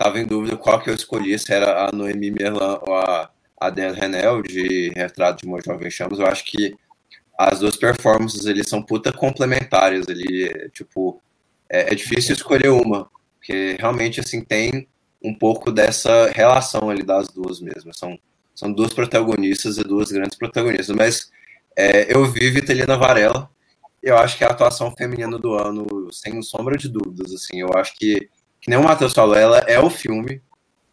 tava 0.00 0.18
em 0.18 0.24
dúvida 0.24 0.56
qual 0.56 0.80
que 0.80 0.88
eu 0.88 0.94
escolhi, 0.94 1.38
se 1.38 1.52
era 1.52 1.86
a 1.86 1.92
Noemi 1.92 2.30
Merlan 2.30 2.78
ou 2.80 2.94
a 2.94 3.30
Adele 3.60 4.00
Renel, 4.00 4.40
de 4.40 4.88
Retrato 4.96 5.42
de 5.42 5.46
uma 5.46 5.60
Jovem 5.62 5.90
Chamas. 5.90 6.18
Eu 6.18 6.26
acho 6.26 6.42
que 6.46 6.74
as 7.38 7.60
duas 7.60 7.76
performances 7.76 8.46
eles 8.46 8.66
são 8.66 8.82
puta 8.82 9.12
complementares 9.12 10.08
ali, 10.08 10.70
tipo, 10.70 11.20
é, 11.68 11.92
é, 11.92 11.94
difícil 11.94 12.34
escolher 12.34 12.70
uma, 12.70 13.10
porque 13.36 13.76
realmente, 13.78 14.20
assim, 14.20 14.42
tem 14.42 14.88
um 15.22 15.34
pouco 15.34 15.70
dessa 15.70 16.30
relação 16.30 16.88
ali 16.88 17.02
das 17.02 17.28
duas 17.28 17.60
mesmo, 17.60 17.92
são, 17.94 18.18
são 18.54 18.72
duas 18.72 18.94
protagonistas 18.94 19.76
e 19.76 19.84
duas 19.84 20.10
grandes 20.10 20.38
protagonistas, 20.38 20.96
mas 20.96 21.30
é, 21.76 22.14
eu 22.14 22.24
vi 22.24 22.50
Vitalina 22.50 22.96
Varela, 22.96 23.50
eu 24.02 24.16
acho 24.16 24.38
que 24.38 24.44
é 24.44 24.46
a 24.46 24.50
atuação 24.50 24.94
feminina 24.96 25.38
do 25.38 25.52
ano, 25.52 25.86
sem 26.10 26.40
sombra 26.40 26.78
de 26.78 26.88
dúvidas, 26.88 27.34
assim, 27.34 27.60
eu 27.60 27.68
acho 27.74 27.94
que 27.98 28.30
que 28.60 28.68
nem 28.70 28.78
o 28.78 28.82
Matheus 28.82 29.12
falou, 29.12 29.34
ela 29.34 29.58
é 29.60 29.78
o 29.80 29.90
filme. 29.90 30.42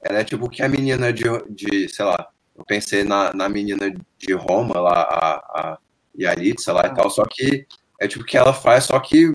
Ela 0.01 0.19
é 0.19 0.23
tipo 0.23 0.49
que 0.49 0.63
a 0.63 0.69
menina 0.69 1.11
de, 1.11 1.23
de 1.49 1.89
sei 1.89 2.05
lá, 2.05 2.29
eu 2.55 2.63
pensei 2.65 3.03
na, 3.03 3.33
na 3.33 3.49
menina 3.49 3.93
de 4.17 4.33
Roma, 4.33 4.79
lá, 4.79 5.01
a, 5.01 5.59
a 5.59 5.79
Yalitza 6.17 6.73
lá 6.73 6.87
e 6.87 6.95
tal, 6.95 7.09
só 7.09 7.23
que 7.25 7.67
é 7.99 8.07
tipo 8.07 8.23
que 8.23 8.37
ela 8.37 8.53
faz, 8.53 8.85
só 8.85 8.99
que 8.99 9.33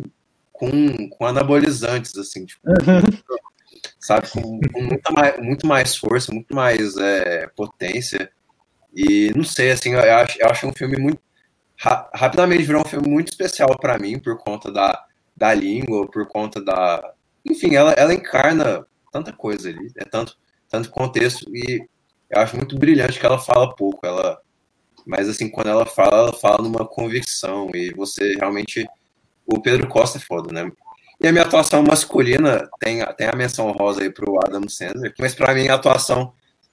com, 0.53 1.09
com 1.09 1.27
anabolizantes, 1.27 2.17
assim, 2.17 2.47
tipo, 2.47 2.61
uhum. 2.69 3.03
sabe, 3.99 4.31
com, 4.31 4.61
com 4.61 4.83
muita 4.83 5.11
mais, 5.13 5.39
muito 5.39 5.67
mais 5.67 5.97
força, 5.97 6.33
muito 6.33 6.55
mais 6.55 6.97
é, 6.97 7.49
potência. 7.49 8.31
E 8.95 9.33
não 9.35 9.45
sei, 9.45 9.73
assim, 9.73 9.93
eu 9.93 10.01
acho, 10.01 10.41
eu 10.41 10.49
acho 10.49 10.67
um 10.67 10.73
filme 10.73 10.97
muito. 10.97 11.21
Ra 11.79 12.09
rapidamente 12.15 12.63
virou 12.63 12.83
um 12.83 12.89
filme 12.89 13.09
muito 13.09 13.31
especial 13.31 13.77
para 13.79 13.99
mim, 13.99 14.19
por 14.19 14.39
conta 14.39 14.71
da, 14.71 15.05
da 15.37 15.53
língua, 15.53 16.09
por 16.09 16.29
conta 16.29 16.63
da, 16.63 17.13
enfim, 17.45 17.75
ela, 17.75 17.93
ela 17.93 18.15
encarna 18.15 18.87
tanta 19.13 19.33
coisa 19.33 19.69
ali, 19.69 19.91
é 19.97 20.05
tanto, 20.05 20.37
tanto 20.69 20.91
contexto, 20.91 21.45
e 21.55 21.87
eu 22.31 22.41
acho 22.41 22.57
muito 22.57 22.79
brilhante 22.79 23.19
que 23.19 23.27
ela 23.27 23.39
fala 23.39 23.75
pouco, 23.75 24.07
ela, 24.07 24.41
mas 25.07 25.29
assim, 25.29 25.49
quando 25.51 25.69
ela 25.69 25.85
fala, 25.85 26.17
ela 26.17 26.33
fala 26.33 26.63
numa 26.63 26.87
convicção, 26.87 27.71
e 27.75 27.93
você 27.93 28.35
realmente, 28.35 28.87
o 29.47 29.61
Pedro 29.61 29.89
Costa 29.89 30.19
é 30.19 30.21
foda, 30.21 30.53
né? 30.53 30.71
E 31.21 31.29
a 31.29 31.33
minha 31.33 31.45
atuação 31.45 31.83
masculina 31.83 32.69
tem, 32.81 33.05
tem 33.17 33.29
a 33.29 33.37
menção 33.37 33.71
rosa 33.71 34.03
aí 34.03 34.11
pro 34.11 34.39
Adam 34.45 34.69
Sandler, 34.69 35.15
mas 35.19 35.35
para 35.35 35.55
mim 35.55 35.69
a 35.69 35.75
atuação 35.75 36.33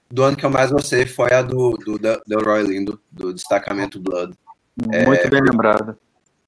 do 0.09 0.23
ano 0.23 0.35
que 0.35 0.43
eu 0.43 0.49
mais 0.49 0.71
gostei 0.71 1.05
foi 1.05 1.31
a 1.33 1.43
do, 1.43 1.77
do 1.77 1.99
Delroy 2.25 2.63
Lindo, 2.63 2.99
do 3.11 3.31
Destacamento 3.31 3.99
Blood. 3.99 4.33
Muito 4.75 5.27
é, 5.27 5.29
bem 5.29 5.41
lembrado 5.41 5.95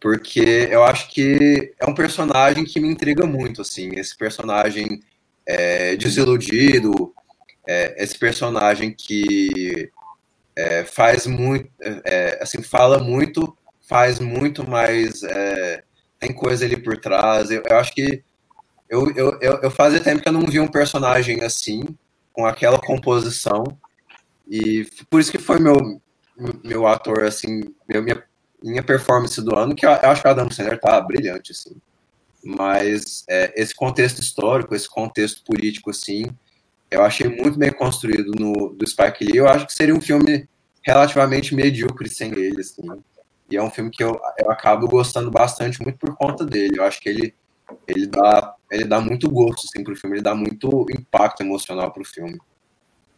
porque 0.02 0.68
eu 0.72 0.84
acho 0.84 1.10
que 1.10 1.74
é 1.80 1.86
um 1.88 1.94
personagem 1.94 2.66
que 2.66 2.80
me 2.80 2.90
intriga 2.90 3.24
muito, 3.28 3.62
assim, 3.62 3.92
esse 3.94 4.18
personagem 4.18 5.00
é, 5.46 5.96
desiludido, 5.96 7.14
é, 7.68 8.04
esse 8.04 8.18
personagem 8.18 8.92
que 8.92 9.92
é, 10.56 10.84
faz 10.84 11.28
muito, 11.28 11.70
é, 11.80 12.40
assim, 12.42 12.64
fala 12.64 12.98
muito, 12.98 13.56
faz 13.88 14.20
muito, 14.20 14.68
mas 14.68 15.22
é, 15.22 15.84
tem 16.20 16.34
coisa 16.34 16.66
ali 16.66 16.78
por 16.78 16.98
trás. 16.98 17.52
Eu, 17.52 17.62
eu 17.70 17.78
acho 17.78 17.94
que 17.94 18.24
eu, 18.90 19.08
eu, 19.12 19.40
eu, 19.40 19.70
fazia 19.70 20.00
tempo 20.00 20.24
que 20.24 20.28
eu 20.28 20.34
não 20.34 20.48
vi 20.48 20.60
um 20.60 20.68
personagem 20.68 21.44
assim, 21.44 21.84
com 22.34 22.44
aquela 22.48 22.80
composição, 22.80 23.64
e 24.50 24.84
por 25.12 25.22
isso 25.22 25.32
que 25.32 25.38
foi 25.38 25.60
meu, 25.60 26.02
meu 26.64 26.88
ator, 26.88 27.24
assim, 27.24 27.62
meu, 27.88 28.02
minha 28.02 28.31
minha 28.62 28.84
performance 28.84 29.42
do 29.42 29.56
ano, 29.56 29.76
que 29.76 29.86
eu, 29.86 29.90
eu 29.90 30.10
acho 30.10 30.22
que 30.22 30.28
o 30.28 30.32
Adam 30.32 30.50
Sandler 30.50 30.80
tá 30.80 31.00
brilhante, 31.02 31.52
assim. 31.52 31.76
Mas 32.44 33.24
é, 33.30 33.54
esse 33.56 33.76
contexto 33.76 34.20
histórico, 34.20 34.76
esse 34.76 34.90
contexto 34.90 35.44
político, 35.44 35.90
assim, 35.90 36.26
eu 36.90 37.04
achei 37.04 37.30
muito 37.30 37.58
bem 37.58 37.72
construído 37.72 38.32
no 38.32 38.70
do 38.70 38.88
Spike 38.88 39.24
Lee. 39.24 39.38
Eu 39.38 39.48
acho 39.48 39.66
que 39.66 39.74
seria 39.74 39.96
um 39.96 40.02
filme 40.02 40.48
relativamente 40.84 41.56
medíocre 41.56 42.10
sem 42.10 42.32
ele, 42.32 42.62
assim. 42.62 42.84
E 43.50 43.58
é 43.58 43.64
um 43.64 43.70
filme 43.70 43.92
que 43.92 44.04
eu, 44.04 44.20
eu 44.40 44.52
acabo 44.52 44.88
gostando 44.88 45.30
bastante, 45.30 45.82
muito 45.82 45.98
por 45.98 46.16
conta 46.16 46.46
dele. 46.46 46.78
Eu 46.78 46.84
acho 46.84 47.00
que 47.00 47.10
ele, 47.10 47.34
ele, 47.88 48.08
dá, 48.08 48.56
ele 48.72 48.86
dá 48.86 49.00
muito 49.00 49.30
gosto, 49.30 49.68
assim, 49.68 49.84
pro 49.84 49.96
filme. 49.96 50.18
Ele 50.18 50.24
dá 50.24 50.34
muito 50.34 50.86
impacto 50.90 51.42
emocional 51.42 51.92
pro 51.92 52.04
filme. 52.04 52.40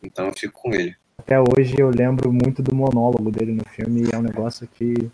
Então 0.02 0.26
eu 0.26 0.34
fico 0.34 0.62
com 0.62 0.74
ele. 0.74 0.96
Até 1.18 1.40
hoje 1.40 1.76
eu 1.78 1.90
lembro 1.90 2.34
muito 2.34 2.62
do 2.62 2.76
monólogo 2.76 3.32
dele 3.32 3.54
no 3.54 3.64
filme 3.70 4.04
e 4.04 4.14
é 4.14 4.18
um 4.18 4.24
negócio 4.24 4.68
que 4.68 5.10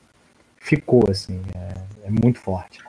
ficou, 0.69 1.03
assim, 1.09 1.41
é, 1.55 2.07
é 2.07 2.11
muito 2.11 2.39
forte. 2.39 2.79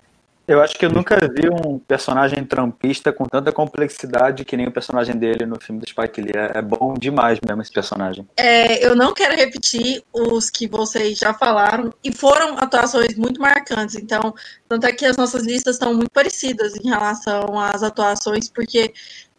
Eu 0.46 0.60
acho 0.60 0.76
que 0.76 0.84
eu 0.84 0.90
nunca 0.90 1.16
vi 1.16 1.48
um 1.48 1.78
personagem 1.78 2.44
trampista 2.44 3.12
com 3.12 3.24
tanta 3.24 3.52
complexidade 3.52 4.44
que 4.44 4.56
nem 4.56 4.66
o 4.66 4.72
personagem 4.72 5.16
dele 5.16 5.46
no 5.46 5.60
filme 5.60 5.80
do 5.80 5.88
Spike 5.88 6.20
Lee. 6.20 6.32
É, 6.34 6.58
é 6.58 6.62
bom 6.62 6.94
demais 6.94 7.38
mesmo 7.46 7.62
esse 7.62 7.72
personagem. 7.72 8.28
É, 8.36 8.84
eu 8.84 8.96
não 8.96 9.14
quero 9.14 9.36
repetir 9.36 10.02
os 10.12 10.50
que 10.50 10.66
vocês 10.66 11.18
já 11.18 11.32
falaram 11.32 11.94
e 12.02 12.12
foram 12.12 12.58
atuações 12.58 13.16
muito 13.16 13.40
marcantes. 13.40 13.94
Então, 13.94 14.34
tanto 14.68 14.86
é 14.86 14.92
que 14.92 15.06
as 15.06 15.16
nossas 15.16 15.44
listas 15.44 15.76
estão 15.76 15.94
muito 15.94 16.10
parecidas 16.10 16.74
em 16.74 16.88
relação 16.88 17.56
às 17.56 17.84
atuações, 17.84 18.50
porque 18.50 18.92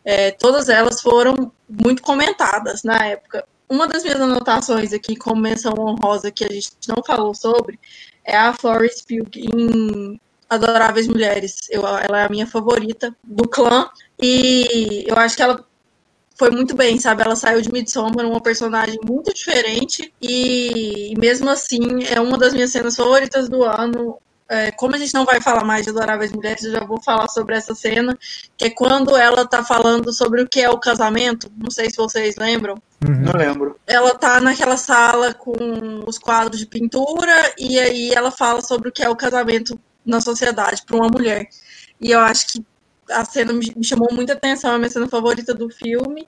é, 0.06 0.32
todas 0.32 0.70
elas 0.70 1.02
foram 1.02 1.52
muito 1.68 2.02
comentadas 2.02 2.84
na 2.84 3.06
época. 3.06 3.46
Uma 3.72 3.88
das 3.88 4.04
minhas 4.04 4.20
anotações 4.20 4.92
aqui, 4.92 5.16
como 5.16 5.42
menção 5.42 5.74
honrosa, 5.80 6.30
que 6.30 6.44
a 6.44 6.50
gente 6.50 6.74
não 6.90 7.02
falou 7.02 7.34
sobre, 7.34 7.80
é 8.26 8.36
a 8.36 8.52
Florence 8.54 9.02
Pugh 9.02 9.30
em 9.38 10.20
Adoráveis 10.50 11.08
Mulheres. 11.08 11.70
Eu, 11.70 11.88
ela 11.88 12.20
é 12.20 12.26
a 12.26 12.30
minha 12.30 12.46
favorita 12.46 13.16
do 13.24 13.48
clã. 13.48 13.90
E 14.22 15.06
eu 15.08 15.16
acho 15.16 15.38
que 15.38 15.42
ela 15.42 15.66
foi 16.36 16.50
muito 16.52 16.76
bem, 16.76 17.00
sabe? 17.00 17.24
Ela 17.24 17.38
saiu 17.38 17.62
de 17.62 17.72
Midsommar, 17.72 18.26
uma 18.26 18.42
personagem 18.42 19.00
muito 19.06 19.34
diferente. 19.34 20.14
E, 20.22 21.14
mesmo 21.18 21.50
assim, 21.50 22.04
é 22.14 22.20
uma 22.20 22.38
das 22.38 22.54
minhas 22.54 22.72
cenas 22.72 22.98
favoritas 22.98 23.48
do 23.48 23.64
ano. 23.64 24.18
É, 24.52 24.70
como 24.70 24.94
a 24.94 24.98
gente 24.98 25.14
não 25.14 25.24
vai 25.24 25.40
falar 25.40 25.64
mais 25.64 25.86
de 25.86 25.92
Adoráveis 25.92 26.34
Mulheres, 26.34 26.66
eu 26.66 26.74
já 26.74 26.84
vou 26.84 27.02
falar 27.02 27.30
sobre 27.30 27.56
essa 27.56 27.74
cena, 27.74 28.20
que 28.58 28.66
é 28.66 28.70
quando 28.70 29.16
ela 29.16 29.48
tá 29.48 29.64
falando 29.64 30.12
sobre 30.12 30.42
o 30.42 30.48
que 30.48 30.60
é 30.60 30.70
o 30.70 30.78
casamento. 30.78 31.50
Não 31.56 31.72
sei 31.72 31.90
se 31.90 31.96
vocês 31.96 32.36
lembram. 32.36 32.76
Uhum. 33.02 33.22
Não 33.22 33.32
lembro. 33.32 33.80
Ela 33.88 34.14
tá 34.14 34.42
naquela 34.42 34.76
sala 34.76 35.34
com 35.34 36.04
os 36.06 36.18
quadros 36.18 36.60
de 36.60 36.66
pintura 36.66 37.54
e 37.58 37.80
aí 37.80 38.12
ela 38.14 38.30
fala 38.30 38.62
sobre 38.62 38.90
o 38.90 38.92
que 38.92 39.02
é 39.02 39.10
o 39.10 39.16
casamento 39.16 39.80
na 40.06 40.20
sociedade 40.20 40.84
para 40.86 40.98
uma 40.98 41.08
mulher. 41.08 41.48
E 42.02 42.12
eu 42.12 42.20
acho 42.20 42.48
que 42.48 42.66
a 43.10 43.24
cena 43.24 43.54
me 43.54 43.86
chamou 43.86 44.10
muita 44.12 44.34
atenção, 44.34 44.74
é 44.74 44.76
a 44.76 44.78
minha 44.78 44.90
cena 44.90 45.08
favorita 45.08 45.54
do 45.54 45.70
filme. 45.70 46.28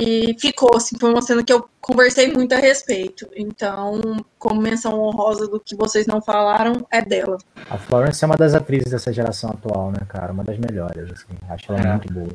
E 0.00 0.36
ficou, 0.38 0.76
assim, 0.76 0.96
foi 0.96 1.10
uma 1.10 1.20
cena 1.20 1.42
que 1.42 1.52
eu 1.52 1.68
conversei 1.80 2.32
muito 2.32 2.54
a 2.54 2.58
respeito. 2.58 3.28
Então, 3.34 4.00
como 4.38 4.62
menção 4.62 4.92
honrosa 5.00 5.48
do 5.48 5.58
que 5.58 5.74
vocês 5.74 6.06
não 6.06 6.22
falaram, 6.22 6.86
é 6.88 7.02
dela. 7.02 7.36
A 7.68 7.76
Florence 7.76 8.22
é 8.22 8.26
uma 8.26 8.36
das 8.36 8.54
atrizes 8.54 8.92
dessa 8.92 9.12
geração 9.12 9.50
atual, 9.50 9.90
né, 9.90 9.98
cara? 10.08 10.32
Uma 10.32 10.44
das 10.44 10.56
melhores, 10.56 11.10
assim. 11.10 11.34
Acho 11.48 11.72
ela 11.72 11.80
É. 11.80 11.90
muito 11.94 12.12
boa. 12.12 12.28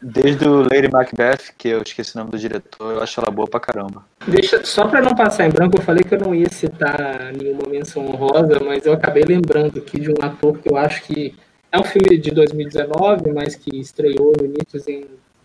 Desde 0.00 0.46
o 0.48 0.62
Lady 0.62 0.88
Macbeth, 0.92 1.54
que 1.58 1.70
eu 1.70 1.82
esqueci 1.82 2.14
o 2.14 2.18
nome 2.20 2.30
do 2.30 2.38
diretor, 2.38 2.92
eu 2.92 3.02
acho 3.02 3.20
ela 3.20 3.32
boa 3.32 3.48
pra 3.48 3.58
caramba. 3.58 4.04
Deixa, 4.24 4.64
só 4.64 4.86
para 4.86 5.00
não 5.00 5.12
passar 5.16 5.44
em 5.44 5.50
branco, 5.50 5.76
eu 5.76 5.82
falei 5.82 6.04
que 6.04 6.14
eu 6.14 6.20
não 6.20 6.32
ia 6.32 6.48
citar 6.48 7.32
nenhuma 7.32 7.68
menção 7.68 8.06
honrosa, 8.06 8.60
mas 8.64 8.86
eu 8.86 8.92
acabei 8.92 9.24
lembrando 9.24 9.76
aqui 9.76 9.98
de 10.00 10.08
um 10.12 10.14
ator 10.22 10.56
que 10.58 10.70
eu 10.70 10.76
acho 10.76 11.02
que 11.02 11.34
é 11.72 11.80
um 11.80 11.82
filme 11.82 12.16
de 12.16 12.30
2019, 12.30 13.32
mas 13.32 13.56
que 13.56 13.76
estreou 13.76 14.32
no 14.38 14.44
início 14.44 14.80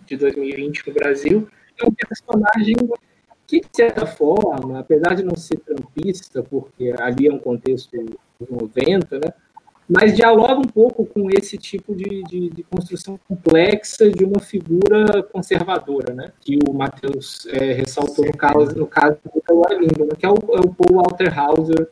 de 0.05 0.17
2020 0.17 0.83
no 0.87 0.93
Brasil. 0.93 1.47
É 1.83 1.87
um 1.87 1.93
personagem 1.93 2.75
que, 3.45 3.59
de 3.59 3.67
certa 3.71 4.05
forma, 4.05 4.79
apesar 4.79 5.15
de 5.15 5.23
não 5.23 5.35
ser 5.35 5.57
trampista, 5.59 6.41
porque 6.41 6.93
ali 6.97 7.27
é 7.27 7.33
um 7.33 7.39
contexto 7.39 7.91
dos 8.39 8.49
90, 8.49 9.19
né? 9.19 9.33
mas 9.87 10.15
dialoga 10.15 10.55
um 10.55 10.63
pouco 10.63 11.05
com 11.05 11.29
esse 11.29 11.57
tipo 11.57 11.93
de, 11.93 12.23
de, 12.23 12.49
de 12.49 12.63
construção 12.63 13.19
complexa 13.27 14.09
de 14.09 14.23
uma 14.23 14.39
figura 14.39 15.21
conservadora, 15.23 16.13
né? 16.13 16.31
Que 16.39 16.57
o 16.67 16.73
Matheus 16.73 17.45
é, 17.47 17.73
ressaltou 17.73 18.25
no 18.25 18.35
caso, 18.35 18.77
no 18.77 18.87
caso 18.87 19.17
do 19.23 19.79
Lindo, 19.79 20.05
né? 20.05 20.11
que 20.17 20.25
é 20.25 20.29
o, 20.29 20.35
é 20.35 20.61
o 20.61 20.73
Paul 20.73 21.01
Walter 21.01 21.37
Hauser 21.37 21.89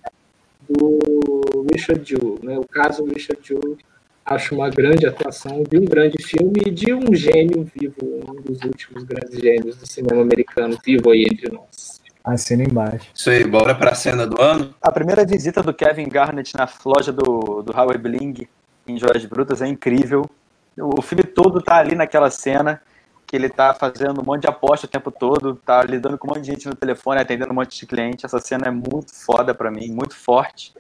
do 0.70 1.68
Richard 1.72 2.08
Jewell, 2.08 2.40
né? 2.42 2.58
O 2.58 2.66
caso 2.66 3.04
Richard 3.04 3.46
Jewell 3.46 3.78
acho 4.26 4.56
uma 4.56 4.70
grande 4.70 5.06
atuação 5.06 5.64
de 5.64 5.78
um 5.78 5.86
grande 5.86 6.22
filme 6.22 6.62
e 6.66 6.72
de 6.72 6.94
um 6.94 7.14
gênio 7.14 7.68
vivo, 7.76 7.96
um 8.02 8.42
dos 8.42 8.62
últimos 8.64 9.04
grandes 9.04 9.40
gênios 9.40 9.76
do 9.76 9.86
cinema 9.86 10.22
americano 10.22 10.78
vivo 10.84 11.12
aí 11.12 11.24
entre 11.24 11.52
nós. 11.52 12.02
Assina 12.24 12.64
embaixo. 12.64 13.10
Isso 13.14 13.30
aí, 13.32 13.44
bora 13.46 13.74
pra 13.74 13.96
cena 13.96 14.28
do 14.28 14.40
ano? 14.40 14.76
A 14.82 14.92
primeira 14.92 15.26
visita 15.26 15.64
do 15.64 15.74
Kevin 15.74 16.08
Garnett 16.08 16.56
na 16.56 16.70
loja 16.86 17.12
do, 17.12 17.64
do 17.64 17.76
Howard 17.76 17.98
Bling 17.98 18.48
em 18.88 18.98
Joias 18.98 19.26
Brutas 19.26 19.62
é 19.62 19.68
incrível. 19.68 20.30
O 20.78 21.02
filme 21.02 21.24
todo 21.24 21.62
tá 21.62 21.78
ali 21.78 21.96
naquela 21.96 22.30
cena, 22.30 22.80
que 23.26 23.36
ele 23.36 23.50
tá 23.50 23.74
fazendo 23.74 24.22
um 24.22 24.24
monte 24.24 24.42
de 24.42 24.48
aposta 24.48 24.86
o 24.86 24.90
tempo 24.90 25.12
todo, 25.12 25.56
tá 25.56 25.84
lidando 25.84 26.18
com 26.18 26.28
um 26.28 26.36
monte 26.36 26.42
de 26.42 26.52
gente 26.52 26.68
no 26.68 26.76
telefone, 26.76 27.20
atendendo 27.20 27.52
um 27.52 27.56
monte 27.56 27.80
de 27.80 27.88
cliente. 27.88 28.26
Essa 28.26 28.40
cena 28.40 28.68
é 28.68 28.72
muito 28.72 29.16
foda 29.16 29.56
pra 29.56 29.72
mim, 29.72 29.92
muito 29.92 30.16
forte. 30.16 30.74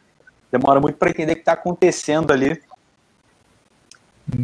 Demora 0.51 0.79
muito 0.79 0.97
pra 0.97 1.09
entender 1.09 1.33
o 1.33 1.35
que 1.37 1.43
tá 1.43 1.53
acontecendo 1.53 2.31
ali. 2.31 2.61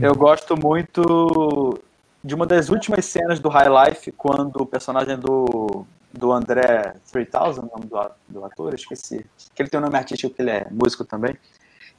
Eu 0.01 0.13
gosto 0.15 0.57
muito 0.57 1.79
de 2.23 2.35
uma 2.35 2.45
das 2.45 2.69
últimas 2.69 3.05
cenas 3.05 3.39
do 3.39 3.47
High 3.47 3.89
Life, 3.89 4.11
quando 4.11 4.57
o 4.57 4.65
personagem 4.65 5.17
do, 5.17 5.85
do 6.11 6.31
André 6.31 6.93
3000, 7.11 7.63
o 7.63 7.69
nome 7.73 7.85
do, 7.85 8.11
do 8.27 8.45
ator, 8.45 8.73
esqueci. 8.73 9.25
Que 9.55 9.61
ele 9.61 9.69
tem 9.69 9.79
um 9.79 9.83
nome 9.83 9.97
artístico, 9.97 10.33
que 10.33 10.41
ele 10.41 10.51
é 10.51 10.67
músico 10.69 11.05
também. 11.05 11.35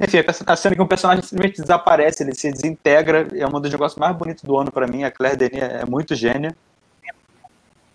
Enfim, 0.00 0.18
a 0.46 0.56
cena 0.56 0.76
que 0.76 0.82
um 0.82 0.86
personagem 0.86 1.24
simplesmente 1.24 1.60
desaparece, 1.60 2.22
ele 2.22 2.34
se 2.34 2.52
desintegra, 2.52 3.26
é 3.34 3.46
um 3.46 3.60
dos 3.60 3.70
negócios 3.70 3.98
mais 3.98 4.16
bonitos 4.16 4.44
do 4.44 4.56
ano 4.56 4.70
para 4.70 4.86
mim. 4.86 5.02
A 5.02 5.10
Claire 5.10 5.36
Denis 5.36 5.62
é 5.62 5.84
muito 5.84 6.14
gênia. 6.14 6.54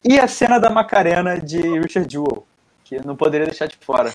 E 0.03 0.19
a 0.19 0.27
cena 0.27 0.59
da 0.59 0.69
Macarena 0.69 1.39
de 1.39 1.61
Richard 1.79 2.11
Jewell, 2.11 2.45
que 3.01 3.07
não 3.07 3.15
poderia 3.15 3.47
deixar 3.47 3.67
de 3.67 3.77
fora. 3.77 4.11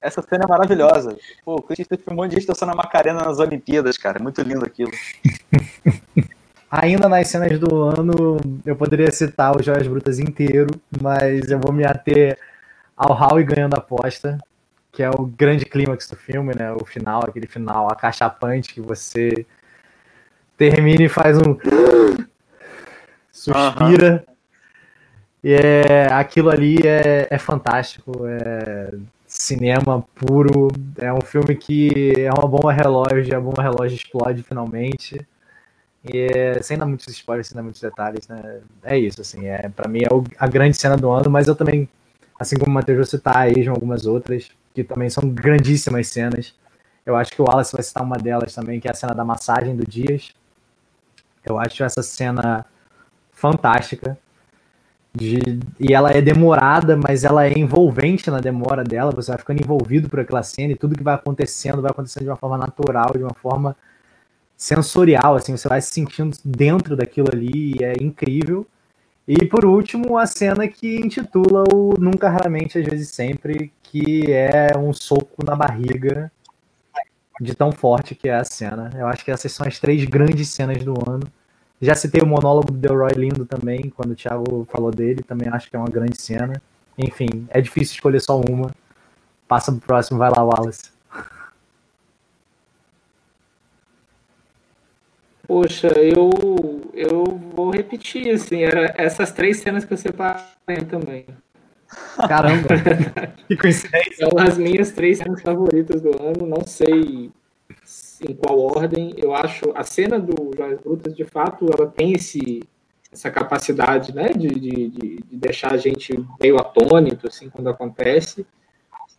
Essa 0.00 0.22
cena 0.22 0.44
é 0.44 0.48
maravilhosa. 0.48 1.16
Pô, 1.44 1.56
o 1.56 1.62
Clint 1.62 1.80
Eastwood 1.80 2.02
filmou 2.02 2.24
um 2.24 2.28
dia 2.28 2.40
dançando 2.46 2.72
a 2.72 2.74
Macarena 2.74 3.24
nas 3.24 3.38
Olimpíadas, 3.38 3.96
cara. 3.96 4.22
Muito 4.22 4.40
lindo 4.42 4.64
aquilo. 4.64 4.92
Ainda 6.70 7.08
nas 7.08 7.28
cenas 7.28 7.58
do 7.58 7.82
ano, 7.82 8.36
eu 8.64 8.76
poderia 8.76 9.10
citar 9.10 9.56
o 9.56 9.62
Joias 9.62 9.86
Brutas 9.86 10.18
inteiro, 10.18 10.68
mas 11.00 11.50
eu 11.50 11.58
vou 11.58 11.72
me 11.72 11.84
ater 11.84 12.38
ao 12.94 13.12
Howie 13.12 13.44
ganhando 13.44 13.74
a 13.74 13.78
aposta, 13.78 14.38
que 14.92 15.02
é 15.02 15.08
o 15.08 15.24
grande 15.24 15.64
clímax 15.64 16.06
do 16.08 16.16
filme, 16.16 16.54
né? 16.54 16.70
O 16.72 16.84
final, 16.84 17.24
aquele 17.24 17.46
final 17.46 17.90
acachapante 17.90 18.74
que 18.74 18.82
você 18.82 19.46
termina 20.58 21.04
e 21.04 21.08
faz 21.08 21.38
um. 21.38 21.56
suspira. 23.32 24.26
E 25.42 25.52
é, 25.52 26.12
aquilo 26.12 26.50
ali 26.50 26.78
é, 26.84 27.28
é 27.30 27.38
fantástico, 27.38 28.26
é 28.26 28.90
cinema 29.26 30.02
puro, 30.16 30.68
é 30.98 31.12
um 31.12 31.20
filme 31.20 31.54
que 31.54 32.14
é 32.18 32.30
uma 32.32 32.48
bomba 32.48 32.72
relógio, 32.72 33.36
a 33.36 33.40
bomba 33.40 33.62
relógio 33.62 33.94
explode 33.96 34.42
finalmente. 34.42 35.20
E 36.12 36.18
é, 36.32 36.62
sem 36.62 36.78
dar 36.78 36.86
muitos 36.86 37.08
spoilers, 37.08 37.48
sem 37.48 37.56
dar 37.56 37.62
muitos 37.62 37.80
detalhes, 37.80 38.28
né? 38.28 38.60
É 38.84 38.98
isso, 38.98 39.20
assim, 39.20 39.46
é, 39.46 39.68
pra 39.68 39.88
mim 39.88 40.00
é 40.10 40.14
o- 40.14 40.24
a 40.38 40.46
grande 40.46 40.76
cena 40.76 40.96
do 40.96 41.10
ano, 41.10 41.30
mas 41.30 41.48
eu 41.48 41.56
também, 41.56 41.88
assim 42.38 42.56
como 42.58 42.70
o 42.70 42.74
Matheus, 42.74 42.96
vou 42.98 43.06
citar 43.06 43.36
a 43.36 43.42
Asian 43.44 43.72
algumas 43.72 44.06
outras, 44.06 44.50
que 44.74 44.84
também 44.84 45.10
são 45.10 45.28
grandíssimas 45.28 46.08
cenas. 46.08 46.54
Eu 47.06 47.16
acho 47.16 47.32
que 47.32 47.42
o 47.42 47.46
Wallace 47.46 47.72
vai 47.74 47.82
citar 47.82 48.02
uma 48.04 48.16
delas 48.18 48.54
também, 48.54 48.80
que 48.80 48.88
é 48.88 48.90
a 48.92 48.94
cena 48.94 49.14
da 49.14 49.24
massagem 49.24 49.76
do 49.76 49.86
Dias. 49.86 50.34
Eu 51.44 51.58
acho 51.58 51.82
essa 51.84 52.02
cena 52.02 52.64
fantástica. 53.32 54.18
De- 55.18 55.58
e 55.80 55.92
ela 55.92 56.10
é 56.12 56.20
demorada, 56.22 56.96
mas 56.96 57.24
ela 57.24 57.44
é 57.46 57.52
envolvente 57.58 58.30
na 58.30 58.40
demora 58.40 58.84
dela. 58.84 59.10
Você 59.12 59.30
vai 59.30 59.38
ficando 59.38 59.60
envolvido 59.62 60.08
por 60.08 60.20
aquela 60.20 60.42
cena 60.42 60.72
e 60.72 60.76
tudo 60.76 60.96
que 60.96 61.02
vai 61.02 61.14
acontecendo 61.14 61.82
vai 61.82 61.90
acontecendo 61.90 62.24
de 62.24 62.30
uma 62.30 62.36
forma 62.36 62.56
natural, 62.56 63.12
de 63.16 63.22
uma 63.24 63.34
forma 63.34 63.76
sensorial, 64.56 65.36
assim, 65.36 65.56
você 65.56 65.68
vai 65.68 65.80
se 65.80 65.92
sentindo 65.92 66.36
dentro 66.44 66.96
daquilo 66.96 67.28
ali 67.32 67.76
e 67.80 67.84
é 67.84 67.94
incrível. 68.00 68.66
E 69.26 69.46
por 69.46 69.64
último, 69.64 70.18
a 70.18 70.26
cena 70.26 70.68
que 70.68 70.96
intitula 70.98 71.64
o 71.72 71.94
Nunca, 71.98 72.28
Raramente, 72.30 72.78
Às 72.78 72.86
vezes 72.86 73.10
Sempre, 73.10 73.72
que 73.82 74.32
é 74.32 74.76
um 74.78 74.92
soco 74.92 75.44
na 75.44 75.56
barriga 75.56 76.32
de 77.40 77.54
tão 77.54 77.70
forte 77.72 78.14
que 78.14 78.28
é 78.28 78.34
a 78.34 78.44
cena. 78.44 78.90
Eu 78.96 79.06
acho 79.06 79.24
que 79.24 79.30
essas 79.30 79.52
são 79.52 79.66
as 79.66 79.78
três 79.78 80.04
grandes 80.04 80.48
cenas 80.48 80.82
do 80.84 80.94
ano. 81.08 81.22
Já 81.80 81.94
citei 81.94 82.20
o 82.20 82.26
monólogo 82.26 82.72
do 82.72 82.78
Delroy 82.78 83.12
Lindo 83.12 83.46
também, 83.46 83.88
quando 83.90 84.10
o 84.10 84.16
Thiago 84.16 84.66
falou 84.70 84.90
dele, 84.90 85.22
também 85.22 85.48
acho 85.48 85.70
que 85.70 85.76
é 85.76 85.78
uma 85.78 85.88
grande 85.88 86.20
cena. 86.20 86.60
Enfim, 86.96 87.46
é 87.50 87.60
difícil 87.60 87.94
escolher 87.94 88.20
só 88.20 88.40
uma. 88.40 88.72
Passa 89.46 89.70
pro 89.70 89.80
próximo, 89.80 90.18
vai 90.18 90.30
lá, 90.30 90.42
Wallace. 90.42 90.90
Poxa, 95.46 95.88
eu, 95.98 96.30
eu 96.92 97.24
vou 97.54 97.70
repetir, 97.70 98.30
assim, 98.32 98.62
era 98.64 98.92
essas 98.98 99.32
três 99.32 99.60
cenas 99.60 99.84
que 99.84 99.92
eu 99.94 99.96
separei 99.96 100.84
também. 100.90 101.24
Caramba, 102.28 102.68
que 103.46 103.56
coincidência. 103.56 104.28
São 104.28 104.38
as 104.38 104.58
minhas 104.58 104.90
três 104.90 105.18
cenas 105.18 105.40
favoritas 105.40 106.02
do 106.02 106.10
ano, 106.20 106.44
não 106.46 106.66
sei 106.66 107.30
em 108.20 108.34
qual 108.34 108.58
ordem. 108.58 109.14
Eu 109.16 109.34
acho 109.34 109.72
a 109.74 109.82
cena 109.82 110.18
do 110.18 110.50
Joias 110.56 110.80
Brutas, 110.80 111.14
de 111.14 111.24
fato, 111.24 111.66
ela 111.72 111.88
tem 111.88 112.12
esse, 112.12 112.62
essa 113.12 113.30
capacidade, 113.30 114.14
né, 114.14 114.28
de, 114.28 114.48
de, 114.48 114.88
de 114.88 115.18
de 115.30 115.36
deixar 115.36 115.72
a 115.72 115.76
gente 115.76 116.18
meio 116.40 116.58
atônito, 116.58 117.28
assim, 117.28 117.48
quando 117.48 117.68
acontece. 117.68 118.46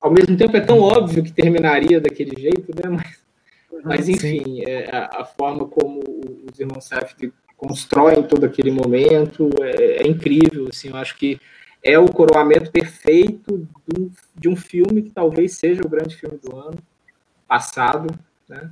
Ao 0.02 0.12
mesmo 0.12 0.36
tempo, 0.36 0.56
é 0.58 0.62
tão 0.62 0.80
óbvio 0.80 1.24
que 1.24 1.32
terminaria 1.32 2.00
daquele 2.00 2.40
jeito, 2.40 2.72
né, 2.76 2.90
mas, 2.90 3.24
mas 3.84 4.10
enfim, 4.10 4.64
é, 4.66 4.90
a, 4.92 5.22
a 5.22 5.26
forma 5.26 5.66
como 5.66 6.02
os 6.52 6.60
irmãos 6.60 6.86
Safdie 6.86 7.34
constroem 7.56 8.24
todo 8.24 8.46
aquele 8.46 8.72
momento 8.72 9.50
é, 9.62 10.04
é 10.04 10.08
incrível, 10.08 10.68
assim, 10.70 10.90
eu 10.90 10.96
acho 10.96 11.18
que 11.18 11.40
é 11.84 11.98
o 11.98 12.12
coroamento 12.12 12.72
perfeito 12.72 13.68
de 13.88 14.02
um, 14.02 14.12
de 14.36 14.50
um 14.50 14.56
filme 14.56 15.04
que 15.04 15.12
talvez 15.12 15.54
seja 15.54 15.82
o 15.82 15.90
grande 15.90 16.16
filme 16.16 16.38
do 16.38 16.58
ano 16.58 16.78
passado. 17.48 18.14
Né? 18.50 18.70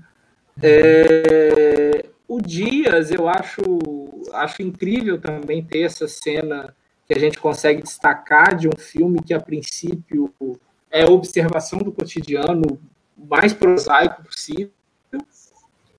É, 0.62 2.05
o 2.28 2.41
Dias, 2.41 3.12
eu 3.12 3.28
acho, 3.28 3.62
acho 4.34 4.62
incrível 4.62 5.20
também 5.20 5.64
ter 5.64 5.82
essa 5.82 6.08
cena 6.08 6.76
que 7.08 7.14
a 7.14 7.20
gente 7.20 7.39
consegue 7.39 7.82
destacar 7.82 8.55
de 8.55 8.68
um 8.68 8.76
filme 8.78 9.22
que, 9.22 9.34
a 9.34 9.39
princípio, 9.39 10.34
é 10.91 11.05
observação 11.05 11.80
do 11.80 11.91
cotidiano 11.91 12.80
mais 13.18 13.53
prosaico 13.53 14.24
possível, 14.24 14.72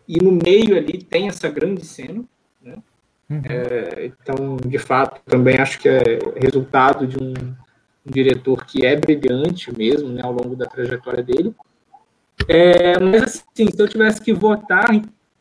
e 0.06 0.22
no 0.22 0.32
meio 0.32 0.76
ali 0.76 1.02
tem 1.02 1.28
essa 1.28 1.48
grande 1.48 1.84
cena. 1.84 2.24
Né? 2.62 2.78
É, 3.44 4.06
então, 4.06 4.56
de 4.56 4.78
fato, 4.78 5.20
também 5.26 5.58
acho 5.58 5.78
que 5.78 5.88
é 5.88 6.18
resultado 6.36 7.06
de 7.06 7.22
um, 7.22 7.32
um 7.32 8.10
diretor 8.10 8.64
que 8.64 8.86
é 8.86 8.96
brilhante 8.96 9.74
mesmo, 9.76 10.08
né, 10.08 10.22
ao 10.22 10.32
longo 10.32 10.56
da 10.56 10.66
trajetória 10.66 11.22
dele. 11.22 11.54
É, 12.48 12.98
mas, 12.98 13.44
assim, 13.52 13.70
se 13.70 13.80
eu 13.80 13.86
tivesse 13.86 14.20
que 14.20 14.32
votar, 14.32 14.88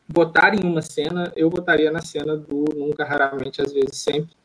votar 0.06 0.54
em 0.54 0.64
uma 0.64 0.82
cena, 0.82 1.32
eu 1.34 1.48
votaria 1.48 1.90
na 1.90 2.02
cena 2.02 2.36
do 2.36 2.66
Nunca, 2.76 3.04
Raramente, 3.04 3.62
Às 3.62 3.72
vezes, 3.72 3.96
Sempre, 3.96 4.36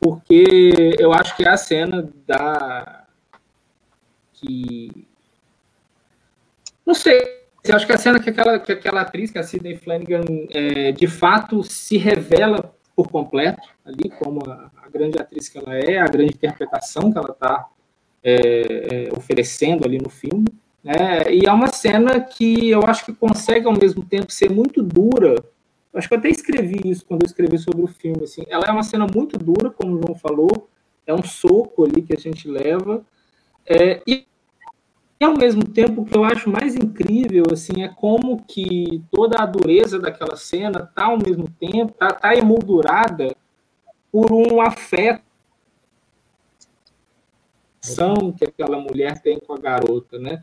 porque 0.00 0.96
eu 0.98 1.12
acho 1.12 1.36
que 1.36 1.44
é 1.44 1.48
a 1.48 1.56
cena 1.56 2.08
da... 2.26 3.04
que... 4.32 5.06
Não 6.86 6.94
sei, 6.94 7.44
eu 7.64 7.74
acho 7.74 7.86
que 7.86 7.92
a 7.92 7.98
cena 7.98 8.20
que 8.20 8.28
aquela, 8.28 8.58
que 8.58 8.72
aquela 8.72 9.00
atriz, 9.00 9.30
que 9.30 9.38
é 9.38 9.40
a 9.40 9.44
Sidney 9.44 9.76
Flanagan, 9.76 10.24
é, 10.50 10.92
de 10.92 11.06
fato 11.06 11.62
se 11.62 11.96
revela 11.96 12.74
por 12.94 13.08
completo 13.08 13.66
ali, 13.84 14.10
como 14.10 14.40
a, 14.50 14.70
a, 14.76 14.88
grande 14.90 15.18
atriz 15.18 15.48
que 15.48 15.58
ela 15.58 15.74
é, 15.74 15.98
a 15.98 16.06
grande 16.06 16.34
interpretação 16.34 17.10
que 17.10 17.18
ela 17.18 17.30
está 17.30 17.66
é, 18.22 19.06
é, 19.06 19.12
oferecendo 19.16 19.86
ali 19.86 19.98
no 19.98 20.10
filme. 20.10 20.44
Né? 20.84 21.32
E 21.32 21.46
é 21.46 21.52
uma 21.52 21.68
cena 21.68 22.20
que 22.20 22.68
eu 22.68 22.82
acho 22.84 23.06
que 23.06 23.14
consegue, 23.14 23.66
ao 23.66 23.72
mesmo 23.72 24.04
tempo, 24.04 24.30
ser 24.30 24.50
muito 24.50 24.82
dura. 24.82 25.42
Acho 25.94 26.08
que 26.08 26.14
eu 26.14 26.18
até 26.18 26.28
escrevi 26.28 26.80
isso 26.84 27.06
quando 27.06 27.22
eu 27.22 27.26
escrevi 27.26 27.56
sobre 27.58 27.82
o 27.82 27.86
filme. 27.86 28.24
Assim. 28.24 28.44
Ela 28.48 28.66
é 28.66 28.70
uma 28.70 28.82
cena 28.82 29.06
muito 29.12 29.38
dura, 29.38 29.70
como 29.70 29.94
o 29.94 30.02
João 30.02 30.14
falou, 30.14 30.68
é 31.06 31.14
um 31.14 31.22
soco 31.22 31.84
ali 31.84 32.02
que 32.02 32.12
a 32.12 32.18
gente 32.18 32.46
leva. 32.46 33.02
É, 33.66 34.02
e 34.06 34.26
ao 35.22 35.36
mesmo 35.36 35.64
tempo, 35.64 36.02
o 36.02 36.04
que 36.04 36.14
eu 36.14 36.24
acho 36.24 36.50
mais 36.50 36.74
incrível 36.74 37.44
assim 37.50 37.82
é 37.82 37.88
como 37.88 38.44
que 38.44 39.02
toda 39.10 39.42
a 39.42 39.46
dureza 39.46 39.98
daquela 39.98 40.36
cena 40.36 40.90
tá 40.94 41.04
ao 41.04 41.16
mesmo 41.16 41.48
tempo 41.58 41.92
tá, 41.92 42.12
tá 42.12 42.34
emoldurada 42.36 43.34
por 44.12 44.30
um 44.32 44.60
afeto 44.60 45.22
que 48.38 48.44
aquela 48.44 48.78
mulher 48.78 49.20
tem 49.20 49.38
com 49.38 49.52
a 49.52 49.58
garota, 49.58 50.18
né? 50.18 50.42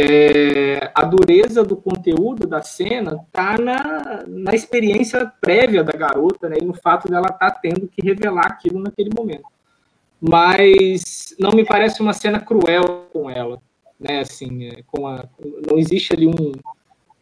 É, 0.00 0.92
a 0.94 1.04
dureza 1.04 1.64
do 1.64 1.76
conteúdo 1.76 2.46
da 2.46 2.62
cena 2.62 3.18
tá 3.32 3.58
na, 3.58 4.24
na 4.28 4.54
experiência 4.54 5.32
prévia 5.40 5.82
da 5.82 5.92
garota, 5.92 6.48
né? 6.48 6.56
E 6.60 6.64
no 6.64 6.74
fato 6.74 7.08
dela 7.08 7.26
estar 7.26 7.50
tá 7.50 7.58
tendo 7.60 7.88
que 7.88 8.06
revelar 8.06 8.46
aquilo 8.46 8.78
naquele 8.78 9.10
momento. 9.16 9.46
Mas 10.20 11.34
não 11.38 11.50
me 11.50 11.64
parece 11.64 12.00
uma 12.00 12.12
cena 12.12 12.38
cruel 12.38 13.08
com 13.12 13.28
ela 13.28 13.60
né? 13.98 14.20
Assim, 14.20 14.66
é, 14.66 14.82
com 14.86 15.06
a, 15.06 15.24
não 15.68 15.78
existe 15.78 16.12
ali 16.12 16.26
um, 16.26 16.52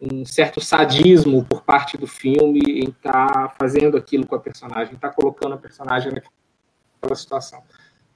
um 0.00 0.24
certo 0.24 0.60
sadismo 0.60 1.44
por 1.44 1.62
parte 1.62 1.96
do 1.96 2.06
filme 2.06 2.60
em 2.66 2.90
estar 2.90 3.32
tá 3.32 3.54
fazendo 3.58 3.96
aquilo 3.96 4.26
com 4.26 4.34
a 4.34 4.40
personagem, 4.40 4.94
estar 4.94 5.08
tá 5.08 5.14
colocando 5.14 5.54
a 5.54 5.58
personagem 5.58 6.12
naquela 6.12 7.14
situação. 7.14 7.62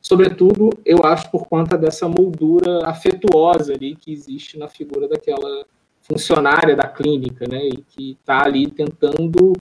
Sobretudo, 0.00 0.70
eu 0.84 0.98
acho 1.04 1.30
por 1.30 1.46
conta 1.46 1.76
dessa 1.76 2.08
moldura 2.08 2.86
afetuosa 2.86 3.74
ali 3.74 3.94
que 3.94 4.12
existe 4.12 4.58
na 4.58 4.66
figura 4.66 5.06
daquela 5.06 5.64
funcionária 6.02 6.74
da 6.74 6.88
clínica, 6.88 7.46
né? 7.46 7.66
E 7.66 7.76
que 7.76 8.12
está 8.12 8.44
ali 8.44 8.70
tentando 8.70 9.52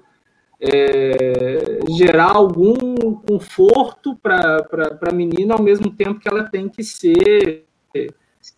é, 0.60 1.80
gerar 1.90 2.36
algum 2.36 2.74
conforto 3.16 4.16
para 4.16 4.66
a 5.02 5.14
menina, 5.14 5.56
ao 5.56 5.62
mesmo 5.62 5.92
tempo 5.92 6.20
que 6.20 6.28
ela 6.28 6.50
tem 6.50 6.70
que 6.70 6.84
ser 6.84 7.66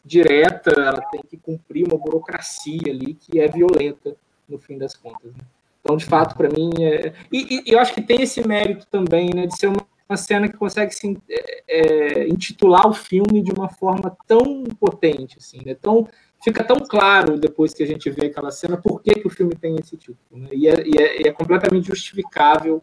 direta, 0.06 0.72
ela 0.72 1.02
tem 1.12 1.22
que 1.28 1.38
cumprir 1.38 1.86
uma 1.88 1.98
burocracia 1.98 2.92
ali 2.92 3.16
que 3.16 3.40
é 3.40 3.48
violenta 3.48 4.16
no 4.48 4.58
fim 4.58 4.78
das 4.78 4.96
contas. 4.96 5.32
Né? 5.32 5.44
Então, 5.82 5.98
de 5.98 6.06
fato, 6.06 6.36
para 6.36 6.50
mim, 6.50 6.72
é... 6.80 7.14
e, 7.32 7.64
e, 7.66 7.74
eu 7.74 7.80
acho 7.80 7.94
que 7.94 8.02
tem 8.02 8.22
esse 8.22 8.48
mérito 8.48 8.86
também, 8.88 9.32
né, 9.34 9.48
de 9.48 9.58
ser 9.58 9.68
uma, 9.68 9.86
uma 10.12 10.18
cena 10.18 10.50
que 10.50 10.58
consegue 10.58 10.94
se, 10.94 11.18
é, 11.30 11.64
é, 11.68 12.28
intitular 12.28 12.86
o 12.86 12.94
filme 12.94 13.42
de 13.42 13.52
uma 13.52 13.70
forma 13.70 14.16
tão 14.28 14.64
potente, 14.78 15.38
assim, 15.38 15.60
né? 15.66 15.74
Tão 15.74 16.06
fica 16.44 16.64
tão 16.64 16.78
claro 16.78 17.40
depois 17.40 17.74
que 17.74 17.84
a 17.84 17.88
gente 17.88 18.10
vê 18.10 18.26
aquela 18.26 18.52
cena 18.52 18.76
por 18.76 19.02
que, 19.02 19.14
que 19.14 19.28
o 19.28 19.30
filme 19.30 19.56
tem 19.56 19.76
esse 19.76 19.96
título, 19.96 20.18
né? 20.32 20.50
e, 20.52 20.68
é, 20.68 20.74
e, 20.86 20.98
é, 20.98 21.22
e 21.22 21.28
é 21.28 21.32
completamente 21.32 21.88
justificável 21.88 22.82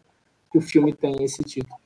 que 0.49 0.57
o 0.57 0.61
filme 0.61 0.93
tenha 0.93 1.23
esse 1.23 1.43
título. 1.43 1.77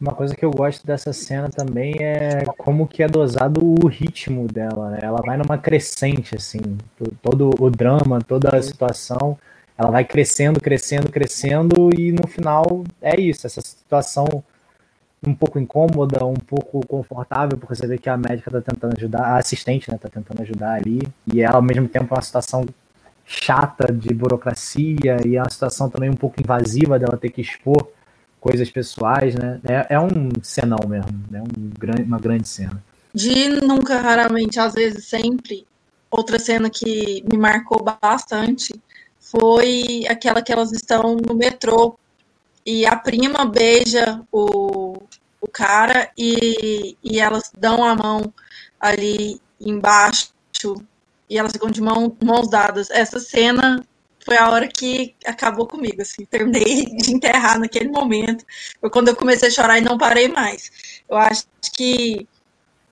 Uma 0.00 0.12
coisa 0.12 0.34
que 0.34 0.44
eu 0.44 0.50
gosto 0.50 0.84
dessa 0.84 1.12
cena 1.12 1.48
também 1.48 1.94
é 2.00 2.44
como 2.58 2.88
que 2.88 3.04
é 3.04 3.06
dosado 3.06 3.60
o 3.62 3.86
ritmo 3.86 4.48
dela, 4.48 4.90
né? 4.90 4.98
Ela 5.00 5.22
vai 5.24 5.36
numa 5.36 5.56
crescente, 5.56 6.34
assim, 6.34 6.60
todo 7.22 7.50
o 7.56 7.70
drama, 7.70 8.18
toda 8.20 8.56
a 8.56 8.60
situação, 8.60 9.38
ela 9.76 9.90
vai 9.90 10.04
crescendo, 10.04 10.60
crescendo, 10.60 11.10
crescendo 11.10 11.90
e 11.96 12.12
no 12.12 12.26
final 12.26 12.84
é 13.00 13.18
isso, 13.18 13.46
essa 13.46 13.60
situação 13.60 14.44
um 15.24 15.34
pouco 15.34 15.58
incômoda, 15.58 16.24
um 16.26 16.34
pouco 16.34 16.84
confortável, 16.86 17.56
porque 17.56 17.76
você 17.76 17.86
vê 17.86 17.96
que 17.96 18.08
a 18.08 18.16
médica 18.16 18.50
tá 18.50 18.60
tentando 18.60 18.96
ajudar, 18.96 19.22
a 19.22 19.38
assistente, 19.38 19.90
né, 19.90 19.96
tá 19.96 20.08
tentando 20.08 20.42
ajudar 20.42 20.74
ali, 20.74 21.00
e 21.32 21.40
ela 21.40 21.56
ao 21.56 21.62
mesmo 21.62 21.88
tempo 21.88 22.12
é 22.12 22.16
uma 22.16 22.22
situação 22.22 22.66
chata 23.24 23.92
de 23.92 24.12
burocracia 24.12 25.16
e 25.24 25.36
é 25.36 25.40
uma 25.40 25.50
situação 25.50 25.88
também 25.88 26.10
um 26.10 26.16
pouco 26.16 26.40
invasiva 26.40 26.98
dela 26.98 27.16
ter 27.16 27.30
que 27.30 27.40
expor 27.40 27.88
coisas 28.40 28.68
pessoais, 28.68 29.36
né? 29.36 29.60
É, 29.64 29.94
é 29.94 30.00
um 30.00 30.30
cenão 30.42 30.80
mesmo, 30.88 31.24
é 31.30 31.34
né? 31.34 31.42
um 31.42 31.70
grande, 31.78 32.02
uma 32.02 32.18
grande 32.18 32.48
cena. 32.48 32.82
De 33.14 33.48
nunca, 33.48 34.00
raramente, 34.00 34.58
às 34.58 34.74
vezes 34.74 35.06
sempre, 35.08 35.64
outra 36.10 36.38
cena 36.38 36.68
que 36.68 37.24
me 37.30 37.38
marcou 37.38 37.80
bastante 38.02 38.74
foi 39.32 40.04
aquela 40.08 40.42
que 40.42 40.52
elas 40.52 40.72
estão 40.72 41.16
no 41.16 41.34
metrô 41.34 41.98
e 42.66 42.84
a 42.84 42.94
prima 42.94 43.46
beija 43.46 44.20
o, 44.30 45.02
o 45.40 45.48
cara 45.50 46.10
e, 46.16 46.96
e 47.02 47.18
elas 47.18 47.50
dão 47.56 47.82
a 47.82 47.94
mão 47.94 48.32
ali 48.78 49.40
embaixo 49.58 50.30
e 51.30 51.38
elas 51.38 51.52
ficam 51.52 51.70
de 51.70 51.80
mão, 51.80 52.14
mãos 52.22 52.50
dadas. 52.50 52.90
Essa 52.90 53.18
cena 53.18 53.82
foi 54.22 54.36
a 54.36 54.50
hora 54.50 54.68
que 54.68 55.14
acabou 55.24 55.66
comigo, 55.66 56.02
assim, 56.02 56.26
terminei 56.26 56.84
de 56.94 57.12
enterrar 57.14 57.58
naquele 57.58 57.88
momento. 57.88 58.44
Foi 58.80 58.90
quando 58.90 59.08
eu 59.08 59.16
comecei 59.16 59.48
a 59.48 59.50
chorar 59.50 59.78
e 59.78 59.80
não 59.80 59.96
parei 59.96 60.28
mais. 60.28 60.70
Eu 61.08 61.16
acho 61.16 61.46
que 61.74 62.28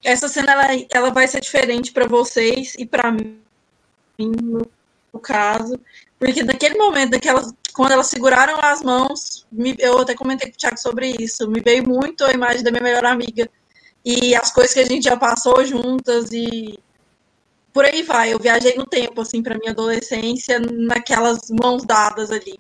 essa 0.03 0.27
cena 0.27 0.53
ela, 0.53 0.87
ela 0.91 1.11
vai 1.11 1.29
ser 1.29 1.41
diferente 1.43 1.93
para 1.93 2.09
vocês 2.09 2.75
e 2.79 2.87
para 2.87 3.13
mim, 3.13 3.39
no, 5.13 5.21
caso, 5.21 5.79
porque 6.19 6.43
naquele 6.43 6.77
momento, 6.77 7.11
daquelas, 7.11 7.53
quando 7.73 7.93
elas 7.93 8.07
seguraram 8.09 8.59
as 8.63 8.83
mãos, 8.83 9.47
me, 9.51 9.75
eu 9.79 9.99
até 9.99 10.15
comentei 10.15 10.51
com 10.51 10.55
o 10.55 10.59
Thiago 10.59 10.79
sobre 10.79 11.15
isso, 11.19 11.49
me 11.49 11.61
veio 11.61 11.87
muito 11.89 12.25
a 12.25 12.33
imagem 12.33 12.63
da 12.63 12.71
minha 12.71 12.83
melhor 12.83 13.05
amiga 13.05 13.49
e 14.05 14.35
as 14.35 14.53
coisas 14.53 14.73
que 14.73 14.81
a 14.81 14.87
gente 14.87 15.05
já 15.05 15.17
passou 15.17 15.65
juntas 15.65 16.33
e 16.33 16.79
por 17.73 17.85
aí 17.85 18.03
vai. 18.03 18.33
Eu 18.33 18.39
viajei 18.39 18.75
no 18.77 18.87
tempo, 18.87 19.21
assim, 19.21 19.43
para 19.43 19.59
minha 19.59 19.73
adolescência, 19.73 20.61
naquelas 20.61 21.51
mãos 21.51 21.85
dadas 21.85 22.31
ali. 22.31 22.59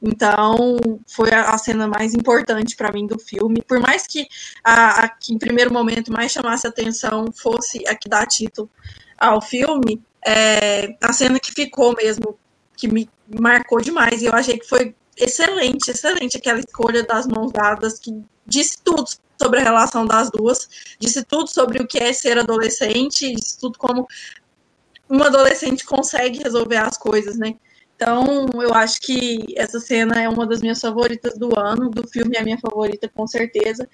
Então, 0.00 0.76
foi 1.06 1.30
a, 1.32 1.56
cena 1.58 1.86
mais 1.88 2.14
importante 2.14 2.76
para 2.76 2.92
mim 2.92 3.06
do 3.06 3.18
filme. 3.18 3.62
Por 3.62 3.80
mais 3.80 4.06
que 4.06 4.26
a, 4.62 5.04
a, 5.04 5.08
que 5.08 5.34
em 5.34 5.38
primeiro 5.38 5.72
momento 5.72 6.12
mais 6.12 6.32
chamasse 6.32 6.66
atenção 6.66 7.26
fosse 7.32 7.86
a 7.88 7.94
que 7.94 8.08
dá 8.08 8.24
título 8.26 8.70
ao 9.18 9.40
filme, 9.40 10.02
é, 10.26 10.96
a 11.00 11.12
cena 11.12 11.38
que 11.38 11.52
ficou 11.52 11.94
mesmo, 11.94 12.36
que 12.76 12.88
me 12.88 13.08
marcou 13.40 13.80
demais. 13.80 14.20
E 14.20 14.26
eu 14.26 14.32
achei 14.32 14.58
que 14.58 14.68
foi 14.68 14.94
excelente, 15.16 15.90
excelente 15.90 16.36
aquela 16.36 16.58
escolha 16.58 17.04
das 17.04 17.26
mãos 17.28 17.52
dadas, 17.52 18.00
que 18.00 18.22
disse 18.44 18.76
tudo 18.82 19.04
sobre 19.40 19.60
a 19.60 19.62
relação 19.62 20.04
das 20.04 20.30
duas, 20.30 20.68
disse 20.98 21.22
tudo 21.24 21.48
sobre 21.48 21.80
o 21.80 21.86
que 21.86 21.98
é 21.98 22.12
ser 22.12 22.38
adolescente, 22.38 23.34
disse 23.34 23.58
tudo 23.58 23.78
como 23.78 24.06
um 25.08 25.22
adolescente 25.22 25.84
consegue 25.84 26.42
resolver 26.42 26.78
as 26.78 26.98
coisas, 26.98 27.36
né? 27.36 27.54
Então, 27.94 28.48
eu 28.60 28.74
acho 28.74 29.00
que 29.00 29.54
essa 29.56 29.78
cena 29.80 30.20
é 30.20 30.28
uma 30.28 30.46
das 30.46 30.60
minhas 30.60 30.80
favoritas 30.80 31.38
do 31.38 31.58
ano, 31.58 31.88
do 31.88 32.06
filme 32.06 32.36
é 32.36 32.40
a 32.40 32.44
minha 32.44 32.58
favorita, 32.58 33.08
com 33.08 33.26
certeza. 33.26 33.88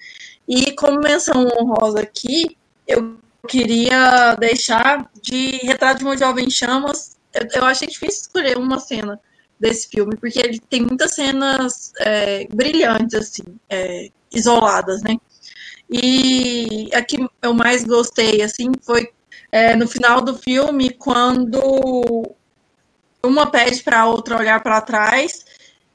E 0.47 0.73
como 0.73 0.99
menção 0.99 1.47
honrosa 1.57 2.01
aqui, 2.01 2.57
eu 2.85 3.17
queria 3.47 4.35
deixar 4.35 5.09
de 5.21 5.57
Retrato 5.63 5.99
de 5.99 6.05
uma 6.05 6.17
Jovem 6.17 6.49
Chamas. 6.49 7.17
Eu, 7.33 7.61
eu 7.61 7.65
achei 7.65 7.87
difícil 7.87 8.21
escolher 8.21 8.57
uma 8.57 8.79
cena 8.79 9.19
desse 9.59 9.87
filme, 9.87 10.15
porque 10.17 10.39
ele 10.39 10.59
tem 10.59 10.81
muitas 10.81 11.15
cenas 11.15 11.93
é, 11.99 12.47
brilhantes, 12.47 13.13
assim, 13.15 13.43
é, 13.69 14.09
isoladas, 14.33 15.01
né? 15.01 15.17
E 15.89 16.89
a 16.93 17.01
que 17.01 17.25
eu 17.41 17.53
mais 17.53 17.83
gostei, 17.83 18.41
assim, 18.41 18.71
foi 18.81 19.09
é, 19.51 19.75
no 19.75 19.87
final 19.87 20.21
do 20.21 20.35
filme, 20.35 20.89
quando 20.91 22.35
uma 23.23 23.49
pede 23.49 23.81
para 23.83 24.01
a 24.01 24.05
outra 24.05 24.37
olhar 24.37 24.61
para 24.61 24.81
trás 24.81 25.45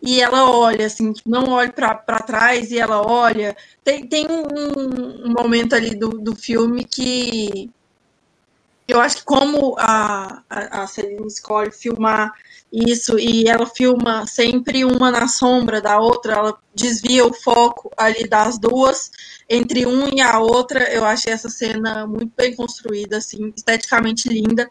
e 0.00 0.20
ela 0.20 0.50
olha, 0.50 0.86
assim, 0.86 1.12
tipo, 1.12 1.28
não 1.28 1.50
olha 1.50 1.72
para 1.72 2.20
trás 2.20 2.70
e 2.70 2.78
ela 2.78 3.04
olha. 3.04 3.56
Tem, 3.82 4.06
tem 4.06 4.26
um, 4.28 5.26
um 5.28 5.32
momento 5.32 5.74
ali 5.74 5.94
do, 5.94 6.10
do 6.10 6.36
filme 6.36 6.84
que 6.84 7.70
eu 8.88 9.00
acho 9.00 9.18
que 9.18 9.24
como 9.24 9.76
a, 9.78 10.42
a, 10.48 10.82
a 10.82 10.86
Celine 10.86 11.26
escolhe 11.26 11.70
filmar 11.70 12.32
isso 12.72 13.18
e 13.18 13.46
ela 13.46 13.66
filma 13.66 14.26
sempre 14.26 14.82
uma 14.84 15.10
na 15.10 15.28
sombra 15.28 15.80
da 15.80 15.98
outra, 16.00 16.34
ela 16.34 16.58
desvia 16.74 17.26
o 17.26 17.32
foco 17.32 17.90
ali 17.96 18.26
das 18.26 18.58
duas 18.58 19.10
entre 19.48 19.86
um 19.86 20.08
e 20.08 20.22
a 20.22 20.38
outra. 20.38 20.90
Eu 20.90 21.04
achei 21.04 21.32
essa 21.32 21.50
cena 21.50 22.06
muito 22.06 22.32
bem 22.34 22.54
construída, 22.54 23.18
assim, 23.18 23.52
esteticamente 23.54 24.28
linda. 24.28 24.70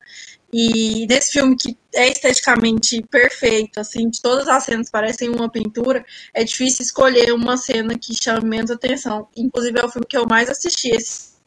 E 0.60 1.06
nesse 1.06 1.34
filme 1.34 1.56
que 1.56 1.78
é 1.94 2.10
esteticamente 2.10 3.04
perfeito, 3.12 3.80
assim, 3.80 4.10
de 4.10 4.20
todas 4.20 4.48
as 4.48 4.64
cenas 4.64 4.90
parecem 4.90 5.30
uma 5.30 5.48
pintura, 5.48 6.04
é 6.34 6.44
difícil 6.44 6.84
escolher 6.84 7.32
uma 7.32 7.56
cena 7.58 7.96
que 7.96 8.16
chame 8.20 8.50
menos 8.50 8.72
atenção. 8.72 9.28
Inclusive 9.38 9.80
é 9.80 9.86
o 9.86 9.90
filme 9.90 10.08
que 10.08 10.18
eu 10.18 10.26
mais 10.28 10.50
assisti 10.50 10.90
esse 10.90 11.38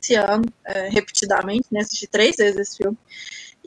esse 0.00 0.14
ano, 0.14 0.44
é, 0.64 0.88
repetidamente, 0.88 1.66
né? 1.72 1.80
Assisti 1.80 2.06
três 2.06 2.36
vezes 2.36 2.56
esse 2.56 2.76
filme. 2.76 2.96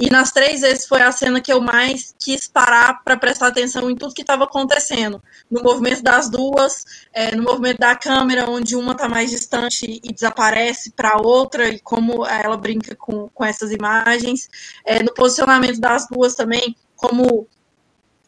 E 0.02 0.10
nas 0.10 0.32
três 0.32 0.62
vezes 0.62 0.88
foi 0.88 1.02
a 1.02 1.12
cena 1.12 1.42
que 1.42 1.52
eu 1.52 1.60
mais 1.60 2.16
quis 2.18 2.48
parar 2.48 3.04
para 3.04 3.18
prestar 3.18 3.48
atenção 3.48 3.90
em 3.90 3.96
tudo 3.98 4.14
que 4.14 4.22
estava 4.22 4.46
acontecendo. 4.46 5.22
No 5.52 5.62
movimento 5.62 6.02
das 6.02 6.30
duas, 6.30 6.86
é, 7.12 7.36
no 7.36 7.44
movimento 7.44 7.80
da 7.80 7.94
câmera, 7.98 8.50
onde 8.50 8.78
uma 8.78 8.94
está 8.94 9.10
mais 9.10 9.30
distante 9.30 10.00
e 10.02 10.14
desaparece 10.14 10.92
para 10.92 11.16
a 11.16 11.22
outra, 11.22 11.68
e 11.68 11.82
como 11.82 12.26
ela 12.26 12.56
brinca 12.56 12.96
com, 12.96 13.28
com 13.28 13.44
essas 13.44 13.74
imagens. 13.74 14.50
É, 14.86 15.04
no 15.04 15.14
posicionamento 15.14 15.82
das 15.82 16.08
duas 16.08 16.34
também, 16.34 16.74
como 16.96 17.46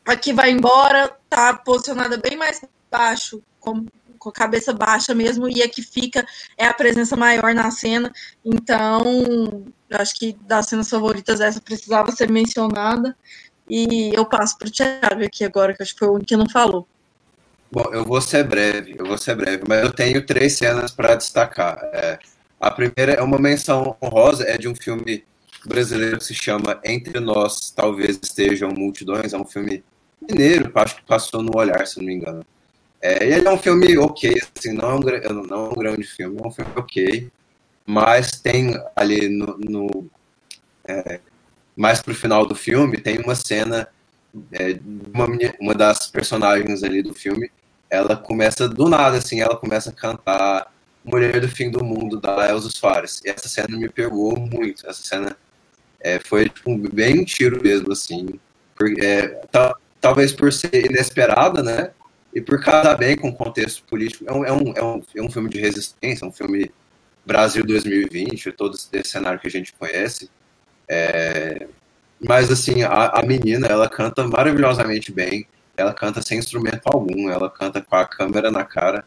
a 0.06 0.18
que 0.18 0.34
vai 0.34 0.52
embora 0.52 1.16
está 1.24 1.54
posicionada 1.54 2.18
bem 2.18 2.36
mais 2.36 2.62
baixo, 2.92 3.42
como 3.62 3.86
com 4.22 4.30
a 4.30 4.32
cabeça 4.32 4.72
baixa 4.72 5.16
mesmo, 5.16 5.50
e 5.50 5.64
a 5.64 5.68
que 5.68 5.82
fica 5.82 6.24
é 6.56 6.68
a 6.68 6.74
presença 6.74 7.18
maior 7.18 7.56
na 7.56 7.72
cena. 7.72 8.14
Então, 8.46 9.02
eu 9.90 9.98
acho 9.98 10.14
que 10.16 10.38
das 10.46 10.68
cenas 10.68 10.88
favoritas, 10.88 11.42
essa 11.42 11.60
precisava 11.60 12.12
ser 12.12 12.30
mencionada. 12.30 13.18
E 13.68 14.12
eu 14.14 14.24
passo 14.24 14.58
para 14.60 14.68
o 14.68 14.72
Thiago 14.72 15.26
aqui 15.26 15.44
agora, 15.44 15.74
que 15.74 15.82
acho 15.82 15.94
que 15.94 16.00
foi 16.00 16.10
o 16.10 16.12
único 16.14 16.28
que 16.28 16.38
não 16.38 16.48
falou. 16.48 16.88
Bom, 17.72 17.90
eu 17.92 18.06
vou 18.06 18.22
ser 18.22 18.44
breve, 18.44 18.96
eu 18.96 19.06
vou 19.06 19.18
ser 19.18 19.36
breve, 19.36 19.64
mas 19.68 19.82
eu 19.82 19.92
tenho 19.92 20.24
três 20.24 20.54
cenas 20.54 20.92
para 20.92 21.16
destacar. 21.16 21.80
É, 21.92 22.20
a 22.60 22.70
primeira 22.70 23.14
é 23.14 23.22
uma 23.24 23.40
menção 23.40 23.96
honrosa, 24.04 24.44
é 24.48 24.56
de 24.56 24.68
um 24.68 24.76
filme 24.76 25.24
brasileiro 25.66 26.20
que 26.20 26.26
se 26.26 26.36
chama 26.36 26.80
Entre 26.84 27.20
Nós 27.20 27.72
Talvez 27.72 28.20
Estejam 28.22 28.70
Multidões, 28.70 29.34
é 29.34 29.38
um 29.38 29.46
filme 29.46 29.84
mineiro, 30.22 30.72
acho 30.76 30.98
que 30.98 31.04
passou 31.04 31.42
no 31.42 31.58
olhar, 31.58 31.88
se 31.88 31.98
não 31.98 32.06
me 32.06 32.14
engano. 32.14 32.46
É, 33.02 33.26
ele 33.26 33.48
é 33.48 33.52
um 33.52 33.58
filme 33.58 33.98
ok, 33.98 34.34
assim, 34.56 34.74
não 34.74 34.92
é 34.92 34.96
um, 34.96 35.44
não 35.44 35.66
é 35.66 35.70
um 35.70 35.74
grande 35.74 36.04
filme, 36.04 36.40
é 36.42 36.48
um 36.48 36.52
filme 36.52 36.72
ok, 36.76 37.32
mas 37.86 38.32
tem 38.32 38.80
ali 38.96 39.28
no, 39.28 39.58
no 39.58 40.10
é, 40.86 41.20
mais 41.76 42.02
pro 42.02 42.14
final 42.14 42.46
do 42.46 42.54
filme 42.54 42.98
tem 42.98 43.20
uma 43.20 43.34
cena 43.34 43.88
é, 44.54 44.80
uma, 45.14 45.28
uma 45.60 45.74
das 45.74 46.08
personagens 46.08 46.84
ali 46.84 47.02
do 47.02 47.14
filme, 47.14 47.52
ela 47.90 48.16
começa 48.16 48.70
do 48.70 48.88
nada 48.88 49.18
assim, 49.18 49.42
ela 49.42 49.58
começa 49.58 49.90
a 49.90 49.94
cantar 49.94 50.72
Mulher 51.04 51.40
do 51.42 51.48
Fim 51.48 51.70
do 51.72 51.84
Mundo 51.84 52.20
da 52.20 52.50
Elza 52.50 52.70
Soares. 52.70 53.22
E 53.26 53.30
essa 53.30 53.50
cena 53.50 53.78
me 53.78 53.90
pegou 53.90 54.40
muito. 54.40 54.88
Essa 54.88 55.04
cena 55.04 55.36
é, 56.00 56.20
foi 56.20 56.48
tipo, 56.50 56.78
bem 56.90 57.20
um 57.20 57.26
tiro 57.26 57.62
mesmo 57.62 57.92
assim, 57.92 58.40
porque, 58.76 59.02
é, 59.02 59.42
talvez 60.00 60.32
por 60.32 60.54
ser 60.54 60.86
inesperada, 60.86 61.64
né? 61.64 61.92
E 62.34 62.42
por 62.42 62.64
casar 62.64 62.98
bem 62.98 63.18
com 63.18 63.30
o 63.30 63.36
contexto 63.36 63.84
político. 63.84 64.26
É 64.28 64.34
um, 64.34 64.46
é, 64.46 64.52
um, 64.52 64.74
é, 64.76 64.84
um, 64.84 65.04
é 65.16 65.22
um 65.22 65.30
filme 65.30 65.50
de 65.50 65.60
resistência, 65.60 66.26
um 66.26 66.32
filme 66.32 66.72
Brasil 67.26 67.66
2020, 67.66 68.52
todo 68.54 68.76
esse 68.76 69.10
cenário 69.10 69.40
que 69.40 69.48
a 69.48 69.52
gente 69.52 69.74
conhece. 69.74 70.30
É, 70.88 71.68
mas, 72.20 72.52
assim, 72.52 72.84
a, 72.84 73.08
a 73.20 73.24
menina, 73.24 73.68
ela 73.68 73.90
canta 73.90 74.28
maravilhosamente 74.28 75.12
bem, 75.12 75.48
ela 75.76 75.94
canta 75.94 76.22
sem 76.22 76.38
instrumento 76.38 76.82
algum, 76.86 77.30
ela 77.30 77.50
canta 77.50 77.82
com 77.82 77.96
a 77.96 78.06
câmera 78.06 78.52
na 78.52 78.64
cara, 78.64 79.04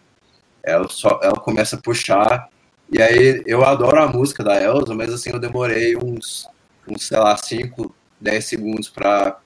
ela, 0.62 0.88
só, 0.88 1.20
ela 1.22 1.36
começa 1.36 1.76
a 1.76 1.80
puxar, 1.80 2.48
e 2.90 3.00
aí 3.00 3.42
eu 3.46 3.64
adoro 3.64 4.02
a 4.02 4.08
música 4.08 4.42
da 4.42 4.60
Elsa, 4.60 4.94
mas, 4.94 5.12
assim, 5.12 5.30
eu 5.30 5.38
demorei 5.38 5.96
uns, 5.96 6.48
uns 6.88 7.06
sei 7.06 7.18
lá, 7.18 7.36
5, 7.36 7.94
10 8.20 8.44
segundos 8.44 8.88
para 8.88 9.38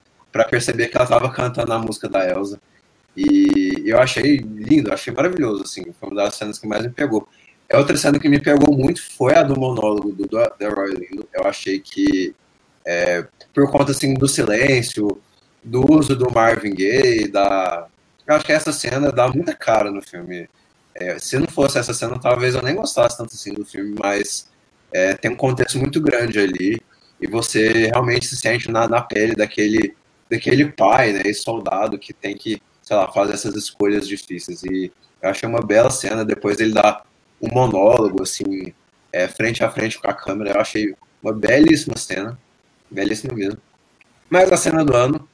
perceber 0.49 0.89
que 0.89 0.97
ela 0.97 1.05
estava 1.05 1.31
cantando 1.31 1.73
a 1.73 1.79
música 1.79 2.09
da 2.09 2.29
Elsa. 2.29 2.61
E 3.21 3.83
eu 3.85 3.99
achei 3.99 4.37
lindo, 4.37 4.95
achei 4.95 5.13
maravilhoso, 5.13 5.65
assim, 5.65 5.83
foi 5.99 6.09
uma 6.09 6.23
das 6.23 6.37
cenas 6.37 6.57
que 6.57 6.69
mais 6.69 6.85
me 6.85 6.91
pegou. 6.91 7.29
A 7.69 7.79
outra 7.79 7.97
cena 7.97 8.17
que 8.17 8.29
me 8.29 8.41
pegou 8.41 8.73
muito 8.79 9.03
foi 9.17 9.35
a 9.35 9.43
do 9.43 9.59
monólogo 9.59 10.13
do 10.13 10.25
Delroy 10.57 10.93
Lindo. 10.93 11.29
Eu 11.35 11.45
achei 11.45 11.81
que, 11.81 12.33
é, 12.87 13.27
por 13.53 13.69
conta, 13.73 13.91
assim, 13.91 14.15
do 14.15 14.29
silêncio, 14.29 15.21
do 15.65 15.93
uso 15.93 16.15
do 16.15 16.31
Marvin 16.31 16.73
Gaye, 16.73 17.27
da... 17.27 17.89
Eu 18.25 18.37
acho 18.37 18.45
que 18.47 18.53
essa 18.53 18.73
cena 18.73 19.11
dá 19.11 19.27
muita 19.29 19.53
cara 19.53 19.91
no 19.91 20.01
filme. 20.01 20.49
É, 20.95 21.19
se 21.19 21.37
não 21.37 21.49
fosse 21.49 21.77
essa 21.77 21.93
cena, 21.93 22.21
talvez 22.21 22.55
eu 22.55 22.63
nem 22.63 22.77
gostasse 22.77 23.19
tanto 23.19 23.35
assim 23.35 23.53
do 23.53 23.65
filme, 23.65 23.97
mas 23.99 24.49
é, 24.93 25.15
tem 25.15 25.33
um 25.33 25.37
contexto 25.37 25.77
muito 25.77 26.01
grande 26.01 26.39
ali 26.39 26.81
e 27.21 27.27
você 27.27 27.89
realmente 27.89 28.27
se 28.27 28.37
sente 28.37 28.71
na, 28.71 28.87
na 28.87 29.03
pele 29.03 29.35
daquele, 29.35 29.95
daquele 30.31 30.67
pai, 30.71 31.13
né, 31.13 31.33
soldado 31.33 31.99
que 31.99 32.13
tem 32.13 32.37
que 32.37 32.63
sei 32.89 32.97
lá, 32.97 33.07
faz 33.13 33.31
essas 33.31 33.55
escolhas 33.55 34.09
difíceis. 34.09 34.63
E 34.63 34.91
eu 35.21 35.29
achei 35.29 35.47
uma 35.47 35.61
bela 35.61 35.91
cena, 35.91 36.25
depois 36.25 36.59
ele 36.59 36.73
dá 36.73 37.03
um 37.39 37.53
monólogo, 37.53 38.23
assim, 38.23 38.73
é, 39.13 39.29
frente 39.29 39.63
a 39.63 39.71
frente 39.71 39.99
com 40.01 40.09
a 40.09 40.15
câmera, 40.15 40.53
eu 40.53 40.61
achei 40.61 40.97
uma 41.23 41.35
belíssima 41.35 41.99
cena, 41.99 42.39
belíssima 42.91 43.35
mesmo. 43.35 43.61
Mas 44.31 44.51
a 44.51 44.57
cena 44.57 44.83
do 44.83 44.97
ano, 44.97 45.29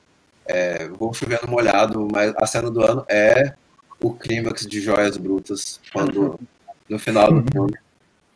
é, 0.45 0.89
vou 0.89 1.15
chovendo 1.15 1.49
molhado, 1.49 2.09
mas 2.13 2.35
a 2.37 2.45
cena 2.45 2.69
do 2.69 2.83
ano 2.83 3.05
é 3.09 3.55
o 4.01 4.13
clímax 4.13 4.67
de 4.67 4.81
Joias 4.81 5.17
Brutas, 5.17 5.81
quando, 5.93 6.41
no 6.91 6.99
final 6.99 7.33
do 7.33 7.53
filme, 7.53 7.79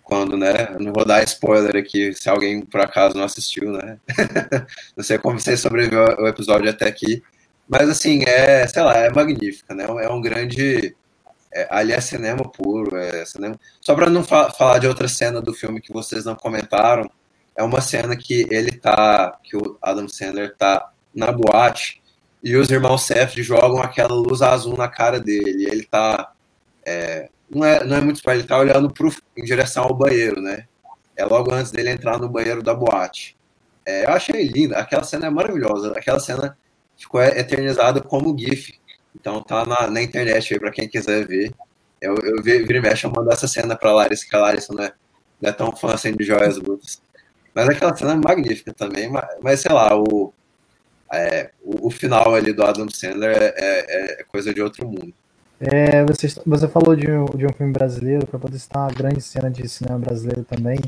quando, 0.05 0.37
né, 0.37 0.77
não 0.79 0.93
vou 0.93 1.05
dar 1.05 1.25
spoiler 1.25 1.75
aqui, 1.75 2.15
se 2.15 2.31
alguém 2.31 2.65
por 2.65 2.81
acaso 2.81 3.17
não 3.17 3.25
assistiu, 3.25 3.73
né, 3.73 3.99
não 4.97 5.03
sei 5.03 5.19
como 5.19 5.41
você 5.41 5.57
sobreviveu 5.57 6.05
o 6.21 6.29
episódio 6.29 6.71
até 6.71 6.87
aqui, 6.87 7.21
mas, 7.69 7.89
assim, 7.89 8.23
é, 8.27 8.67
sei 8.67 8.83
lá, 8.83 8.97
é 8.97 9.11
magnífica, 9.11 9.75
né? 9.75 9.85
É 9.85 10.09
um 10.09 10.21
grande. 10.21 10.97
É, 11.53 11.67
ali 11.71 11.93
é 11.93 12.01
cinema 12.01 12.43
puro, 12.45 12.97
é 12.97 13.25
cinema. 13.25 13.59
Só 13.81 13.95
para 13.95 14.11
não 14.11 14.25
fa 14.25 14.51
falar 14.51 14.79
de 14.79 14.87
outra 14.87 15.09
cena 15.09 15.41
do 15.41 15.55
filme 15.55 15.81
que 15.81 15.93
vocês 15.93 16.25
não 16.25 16.35
comentaram, 16.35 17.11
é 17.57 17.63
uma 17.63 17.81
cena 17.81 18.17
que 18.17 18.47
ele 18.51 18.73
tá. 18.73 19.39
que 19.43 19.57
o 19.57 19.79
Adam 19.83 20.09
Sandler 20.09 20.55
tá 20.57 20.91
na 21.15 21.33
boate 21.33 22.01
e 22.43 22.57
os 22.57 22.71
irmãos 22.71 23.03
Seth 23.03 23.37
jogam 23.43 23.83
aquela 23.83 24.15
luz 24.15 24.43
azul 24.43 24.77
na 24.77 24.89
cara 24.89 25.21
dele. 25.21 25.67
Ele 25.69 25.85
tá. 25.85 26.33
É, 26.87 27.29
não, 27.51 27.65
é, 27.65 27.85
não 27.85 27.97
é 27.97 28.01
muito 28.01 28.17
spoiler, 28.17 28.41
ele 28.41 28.49
tá 28.49 28.59
olhando 28.59 28.91
pro, 28.91 29.13
em 29.37 29.45
direção 29.45 29.85
ao 29.85 29.95
banheiro, 29.95 30.41
né? 30.41 30.67
É 31.17 31.25
logo 31.25 31.53
antes 31.53 31.73
dele 31.73 31.91
entrar 31.91 32.19
no 32.19 32.29
banheiro 32.29 32.63
da 32.63 32.75
boate. 32.75 33.37
É, 33.85 34.05
eu 34.05 34.11
achei 34.11 34.47
linda, 34.47 34.79
aquela 34.79 35.03
cena 35.03 35.27
é 35.27 35.31
maravilhosa. 35.31 35.93
Aquela 35.97 36.21
cena 36.21 36.57
ficou 36.99 37.23
eternizado 37.23 38.03
como 38.03 38.37
GIF. 38.37 38.75
Então 39.15 39.41
tá 39.43 39.65
na, 39.65 39.89
na 39.89 40.03
internet 40.03 40.59
para 40.59 40.73
quem 40.73 40.89
quiser 40.89 41.27
ver. 41.27 41.55
Eu, 42.01 42.15
eu 42.17 42.43
vi, 42.43 42.59
vira 42.63 42.79
e 42.79 42.81
mexe, 42.81 43.07
eu 43.07 43.11
mando 43.11 43.33
essa 43.33 43.49
cena 43.49 43.75
pra 43.75 43.93
Larissa, 43.93 44.27
que 44.29 44.37
a 44.37 44.41
Larissa 44.41 44.75
não 44.75 44.85
é, 44.85 44.93
não 45.41 45.51
é 45.51 45.53
tão 45.53 45.75
fã 45.75 45.95
assim 45.95 46.15
de 46.15 46.25
joias 46.25 46.59
brutas. 46.59 47.01
Mas 47.55 47.69
aquela 47.69 47.97
cena 47.97 48.13
é 48.13 48.17
magnífica 48.17 48.73
também, 48.73 49.09
mas, 49.11 49.27
mas 49.43 49.61
sei 49.61 49.73
lá, 49.73 49.97
o, 49.99 50.33
é, 51.13 51.51
o, 51.63 51.89
o, 51.89 51.91
final 51.91 52.35
ali 52.35 52.53
do 52.53 52.63
Adam 52.63 52.89
Sandler 52.89 53.37
é, 53.37 53.55
é, 53.57 54.21
é 54.21 54.25
coisa 54.25 54.55
de 54.55 54.63
outro 54.63 54.87
mundo. 54.87 55.13
É, 55.61 56.05
você, 56.05 56.29
você 56.47 56.69
falou 56.69 56.95
de 56.95 57.07
de 57.07 57.47
um 57.47 57.53
filme 57.53 57.73
brasileiro, 57.73 58.27
para 58.29 58.39
poder 58.39 58.59
citar 58.61 58.83
uma 58.83 58.95
grande 58.95 59.21
cena 59.21 59.51
de 59.51 59.69
cinema 59.69 59.99
brasileiro 59.99 60.45
também, 60.45 60.79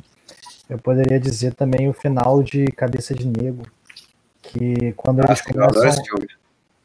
eu 0.69 0.79
poderia 0.79 1.19
dizer 1.19 1.55
também 1.55 1.89
o 1.89 1.93
final 1.93 2.41
de 2.41 2.67
Cabeça 2.67 3.13
de 3.13 3.27
Negro, 3.27 3.69
que 4.53 4.93
quando 4.97 5.21
eles 5.21 5.41
começam 5.41 6.05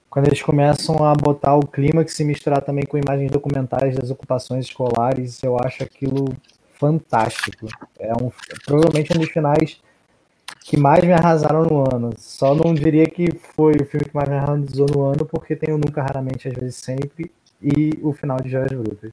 quando 0.10 0.28
eles 0.28 0.42
começam 0.42 1.04
a 1.04 1.14
botar 1.14 1.56
o 1.56 1.68
clímax 1.68 2.18
e 2.22 2.24
misturar 2.24 2.62
também 2.62 2.86
com 2.86 2.98
imagens 2.98 3.30
documentais 3.30 3.98
das 3.98 4.10
ocupações 4.10 4.66
escolares, 4.66 5.44
eu 5.44 5.58
acho 5.60 5.84
aquilo 5.84 6.34
fantástico. 6.80 7.68
É 8.00 8.14
um, 8.14 8.32
provavelmente 8.66 9.12
um 9.14 9.20
dos 9.20 9.30
finais 9.30 9.82
que 10.62 10.78
mais 10.78 11.04
me 11.04 11.12
arrasaram 11.12 11.64
no 11.64 11.80
ano. 11.94 12.12
Só 12.18 12.56
não 12.56 12.74
diria 12.74 13.06
que 13.08 13.30
foi 13.56 13.74
o 13.74 13.86
filme 13.86 14.06
que 14.06 14.16
mais 14.16 14.30
me 14.30 14.36
arrasou 14.36 14.88
no 14.90 15.04
ano, 15.04 15.26
porque 15.26 15.54
tem 15.54 15.74
o 15.74 15.78
Nunca, 15.78 16.02
Raramente, 16.02 16.48
às 16.48 16.54
vezes 16.54 16.78
sempre, 16.78 17.30
e 17.62 18.00
o 18.02 18.14
final 18.14 18.38
de 18.40 18.50
Joias 18.50 18.72
Brutas. 18.72 19.12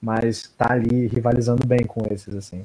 Mas 0.00 0.52
tá 0.58 0.72
ali 0.72 1.06
rivalizando 1.06 1.66
bem 1.66 1.86
com 1.86 2.02
esses, 2.12 2.34
assim. 2.34 2.62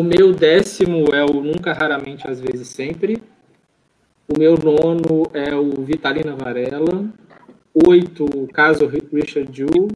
O 0.00 0.02
meu 0.02 0.32
décimo 0.32 1.14
é 1.14 1.22
o 1.22 1.42
Nunca, 1.42 1.74
Raramente, 1.74 2.26
Às 2.26 2.40
vezes, 2.40 2.68
Sempre. 2.68 3.22
O 4.26 4.38
meu 4.38 4.54
nono 4.56 5.24
é 5.34 5.54
o 5.54 5.84
Vitalina 5.84 6.34
Varela. 6.34 7.06
Oito, 7.86 8.24
o 8.24 8.48
Caso 8.48 8.86
Richard 8.86 9.54
Jewell. 9.54 9.88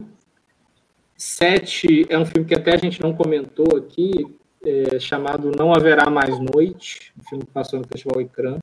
Sete 1.17 2.05
é 2.07 2.19
um 2.19 2.23
filme 2.23 2.47
que 2.47 2.53
até 2.53 2.75
a 2.75 2.77
gente 2.77 3.01
não 3.01 3.15
comentou 3.15 3.75
aqui, 3.75 4.27
é, 4.63 4.99
chamado 4.99 5.51
Não 5.57 5.73
Haverá 5.73 6.07
Mais 6.07 6.37
Noite, 6.39 7.11
um 7.19 7.23
filme 7.23 7.43
que 7.43 7.51
passou 7.51 7.79
no 7.79 7.87
Festival 7.87 8.21
Icrã. 8.21 8.59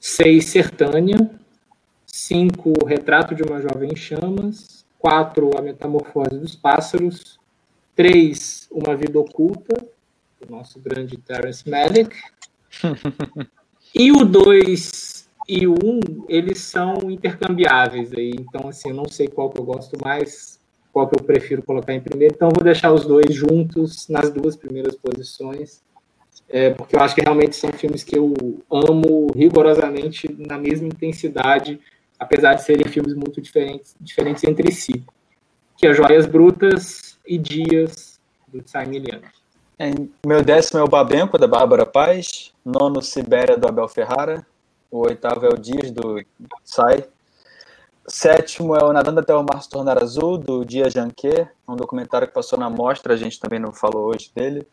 Seis, 0.00 0.46
Sertânia. 0.46 1.30
Cinco, 2.06 2.72
Retrato 2.86 3.34
de 3.34 3.42
uma 3.42 3.60
Jovem 3.60 3.90
em 3.92 3.96
Chamas. 3.96 4.86
Quatro, 4.98 5.50
A 5.58 5.60
Metamorfose 5.60 6.38
dos 6.38 6.56
Pássaros. 6.56 7.38
Três, 7.94 8.66
Uma 8.72 8.96
Vida 8.96 9.20
Oculta 9.20 9.97
o 10.46 10.50
nosso 10.50 10.78
grande 10.80 11.16
Terence 11.16 11.68
Malick. 11.68 12.16
e 13.94 14.12
o 14.12 14.24
2 14.24 15.28
e 15.48 15.66
o 15.66 15.72
1, 15.72 16.26
eles 16.28 16.58
são 16.58 17.10
intercambiáveis 17.10 18.12
aí. 18.12 18.32
Então, 18.38 18.68
assim, 18.68 18.90
eu 18.90 18.94
não 18.94 19.08
sei 19.08 19.28
qual 19.28 19.48
que 19.48 19.58
eu 19.58 19.64
gosto 19.64 19.96
mais, 20.04 20.60
qual 20.92 21.08
que 21.08 21.18
eu 21.18 21.24
prefiro 21.24 21.62
colocar 21.62 21.94
em 21.94 22.00
primeiro. 22.00 22.34
Então, 22.34 22.50
vou 22.54 22.62
deixar 22.62 22.92
os 22.92 23.06
dois 23.06 23.34
juntos 23.34 24.06
nas 24.08 24.30
duas 24.30 24.56
primeiras 24.56 24.94
posições, 24.94 25.82
é, 26.48 26.70
porque 26.70 26.94
eu 26.94 27.00
acho 27.00 27.14
que 27.14 27.22
realmente 27.22 27.56
são 27.56 27.72
filmes 27.72 28.04
que 28.04 28.16
eu 28.16 28.34
amo 28.70 29.32
rigorosamente 29.34 30.28
na 30.38 30.58
mesma 30.58 30.86
intensidade, 30.86 31.80
apesar 32.18 32.54
de 32.54 32.62
serem 32.62 32.86
filmes 32.86 33.14
muito 33.14 33.40
diferentes, 33.40 33.96
diferentes 33.98 34.44
entre 34.44 34.70
si. 34.70 35.02
Que 35.76 35.86
é 35.86 35.94
Joias 35.94 36.26
Brutas 36.26 37.18
e 37.26 37.38
Dias, 37.38 38.20
do 38.48 38.62
Tsai 38.62 38.86
Miliano. 38.86 39.22
Meu 40.26 40.42
décimo 40.42 40.80
é 40.80 40.82
o 40.82 40.88
Babenco, 40.88 41.38
da 41.38 41.46
Bárbara 41.46 41.86
Paz. 41.86 42.52
Nono, 42.64 43.00
Sibéria, 43.00 43.56
do 43.56 43.68
Abel 43.68 43.86
Ferrara. 43.86 44.44
O 44.90 45.06
oitavo 45.06 45.46
é 45.46 45.48
o 45.48 45.56
Dias, 45.56 45.92
do 45.92 46.20
Sai. 46.64 47.06
Sétimo 48.08 48.74
é 48.74 48.82
o 48.82 48.92
Nadando 48.92 49.20
até 49.20 49.34
o 49.34 49.42
Mar 49.42 49.62
se 49.62 49.68
Tornar 49.68 50.02
Azul, 50.02 50.38
do 50.38 50.64
Dia 50.64 50.90
Janquet, 50.90 51.46
um 51.68 51.76
documentário 51.76 52.26
que 52.26 52.32
passou 52.32 52.58
na 52.58 52.70
mostra, 52.70 53.12
a 53.12 53.16
gente 53.16 53.38
também 53.38 53.58
não 53.60 53.70
falou 53.70 54.06
hoje 54.06 54.30
dele. 54.34 54.66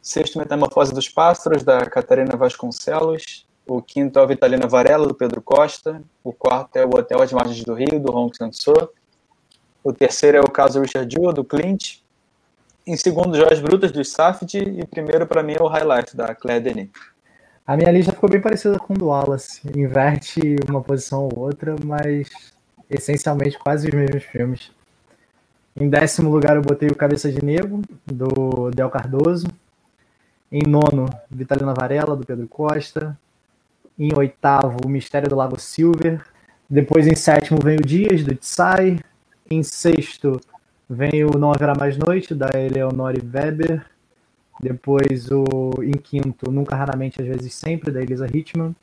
Sexto, 0.00 0.38
Metamorfose 0.38 0.92
dos 0.92 1.08
Pássaros, 1.08 1.62
da 1.62 1.84
Catarina 1.86 2.34
Vasconcelos. 2.34 3.46
O 3.64 3.80
quinto 3.80 4.18
é 4.18 4.22
o 4.22 4.26
Vitalina 4.26 4.66
Varela, 4.66 5.06
do 5.06 5.14
Pedro 5.14 5.40
Costa. 5.40 6.02
O 6.24 6.32
quarto 6.32 6.76
é 6.76 6.84
o 6.84 6.88
Hotel 6.88 7.22
às 7.22 7.32
Margens 7.32 7.62
do 7.62 7.74
Rio, 7.74 8.00
do 8.00 8.12
Hong 8.12 8.36
Sang-soo. 8.36 8.90
O 9.84 9.92
terceiro 9.92 10.38
é 10.38 10.40
o 10.40 10.50
caso 10.50 10.80
Richard 10.80 11.14
Jewell, 11.14 11.32
do 11.32 11.44
Clint. 11.44 12.01
Em 12.84 12.96
segundo, 12.96 13.36
Joias 13.36 13.60
Brutas, 13.60 13.92
do 13.92 14.04
Safdie. 14.04 14.80
E 14.80 14.84
primeiro, 14.84 15.24
para 15.24 15.42
mim, 15.42 15.54
é 15.56 15.62
o 15.62 15.68
Highlight, 15.68 16.16
da 16.16 16.34
Claire 16.34 16.64
Denis. 16.64 16.90
A 17.64 17.76
minha 17.76 17.92
lista 17.92 18.10
ficou 18.10 18.28
bem 18.28 18.40
parecida 18.40 18.76
com 18.76 18.92
do 18.92 19.06
Wallace. 19.06 19.60
Inverte 19.76 20.56
uma 20.68 20.82
posição 20.82 21.28
ou 21.28 21.38
outra, 21.38 21.76
mas 21.84 22.28
essencialmente 22.90 23.56
quase 23.56 23.86
os 23.88 23.94
mesmos 23.94 24.24
filmes. 24.24 24.72
Em 25.80 25.88
décimo 25.88 26.28
lugar 26.28 26.56
eu 26.56 26.62
botei 26.62 26.88
o 26.88 26.96
Cabeça 26.96 27.30
de 27.30 27.42
Negro, 27.44 27.82
do 28.04 28.70
Del 28.72 28.90
Cardoso. 28.90 29.46
Em 30.50 30.68
nono, 30.68 31.08
Vitalina 31.30 31.72
Varela, 31.72 32.16
do 32.16 32.26
Pedro 32.26 32.48
Costa. 32.48 33.16
Em 33.96 34.10
oitavo, 34.16 34.78
O 34.84 34.88
Mistério 34.88 35.28
do 35.28 35.36
Lago 35.36 35.58
Silver. 35.58 36.20
Depois 36.68 37.06
em 37.06 37.14
sétimo 37.14 37.60
vem 37.62 37.76
o 37.76 37.86
Dias, 37.86 38.24
do 38.24 38.34
Tsai. 38.34 38.98
Em 39.48 39.62
sexto 39.62 40.40
vem 40.92 41.24
o 41.24 41.38
Não 41.38 41.50
Haverá 41.52 41.74
Mais 41.74 41.96
Noite, 41.96 42.34
da 42.34 42.50
Eleonore 42.54 43.22
Weber. 43.22 43.84
Depois 44.60 45.30
o 45.30 45.82
em 45.82 45.92
quinto, 45.92 46.50
Nunca 46.50 46.76
Raramente, 46.76 47.20
às 47.20 47.26
vezes 47.26 47.54
sempre, 47.54 47.90
da 47.90 48.00
Elisa 48.00 48.26
Hitman. 48.26 48.76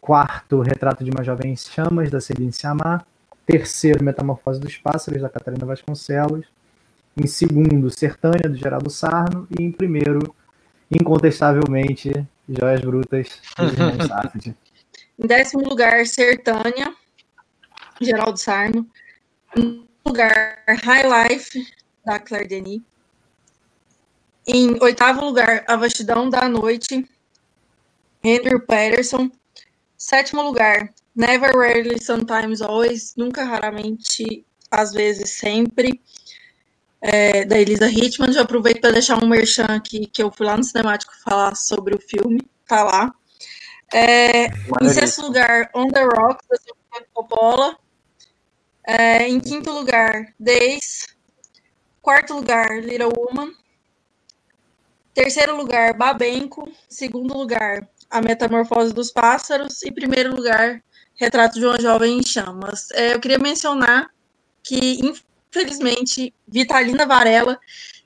Quarto, 0.00 0.60
Retrato 0.60 1.04
de 1.04 1.10
uma 1.10 1.22
Jovem 1.22 1.52
em 1.52 1.56
Chamas, 1.56 2.10
da 2.10 2.20
Celine 2.20 2.52
Sciamma. 2.52 3.06
Terceiro, 3.46 4.04
Metamorfose 4.04 4.60
dos 4.60 4.76
Pássaros, 4.76 5.22
da 5.22 5.28
Catarina 5.28 5.64
Vasconcelos. 5.64 6.46
Em 7.16 7.26
segundo, 7.26 7.88
Sertânia, 7.90 8.48
do 8.48 8.56
Geraldo 8.56 8.90
Sarno. 8.90 9.46
E 9.56 9.62
em 9.62 9.70
primeiro, 9.70 10.34
incontestavelmente, 10.90 12.12
Joias 12.48 12.80
Brutas, 12.80 13.40
do 13.56 14.02
Safdie. 14.06 14.56
Em 15.18 15.26
décimo 15.26 15.66
lugar, 15.66 16.04
Sertânia, 16.06 16.92
Geraldo 18.00 18.38
Sarno. 18.38 18.86
Em 19.56 19.86
lugar, 20.06 20.62
High 20.68 21.28
Life, 21.28 21.66
da 22.04 22.18
Claire 22.18 22.46
Denis. 22.46 22.80
Em 24.46 24.80
oitavo 24.80 25.24
lugar, 25.24 25.64
A 25.66 25.76
Vastidão 25.76 26.30
da 26.30 26.48
Noite, 26.48 27.04
Andrew 28.24 28.60
Patterson. 28.60 29.28
Sétimo 29.98 30.42
lugar, 30.42 30.94
Never, 31.14 31.52
Rarely, 31.52 32.02
Sometimes, 32.02 32.62
Always, 32.62 33.14
Nunca, 33.16 33.44
Raramente, 33.44 34.44
Às 34.70 34.92
vezes, 34.92 35.30
Sempre, 35.30 36.00
é, 37.00 37.44
da 37.44 37.58
Elisa 37.58 37.88
Hitman. 37.88 38.32
Já 38.32 38.42
aproveito 38.42 38.80
para 38.80 38.92
deixar 38.92 39.22
um 39.22 39.28
merchan 39.28 39.66
aqui, 39.66 40.06
que 40.06 40.22
eu 40.22 40.30
fui 40.30 40.46
lá 40.46 40.56
no 40.56 40.62
Cinemático 40.62 41.12
falar 41.24 41.56
sobre 41.56 41.96
o 41.96 42.00
filme, 42.00 42.40
tá 42.66 42.84
lá. 42.84 43.12
É, 43.92 44.46
em 44.82 44.88
sexto 44.88 45.22
lugar, 45.22 45.70
On 45.74 45.88
The 45.88 46.04
Rocks, 46.04 46.46
da 46.48 46.56
Sofia 46.56 47.06
Coppola. 47.12 47.76
É, 48.86 49.28
em 49.28 49.40
quinto 49.40 49.72
lugar, 49.72 50.32
Days. 50.38 51.08
Quarto 52.00 52.34
lugar, 52.34 52.80
Little 52.80 53.10
Woman. 53.16 53.52
Terceiro 55.12 55.56
lugar, 55.56 55.92
Babenco. 55.94 56.70
Segundo 56.88 57.36
lugar, 57.36 57.88
A 58.08 58.22
Metamorfose 58.22 58.94
dos 58.94 59.10
Pássaros. 59.10 59.82
E 59.82 59.90
primeiro 59.90 60.34
lugar, 60.34 60.80
Retrato 61.16 61.58
de 61.58 61.66
uma 61.66 61.80
Jovem 61.80 62.18
em 62.18 62.22
Chamas. 62.24 62.90
É, 62.92 63.14
eu 63.14 63.20
queria 63.20 63.38
mencionar 63.38 64.08
que, 64.62 65.00
infelizmente, 65.00 66.32
Vitalina 66.46 67.06
Varela 67.06 67.58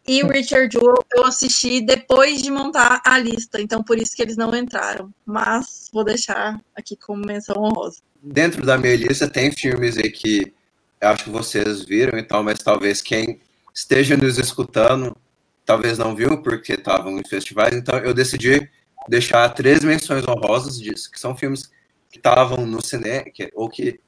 e 0.06 0.22
Richard 0.22 0.72
Jewell 0.72 1.04
eu 1.14 1.26
assisti 1.26 1.80
depois 1.80 2.40
de 2.40 2.50
montar 2.50 3.02
a 3.04 3.18
lista, 3.18 3.60
então 3.60 3.82
por 3.82 3.98
isso 3.98 4.16
que 4.16 4.22
eles 4.22 4.36
não 4.36 4.54
entraram. 4.56 5.12
Mas 5.26 5.90
vou 5.92 6.04
deixar 6.04 6.60
aqui 6.74 6.96
como 6.96 7.26
menção 7.26 7.56
honrosa. 7.58 8.00
Dentro 8.22 8.64
da 8.64 8.78
minha 8.78 8.96
lista 8.96 9.28
tem 9.28 9.52
filmes 9.52 9.96
aí 9.98 10.10
que 10.10 10.52
acho 11.00 11.24
que 11.24 11.30
vocês 11.30 11.82
viram 11.82 12.18
e 12.18 12.22
tal, 12.22 12.42
mas 12.42 12.58
talvez 12.58 13.00
quem 13.00 13.40
esteja 13.74 14.16
nos 14.16 14.38
escutando 14.38 15.16
talvez 15.64 15.98
não 15.98 16.16
viu 16.16 16.42
porque 16.42 16.72
estavam 16.72 17.18
em 17.18 17.22
festivais, 17.22 17.74
então 17.74 17.96
eu 17.98 18.12
decidi 18.12 18.68
deixar 19.08 19.48
três 19.50 19.84
menções 19.84 20.26
honrosas 20.26 20.78
disso, 20.78 21.10
que 21.10 21.20
são 21.20 21.36
filmes 21.36 21.70
que 22.10 22.18
estavam 22.18 22.66
no 22.66 22.84
cinema, 22.84 23.24
ou 23.54 23.68
que 23.68 24.00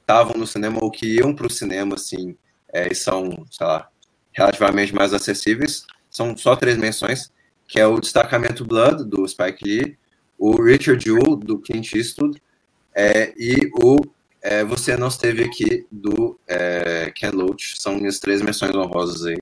estavam 0.00 0.34
no 0.36 0.46
cinema 0.46 0.78
ou 0.80 0.90
que 0.90 1.06
iam 1.06 1.34
para 1.34 1.46
o 1.46 1.50
cinema, 1.50 1.96
assim, 1.96 2.36
é, 2.72 2.90
e 2.90 2.94
são, 2.94 3.44
sei 3.50 3.66
lá, 3.66 3.88
relativamente 4.32 4.94
mais 4.94 5.12
acessíveis. 5.12 5.84
São 6.10 6.36
só 6.36 6.56
três 6.56 6.78
menções, 6.78 7.30
que 7.68 7.78
é 7.78 7.86
o 7.86 8.00
Destacamento 8.00 8.64
Blood, 8.64 9.04
do 9.04 9.26
Spike 9.28 9.64
Lee, 9.64 9.98
o 10.38 10.62
Richard 10.62 11.02
Jewell, 11.04 11.36
do 11.36 11.58
Clint 11.58 11.92
Eastwood, 11.92 12.42
é, 12.94 13.32
e 13.36 13.70
o 13.82 13.98
é, 14.42 14.64
Você 14.64 14.96
Não 14.96 15.08
Esteve 15.08 15.44
Aqui, 15.44 15.86
do 15.90 16.38
é, 16.46 17.12
Ken 17.14 17.30
Loach. 17.30 17.80
São 17.80 17.94
minhas 17.94 18.18
três 18.18 18.42
menções 18.42 18.74
honrosas 18.74 19.24
aí. 19.24 19.38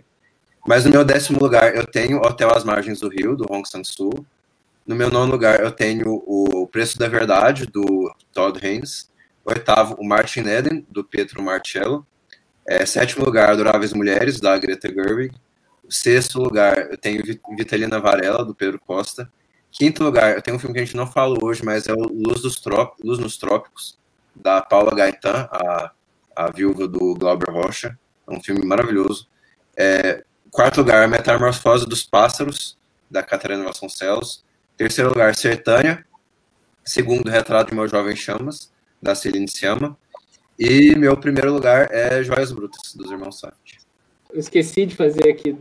Mas 0.66 0.85
no 0.85 0.90
meu 0.90 1.05
décimo 1.05 1.40
lugar 1.40 1.74
eu 1.74 1.86
tenho 1.86 2.18
Hotel 2.18 2.51
às 2.55 2.64
Margens 2.64 3.01
do 3.01 3.09
Rio, 3.09 3.35
do 3.35 3.47
Hong 3.51 3.66
Sang-soo. 3.68 4.24
No 4.86 4.94
meu 4.94 5.10
nono 5.10 5.32
lugar 5.32 5.60
eu 5.60 5.70
tenho 5.70 6.22
O 6.27 6.66
Preço 6.66 6.98
da 6.98 7.09
Verdade, 7.09 7.66
do 7.66 8.12
Todd 8.32 8.64
Haynes. 8.64 9.10
Oitavo, 9.44 9.97
o 9.98 10.06
Martin 10.06 10.40
Eden, 10.40 10.86
do 10.90 11.02
Pietro 11.02 11.43
Marcello. 11.43 12.06
É, 12.66 12.85
sétimo 12.85 13.24
lugar, 13.24 13.51
Adoráveis 13.51 13.93
Mulheres, 13.93 14.39
da 14.39 14.56
Greta 14.59 14.89
Gerwig. 14.89 15.35
Sexto 15.89 16.40
lugar, 16.40 16.90
eu 16.90 16.97
tenho 16.97 17.22
Vitalina 17.56 17.98
Varela, 17.98 18.44
do 18.44 18.55
Pedro 18.55 18.78
Costa. 18.78 19.31
Quinto 19.72 20.05
lugar, 20.05 20.36
eu 20.36 20.43
tenho 20.43 20.56
um 20.56 20.60
filme 20.60 20.74
que 20.74 20.81
a 20.81 20.85
gente 20.85 20.97
não 20.97 21.06
falou 21.06 21.39
hoje, 21.43 21.64
mas 21.64 21.89
é 21.89 21.93
o 21.93 21.97
Luz, 21.97 22.43
dos 22.43 22.60
Trópicos, 22.60 23.05
Luz 23.05 23.18
nos 23.18 23.36
Trópicos, 23.36 23.98
da 24.35 24.61
Paula 24.61 24.94
Gaetan, 24.94 25.48
a, 25.51 25.90
a 26.36 26.51
viúva 26.51 26.86
do 26.86 27.15
Glauber 27.15 27.51
Rocha. 27.51 27.98
É 28.28 28.32
um 28.32 28.40
filme 28.40 28.65
maravilhoso. 28.65 29.28
É, 29.77 30.24
quarto 30.51 30.78
lugar, 30.78 31.09
Metamorfose 31.09 31.86
dos 31.86 32.02
Pássaros, 32.02 32.78
da 33.11 33.23
Catarina 33.23 33.65
Vasconcelos. 33.65 34.44
Terceiro 34.77 35.11
lugar, 35.11 35.35
Sertânia. 35.35 36.05
Segundo, 36.85 37.28
Retrato 37.28 37.70
de 37.70 37.77
Meu 37.77 37.86
Jovem 37.86 38.16
Chamas, 38.16 38.73
da 39.02 39.15
Celine 39.15 39.48
Sciamma. 39.48 39.97
E 40.59 40.94
meu 40.94 41.16
primeiro 41.16 41.52
lugar 41.52 41.89
é 41.90 42.23
Joias 42.23 42.52
Brutas, 42.52 42.94
dos 42.94 43.11
Irmãos 43.11 43.39
Safdie. 43.39 43.78
Eu 44.31 44.39
esqueci 44.39 44.86
de 44.86 44.94
fazer 44.94 45.31
aqui 45.31 45.57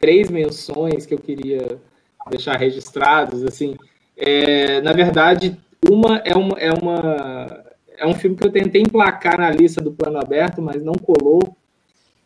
três 0.00 0.28
menções 0.28 1.06
que 1.06 1.14
eu 1.14 1.18
queria 1.18 1.80
deixar 2.28 2.56
registrados, 2.56 3.44
assim. 3.44 3.76
É, 4.16 4.80
na 4.80 4.92
verdade, 4.92 5.58
uma 5.88 6.18
é 6.18 6.34
uma, 6.34 6.58
é 6.58 6.72
uma 6.72 7.64
é 8.00 8.06
um 8.06 8.14
filme 8.14 8.34
que 8.34 8.46
eu 8.46 8.50
tentei 8.50 8.80
emplacar 8.80 9.38
na 9.38 9.50
lista 9.50 9.80
do 9.80 9.92
plano 9.92 10.18
aberto, 10.18 10.62
mas 10.62 10.82
não 10.82 10.94
colou. 10.94 11.54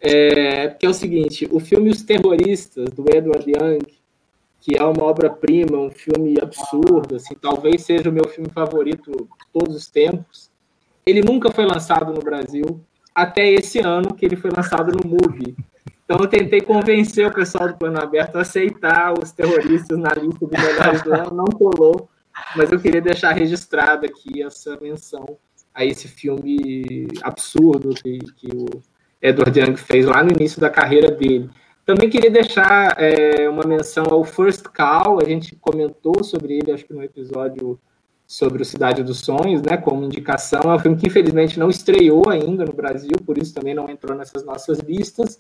É, 0.01 0.69
que 0.69 0.87
é 0.87 0.89
o 0.89 0.95
seguinte: 0.95 1.49
o 1.51 1.59
filme 1.59 1.91
Os 1.91 2.03
Terroristas, 2.03 2.91
do 2.91 3.05
Edward 3.13 3.45
Young, 3.51 3.81
que 4.61 4.77
é 4.79 4.85
uma 4.85 5.05
obra-prima, 5.05 5.77
um 5.77 5.91
filme 5.91 6.37
absurdo, 6.41 7.17
assim, 7.17 7.35
talvez 7.35 7.83
seja 7.83 8.09
o 8.09 8.13
meu 8.13 8.29
filme 8.29 8.49
favorito 8.51 9.11
de 9.11 9.53
todos 9.53 9.75
os 9.75 9.89
tempos. 9.89 10.51
Ele 11.05 11.21
nunca 11.21 11.51
foi 11.51 11.67
lançado 11.67 12.13
no 12.13 12.21
Brasil, 12.21 12.81
até 13.15 13.47
esse 13.51 13.81
ano 13.81 14.15
que 14.15 14.25
ele 14.25 14.37
foi 14.37 14.51
lançado 14.55 14.93
no 14.93 15.11
Movie. 15.11 15.57
Então 16.05 16.19
eu 16.21 16.29
tentei 16.29 16.61
convencer 16.61 17.27
o 17.27 17.35
pessoal 17.35 17.69
do 17.69 17.77
Plano 17.77 18.01
Aberto 18.01 18.37
a 18.37 18.43
aceitar 18.43 19.13
os 19.13 19.33
terroristas 19.33 19.99
na 19.99 20.11
lista 20.11 20.47
dos 20.47 20.51
melhores 20.51 21.03
do 21.03 21.13
ano, 21.15 21.31
não 21.35 21.47
colou, 21.47 22.09
mas 22.57 22.71
eu 22.71 22.79
queria 22.79 23.01
deixar 23.01 23.33
registrado 23.33 24.07
aqui 24.07 24.43
essa 24.43 24.79
menção 24.81 25.39
a 25.75 25.85
esse 25.85 26.07
filme 26.07 27.09
absurdo 27.23 27.95
que, 27.95 28.19
que 28.37 28.49
o 28.55 28.67
Edward 29.21 29.59
Young 29.59 29.77
fez 29.77 30.07
lá 30.07 30.23
no 30.23 30.31
início 30.31 30.61
da 30.61 30.71
carreira 30.71 31.11
dele. 31.11 31.51
Também 31.85 32.09
queria 32.09 32.31
deixar 32.31 32.95
é, 32.99 33.49
uma 33.49 33.65
menção 33.65 34.05
ao 34.11 34.25
First 34.25 34.65
Call, 34.69 35.21
a 35.21 35.25
gente 35.25 35.57
comentou 35.57 36.23
sobre 36.23 36.55
ele, 36.55 36.73
acho 36.73 36.85
que 36.85 36.95
no 36.95 37.03
episódio 37.03 37.79
sobre 38.27 38.63
o 38.63 38.65
Cidade 38.65 39.03
dos 39.03 39.21
Sonhos, 39.21 39.61
né, 39.61 39.77
como 39.77 40.05
indicação. 40.05 40.63
É 40.63 40.75
um 40.75 40.79
filme 40.79 40.97
que 40.97 41.07
infelizmente 41.07 41.59
não 41.59 41.69
estreou 41.69 42.31
ainda 42.31 42.65
no 42.65 42.73
Brasil, 42.73 43.13
por 43.27 43.37
isso 43.37 43.53
também 43.53 43.75
não 43.75 43.89
entrou 43.91 44.17
nessas 44.17 44.45
nossas 44.45 44.79
listas, 44.79 45.39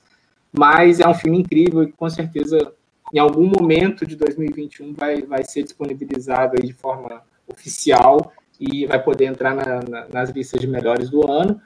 mas 0.52 1.00
é 1.00 1.08
um 1.08 1.14
filme 1.14 1.38
incrível 1.38 1.82
e 1.82 1.92
com 1.92 2.08
certeza 2.10 2.72
em 3.12 3.18
algum 3.18 3.46
momento 3.46 4.06
de 4.06 4.16
2021 4.16 4.92
vai, 4.94 5.22
vai 5.22 5.44
ser 5.44 5.62
disponibilizado 5.62 6.60
de 6.60 6.72
forma 6.72 7.22
oficial 7.46 8.32
e 8.60 8.86
vai 8.86 9.02
poder 9.02 9.26
entrar 9.26 9.54
na, 9.54 9.80
na, 9.82 10.06
nas 10.12 10.30
listas 10.30 10.60
de 10.60 10.66
melhores 10.66 11.10
do 11.10 11.30
ano. 11.30 11.60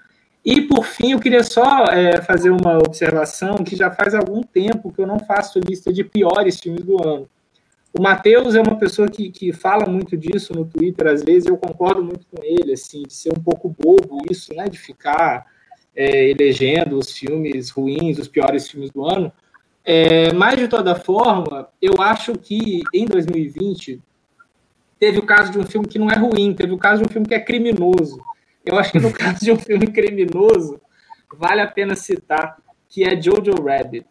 E, 0.45 0.63
por 0.63 0.85
fim, 0.85 1.13
eu 1.13 1.21
queria 1.21 1.43
só 1.43 1.85
é, 1.87 2.23
fazer 2.23 2.51
uma 2.51 2.79
observação 2.79 3.57
que 3.57 3.77
já 3.77 3.91
faz 3.91 4.15
algum 4.15 4.43
tempo 4.43 4.93
que 4.93 5.01
eu 5.01 5.07
não 5.07 5.19
faço 5.19 5.59
lista 5.59 5.93
de 5.93 6.05
piores 6.05 6.59
filmes 6.61 6.85
do 6.85 7.03
ano. 7.03 7.29
O 7.99 8.03
Matheus 8.03 8.55
é 8.55 8.61
uma 8.61 8.77
pessoa 8.77 9.09
que, 9.09 9.31
que 9.31 9.53
fala 9.53 9.87
muito 9.87 10.17
disso 10.17 10.53
no 10.55 10.65
Twitter, 10.65 11.07
às 11.07 11.23
vezes 11.23 11.47
eu 11.47 11.57
concordo 11.57 12.03
muito 12.03 12.27
com 12.31 12.43
ele, 12.45 12.73
assim, 12.73 13.03
de 13.03 13.13
ser 13.13 13.31
um 13.31 13.43
pouco 13.43 13.75
bobo 13.79 14.23
isso, 14.31 14.55
né, 14.55 14.69
de 14.69 14.79
ficar 14.79 15.47
é, 15.97 16.31
elegendo 16.31 16.97
os 16.97 17.11
filmes 17.11 17.71
ruins, 17.71 18.19
os 18.19 18.29
piores 18.29 18.69
filmes 18.71 18.91
do 18.91 19.05
ano. 19.05 19.33
É, 19.85 20.33
mas, 20.35 20.59
de 20.59 20.69
toda 20.69 20.95
forma, 20.95 21.69
eu 21.81 21.95
acho 22.01 22.35
que 22.35 22.83
em 22.95 23.07
2020 23.07 24.01
teve 24.99 25.19
o 25.19 25.27
caso 25.27 25.53
de 25.53 25.59
um 25.59 25.65
filme 25.65 25.87
que 25.87 25.99
não 25.99 26.11
é 26.11 26.17
ruim, 26.17 26.55
teve 26.55 26.73
o 26.73 26.79
caso 26.79 27.03
de 27.03 27.09
um 27.09 27.13
filme 27.13 27.27
que 27.27 27.35
é 27.35 27.41
criminoso. 27.41 28.21
Eu 28.65 28.79
acho 28.79 28.93
que 28.93 29.01
no 29.01 29.13
caso 29.15 29.41
de 29.41 29.53
um 29.53 29.57
filme 29.57 29.87
criminoso, 29.87 30.81
vale 31.37 31.61
a 31.61 31.67
pena 31.67 31.95
citar 31.97 32.57
que 32.89 33.05
é 33.05 33.21
Jojo 33.21 33.55
Rabbit. 33.63 34.07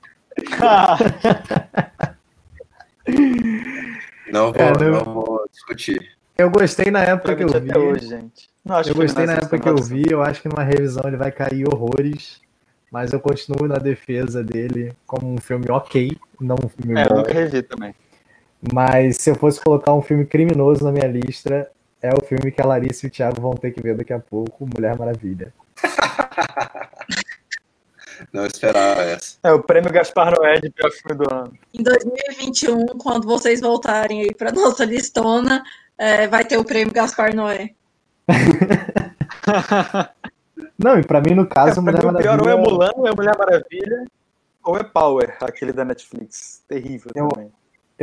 não, 4.31 4.53
vou, 4.53 4.62
é, 4.62 4.79
não... 4.79 5.05
vou 5.05 5.47
discutir. 5.51 6.16
Eu 6.37 6.51
gostei 6.51 6.91
na 6.91 7.03
época 7.03 7.37
que 7.37 7.45
eu 7.45 7.49
vi. 7.49 7.79
Hoje, 7.79 8.09
gente. 8.09 8.51
Não, 8.65 8.81
eu 8.81 8.95
gostei 8.95 9.27
na 9.27 9.35
época 9.35 9.59
que 9.59 9.69
eu 9.69 9.77
vi. 9.77 10.05
Eu 10.11 10.23
acho 10.23 10.41
que 10.43 10.49
numa 10.49 10.65
revisão 10.65 11.03
ele 11.07 11.16
vai 11.16 11.31
cair 11.31 11.66
horrores. 11.66 12.41
Mas 12.91 13.12
eu 13.12 13.20
continuo 13.20 13.66
na 13.66 13.79
defesa 13.79 14.45
dele 14.45 14.93
como 15.07 15.33
um 15.33 15.39
filme 15.39 15.65
ok, 15.70 16.15
não 16.39 16.57
um 16.62 16.69
filme 16.69 17.01
é, 17.01 17.09
bom. 17.09 17.15
Eu 17.15 17.19
nunca 17.19 17.33
revi 17.33 17.62
também. 17.62 17.95
Mas 18.72 19.16
se 19.16 19.30
eu 19.30 19.34
fosse 19.34 19.60
colocar 19.60 19.93
um 19.93 20.02
filme 20.02 20.24
criminoso 20.24 20.84
na 20.84 20.93
minha 20.93 21.09
lista, 21.09 21.68
é 22.01 22.10
o 22.14 22.24
filme 22.24 22.52
que 22.52 22.60
a 22.60 22.66
Larissa 22.66 23.06
e 23.06 23.09
o 23.09 23.10
Thiago 23.10 23.40
vão 23.40 23.55
ter 23.55 23.72
que 23.72 23.82
ver 23.82 23.97
daqui 23.97 24.12
a 24.12 24.20
pouco, 24.20 24.68
Mulher 24.72 24.97
Maravilha. 24.98 25.52
Não 28.32 28.47
esperava 28.47 29.02
essa. 29.02 29.36
É 29.43 29.51
o 29.52 29.62
prêmio 29.62 29.90
Gaspar 29.90 30.32
Noé 30.36 30.60
de 30.60 30.70
pior 30.70 30.90
filme 30.93 31.16
do 31.16 31.34
ano. 31.34 31.52
Em 31.74 31.82
2021, 31.82 32.86
quando 32.98 33.26
vocês 33.26 33.60
voltarem 33.60 34.22
aí 34.22 34.32
para 34.34 34.52
nossa 34.52 34.84
listona, 34.84 35.64
é, 35.98 36.28
vai 36.28 36.44
ter 36.44 36.56
o 36.56 36.64
prêmio 36.64 36.93
Gaspar 36.93 37.34
Noé. 37.34 37.70
Não, 40.78 40.98
e 40.98 41.05
para 41.05 41.20
mim, 41.20 41.34
no 41.34 41.47
caso, 41.47 41.80
é, 41.80 41.82
Mulher 41.82 42.05
Maravilha. 42.05 42.36
Pior 42.36 42.43
ou 42.43 42.48
é 42.48 42.56
Mulan, 42.56 42.90
ou 42.94 43.09
é 43.09 43.14
Mulher 43.14 43.36
Maravilha, 43.36 44.05
ou 44.64 44.76
é 44.76 44.84
Power, 44.84 45.36
aquele 45.40 45.72
da 45.72 45.84
Netflix. 45.84 46.62
Terrível 46.68 47.10
eu, 47.14 47.28
também. 47.28 47.51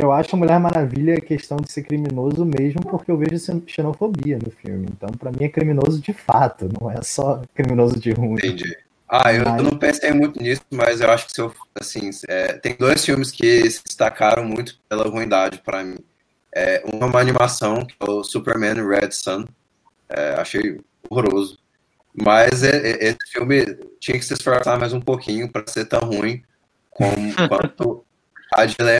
Eu 0.00 0.12
acho 0.12 0.34
Mulher 0.34 0.58
Maravilha 0.58 1.20
questão 1.20 1.58
de 1.58 1.70
ser 1.70 1.82
criminoso 1.82 2.42
mesmo 2.42 2.80
porque 2.80 3.10
eu 3.10 3.18
vejo 3.18 3.36
xenofobia 3.66 4.38
no 4.42 4.50
filme. 4.50 4.86
Então, 4.90 5.10
para 5.10 5.30
mim, 5.30 5.44
é 5.44 5.48
criminoso 5.48 6.00
de 6.00 6.14
fato, 6.14 6.70
não 6.80 6.90
é 6.90 7.02
só 7.02 7.42
criminoso 7.54 8.00
de 8.00 8.10
ruim. 8.12 8.38
Entendi. 8.38 8.78
Ah, 9.06 9.30
eu, 9.34 9.44
mas... 9.44 9.62
não 9.62 9.78
pensei 9.78 10.10
muito 10.12 10.42
nisso, 10.42 10.62
mas 10.70 11.02
eu 11.02 11.10
acho 11.10 11.26
que 11.26 11.32
se 11.34 11.40
eu, 11.42 11.52
assim, 11.78 12.08
é, 12.28 12.54
tem 12.54 12.74
dois 12.78 13.04
filmes 13.04 13.30
que 13.30 13.70
se 13.70 13.84
destacaram 13.84 14.42
muito 14.42 14.78
pela 14.88 15.06
ruindade 15.06 15.60
para 15.62 15.84
mim. 15.84 15.98
É, 16.54 16.82
uma 16.90 17.20
animação, 17.20 17.84
que 17.84 17.94
é 18.00 18.10
o 18.10 18.24
Superman 18.24 18.76
Red 18.88 19.10
Sun. 19.10 19.44
É, 20.08 20.34
achei 20.38 20.80
horroroso. 21.10 21.58
Mas 22.14 22.62
é, 22.62 22.74
é, 22.74 23.08
esse 23.08 23.30
filme 23.30 23.66
tinha 24.00 24.18
que 24.18 24.24
se 24.24 24.32
esforçar 24.32 24.80
mais 24.80 24.94
um 24.94 25.00
pouquinho 25.00 25.46
para 25.46 25.62
ser 25.66 25.84
tão 25.84 26.00
ruim 26.00 26.42
como, 26.88 27.34
quanto 27.48 28.02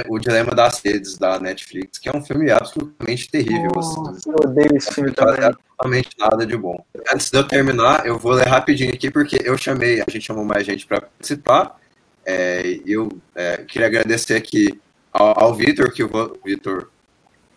O 0.09 0.18
Dilema 0.18 0.55
das 0.55 0.81
Redes, 0.81 1.18
da 1.18 1.39
Netflix, 1.40 1.98
que 1.98 2.09
é 2.09 2.16
um 2.16 2.24
filme 2.24 2.51
absolutamente 2.51 3.28
terrível. 3.28 3.70
Nossa, 3.74 4.10
assim. 4.10 4.31
Eu 4.31 4.36
odeio 4.48 4.77
esse 4.77 4.94
filme 4.94 5.12
também. 5.12 5.44
absolutamente 5.44 6.10
nada 6.18 6.47
de 6.47 6.56
bom. 6.56 6.85
Antes 7.12 7.31
de 7.31 7.39
eu 7.39 7.44
terminar, 7.44 8.06
eu 8.06 8.18
vou 8.18 8.32
ler 8.32 8.47
rapidinho 8.47 8.94
aqui, 8.94 9.10
porque 9.10 9.39
eu 9.44 9.59
chamei, 9.59 10.01
a 10.01 10.10
gente 10.10 10.27
chamou 10.27 10.44
mais 10.44 10.64
gente 10.64 10.86
para 10.86 11.01
participar. 11.01 11.78
É, 12.24 12.81
eu 12.86 13.09
é, 13.35 13.59
queria 13.59 13.89
agradecer 13.89 14.35
aqui 14.35 14.78
ao, 15.12 15.44
ao 15.44 15.55
Vitor, 15.55 15.93
que 15.93 16.05
o 16.05 16.10
Vitor 16.44 16.89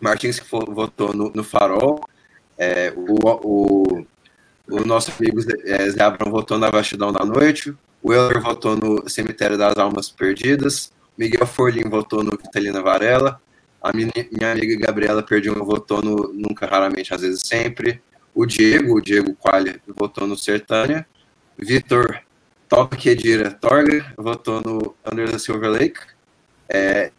Martins, 0.00 0.40
que 0.40 0.46
votou 0.50 1.14
no, 1.14 1.30
no 1.30 1.44
Farol. 1.44 2.00
É, 2.58 2.92
o, 2.96 3.16
o, 3.42 4.06
o 4.68 4.84
nosso 4.84 5.12
amigo 5.18 5.40
é, 5.64 5.90
Zé 5.90 6.02
Abrão 6.02 6.30
votou 6.30 6.58
na 6.58 6.70
Vastidão 6.70 7.12
da 7.12 7.24
Noite. 7.24 7.74
O 8.02 8.12
Euler 8.12 8.40
votou 8.40 8.76
no 8.76 9.08
Cemitério 9.08 9.56
das 9.56 9.76
Almas 9.78 10.10
Perdidas. 10.10 10.92
Miguel 11.16 11.46
Forlin 11.46 11.88
votou 11.88 12.22
no 12.22 12.32
Vitalina 12.32 12.82
Varela. 12.82 13.40
A 13.82 13.92
minha, 13.92 14.10
amiga 14.52 14.86
Gabriela 14.86 15.22
Perdiu 15.22 15.54
votou 15.64 16.02
no 16.02 16.32
Nunca, 16.32 16.66
Raramente, 16.66 17.14
Às 17.14 17.20
vezes 17.20 17.42
Sempre. 17.44 18.02
O 18.34 18.44
Diego, 18.46 18.96
o 18.96 19.00
Diego 19.00 19.34
Qualia, 19.36 19.80
votou 19.86 20.26
no 20.26 20.36
Sertânia. 20.36 21.06
Vitor 21.56 22.20
Top 22.68 22.96
Kedira 22.96 23.52
Torga 23.52 24.12
votou 24.16 24.60
no 24.60 24.96
Under 25.10 25.30
the 25.30 25.38
Silver 25.38 25.70
Lake. 25.70 26.00
É, 26.68 27.12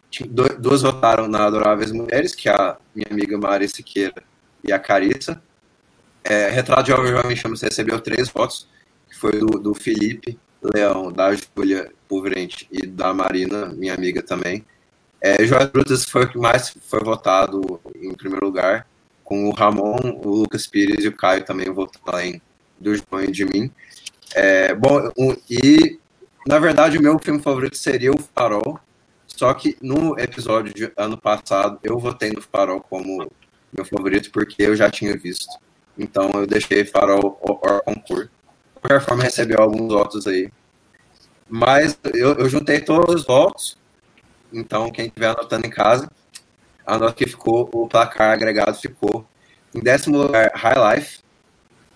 duas 0.58 0.82
votaram 0.82 1.26
na 1.26 1.46
Adoráveis 1.46 1.90
Mulheres, 1.90 2.34
que 2.34 2.48
é 2.48 2.52
a 2.52 2.76
minha 2.94 3.06
amiga 3.10 3.38
Maria 3.38 3.68
Siqueira 3.68 4.22
e 4.62 4.72
a 4.72 4.78
Carissa. 4.78 5.40
É, 6.22 6.50
Retrato 6.50 6.82
de 6.82 6.90
Jovem 6.90 7.12
Jovem 7.12 7.36
Chama 7.36 7.56
recebeu 7.60 8.00
três 8.00 8.28
votos, 8.28 8.68
que 9.08 9.16
foi 9.16 9.38
do, 9.38 9.46
do 9.46 9.74
Felipe 9.74 10.38
Leão, 10.74 11.12
da 11.12 11.34
Júlia 11.34 11.90
Pulverente 12.08 12.68
e 12.70 12.86
da 12.86 13.12
Marina, 13.12 13.66
minha 13.66 13.94
amiga 13.94 14.22
também. 14.22 14.64
É, 15.20 15.44
Joias 15.44 15.70
Brutas 15.70 16.04
foi 16.04 16.24
o 16.24 16.28
que 16.28 16.38
mais 16.38 16.76
foi 16.86 17.00
votado 17.00 17.80
em 17.96 18.14
primeiro 18.14 18.46
lugar, 18.46 18.86
com 19.24 19.48
o 19.48 19.52
Ramon, 19.52 20.20
o 20.24 20.30
Lucas 20.30 20.66
Pires 20.66 21.04
e 21.04 21.08
o 21.08 21.16
Caio 21.16 21.44
também 21.44 21.72
votando 21.72 22.04
além 22.06 22.40
do 22.78 22.94
João 22.94 23.24
e 23.24 23.30
de 23.30 23.44
mim. 23.44 23.70
É, 24.34 24.74
bom, 24.74 25.10
um, 25.18 25.34
e 25.50 25.98
na 26.46 26.58
verdade 26.58 26.98
o 26.98 27.02
meu 27.02 27.18
filme 27.18 27.42
favorito 27.42 27.76
seria 27.76 28.12
o 28.12 28.18
Farol, 28.18 28.78
só 29.26 29.52
que 29.54 29.76
no 29.80 30.18
episódio 30.18 30.72
de 30.72 30.92
ano 30.96 31.16
passado 31.16 31.78
eu 31.82 31.98
votei 31.98 32.30
no 32.30 32.42
Farol 32.42 32.80
como 32.80 33.30
meu 33.72 33.84
favorito 33.84 34.30
porque 34.30 34.62
eu 34.62 34.76
já 34.76 34.90
tinha 34.90 35.16
visto. 35.16 35.58
Então 35.98 36.30
eu 36.34 36.46
deixei 36.46 36.84
Farol 36.84 37.38
or 37.40 37.82
concurso 37.82 38.35
qualquer 38.86 39.00
forma, 39.00 39.24
recebeu 39.24 39.60
alguns 39.60 39.92
votos 39.92 40.26
aí. 40.26 40.50
Mas 41.48 41.98
eu, 42.14 42.34
eu 42.34 42.48
juntei 42.48 42.80
todos 42.80 43.14
os 43.14 43.24
votos. 43.24 43.76
Então, 44.52 44.90
quem 44.90 45.06
estiver 45.06 45.28
anotando 45.28 45.66
em 45.66 45.70
casa, 45.70 46.10
a 46.84 46.96
nota 46.98 47.12
que 47.12 47.26
ficou, 47.26 47.68
o 47.72 47.88
placar 47.88 48.32
agregado 48.32 48.78
ficou 48.78 49.26
em 49.74 49.80
décimo 49.80 50.16
lugar, 50.18 50.52
High 50.54 50.96
Life. 50.96 51.18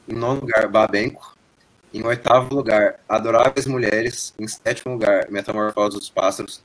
Em 0.09 0.15
nono 0.15 0.41
lugar, 0.41 0.69
Babenco. 0.69 1.37
Em 1.95 2.05
oitavo 2.05 2.55
lugar, 2.55 3.01
Adoráveis 3.09 3.67
Mulheres. 3.67 4.35
Em 4.39 4.47
sétimo 4.47 4.93
lugar, 4.95 5.31
Metamorfose 5.31 5.97
dos 5.97 6.11
Pássaros. 6.11 6.63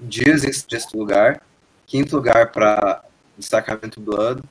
Dias 0.00 0.44
em 0.44 0.52
sexto 0.52 0.96
lugar. 0.96 1.42
Quinto 1.86 2.16
lugar 2.16 2.50
para 2.52 3.04
Destacamento 3.36 4.00
Blood. 4.00 4.42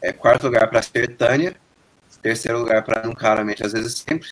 É, 0.00 0.12
quarto 0.12 0.44
lugar 0.44 0.68
para 0.68 0.82
Sertânia. 0.82 1.56
Terceiro 2.22 2.58
lugar 2.58 2.82
para 2.84 3.02
Nunca 3.06 3.28
Raramente, 3.28 3.64
às 3.64 3.72
vezes 3.72 3.98
sempre. 3.98 4.28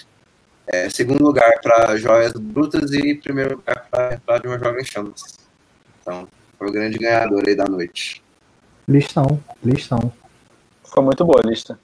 É, 0.66 0.88
segundo 0.88 1.22
lugar 1.22 1.60
para 1.62 1.96
Joias 1.96 2.32
Brutas 2.32 2.92
e 2.92 3.14
primeiro 3.14 3.56
lugar 3.56 3.86
para 3.90 4.38
de 4.38 4.48
uma 4.48 4.58
Jovem 4.58 4.84
Chamas. 4.84 5.38
Então, 6.00 6.26
foi 6.58 6.68
o 6.68 6.72
grande 6.72 6.98
ganhador 6.98 7.42
aí 7.46 7.54
da 7.54 7.64
noite. 7.64 8.22
Listão, 8.88 9.40
listão. 9.62 10.12
Foi 10.82 11.02
muito 11.02 11.24
boa 11.24 11.40
a 11.44 11.48
lista. 11.48 11.78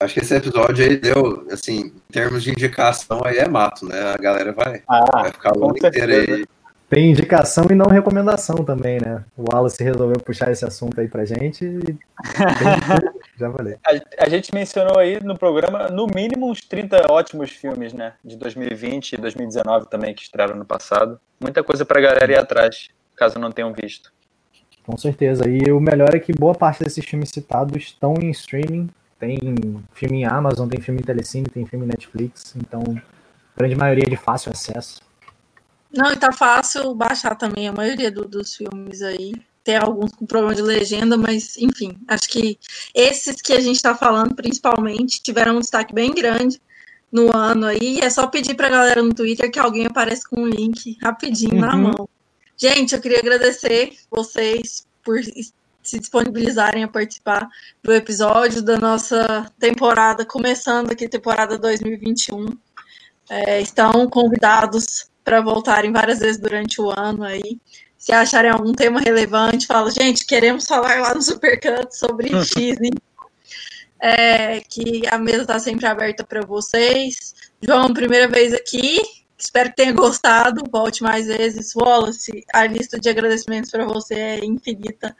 Acho 0.00 0.14
que 0.14 0.20
esse 0.20 0.34
episódio 0.34 0.84
aí 0.84 0.96
deu, 0.96 1.46
assim, 1.50 1.92
em 2.08 2.12
termos 2.12 2.44
de 2.44 2.50
indicação, 2.50 3.20
aí 3.24 3.38
é 3.38 3.48
mato, 3.48 3.84
né? 3.84 4.00
A 4.14 4.16
galera 4.16 4.52
vai, 4.52 4.82
ah, 4.88 5.04
vai 5.12 5.32
ficar 5.32 5.56
o 5.56 5.64
ano 5.64 5.76
inteiro 5.76 6.12
aí 6.12 6.44
tem 6.88 7.10
indicação 7.10 7.66
e 7.70 7.74
não 7.74 7.86
recomendação 7.86 8.64
também, 8.64 8.98
né? 8.98 9.22
O 9.36 9.44
Wallace 9.52 9.82
resolveu 9.84 10.18
puxar 10.20 10.50
esse 10.50 10.64
assunto 10.64 10.98
aí 10.98 11.06
pra 11.06 11.24
gente 11.24 11.64
e 11.64 11.98
já 13.38 13.52
falei. 13.52 13.76
A, 13.86 14.24
a, 14.24 14.28
gente 14.28 14.52
mencionou 14.54 14.98
aí 14.98 15.22
no 15.22 15.38
programa, 15.38 15.88
no 15.88 16.06
mínimo, 16.06 16.50
uns 16.50 16.60
30 16.60 17.10
ótimos 17.10 17.50
filmes, 17.50 17.92
né? 17.92 18.14
De 18.24 18.36
2020 18.36 19.12
e 19.12 19.16
2019 19.16 19.88
também, 19.88 20.14
que 20.14 20.22
estrearam 20.22 20.56
no 20.56 20.64
passado. 20.64 21.20
Muita 21.40 21.62
coisa 21.62 21.84
pra 21.84 22.00
galera 22.00 22.32
ir 22.32 22.38
atrás, 22.38 22.88
caso 23.14 23.38
não 23.38 23.52
tenham 23.52 23.72
visto. 23.72 24.12
Com 24.84 24.96
certeza. 24.96 25.48
E 25.48 25.70
o 25.70 25.78
melhor 25.78 26.14
é 26.14 26.18
que 26.18 26.32
boa 26.32 26.54
parte 26.54 26.82
desses 26.82 27.04
filmes 27.04 27.30
citados 27.30 27.76
estão 27.76 28.14
em 28.20 28.30
streaming. 28.30 28.88
Tem 29.18 29.38
filme 29.92 30.20
em 30.20 30.24
Amazon, 30.24 30.68
tem 30.68 30.80
filme 30.80 31.00
em 31.00 31.04
Telecine, 31.04 31.46
tem 31.48 31.66
filme 31.66 31.84
em 31.84 31.88
Netflix. 31.88 32.54
Então, 32.56 32.82
grande 33.56 33.76
maioria 33.76 34.04
é 34.06 34.10
de 34.10 34.16
fácil 34.16 34.50
acesso. 34.52 35.00
Não, 35.92 36.12
e 36.12 36.16
tá 36.16 36.32
fácil 36.32 36.94
baixar 36.94 37.34
também 37.34 37.68
a 37.68 37.72
maioria 37.72 38.10
do, 38.10 38.26
dos 38.26 38.54
filmes 38.54 39.02
aí. 39.02 39.32
Tem 39.68 39.76
alguns 39.76 40.12
com 40.12 40.24
problema 40.24 40.54
de 40.54 40.62
legenda, 40.62 41.14
mas 41.18 41.58
enfim, 41.58 41.94
acho 42.08 42.26
que 42.30 42.58
esses 42.94 43.42
que 43.42 43.52
a 43.52 43.60
gente 43.60 43.76
está 43.76 43.94
falando, 43.94 44.34
principalmente, 44.34 45.22
tiveram 45.22 45.58
um 45.58 45.60
destaque 45.60 45.92
bem 45.92 46.10
grande 46.14 46.58
no 47.12 47.36
ano 47.36 47.66
aí. 47.66 47.98
É 48.00 48.08
só 48.08 48.26
pedir 48.28 48.54
para 48.54 48.68
a 48.68 48.70
galera 48.70 49.02
no 49.02 49.12
Twitter 49.12 49.50
que 49.50 49.58
alguém 49.58 49.84
apareça 49.84 50.22
com 50.26 50.40
um 50.40 50.48
link 50.48 50.96
rapidinho 51.02 51.56
uhum. 51.56 51.60
na 51.60 51.76
mão. 51.76 52.08
Gente, 52.56 52.94
eu 52.94 53.00
queria 53.02 53.18
agradecer 53.18 53.92
vocês 54.10 54.86
por 55.04 55.22
se 55.22 55.98
disponibilizarem 55.98 56.82
a 56.82 56.88
participar 56.88 57.46
do 57.82 57.92
episódio 57.92 58.62
da 58.62 58.78
nossa 58.78 59.52
temporada, 59.58 60.24
começando 60.24 60.92
aqui, 60.92 61.06
temporada 61.06 61.58
2021. 61.58 62.56
É, 63.28 63.60
estão 63.60 64.08
convidados 64.08 65.10
para 65.22 65.42
voltarem 65.42 65.92
várias 65.92 66.20
vezes 66.20 66.40
durante 66.40 66.80
o 66.80 66.88
ano 66.90 67.22
aí. 67.22 67.60
Se 67.98 68.12
acharem 68.12 68.50
algum 68.50 68.72
tema 68.72 69.00
relevante, 69.00 69.66
fala, 69.66 69.90
gente, 69.90 70.24
queremos 70.24 70.66
falar 70.66 71.00
lá 71.00 71.14
no 71.14 71.20
Supercut 71.20 71.94
sobre 71.94 72.28
X, 72.44 72.78
é, 74.00 74.60
que 74.60 75.02
a 75.10 75.18
mesa 75.18 75.42
está 75.42 75.58
sempre 75.58 75.86
aberta 75.86 76.24
para 76.24 76.40
vocês. 76.46 77.34
João, 77.60 77.92
primeira 77.92 78.28
vez 78.28 78.54
aqui, 78.54 79.02
espero 79.36 79.70
que 79.70 79.76
tenha 79.76 79.92
gostado. 79.92 80.62
Volte 80.70 81.02
mais 81.02 81.26
vezes. 81.26 81.74
Wallace, 81.74 82.44
a 82.54 82.66
lista 82.66 83.00
de 83.00 83.08
agradecimentos 83.08 83.70
para 83.70 83.84
você 83.84 84.14
é 84.14 84.44
infinita. 84.44 85.16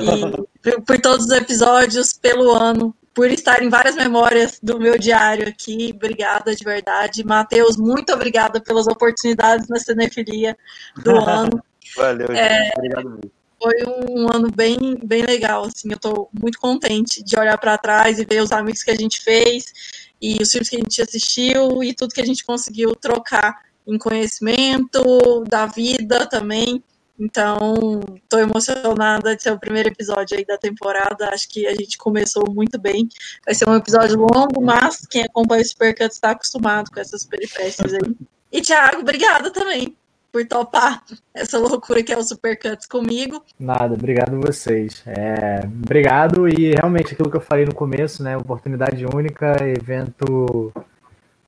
E 0.00 0.48
por, 0.62 0.82
por 0.82 1.00
todos 1.00 1.26
os 1.26 1.32
episódios, 1.32 2.14
pelo 2.14 2.50
ano, 2.52 2.96
por 3.14 3.30
estar 3.30 3.62
em 3.62 3.68
várias 3.68 3.94
memórias 3.94 4.58
do 4.62 4.78
meu 4.78 4.98
diário 4.98 5.48
aqui. 5.48 5.92
Obrigada 5.94 6.56
de 6.56 6.64
verdade. 6.64 7.24
Matheus, 7.24 7.76
muito 7.76 8.12
obrigada 8.12 8.60
pelas 8.60 8.86
oportunidades 8.86 9.68
na 9.68 9.78
cinefilia 9.78 10.56
do 11.04 11.16
ano. 11.28 11.62
Valeu, 11.96 12.26
é, 12.28 12.70
obrigado 12.76 13.10
muito 13.10 13.42
foi 13.62 13.76
um 13.86 14.28
ano 14.28 14.50
bem, 14.50 14.76
bem 15.04 15.22
legal, 15.22 15.64
assim, 15.64 15.88
eu 15.88 15.96
estou 15.96 16.28
muito 16.32 16.58
contente 16.58 17.22
de 17.22 17.38
olhar 17.38 17.56
para 17.56 17.78
trás 17.78 18.18
e 18.18 18.24
ver 18.24 18.42
os 18.42 18.50
amigos 18.50 18.82
que 18.82 18.90
a 18.90 18.96
gente 18.96 19.22
fez 19.22 19.72
e 20.20 20.42
os 20.42 20.50
filmes 20.50 20.68
que 20.68 20.76
a 20.76 20.80
gente 20.80 21.02
assistiu 21.02 21.82
e 21.82 21.94
tudo 21.94 22.12
que 22.12 22.20
a 22.20 22.26
gente 22.26 22.44
conseguiu 22.44 22.96
trocar 22.96 23.56
em 23.86 23.96
conhecimento 23.96 25.44
da 25.48 25.66
vida 25.66 26.26
também. 26.26 26.82
Então, 27.18 28.00
estou 28.16 28.40
emocionada 28.40 29.36
de 29.36 29.42
ser 29.42 29.52
o 29.52 29.60
primeiro 29.60 29.90
episódio 29.90 30.36
aí 30.36 30.44
da 30.44 30.58
temporada. 30.58 31.28
Acho 31.28 31.48
que 31.48 31.66
a 31.66 31.74
gente 31.74 31.96
começou 31.96 32.50
muito 32.50 32.80
bem. 32.80 33.08
Vai 33.44 33.54
ser 33.54 33.68
um 33.68 33.76
episódio 33.76 34.16
longo, 34.16 34.60
mas 34.60 35.06
quem 35.06 35.22
acompanha 35.22 35.62
o 35.62 35.66
Supercut 35.66 36.12
está 36.12 36.30
acostumado 36.30 36.90
com 36.90 36.98
essas 36.98 37.24
peripécias 37.24 37.92
aí. 37.92 38.16
E, 38.50 38.60
Thiago, 38.60 39.02
obrigada 39.02 39.50
também 39.50 39.96
por 40.32 40.44
topar 40.46 41.04
essa 41.34 41.58
loucura 41.58 42.02
que 42.02 42.12
é 42.12 42.16
o 42.16 42.22
Supercuts 42.24 42.86
comigo. 42.86 43.44
Nada, 43.60 43.94
obrigado 43.94 44.40
vocês. 44.40 45.02
É, 45.06 45.60
obrigado 45.64 46.48
e 46.48 46.72
realmente 46.72 47.12
aquilo 47.12 47.30
que 47.30 47.36
eu 47.36 47.40
falei 47.40 47.66
no 47.66 47.74
começo, 47.74 48.22
né? 48.22 48.36
Oportunidade 48.36 49.04
única, 49.04 49.56
evento 49.62 50.72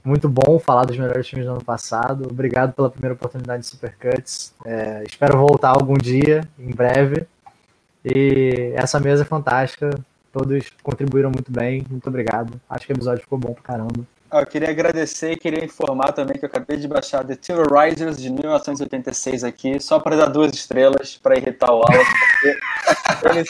muito 0.04 0.28
bom 0.28 0.58
falar 0.58 0.84
dos 0.84 0.98
melhores 0.98 1.26
filmes 1.26 1.46
do 1.46 1.52
ano 1.52 1.64
passado. 1.64 2.28
Obrigado 2.30 2.74
pela 2.74 2.90
primeira 2.90 3.14
oportunidade 3.14 3.62
de 3.62 3.68
Supercuts. 3.68 4.54
É, 4.66 5.02
espero 5.08 5.38
voltar 5.38 5.70
algum 5.70 5.94
dia, 5.94 6.46
em 6.58 6.70
breve. 6.70 7.26
E 8.04 8.72
essa 8.74 9.00
mesa 9.00 9.22
é 9.22 9.24
fantástica. 9.24 9.88
Todos 10.30 10.70
contribuíram 10.82 11.30
muito 11.30 11.50
bem. 11.50 11.86
Muito 11.88 12.06
obrigado. 12.06 12.60
Acho 12.68 12.86
que 12.86 12.92
o 12.92 12.96
episódio 12.96 13.22
ficou 13.22 13.38
bom 13.38 13.54
pra 13.54 13.62
caramba. 13.62 14.04
Eu 14.40 14.46
queria 14.46 14.70
agradecer 14.70 15.32
e 15.32 15.36
queria 15.36 15.64
informar 15.64 16.12
também 16.12 16.36
que 16.36 16.44
eu 16.44 16.48
acabei 16.48 16.76
de 16.76 16.88
baixar 16.88 17.24
The 17.24 17.36
Terrorizers 17.36 18.16
de 18.16 18.30
1986 18.30 19.44
aqui, 19.44 19.78
só 19.78 20.00
para 20.00 20.16
dar 20.16 20.26
duas 20.26 20.52
estrelas, 20.52 21.16
para 21.16 21.36
irritar 21.36 21.70
o 21.72 21.82
Alan. 21.82 22.04
ele, 23.30 23.44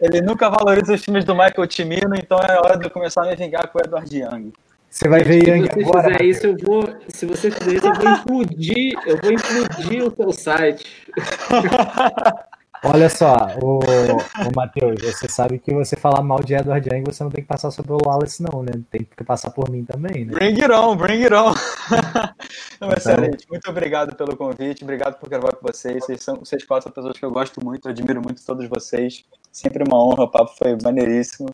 ele, 0.00 0.20
nunca 0.22 0.48
valoriza 0.48 0.94
os 0.94 1.04
filmes 1.04 1.26
do 1.26 1.34
Michael 1.34 1.70
Cimino, 1.70 2.14
então 2.16 2.38
é 2.38 2.58
hora 2.58 2.78
de 2.78 2.86
eu 2.86 2.90
começar 2.90 3.24
a 3.24 3.26
me 3.28 3.36
vingar 3.36 3.68
com 3.68 3.78
o 3.78 3.82
Edward 3.82 4.18
Young. 4.18 4.52
Você 4.88 5.08
vai 5.08 5.22
ver 5.22 5.46
Young 5.46 5.64
se 5.64 5.74
você 5.74 5.82
agora. 5.82 6.12
Fizer 6.12 6.24
isso, 6.24 6.46
eu 6.46 6.56
vou, 6.56 6.88
se 7.08 7.26
você 7.26 7.50
fizer 7.50 7.74
isso, 7.74 7.86
eu 7.86 7.94
vou 7.94 8.10
implodir, 8.10 8.92
eu 9.06 9.18
vou 9.20 9.32
implodir 9.32 10.04
o 10.04 10.16
seu 10.16 10.32
site. 10.32 11.06
Olha 12.84 13.08
só, 13.08 13.34
o, 13.62 13.78
o 13.78 14.54
Matheus, 14.54 15.00
você 15.00 15.26
sabe 15.26 15.58
que 15.58 15.72
você 15.72 15.96
falar 15.96 16.22
mal 16.22 16.40
de 16.40 16.54
Edward 16.54 16.86
Young, 16.86 17.04
você 17.06 17.24
não 17.24 17.30
tem 17.30 17.42
que 17.42 17.48
passar 17.48 17.70
só 17.70 17.82
pelo 17.82 17.98
Wallace, 18.04 18.42
não, 18.42 18.62
né? 18.62 18.72
Tem 18.90 19.02
que 19.04 19.24
passar 19.24 19.50
por 19.50 19.70
mim 19.70 19.84
também, 19.84 20.26
né? 20.26 20.32
Bring 20.32 20.60
it 20.60 20.70
on, 20.70 20.94
bring 20.94 21.22
it 21.22 21.32
on. 21.32 21.54
não, 22.78 22.88
então... 22.88 22.92
Excelente, 22.94 23.46
muito 23.48 23.70
obrigado 23.70 24.14
pelo 24.14 24.36
convite, 24.36 24.84
obrigado 24.84 25.18
por 25.18 25.30
gravar 25.30 25.52
com 25.56 25.66
vocês. 25.66 26.04
Vocês 26.04 26.22
são 26.22 26.36
vocês 26.36 26.62
quatro 26.64 26.92
pessoas 26.92 27.18
que 27.18 27.24
eu 27.24 27.30
gosto 27.30 27.64
muito, 27.64 27.88
eu 27.88 27.90
admiro 27.90 28.20
muito 28.20 28.44
todos 28.44 28.68
vocês. 28.68 29.24
Sempre 29.50 29.82
uma 29.82 29.98
honra, 29.98 30.24
o 30.24 30.30
papo 30.30 30.52
foi 30.58 30.76
maneiríssimo. 30.82 31.48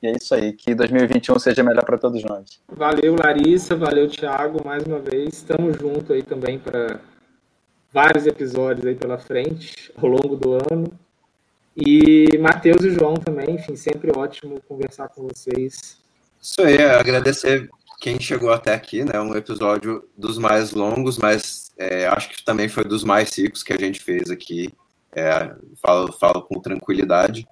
E 0.00 0.06
é 0.06 0.12
isso 0.12 0.32
aí, 0.32 0.52
que 0.52 0.76
2021 0.76 1.40
seja 1.40 1.64
melhor 1.64 1.84
para 1.84 1.98
todos 1.98 2.22
nós. 2.22 2.60
Valeu, 2.68 3.16
Larissa, 3.18 3.74
valeu, 3.74 4.08
Thiago, 4.08 4.64
mais 4.64 4.84
uma 4.84 5.00
vez. 5.00 5.34
Estamos 5.34 5.76
juntos 5.76 6.12
aí 6.12 6.22
também 6.22 6.56
para 6.56 7.00
vários 7.92 8.26
episódios 8.26 8.86
aí 8.86 8.94
pela 8.94 9.18
frente, 9.18 9.92
ao 9.96 10.08
longo 10.08 10.36
do 10.36 10.54
ano. 10.54 10.86
E 11.76 12.36
Matheus 12.38 12.82
e 12.82 12.90
João 12.90 13.14
também, 13.14 13.54
enfim, 13.54 13.76
sempre 13.76 14.10
ótimo 14.14 14.60
conversar 14.66 15.08
com 15.08 15.28
vocês. 15.28 15.96
Isso 16.40 16.62
aí, 16.62 16.82
agradecer 16.82 17.68
quem 18.00 18.18
chegou 18.20 18.52
até 18.52 18.74
aqui, 18.74 19.04
né? 19.04 19.20
Um 19.20 19.34
episódio 19.34 20.04
dos 20.16 20.38
mais 20.38 20.72
longos, 20.72 21.18
mas 21.18 21.72
é, 21.76 22.06
acho 22.06 22.30
que 22.30 22.44
também 22.44 22.68
foi 22.68 22.84
dos 22.84 23.04
mais 23.04 23.36
ricos 23.36 23.62
que 23.62 23.72
a 23.72 23.78
gente 23.78 24.00
fez 24.00 24.30
aqui. 24.30 24.72
É, 25.12 25.54
falo, 25.82 26.12
falo 26.12 26.42
com 26.42 26.60
tranquilidade. 26.60 27.46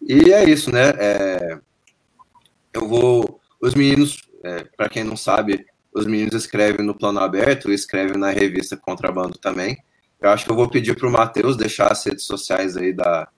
E 0.00 0.32
é 0.32 0.48
isso, 0.48 0.70
né? 0.70 0.90
É, 0.98 1.58
eu 2.72 2.88
vou. 2.88 3.40
Os 3.60 3.74
meninos, 3.74 4.22
é, 4.42 4.64
para 4.74 4.88
quem 4.88 5.04
não 5.04 5.16
sabe, 5.16 5.66
os 6.00 6.06
meninos 6.06 6.34
escrevem 6.34 6.84
no 6.84 6.94
plano 6.94 7.20
aberto, 7.20 7.70
escrevem 7.70 8.16
na 8.16 8.30
revista 8.30 8.76
Contrabando 8.76 9.38
também. 9.38 9.78
Eu 10.20 10.30
acho 10.30 10.44
que 10.44 10.50
eu 10.50 10.56
vou 10.56 10.68
pedir 10.68 10.96
para 10.96 11.08
o 11.08 11.12
Matheus 11.12 11.56
deixar 11.56 11.90
as 11.90 12.04
redes 12.04 12.24
sociais 12.24 12.76
aí 12.76 12.92
da, 12.92 13.28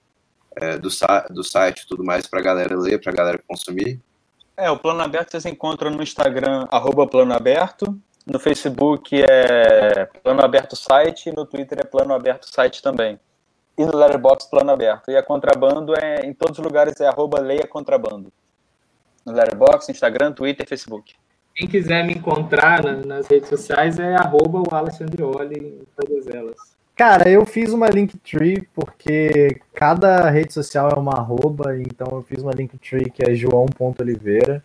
é, 0.56 0.78
do, 0.78 0.88
do 1.30 1.44
site 1.44 1.82
e 1.82 1.86
tudo 1.86 2.04
mais 2.04 2.26
para 2.26 2.40
a 2.40 2.42
galera 2.42 2.76
ler, 2.76 3.00
para 3.00 3.12
a 3.12 3.14
galera 3.14 3.40
consumir. 3.46 4.00
É, 4.56 4.70
o 4.70 4.78
Plano 4.78 5.00
Aberto 5.00 5.30
vocês 5.30 5.46
encontram 5.46 5.90
no 5.90 6.02
Instagram, 6.02 6.66
arroba 6.70 7.06
Plano 7.06 7.32
Aberto, 7.34 7.98
no 8.26 8.38
Facebook 8.38 9.20
é 9.20 10.04
Plano 10.22 10.44
Aberto 10.44 10.76
Site, 10.76 11.28
e 11.28 11.32
no 11.32 11.44
Twitter 11.44 11.80
é 11.80 11.84
Plano 11.84 12.14
Aberto 12.14 12.46
Site 12.52 12.82
também. 12.82 13.18
E 13.76 13.84
no 13.84 13.96
Letterboxd 13.96 14.50
Plano 14.50 14.70
Aberto. 14.70 15.10
E 15.10 15.16
a 15.16 15.22
Contrabando 15.22 15.94
é, 15.96 16.20
em 16.24 16.32
todos 16.32 16.58
os 16.58 16.64
lugares, 16.64 17.00
é 17.00 17.06
arroba 17.08 17.40
Leia 17.40 17.66
Contrabando. 17.66 18.32
No 19.24 19.32
Letterboxd, 19.32 19.90
Instagram, 19.90 20.32
Twitter 20.32 20.68
Facebook. 20.68 21.14
Quem 21.54 21.68
quiser 21.68 22.06
me 22.06 22.14
encontrar 22.14 22.82
nas 23.04 23.26
redes 23.26 23.48
sociais 23.48 23.98
é 23.98 24.14
arroba 24.14 24.60
o 24.60 24.74
Alexandrioli 24.74 25.58
em 25.58 25.82
todas 25.96 26.26
elas. 26.26 26.56
Cara, 26.96 27.28
eu 27.28 27.44
fiz 27.44 27.72
uma 27.72 27.88
Linktree 27.88 28.68
porque 28.74 29.60
cada 29.74 30.30
rede 30.30 30.52
social 30.52 30.90
é 30.90 30.98
uma 30.98 31.14
arroba, 31.14 31.76
então 31.78 32.06
eu 32.12 32.22
fiz 32.22 32.42
uma 32.42 32.52
Linktree 32.52 33.10
que 33.10 33.22
é 33.22 33.34
joão.oliveira. 33.34 34.62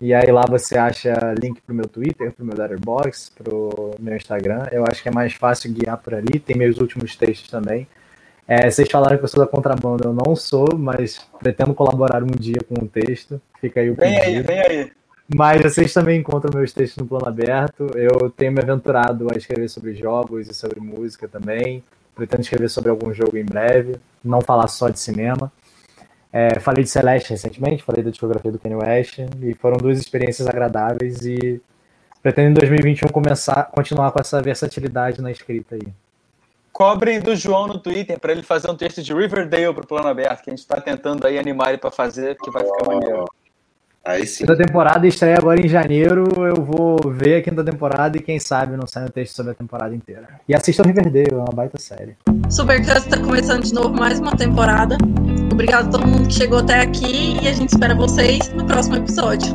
E 0.00 0.14
aí 0.14 0.30
lá 0.30 0.44
você 0.48 0.78
acha 0.78 1.12
link 1.40 1.60
pro 1.60 1.74
meu 1.74 1.88
Twitter, 1.88 2.32
pro 2.32 2.44
meu 2.44 2.56
Letterboxd, 2.56 3.32
pro 3.34 3.96
meu 3.98 4.16
Instagram. 4.16 4.68
Eu 4.70 4.84
acho 4.88 5.02
que 5.02 5.08
é 5.08 5.12
mais 5.12 5.32
fácil 5.32 5.72
guiar 5.72 5.98
por 5.98 6.14
ali. 6.14 6.38
Tem 6.38 6.56
meus 6.56 6.78
últimos 6.78 7.16
textos 7.16 7.50
também. 7.50 7.86
É, 8.46 8.70
vocês 8.70 8.88
falaram 8.90 9.18
que 9.18 9.24
eu 9.24 9.28
sou 9.28 9.44
da 9.44 9.50
contrabando, 9.50 10.08
eu 10.08 10.12
não 10.14 10.34
sou, 10.36 10.68
mas 10.78 11.28
pretendo 11.38 11.74
colaborar 11.74 12.22
um 12.22 12.28
dia 12.28 12.60
com 12.66 12.82
o 12.82 12.88
texto. 12.88 13.42
Fica 13.60 13.80
aí 13.80 13.90
o 13.90 13.96
pedido. 13.96 14.20
Vem 14.20 14.36
aí, 14.36 14.42
vem 14.42 14.60
aí. 14.60 14.92
Mas 15.34 15.60
vocês 15.60 15.92
também 15.92 16.20
encontram 16.20 16.50
meus 16.54 16.72
textos 16.72 16.96
no 16.96 17.06
plano 17.06 17.28
aberto. 17.28 17.90
Eu 17.94 18.30
tenho 18.30 18.50
me 18.50 18.60
aventurado 18.60 19.28
a 19.32 19.36
escrever 19.36 19.68
sobre 19.68 19.94
jogos 19.94 20.48
e 20.48 20.54
sobre 20.54 20.80
música 20.80 21.28
também. 21.28 21.84
Pretendo 22.14 22.40
escrever 22.40 22.70
sobre 22.70 22.90
algum 22.90 23.12
jogo 23.12 23.36
em 23.36 23.44
breve. 23.44 23.96
Não 24.24 24.40
falar 24.40 24.66
só 24.68 24.88
de 24.88 24.98
cinema. 24.98 25.52
É, 26.32 26.58
falei 26.60 26.82
de 26.82 26.90
Celeste 26.90 27.30
recentemente, 27.30 27.82
falei 27.82 28.02
da 28.02 28.10
discografia 28.10 28.50
do 28.50 28.58
Kanye 28.58 28.76
West. 28.76 29.18
E 29.42 29.54
foram 29.54 29.76
duas 29.76 29.98
experiências 29.98 30.48
agradáveis. 30.48 31.20
E 31.26 31.60
pretendo 32.22 32.48
em 32.48 32.54
2021 32.54 33.08
começar, 33.08 33.64
continuar 33.64 34.10
com 34.12 34.20
essa 34.20 34.40
versatilidade 34.40 35.20
na 35.20 35.30
escrita 35.30 35.74
aí. 35.74 35.92
Cobrem 36.72 37.20
do 37.20 37.36
João 37.36 37.66
no 37.66 37.78
Twitter 37.78 38.18
para 38.18 38.32
ele 38.32 38.42
fazer 38.42 38.70
um 38.70 38.76
texto 38.76 39.02
de 39.02 39.12
Riverdale 39.12 39.74
para 39.74 39.84
o 39.84 39.86
plano 39.86 40.08
aberto, 40.08 40.42
que 40.42 40.48
a 40.48 40.52
gente 40.52 40.60
está 40.60 40.80
tentando 40.80 41.26
aí 41.26 41.38
animar 41.38 41.68
ele 41.70 41.78
para 41.78 41.90
fazer, 41.90 42.36
que 42.36 42.50
vai 42.50 42.64
ficar 42.64 42.86
maneiro. 42.86 43.24
Aí 44.08 44.26
sim. 44.26 44.38
Quinta 44.38 44.56
temporada 44.56 45.06
estreia 45.06 45.36
agora 45.36 45.60
em 45.60 45.68
janeiro. 45.68 46.24
Eu 46.38 46.64
vou 46.64 46.98
ver 47.12 47.36
a 47.36 47.42
quinta 47.42 47.62
temporada 47.62 48.16
e 48.16 48.20
quem 48.20 48.38
sabe 48.40 48.74
não 48.74 48.86
sai 48.86 49.04
um 49.04 49.08
texto 49.08 49.34
sobre 49.34 49.52
a 49.52 49.54
temporada 49.54 49.94
inteira. 49.94 50.26
E 50.48 50.54
assistam 50.54 50.84
Riverdale, 50.84 51.28
é 51.30 51.36
uma 51.36 51.52
baita 51.52 51.78
série. 51.78 52.16
Supercast 52.48 53.06
está 53.06 53.18
começando 53.18 53.64
de 53.64 53.74
novo 53.74 53.90
mais 53.90 54.18
uma 54.18 54.34
temporada. 54.34 54.96
Obrigado 55.52 55.88
a 55.88 55.90
todo 55.90 56.06
mundo 56.06 56.26
que 56.26 56.34
chegou 56.34 56.60
até 56.60 56.80
aqui 56.80 57.36
e 57.42 57.48
a 57.48 57.52
gente 57.52 57.68
espera 57.68 57.94
vocês 57.94 58.48
no 58.54 58.64
próximo 58.64 58.96
episódio. 58.96 59.48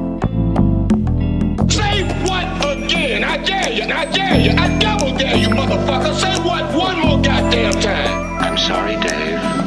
Say 1.67 2.03
what 2.29 2.45
again? 2.63 3.23
I 3.23 3.37
dare 3.39 3.73
you, 3.73 3.85
I 3.85 4.05
dare 4.05 4.39
you, 4.39 4.51
I 4.51 4.69
double 4.77 5.17
dare 5.17 5.35
you, 5.35 5.49
motherfucker. 5.49 6.13
Say 6.13 6.39
what 6.43 6.71
one 6.75 6.99
more 6.99 7.17
goddamn 7.17 7.71
time. 7.81 8.37
I'm 8.39 8.55
sorry, 8.55 8.97
Dave. 8.97 9.63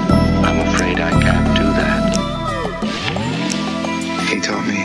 taught 4.47 4.64
me 4.68 4.85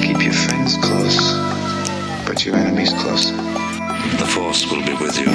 keep 0.00 0.22
your 0.24 0.32
friends 0.32 0.78
close, 0.78 1.34
but 2.26 2.46
your 2.46 2.56
enemies 2.56 2.94
close. 2.94 3.30
The 3.30 4.26
Force 4.26 4.64
will 4.70 4.82
be 4.86 4.94
with 4.94 5.18
you 5.18 5.28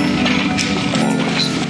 always. 1.03 1.66